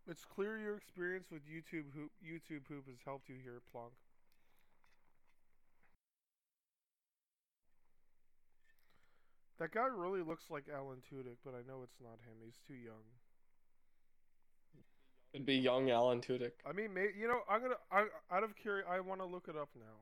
It's 0.08 0.24
clear 0.24 0.58
your 0.58 0.76
experience 0.76 1.26
with 1.30 1.42
YouTube 1.42 1.92
Poop, 1.94 2.10
YouTube 2.20 2.66
Poop 2.66 2.88
has 2.88 2.98
helped 3.04 3.28
you 3.28 3.36
here, 3.42 3.60
Plonk. 3.72 3.92
That 9.60 9.72
guy 9.72 9.86
really 9.92 10.22
looks 10.22 10.44
like 10.48 10.64
Alan 10.72 11.04
Tudyk, 11.04 11.36
but 11.44 11.52
I 11.52 11.60
know 11.68 11.84
it's 11.84 12.00
not 12.00 12.16
him. 12.24 12.40
He's 12.42 12.56
too 12.66 12.80
young. 12.80 13.04
It'd 15.34 15.44
be 15.44 15.56
young 15.56 15.90
Alan 15.90 16.22
Tudyk. 16.22 16.56
I 16.66 16.72
mean, 16.72 16.94
may, 16.94 17.08
you 17.16 17.28
know, 17.28 17.40
I'm 17.48 17.60
gonna. 17.60 17.78
I, 17.92 18.06
out 18.34 18.42
of 18.42 18.56
curiosity, 18.56 18.90
I 18.90 19.00
want 19.00 19.20
to 19.20 19.26
look 19.26 19.46
it 19.48 19.56
up 19.56 19.68
now. 19.76 20.00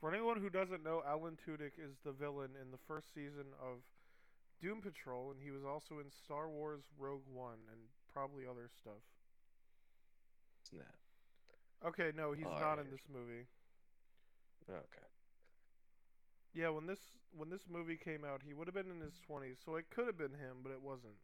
For 0.00 0.14
anyone 0.14 0.40
who 0.40 0.48
doesn't 0.48 0.84
know, 0.84 1.02
Alan 1.06 1.36
Tudyk 1.36 1.74
is 1.82 1.98
the 2.06 2.12
villain 2.12 2.50
in 2.62 2.70
the 2.70 2.78
first 2.86 3.12
season 3.12 3.50
of 3.60 3.82
Doom 4.62 4.80
Patrol, 4.80 5.32
and 5.32 5.40
he 5.42 5.50
was 5.50 5.62
also 5.66 5.98
in 5.98 6.06
Star 6.24 6.48
Wars 6.48 6.82
Rogue 6.96 7.26
One 7.34 7.58
and 7.70 7.80
probably 8.14 8.44
other 8.46 8.70
stuff. 8.80 9.02
Snap. 10.70 10.86
Okay, 11.84 12.12
no, 12.16 12.32
he's 12.32 12.46
not 12.46 12.78
in 12.78 12.86
this 12.88 13.02
movie. 13.12 13.46
Okay. 14.70 15.11
Yeah, 16.54 16.68
when 16.68 16.86
this 16.86 17.00
when 17.34 17.48
this 17.48 17.62
movie 17.70 17.96
came 17.96 18.24
out, 18.24 18.42
he 18.46 18.52
would 18.52 18.66
have 18.66 18.74
been 18.74 18.90
in 18.90 19.00
his 19.00 19.18
twenties, 19.26 19.56
so 19.64 19.76
it 19.76 19.86
could 19.90 20.06
have 20.06 20.18
been 20.18 20.32
him, 20.32 20.58
but 20.62 20.70
it 20.70 20.82
wasn't. 20.82 21.14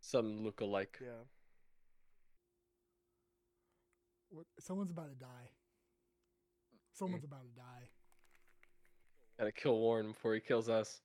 Some 0.00 0.42
look-alike. 0.42 0.98
Yeah. 1.00 1.24
What, 4.30 4.46
someone's 4.58 4.90
about 4.90 5.10
to 5.10 5.16
die. 5.16 5.50
Someone's 6.92 7.24
mm. 7.24 7.28
about 7.28 7.42
to 7.42 7.60
die. 7.60 7.88
Gotta 9.38 9.52
kill 9.52 9.78
Warren 9.78 10.12
before 10.12 10.34
he 10.34 10.40
kills 10.40 10.68
us. 10.68 11.00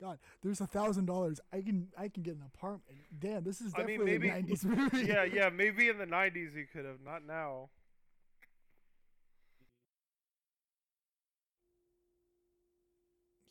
God, 0.00 0.18
there's 0.44 0.60
a 0.60 0.66
thousand 0.66 1.06
dollars. 1.06 1.40
I 1.52 1.60
can 1.60 1.88
I 1.98 2.08
can 2.08 2.22
get 2.22 2.36
an 2.36 2.44
apartment. 2.54 2.98
Damn, 3.18 3.42
this 3.42 3.60
is 3.60 3.72
I 3.74 3.82
mean, 3.82 3.98
definitely 4.00 4.18
maybe- 4.18 4.28
a 4.28 4.54
'90s 4.54 4.64
movie. 4.92 5.06
yeah, 5.06 5.24
yeah, 5.24 5.48
maybe 5.48 5.88
in 5.88 5.98
the 5.98 6.06
nineties 6.06 6.54
you 6.54 6.66
could 6.72 6.84
have, 6.84 7.00
not 7.04 7.24
now. 7.26 7.68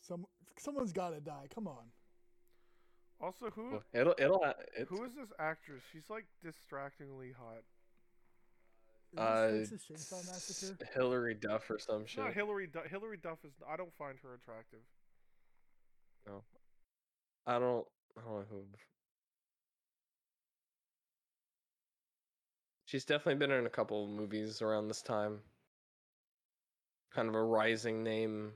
Some 0.01 0.25
someone's 0.57 0.93
got 0.93 1.09
to 1.09 1.19
die. 1.19 1.47
Come 1.53 1.67
on. 1.67 1.91
Also, 3.19 3.49
who 3.49 3.71
Well, 3.71 3.83
It'll 3.93 4.15
it'll 4.17 4.45
it's, 4.77 4.89
who 4.89 5.03
is 5.03 5.13
this 5.15 5.29
actress? 5.39 5.81
She's 5.91 6.09
like 6.09 6.25
distractingly 6.43 7.31
hot. 7.37 7.63
Is 9.13 9.19
uh 9.19 9.47
this 9.51 9.69
Texas 9.69 10.11
Chainsaw 10.11 10.19
s- 10.19 10.27
Massacre? 10.27 10.85
Hilary 10.93 11.33
Duff 11.33 11.69
or 11.69 11.79
some 11.79 12.05
She's 12.05 12.17
not. 12.17 12.33
Hilary. 12.33 12.67
Du- 12.67 12.87
Hilary 12.89 13.17
Duff 13.17 13.39
is. 13.43 13.53
I 13.67 13.75
don't 13.75 13.93
find 13.97 14.17
her 14.23 14.33
attractive. 14.35 14.79
Oh, 16.29 16.43
I 17.45 17.59
don't 17.59 17.85
I 18.17 18.21
don't 18.21 18.39
know 18.39 18.45
who. 18.49 18.63
She's 22.85 23.05
definitely 23.05 23.35
been 23.35 23.51
in 23.51 23.65
a 23.65 23.69
couple 23.69 24.05
of 24.05 24.09
movies 24.09 24.61
around 24.61 24.87
this 24.87 25.01
time. 25.01 25.39
Kind 27.13 27.27
of 27.27 27.35
a 27.35 27.43
rising 27.43 28.03
name. 28.03 28.53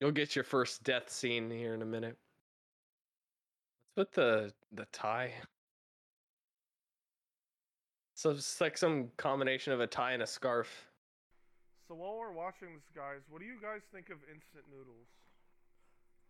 You'll 0.00 0.12
get 0.12 0.34
your 0.34 0.44
first 0.44 0.82
death 0.82 1.10
scene 1.10 1.50
here 1.50 1.74
in 1.74 1.82
a 1.82 1.86
minute. 1.86 2.16
What's 3.94 4.16
with 4.16 4.16
the 4.16 4.52
the 4.72 4.86
tie? 4.92 5.32
So 8.14 8.30
it's 8.30 8.60
like 8.60 8.78
some 8.78 9.10
combination 9.16 9.72
of 9.72 9.80
a 9.80 9.86
tie 9.86 10.12
and 10.12 10.22
a 10.22 10.26
scarf. 10.26 10.88
So 11.88 11.94
while 11.94 12.16
we're 12.16 12.32
watching 12.32 12.68
this, 12.74 12.88
guys, 12.94 13.20
what 13.28 13.40
do 13.40 13.46
you 13.46 13.60
guys 13.60 13.80
think 13.92 14.08
of 14.08 14.16
instant 14.32 14.64
noodles? 14.70 15.06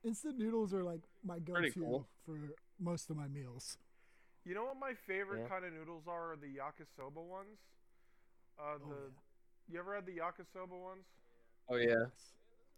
Instant 0.04 0.38
noodles 0.38 0.74
are 0.74 0.82
like 0.82 1.00
my 1.24 1.38
go-to 1.38 1.70
cool. 1.70 2.06
for 2.26 2.38
most 2.80 3.08
of 3.10 3.16
my 3.16 3.28
meals. 3.28 3.78
You 4.44 4.54
know 4.54 4.64
what 4.64 4.78
my 4.78 4.92
favorite 5.06 5.42
Yeah. 5.42 5.48
kind 5.48 5.64
of 5.64 5.72
noodles 5.72 6.06
are? 6.06 6.32
Are 6.32 6.36
the 6.36 6.56
yakisoba 6.58 7.22
ones. 7.22 7.58
Uh, 8.58 8.62
Oh, 8.74 8.78
the 8.78 9.12
you 9.72 9.78
ever 9.78 9.94
had 9.94 10.04
the 10.06 10.18
yakisoba 10.18 10.78
ones? 10.78 11.06
Oh 11.68 11.76
yeah. 11.76 11.88
Yes. 12.04 12.32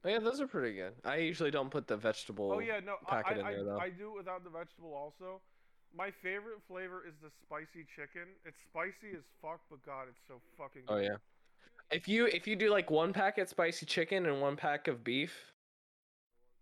Oh, 0.05 0.09
yeah, 0.09 0.19
those 0.21 0.41
are 0.41 0.47
pretty 0.47 0.77
good. 0.77 0.95
I 1.05 1.17
usually 1.17 1.51
don't 1.51 1.71
put 1.71 1.89
the 1.89 1.97
vegetable. 1.97 2.53
Oh 2.53 2.61
yeah, 2.61 2.79
no, 2.79 2.97
I, 3.09 3.23
packet 3.23 3.39
I, 3.39 3.41
in 3.41 3.47
I, 3.47 3.53
there, 3.53 3.65
though. 3.65 3.79
I 3.79 3.91
do 3.91 4.11
it 4.11 4.17
without 4.19 4.45
the 4.45 4.51
vegetable 4.51 4.95
also. 4.95 5.41
My 5.97 6.13
favorite 6.23 6.61
flavor 6.69 7.03
is 7.09 7.15
the 7.23 7.31
spicy 7.43 7.87
chicken. 7.97 8.29
It's 8.45 8.59
spicy 8.71 9.17
as 9.17 9.25
fuck, 9.43 9.61
but 9.69 9.85
God, 9.85 10.07
it's 10.09 10.21
so 10.29 10.41
fucking. 10.57 10.83
Oh 10.87 10.99
yeah. 10.99 11.17
If 11.91 12.09
you 12.09 12.27
if 12.27 12.47
you 12.47 12.57
do 12.57 12.71
like 12.71 12.91
one 12.91 13.13
packet 13.13 13.49
spicy 13.49 13.87
chicken 13.87 14.27
and 14.27 14.41
one 14.41 14.57
pack 14.57 14.89
of 14.89 15.05
beef, 15.05 15.53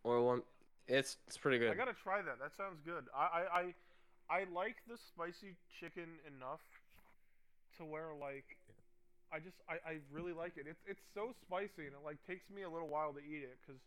or 0.03 0.23
one, 0.23 0.43
it's 0.87 1.17
it's 1.27 1.39
pretty 1.39 1.59
good. 1.59 1.71
I 1.71 1.75
gotta 1.75 1.95
try 1.95 2.21
that. 2.21 2.39
That 2.39 2.53
sounds 2.57 2.81
good. 2.85 3.05
I, 3.17 3.23
I, 3.23 3.59
I, 3.59 3.75
I 4.41 4.45
like 4.55 4.77
the 4.89 4.99
spicy 4.99 5.55
chicken 5.81 6.09
enough 6.27 6.61
to 7.79 7.85
where 7.85 8.09
like, 8.21 8.45
I 9.33 9.39
just 9.39 9.57
I, 9.69 9.75
I 9.89 9.97
really 10.13 10.33
like 10.33 10.59
it. 10.59 10.67
It's 10.69 10.83
it's 10.87 11.01
so 11.15 11.35
spicy 11.47 11.87
and 11.87 11.95
it 11.95 12.05
like 12.05 12.19
takes 12.27 12.51
me 12.55 12.63
a 12.63 12.71
little 12.71 12.89
while 12.89 13.13
to 13.13 13.21
eat 13.21 13.43
it 13.43 13.57
because. 13.67 13.81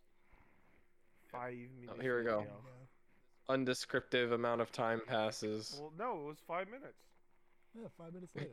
Five 1.31 1.55
oh, 1.55 1.81
minutes. 1.81 1.97
Oh, 1.97 2.01
here 2.01 2.19
we 2.19 2.23
go. 2.23 2.37
later. 2.37 2.49
Yeah. 2.49 3.53
Undescriptive 3.53 4.31
amount 4.31 4.61
of 4.61 4.71
time 4.71 5.01
passes. 5.05 5.77
Well, 5.79 5.91
no, 5.97 6.21
it 6.21 6.25
was 6.25 6.37
five 6.47 6.67
minutes. 6.67 6.99
Yeah, 7.75 7.87
five 7.97 8.13
minutes 8.13 8.31
later. 8.35 8.49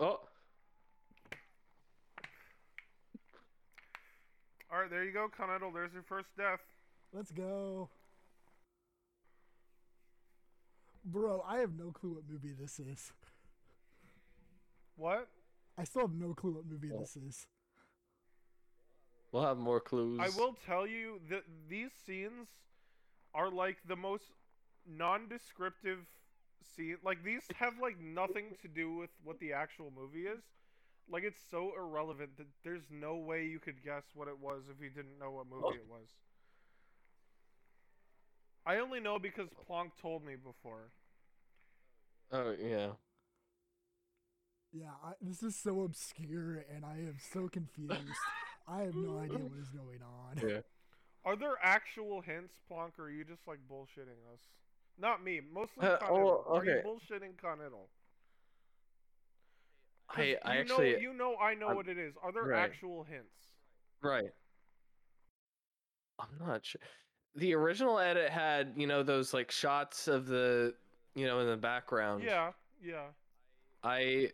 Oh, 0.00 0.18
All 4.72 4.80
right, 4.80 4.88
there 4.88 5.04
you 5.04 5.12
go, 5.12 5.28
Conettle. 5.28 5.72
There's 5.74 5.92
your 5.92 6.04
first 6.04 6.28
death. 6.38 6.60
Let's 7.12 7.32
go. 7.32 7.90
Bro, 11.04 11.44
I 11.46 11.58
have 11.58 11.72
no 11.76 11.90
clue 11.90 12.14
what 12.14 12.22
movie 12.30 12.54
this 12.58 12.78
is. 12.78 13.12
What? 14.96 15.28
I 15.76 15.84
still 15.84 16.02
have 16.02 16.14
no 16.14 16.34
clue 16.34 16.52
what 16.52 16.66
movie 16.66 16.92
Oh. 16.94 17.00
this 17.00 17.16
is. 17.16 17.46
we'll 19.32 19.42
have 19.44 19.58
more 19.58 19.80
clues. 19.80 20.20
I 20.20 20.28
will 20.30 20.54
tell 20.66 20.86
you 20.86 21.20
that 21.30 21.42
these 21.68 21.90
scenes 22.06 22.48
are 23.34 23.50
like 23.50 23.76
the 23.86 23.96
most 23.96 24.24
non-descriptive 24.86 25.98
scene. 26.76 26.96
Like 27.04 27.24
these 27.24 27.42
have 27.56 27.74
like 27.80 28.00
nothing 28.00 28.56
to 28.62 28.68
do 28.68 28.94
with 28.94 29.10
what 29.24 29.38
the 29.40 29.52
actual 29.52 29.92
movie 29.94 30.26
is. 30.26 30.42
Like 31.10 31.24
it's 31.24 31.40
so 31.50 31.72
irrelevant 31.76 32.36
that 32.38 32.46
there's 32.64 32.84
no 32.90 33.16
way 33.16 33.44
you 33.44 33.58
could 33.58 33.82
guess 33.84 34.04
what 34.14 34.28
it 34.28 34.38
was 34.40 34.62
if 34.70 34.82
you 34.82 34.90
didn't 34.90 35.18
know 35.18 35.30
what 35.30 35.46
movie 35.48 35.78
it 35.78 35.86
was. 35.88 36.06
I 38.66 38.76
only 38.76 39.00
know 39.00 39.18
because 39.18 39.48
Plonk 39.66 39.92
told 40.00 40.24
me 40.24 40.34
before. 40.36 40.90
Oh 42.32 42.54
yeah. 42.62 42.90
Yeah, 44.72 44.90
I, 45.04 45.12
this 45.20 45.42
is 45.42 45.56
so 45.56 45.82
obscure 45.82 46.64
and 46.72 46.84
I 46.84 46.98
am 46.98 47.16
so 47.32 47.48
confused. 47.48 47.92
I 48.68 48.82
have 48.82 48.94
no 48.94 49.18
idea 49.22 49.38
what 49.38 49.58
is 49.60 49.68
going 49.70 50.00
on. 50.00 50.48
Yeah. 50.48 50.60
Are 51.24 51.36
there 51.36 51.56
actual 51.62 52.22
hints, 52.22 52.54
Plonk, 52.68 52.92
or 52.98 53.06
are 53.06 53.10
you 53.10 53.24
just 53.24 53.46
like 53.48 53.58
bullshitting 53.70 54.20
us? 54.32 54.40
Not 55.00 55.24
me, 55.24 55.40
mostly 55.40 55.86
Uh, 55.86 55.96
Conettle. 55.98 56.44
oh, 56.46 56.56
Are 56.58 56.64
you 56.64 56.72
okay. 56.72 56.86
bullshitting 56.86 57.36
Conettle? 57.38 57.88
'Cause 60.08 60.18
I 60.18 60.38
I 60.44 60.54
you 60.54 60.60
actually 60.60 60.92
know, 60.92 60.98
you 60.98 61.12
know 61.14 61.36
I 61.38 61.54
know 61.54 61.68
I'm- 61.68 61.76
what 61.76 61.88
it 61.88 61.96
is. 61.98 62.14
Are 62.22 62.32
there 62.32 62.42
right. 62.44 62.58
actual 62.62 63.04
hints? 63.04 63.48
right. 64.02 64.30
I'm 66.18 66.36
not 66.38 66.66
sure. 66.66 66.80
The 67.36 67.54
original 67.54 67.98
edit 67.98 68.30
had 68.30 68.74
you 68.76 68.86
know 68.86 69.02
those 69.02 69.32
like 69.32 69.50
shots 69.50 70.06
of 70.08 70.26
the 70.26 70.76
you 71.14 71.26
know 71.26 71.38
in 71.40 71.46
the 71.46 71.56
background. 71.56 72.22
Yeah, 72.24 72.52
yeah. 72.82 73.12
I. 73.82 74.32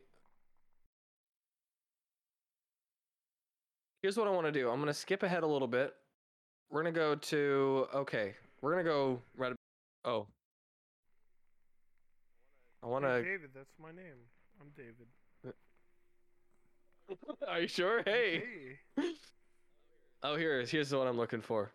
Here's 4.02 4.16
what 4.16 4.26
I 4.26 4.30
want 4.30 4.46
to 4.46 4.52
do. 4.52 4.68
I'm 4.70 4.78
gonna 4.80 4.94
skip 4.94 5.22
ahead 5.22 5.42
a 5.42 5.46
little 5.46 5.68
bit. 5.68 5.94
We're 6.70 6.82
gonna 6.82 6.92
go 6.92 7.14
to 7.14 7.88
okay. 7.94 8.34
We're 8.62 8.72
gonna 8.72 8.82
go 8.84 9.22
right. 9.36 9.54
Oh. 10.04 10.26
I 12.86 12.88
want 12.88 13.04
Hey, 13.04 13.16
to. 13.16 13.22
David, 13.24 13.50
that's 13.52 13.74
my 13.82 13.90
name. 13.90 14.14
I'm 14.60 14.68
David. 14.76 15.08
Are 17.48 17.60
you 17.60 17.66
sure? 17.66 18.02
Hey. 18.04 18.78
Hey. 18.96 19.12
Oh, 20.22 20.36
here 20.36 20.60
is. 20.60 20.70
Here's 20.70 20.90
the 20.90 20.98
one 20.98 21.08
I'm 21.08 21.16
looking 21.16 21.40
for. 21.40 21.72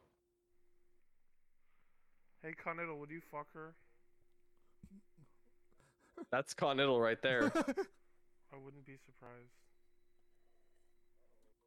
Hey, 2.42 2.54
Conettle, 2.54 2.98
would 3.00 3.12
you 3.12 3.20
fuck 3.30 3.48
her? 3.54 3.74
That's 6.32 6.54
Coniddle 6.54 7.02
right 7.02 7.22
there. 7.22 7.44
I 7.56 8.58
wouldn't 8.64 8.86
be 8.86 8.96
surprised. 9.06 9.52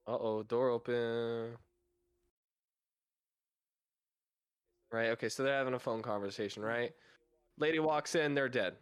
Uh 0.07 0.17
oh, 0.19 0.43
door 0.43 0.71
open. 0.71 1.57
Right. 4.91 5.11
Okay, 5.11 5.29
so 5.29 5.43
they're 5.43 5.55
having 5.57 5.75
a 5.75 5.79
phone 5.79 6.01
conversation, 6.01 6.63
right? 6.63 6.93
Lady 7.59 7.79
walks 7.79 8.15
in. 8.15 8.35
They're 8.35 8.49
dead. 8.49 8.75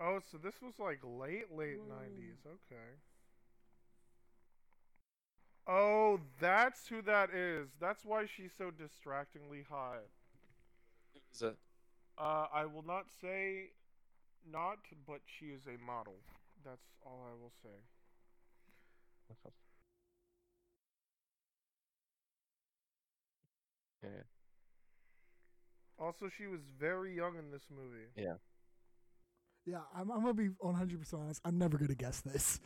Oh, 0.00 0.18
so 0.30 0.38
this 0.38 0.54
was 0.60 0.74
like 0.78 1.00
late, 1.04 1.54
late 1.56 1.78
Whoa. 1.78 1.94
90s. 1.94 2.38
Okay. 2.46 2.90
Oh, 5.66 6.20
that's 6.40 6.88
who 6.88 7.02
that 7.02 7.30
is. 7.30 7.68
That's 7.80 8.04
why 8.04 8.26
she's 8.26 8.50
so 8.56 8.70
distractingly 8.70 9.64
hot. 9.68 10.02
Is 11.32 11.42
it? 11.42 11.56
Uh, 12.18 12.46
I 12.52 12.66
will 12.66 12.84
not 12.84 13.06
say 13.20 13.70
not, 14.50 14.78
but 15.06 15.20
she 15.26 15.46
is 15.46 15.62
a 15.66 15.82
model. 15.84 16.16
That's 16.64 16.86
all 17.04 17.24
I 17.28 17.34
will 17.40 17.52
say. 17.62 17.70
Yeah. 24.02 24.08
Also, 25.98 26.28
she 26.28 26.46
was 26.46 26.60
very 26.78 27.14
young 27.14 27.36
in 27.38 27.50
this 27.50 27.62
movie. 27.70 28.08
yeah, 28.16 28.34
I'm, 29.96 30.10
I'm 30.10 30.20
gonna 30.20 30.34
be 30.34 30.48
100 30.58 30.98
percent 30.98 31.22
honest. 31.22 31.40
I'm 31.44 31.58
never 31.58 31.78
gonna 31.78 31.94
guess 31.94 32.20
this. 32.20 32.60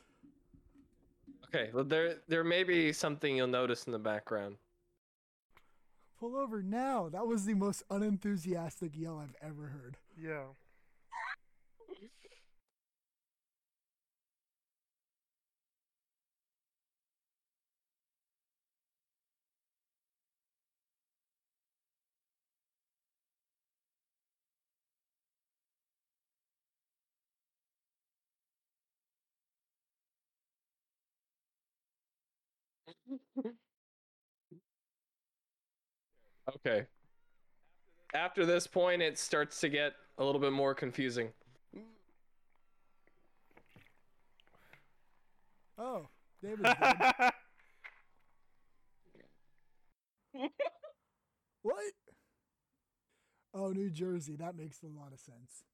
Okay, 1.47 1.71
well 1.73 1.85
there 1.85 2.17
there 2.29 2.45
may 2.45 2.65
be 2.65 2.93
something 2.93 3.37
you'll 3.37 3.47
notice 3.47 3.85
in 3.85 3.93
the 3.93 3.99
background. 3.99 4.57
Pull 6.19 6.37
over 6.37 6.63
now. 6.63 7.09
That 7.11 7.27
was 7.27 7.45
the 7.45 7.55
most 7.55 7.83
unenthusiastic 7.91 8.97
yell 8.97 9.19
I've 9.19 9.37
ever 9.47 9.67
heard. 9.67 9.99
Yeah. 10.19 10.45
Okay. 36.55 36.87
After 38.15 38.47
this 38.47 38.67
point, 38.67 39.03
it 39.03 39.19
starts 39.19 39.61
to 39.61 39.69
get 39.69 39.95
a 40.19 40.25
little 40.25 40.41
bit 40.41 40.53
more 40.53 40.75
confusing. 40.75 41.31
Oh, 45.79 46.07
David's 46.43 46.63
dead. 46.63 47.33
what? 51.63 51.93
Oh, 53.53 53.73
New 53.73 53.91
Jersey. 53.91 54.37
That 54.37 54.57
makes 54.57 54.83
a 54.83 54.87
lot 54.87 55.13
of 55.13 55.21
sense. 55.21 55.65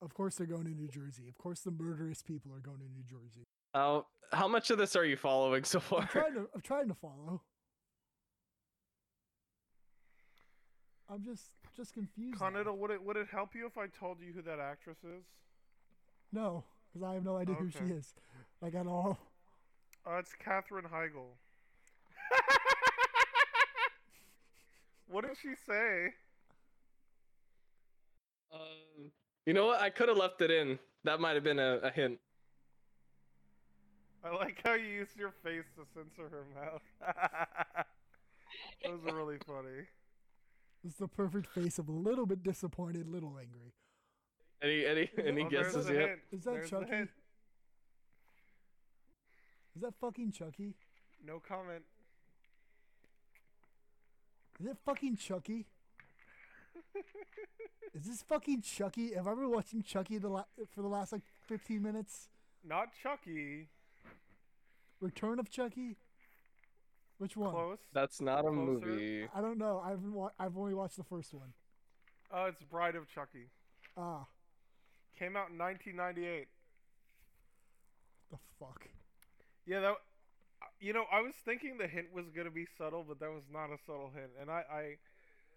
Of 0.00 0.14
course, 0.14 0.36
they're 0.36 0.46
going 0.46 0.64
to 0.64 0.70
New 0.70 0.88
Jersey. 0.88 1.28
Of 1.28 1.36
course, 1.36 1.60
the 1.60 1.70
murderous 1.70 2.22
people 2.22 2.54
are 2.54 2.60
going 2.60 2.78
to 2.78 2.88
New 2.88 3.02
Jersey. 3.04 3.46
How 3.74 4.06
how 4.32 4.48
much 4.48 4.70
of 4.70 4.78
this 4.78 4.96
are 4.96 5.04
you 5.04 5.16
following 5.16 5.64
so 5.64 5.78
I'm 5.78 5.82
far? 5.82 6.06
trying 6.06 6.34
to. 6.34 6.48
I'm 6.54 6.60
trying 6.60 6.88
to 6.88 6.94
follow. 6.94 7.42
I'm 11.10 11.24
just 11.24 11.50
just 11.76 11.92
confused. 11.92 12.40
now. 12.40 12.72
Would 12.72 12.90
it 12.92 13.02
would 13.02 13.16
it 13.16 13.26
help 13.30 13.54
you 13.54 13.66
if 13.66 13.76
I 13.76 13.88
told 13.88 14.20
you 14.20 14.32
who 14.32 14.42
that 14.42 14.60
actress 14.60 14.98
is? 14.98 15.24
No, 16.32 16.64
because 16.92 17.06
I 17.06 17.14
have 17.14 17.24
no 17.24 17.36
idea 17.36 17.56
who 17.56 17.70
she 17.70 17.92
is, 17.92 18.14
like 18.62 18.74
at 18.74 18.86
all. 18.86 19.18
Uh, 20.06 20.18
it's 20.18 20.34
Katherine 20.34 20.84
Heigl. 20.84 21.26
what 25.08 25.26
did 25.26 25.36
she 25.40 25.54
say? 25.66 26.12
Um, 28.52 29.10
you 29.46 29.54
know 29.54 29.66
what? 29.66 29.80
I 29.80 29.90
could 29.90 30.08
have 30.08 30.18
left 30.18 30.42
it 30.42 30.50
in. 30.50 30.78
That 31.04 31.20
might 31.20 31.34
have 31.34 31.44
been 31.44 31.58
a, 31.58 31.78
a 31.82 31.90
hint. 31.90 32.18
I 34.24 34.30
like 34.34 34.60
how 34.64 34.74
you 34.74 34.86
used 34.86 35.16
your 35.18 35.32
face 35.42 35.64
to 35.76 35.84
censor 35.94 36.28
her 36.30 36.44
mouth. 36.54 36.82
Those 38.84 39.00
are 39.12 39.14
really 39.16 39.36
funny. 39.46 39.86
It's 40.86 40.96
the 40.96 41.08
perfect 41.08 41.46
face 41.48 41.78
of 41.78 41.88
a 41.88 41.92
little 41.92 42.26
bit 42.26 42.42
disappointed, 42.42 43.06
little 43.08 43.36
angry. 43.38 43.72
Any 44.62 44.86
any 44.86 45.10
any 45.26 45.42
Oh, 45.44 45.48
guesses 45.50 45.88
yet? 45.88 45.96
hint. 46.08 46.20
Is 46.32 46.44
that 46.44 46.52
There's 46.52 46.70
Chucky? 46.70 47.08
Is 49.76 49.82
that 49.82 49.94
fucking 50.00 50.32
Chucky? 50.32 50.74
No 51.26 51.40
comment. 51.46 51.82
Is 54.60 54.66
it 54.66 54.76
fucking 54.86 55.16
Chucky? 55.16 55.66
Is 57.94 58.06
this 58.06 58.22
fucking 58.22 58.62
Chucky? 58.62 59.14
Have 59.14 59.26
I 59.26 59.34
been 59.34 59.50
watching 59.50 59.82
Chucky 59.82 60.18
the 60.18 60.28
la- 60.28 60.44
for 60.74 60.82
the 60.82 60.88
last 60.88 61.12
like 61.12 61.22
15 61.48 61.82
minutes? 61.82 62.28
Not 62.66 62.88
Chucky. 63.02 63.68
Return 65.04 65.38
of 65.38 65.50
Chucky? 65.50 65.96
Which 67.18 67.36
one? 67.36 67.52
Close. 67.52 67.78
That's 67.92 68.20
not 68.22 68.40
a 68.40 68.42
Closer. 68.50 68.86
movie. 68.86 69.28
I 69.34 69.40
don't 69.42 69.58
know. 69.58 69.82
I've 69.84 70.02
wa- 70.02 70.30
I've 70.38 70.56
only 70.56 70.72
watched 70.74 70.96
the 70.96 71.04
first 71.04 71.34
one. 71.34 71.52
Uh, 72.32 72.46
it's 72.48 72.62
Bride 72.62 72.96
of 72.96 73.06
Chucky. 73.08 73.50
Ah, 73.96 74.24
Came 75.18 75.36
out 75.36 75.50
in 75.50 75.58
1998. 75.58 76.48
the 78.30 78.38
fuck. 78.58 78.88
Yeah, 79.66 79.80
that. 79.80 79.94
You 80.80 80.92
know, 80.92 81.04
I 81.12 81.20
was 81.20 81.34
thinking 81.44 81.76
the 81.78 81.86
hint 81.86 82.12
was 82.12 82.24
gonna 82.34 82.50
be 82.50 82.66
subtle, 82.78 83.04
but 83.06 83.20
that 83.20 83.30
was 83.30 83.44
not 83.52 83.66
a 83.70 83.78
subtle 83.86 84.10
hint. 84.14 84.30
And 84.40 84.50
I, 84.50 84.64
I 84.72 84.96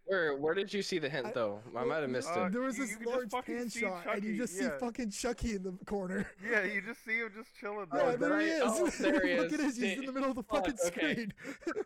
Where 0.08 0.36
where 0.38 0.54
did 0.54 0.74
you 0.74 0.82
see 0.82 1.00
the 1.00 1.10
hint 1.10 1.28
I- 1.28 1.32
though? 1.34 1.62
I 1.76 1.84
might 1.84 1.98
have 2.00 2.10
missed 2.10 2.30
Uh, 2.30 2.46
it. 2.46 2.54
There 2.54 2.62
was 2.62 2.78
this 2.78 2.92
you 2.92 2.98
can 2.98 3.06
large 3.08 3.30
fucking 3.30 3.58
pan 3.58 3.70
see 3.70 3.80
shot, 3.82 4.08
and 4.08 4.24
you 4.24 4.32
Chucky, 4.32 4.38
just 4.38 4.58
see 4.58 4.70
fucking 4.80 5.12
Chucky 5.12 5.56
in 5.56 5.64
the 5.64 5.74
corner. 5.86 6.26
yeah, 6.50 6.64
you 6.64 6.82
just 6.82 7.04
see 7.04 7.18
him 7.20 7.30
just 7.36 7.54
chilling 7.60 7.88
Yeah, 7.94 8.16
there. 8.16 8.18
there 8.18 8.40
he 8.40 8.48
is. 8.48 8.62
Oh, 8.66 8.88
there 9.02 9.28
he 9.28 9.36
Look 9.38 9.54
at 9.54 9.60
is. 9.60 9.66
his. 9.66 9.78
He's 9.78 10.00
in 10.00 10.06
the 10.06 10.12
middle 10.14 10.30
of 10.30 10.36
the 10.38 10.44
Fuck, 10.44 10.66
fucking 10.68 10.78
okay. 10.88 11.14
screen. 11.14 11.34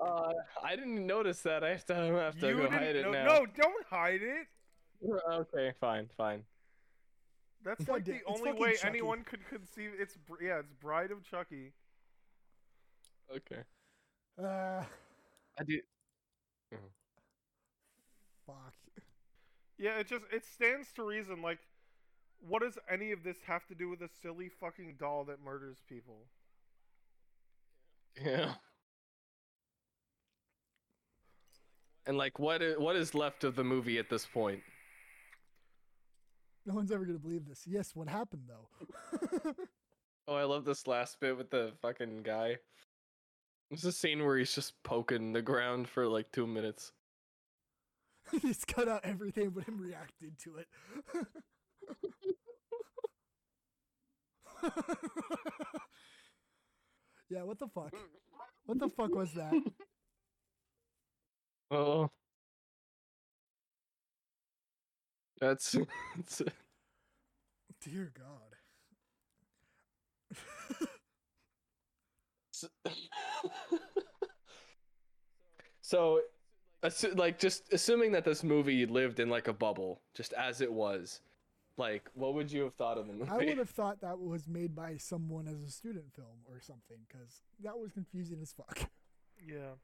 Uh, 0.00 0.32
I 0.62 0.76
didn't 0.76 1.04
notice 1.08 1.40
that. 1.40 1.64
I 1.64 1.70
have 1.70 1.84
to, 1.86 1.94
I 1.96 2.06
have 2.22 2.38
to 2.38 2.46
you 2.46 2.56
go 2.58 2.70
hide 2.70 2.94
it 2.94 3.02
know- 3.04 3.10
now. 3.10 3.24
No, 3.26 3.46
don't 3.46 3.84
hide 3.90 4.20
it. 4.22 4.46
Okay, 5.28 5.72
fine, 5.80 6.08
fine. 6.16 6.44
That's 7.64 7.84
God 7.84 7.92
like 7.94 8.04
damn- 8.04 8.18
the 8.18 8.24
only 8.32 8.52
way 8.52 8.74
Chucky. 8.76 8.86
anyone 8.90 9.24
could 9.24 9.44
conceive. 9.48 9.90
It's 9.98 10.16
yeah, 10.40 10.60
it's 10.60 10.72
Bride 10.80 11.10
of 11.10 11.24
Chucky. 11.28 11.72
Okay. 13.34 13.62
uh, 14.40 14.84
I 15.58 15.64
do. 15.66 15.80
Fuck. 18.48 18.74
Yeah, 19.78 19.98
it 19.98 20.08
just 20.08 20.24
it 20.32 20.44
stands 20.44 20.88
to 20.96 21.04
reason. 21.04 21.40
Like, 21.40 21.60
what 22.40 22.62
does 22.62 22.78
any 22.90 23.12
of 23.12 23.22
this 23.22 23.36
have 23.46 23.66
to 23.68 23.74
do 23.74 23.88
with 23.88 24.00
a 24.00 24.08
silly 24.22 24.48
fucking 24.48 24.96
doll 24.98 25.24
that 25.26 25.40
murders 25.40 25.78
people? 25.88 26.26
Yeah. 28.20 28.54
And 32.06 32.16
like, 32.16 32.38
what 32.38 32.62
is, 32.62 32.78
what 32.78 32.96
is 32.96 33.14
left 33.14 33.44
of 33.44 33.54
the 33.54 33.62
movie 33.62 33.98
at 33.98 34.08
this 34.08 34.26
point? 34.26 34.62
No 36.66 36.74
one's 36.74 36.90
ever 36.90 37.04
gonna 37.04 37.18
believe 37.18 37.46
this. 37.46 37.62
Yes, 37.66 37.94
what 37.94 38.08
happened 38.08 38.48
though? 38.48 39.54
Oh, 40.28 40.34
I 40.34 40.44
love 40.44 40.66
this 40.66 40.86
last 40.86 41.18
bit 41.20 41.38
with 41.38 41.48
the 41.48 41.72
fucking 41.80 42.22
guy. 42.22 42.58
There's 43.70 43.86
a 43.86 43.92
scene 43.92 44.22
where 44.22 44.36
he's 44.36 44.54
just 44.54 44.74
poking 44.82 45.32
the 45.32 45.40
ground 45.40 45.88
for 45.88 46.06
like 46.06 46.30
two 46.32 46.46
minutes. 46.46 46.92
He's 48.42 48.64
cut 48.64 48.88
out 48.88 49.04
everything 49.04 49.50
but 49.50 49.64
him 49.64 49.78
reacting 49.80 50.32
to 50.44 50.56
it. 50.56 50.66
yeah, 57.30 57.42
what 57.42 57.58
the 57.58 57.68
fuck? 57.68 57.92
What 58.66 58.78
the 58.78 58.88
fuck 58.88 59.14
was 59.14 59.32
that? 59.34 59.52
Oh. 61.70 62.08
That's. 65.38 65.74
it's- 65.74 66.40
Dear 67.82 68.10
God. 68.18 68.54
so, 75.82 76.20
assu- 76.82 77.16
like, 77.16 77.38
just 77.38 77.72
assuming 77.72 78.12
that 78.12 78.24
this 78.24 78.42
movie 78.42 78.86
lived 78.86 79.20
in 79.20 79.28
like 79.28 79.48
a 79.48 79.52
bubble, 79.52 80.00
just 80.14 80.32
as 80.34 80.60
it 80.60 80.72
was, 80.72 81.20
like, 81.76 82.08
what 82.14 82.34
would 82.34 82.50
you 82.50 82.62
have 82.62 82.74
thought 82.74 82.98
of 82.98 83.06
the 83.06 83.12
movie? 83.12 83.30
I 83.30 83.36
would 83.36 83.58
have 83.58 83.70
thought 83.70 84.00
that 84.00 84.18
was 84.18 84.48
made 84.48 84.74
by 84.74 84.96
someone 84.96 85.46
as 85.46 85.62
a 85.62 85.70
student 85.70 86.12
film 86.14 86.44
or 86.46 86.60
something, 86.60 86.98
because 87.08 87.42
that 87.62 87.78
was 87.78 87.92
confusing 87.92 88.38
as 88.42 88.52
fuck. 88.52 88.90
Yeah. 89.46 89.74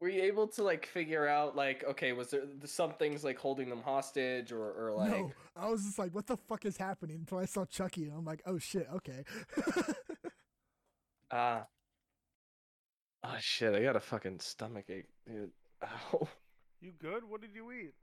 Were 0.00 0.08
you 0.08 0.22
able 0.22 0.48
to 0.48 0.62
like 0.62 0.86
figure 0.86 1.28
out 1.28 1.54
like 1.56 1.84
okay 1.84 2.12
was 2.12 2.30
there 2.30 2.44
some 2.64 2.94
things 2.94 3.22
like 3.22 3.38
holding 3.38 3.68
them 3.68 3.82
hostage 3.82 4.50
or 4.50 4.72
or 4.72 4.92
like 4.92 5.10
no, 5.10 5.32
I 5.54 5.68
was 5.68 5.84
just 5.84 5.98
like, 5.98 6.14
what 6.14 6.26
the 6.26 6.38
fuck 6.38 6.64
is 6.64 6.78
happening? 6.78 7.16
Until 7.16 7.36
I 7.36 7.44
saw 7.44 7.66
Chucky, 7.66 8.04
and 8.04 8.14
I'm 8.14 8.24
like, 8.24 8.40
oh 8.46 8.58
shit, 8.58 8.88
okay. 8.94 9.24
ah 11.30 11.66
ah 13.30 13.36
shit 13.40 13.74
I 13.74 13.82
got 13.82 13.96
a 13.96 14.00
fucking 14.00 14.40
stomach 14.40 14.86
ache 14.90 15.06
dude 15.26 15.50
Ow. 15.84 16.28
You 16.80 16.92
good? 16.98 17.22
What 17.28 17.40
did 17.40 17.54
you 17.54 17.70
eat? 17.72 17.94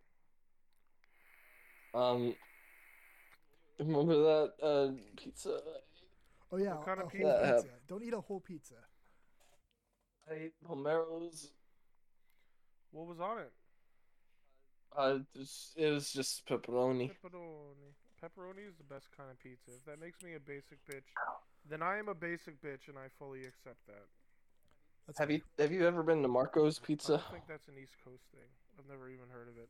um 1.93 2.35
remember 3.79 4.15
that 4.15 4.51
uh 4.61 4.91
pizza 5.15 5.59
oh 6.51 6.57
yeah, 6.57 6.75
What 6.75 6.85
kind 6.85 6.99
a 6.99 7.03
of 7.05 7.11
whole 7.11 7.19
pizza? 7.21 7.53
pizza. 7.61 7.73
Don't 7.87 8.03
eat 8.03 8.13
a 8.13 8.21
whole 8.21 8.39
pizza. 8.39 8.75
I 10.29 10.33
ate 10.33 10.53
Pomero's 10.65 11.51
What 12.91 13.07
was 13.07 13.19
on 13.19 13.39
it? 13.39 13.51
uh 14.95 15.19
just, 15.35 15.77
it 15.77 15.91
was 15.91 16.11
just 16.11 16.45
pepperoni 16.47 17.09
Pepperoni. 17.11 17.93
Pepperoni 18.23 18.67
is 18.67 18.75
the 18.77 18.83
best 18.93 19.07
kind 19.15 19.29
of 19.29 19.39
pizza. 19.39 19.71
If 19.77 19.85
that 19.85 19.99
makes 20.01 20.23
me 20.23 20.33
a 20.35 20.39
basic 20.39 20.79
bitch, 20.89 21.05
then 21.69 21.83
I 21.83 21.99
am 21.99 22.07
a 22.09 22.15
basic 22.15 22.59
bitch, 22.63 22.87
and 22.89 22.97
I 22.97 23.09
fully 23.19 23.41
accept 23.45 23.77
that. 23.85 24.05
That's 25.07 25.19
have 25.19 25.29
fair. 25.29 25.37
you 25.37 25.41
have 25.57 25.71
you 25.71 25.87
ever 25.87 26.03
been 26.03 26.21
to 26.21 26.27
Marco's 26.27 26.79
I 26.83 26.85
Pizza 26.85 27.07
don't 27.13 27.31
think 27.31 27.47
that's 27.47 27.67
an 27.67 27.75
East 27.81 27.95
Coast 28.03 28.23
thing. 28.31 28.49
I've 28.77 28.89
never 28.89 29.09
even 29.09 29.29
heard 29.31 29.47
of 29.47 29.57
it. 29.57 29.69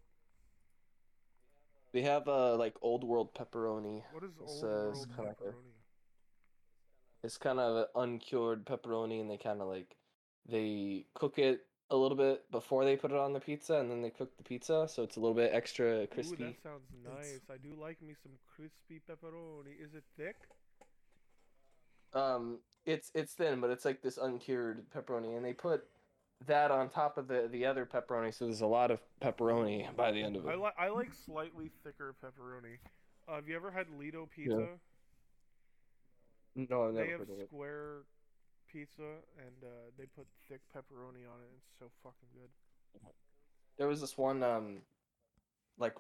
they 1.93 2.01
have 2.01 2.27
uh 2.27 2.55
like 2.57 2.76
old 2.81 3.03
world 3.03 3.34
pepperoni 3.34 4.03
What 4.11 4.23
is 4.23 4.31
It 4.31 4.41
old 4.41 4.61
says 4.61 4.93
world 4.93 5.07
kinda 5.15 5.23
like 5.30 5.38
a- 5.41 5.43
pepperoni? 5.45 5.73
It's 7.23 7.38
kind 7.38 7.59
of 7.59 7.76
an 7.77 7.85
uncured 7.95 8.65
pepperoni, 8.65 9.19
and 9.22 9.30
they 9.30 9.38
kind 9.38 9.61
of 9.61 9.68
like 9.68 9.95
they 10.47 11.05
cook 11.15 11.39
it 11.39 11.61
a 11.89 11.95
little 11.95 12.18
bit 12.18 12.49
before 12.51 12.85
they 12.85 12.95
put 12.95 13.11
it 13.11 13.18
on 13.18 13.34
the 13.34 13.39
pizza, 13.39 13.76
and 13.76 13.89
then 13.89 14.01
they 14.01 14.09
cook 14.11 14.35
the 14.38 14.43
pizza, 14.43 14.88
so 14.88 15.03
it's 15.03 15.15
a 15.15 15.19
little 15.19 15.35
bit 15.35 15.51
extra 15.53 16.01
Ooh, 16.03 16.07
crispy. 16.07 16.43
that 16.43 16.61
sounds 16.61 16.88
nice. 17.03 17.41
I 17.49 17.57
do 17.57 17.73
like 17.80 18.01
me 18.01 18.14
some 18.22 18.34
crispy 18.55 19.01
pepperoni. 19.09 19.73
Is 19.81 19.93
it 19.95 20.03
thick? 20.15 20.35
Um, 22.14 22.59
it's 22.88 23.11
it's 23.14 23.34
thin, 23.34 23.59
but 23.61 23.69
it's 23.69 23.85
like 23.85 24.01
this 24.01 24.18
uncured 24.18 24.89
pepperoni, 24.89 25.35
and 25.35 25.45
they 25.45 25.53
put 25.53 25.84
that 26.47 26.72
on 26.72 26.89
top 26.89 27.18
of 27.18 27.27
the 27.27 27.47
the 27.51 27.65
other 27.65 27.85
pepperoni, 27.85 28.34
so 28.34 28.45
there's 28.45 28.61
a 28.61 28.68
lot 28.68 28.89
of 28.89 29.01
pepperoni 29.22 29.93
by 29.95 30.11
the 30.11 30.23
end 30.23 30.35
of 30.38 30.45
it. 30.45 30.49
I 30.49 30.55
like 30.55 30.73
I 30.80 30.88
like 30.89 31.14
slightly 31.14 31.69
thicker 31.84 32.15
pepperoni. 32.23 32.77
Uh, 33.27 33.35
have 33.35 33.47
you 33.47 33.55
ever 33.55 33.69
had 33.69 33.88
Lido 33.99 34.27
pizza? 34.34 34.68
no, 36.55 36.88
I've 36.88 36.93
never 36.93 37.05
They 37.05 37.11
have 37.11 37.22
of 37.22 37.30
it. 37.30 37.47
square 37.49 38.03
pizza 38.72 39.01
and 39.38 39.64
uh, 39.64 39.91
they 39.97 40.05
put 40.05 40.26
thick 40.49 40.61
pepperoni 40.76 41.27
on 41.27 41.39
it. 41.41 41.51
It's 41.57 41.77
so 41.80 41.91
fucking 42.03 42.30
good. 42.34 42.49
There 43.77 43.88
was 43.88 44.01
this 44.01 44.18
one 44.18 44.41
um, 44.43 44.77
like 45.77 45.93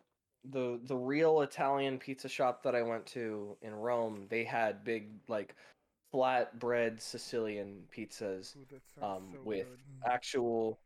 the 0.49 0.79
the 0.83 0.95
real 0.95 1.41
Italian 1.41 1.99
pizza 1.99 2.29
shop 2.29 2.63
that 2.63 2.75
I 2.75 2.81
went 2.81 3.05
to 3.07 3.57
in 3.61 3.75
Rome. 3.75 4.27
They 4.29 4.43
had 4.43 4.83
big 4.83 5.09
like 5.27 5.55
flat 6.11 6.57
bread 6.59 7.01
Sicilian 7.01 7.83
pizzas. 7.95 8.55
Ooh, 8.55 9.05
um, 9.05 9.29
so 9.33 9.39
with 9.43 9.67
good. 9.67 10.11
actual 10.11 10.79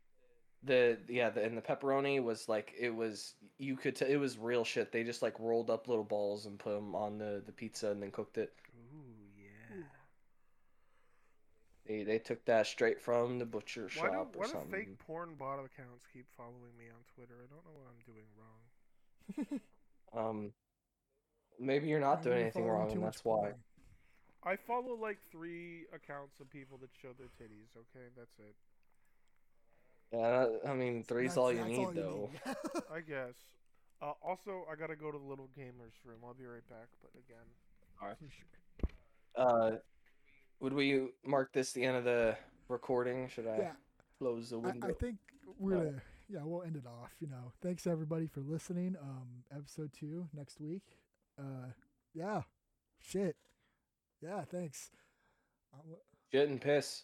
the 0.64 0.96
yeah 1.08 1.30
the, 1.30 1.42
and 1.42 1.56
the 1.56 1.62
pepperoni 1.62 2.22
was 2.22 2.48
like 2.48 2.72
it 2.78 2.94
was 2.94 3.34
you 3.58 3.76
could 3.76 3.96
t- 3.96 4.04
it 4.06 4.18
was 4.18 4.38
real 4.38 4.64
shit 4.64 4.92
they 4.92 5.02
just 5.02 5.22
like 5.22 5.34
rolled 5.40 5.70
up 5.70 5.88
little 5.88 6.04
balls 6.04 6.46
and 6.46 6.58
put 6.58 6.74
them 6.74 6.94
on 6.94 7.18
the 7.18 7.42
the 7.46 7.52
pizza 7.52 7.90
and 7.90 8.00
then 8.02 8.10
cooked 8.12 8.38
it 8.38 8.52
Ooh 8.94 9.02
yeah. 9.36 9.82
they 11.86 12.04
they 12.04 12.18
took 12.18 12.44
that 12.44 12.66
straight 12.66 13.00
from 13.00 13.38
the 13.40 13.44
butcher 13.46 13.88
Why 13.96 14.06
do 14.06 14.12
shop 14.12 14.36
why 14.36 14.44
or 14.44 14.46
do 14.46 14.52
something 14.52 14.70
fake 14.70 14.98
porn 14.98 15.34
bot 15.36 15.58
accounts 15.58 16.06
keep 16.12 16.26
following 16.36 16.76
me 16.78 16.84
on 16.90 17.02
Twitter? 17.14 17.34
I 17.42 17.46
don't 17.52 17.64
know 17.64 17.74
what 17.74 17.88
I'm 17.90 19.44
doing 19.48 19.60
wrong. 20.14 20.26
um 20.28 20.52
maybe 21.58 21.88
you're 21.88 22.00
not 22.00 22.18
Why 22.18 22.24
doing 22.24 22.42
anything 22.42 22.66
wrong 22.68 22.92
and 22.92 23.02
that's 23.02 23.24
why 23.24 23.40
porn? 23.40 23.54
I 24.44 24.56
follow 24.56 24.94
like 25.00 25.18
three 25.30 25.84
accounts 25.94 26.40
of 26.40 26.50
people 26.50 26.78
that 26.78 26.90
show 27.00 27.10
their 27.16 27.28
titties. 27.40 27.70
Okay, 27.76 28.06
that's 28.16 28.38
it. 28.38 28.54
yeah 30.12 30.46
i 30.70 30.74
mean 30.74 31.02
three's 31.04 31.34
That's- 31.34 31.36
all 31.38 31.52
you 31.52 31.58
that's 31.58 31.68
need 31.70 31.88
though 31.94 32.30
need. 32.46 32.54
I 32.92 33.00
guess. 33.00 33.34
Uh, 34.02 34.12
also, 34.20 34.64
I 34.70 34.74
gotta 34.74 34.96
go 34.96 35.12
to 35.12 35.18
the 35.18 35.24
little 35.24 35.48
gamers 35.56 35.94
room. 36.04 36.18
I'll 36.26 36.34
be 36.34 36.44
right 36.44 36.68
back. 36.68 36.88
But 37.00 37.12
again, 37.14 37.46
For 38.00 38.16
sure. 38.30 38.90
Uh, 39.46 39.76
would 40.58 40.72
we 40.72 41.08
mark 41.24 41.52
this 41.52 41.70
the 41.72 41.84
end 41.84 41.96
of 41.98 42.02
the 42.04 42.36
recording? 42.68 43.28
Should 43.28 43.46
I 43.46 43.56
Yeah, 43.58 43.72
close 44.18 44.50
the 44.50 44.56
I, 44.56 44.58
window? 44.58 44.88
I 44.88 44.92
think 44.94 45.18
we're 45.56 45.76
Uh, 45.76 45.84
gonna 45.84 46.02
yeah 46.28 46.40
we'll 46.42 46.62
end 46.64 46.74
it 46.76 46.84
off. 46.86 47.12
You 47.20 47.28
know, 47.28 47.52
thanks 47.62 47.86
everybody 47.86 48.26
for 48.26 48.40
listening. 48.40 48.96
Um, 49.00 49.44
episode 49.56 49.92
two 49.92 50.28
next 50.34 50.60
week. 50.60 50.82
Uh, 51.38 51.68
yeah, 52.12 52.42
shit. 52.98 53.36
Yeah, 54.22 54.44
thanks. 54.50 54.90
Um, 55.74 55.96
Shit 56.30 56.48
and 56.48 56.60
piss. 56.60 57.02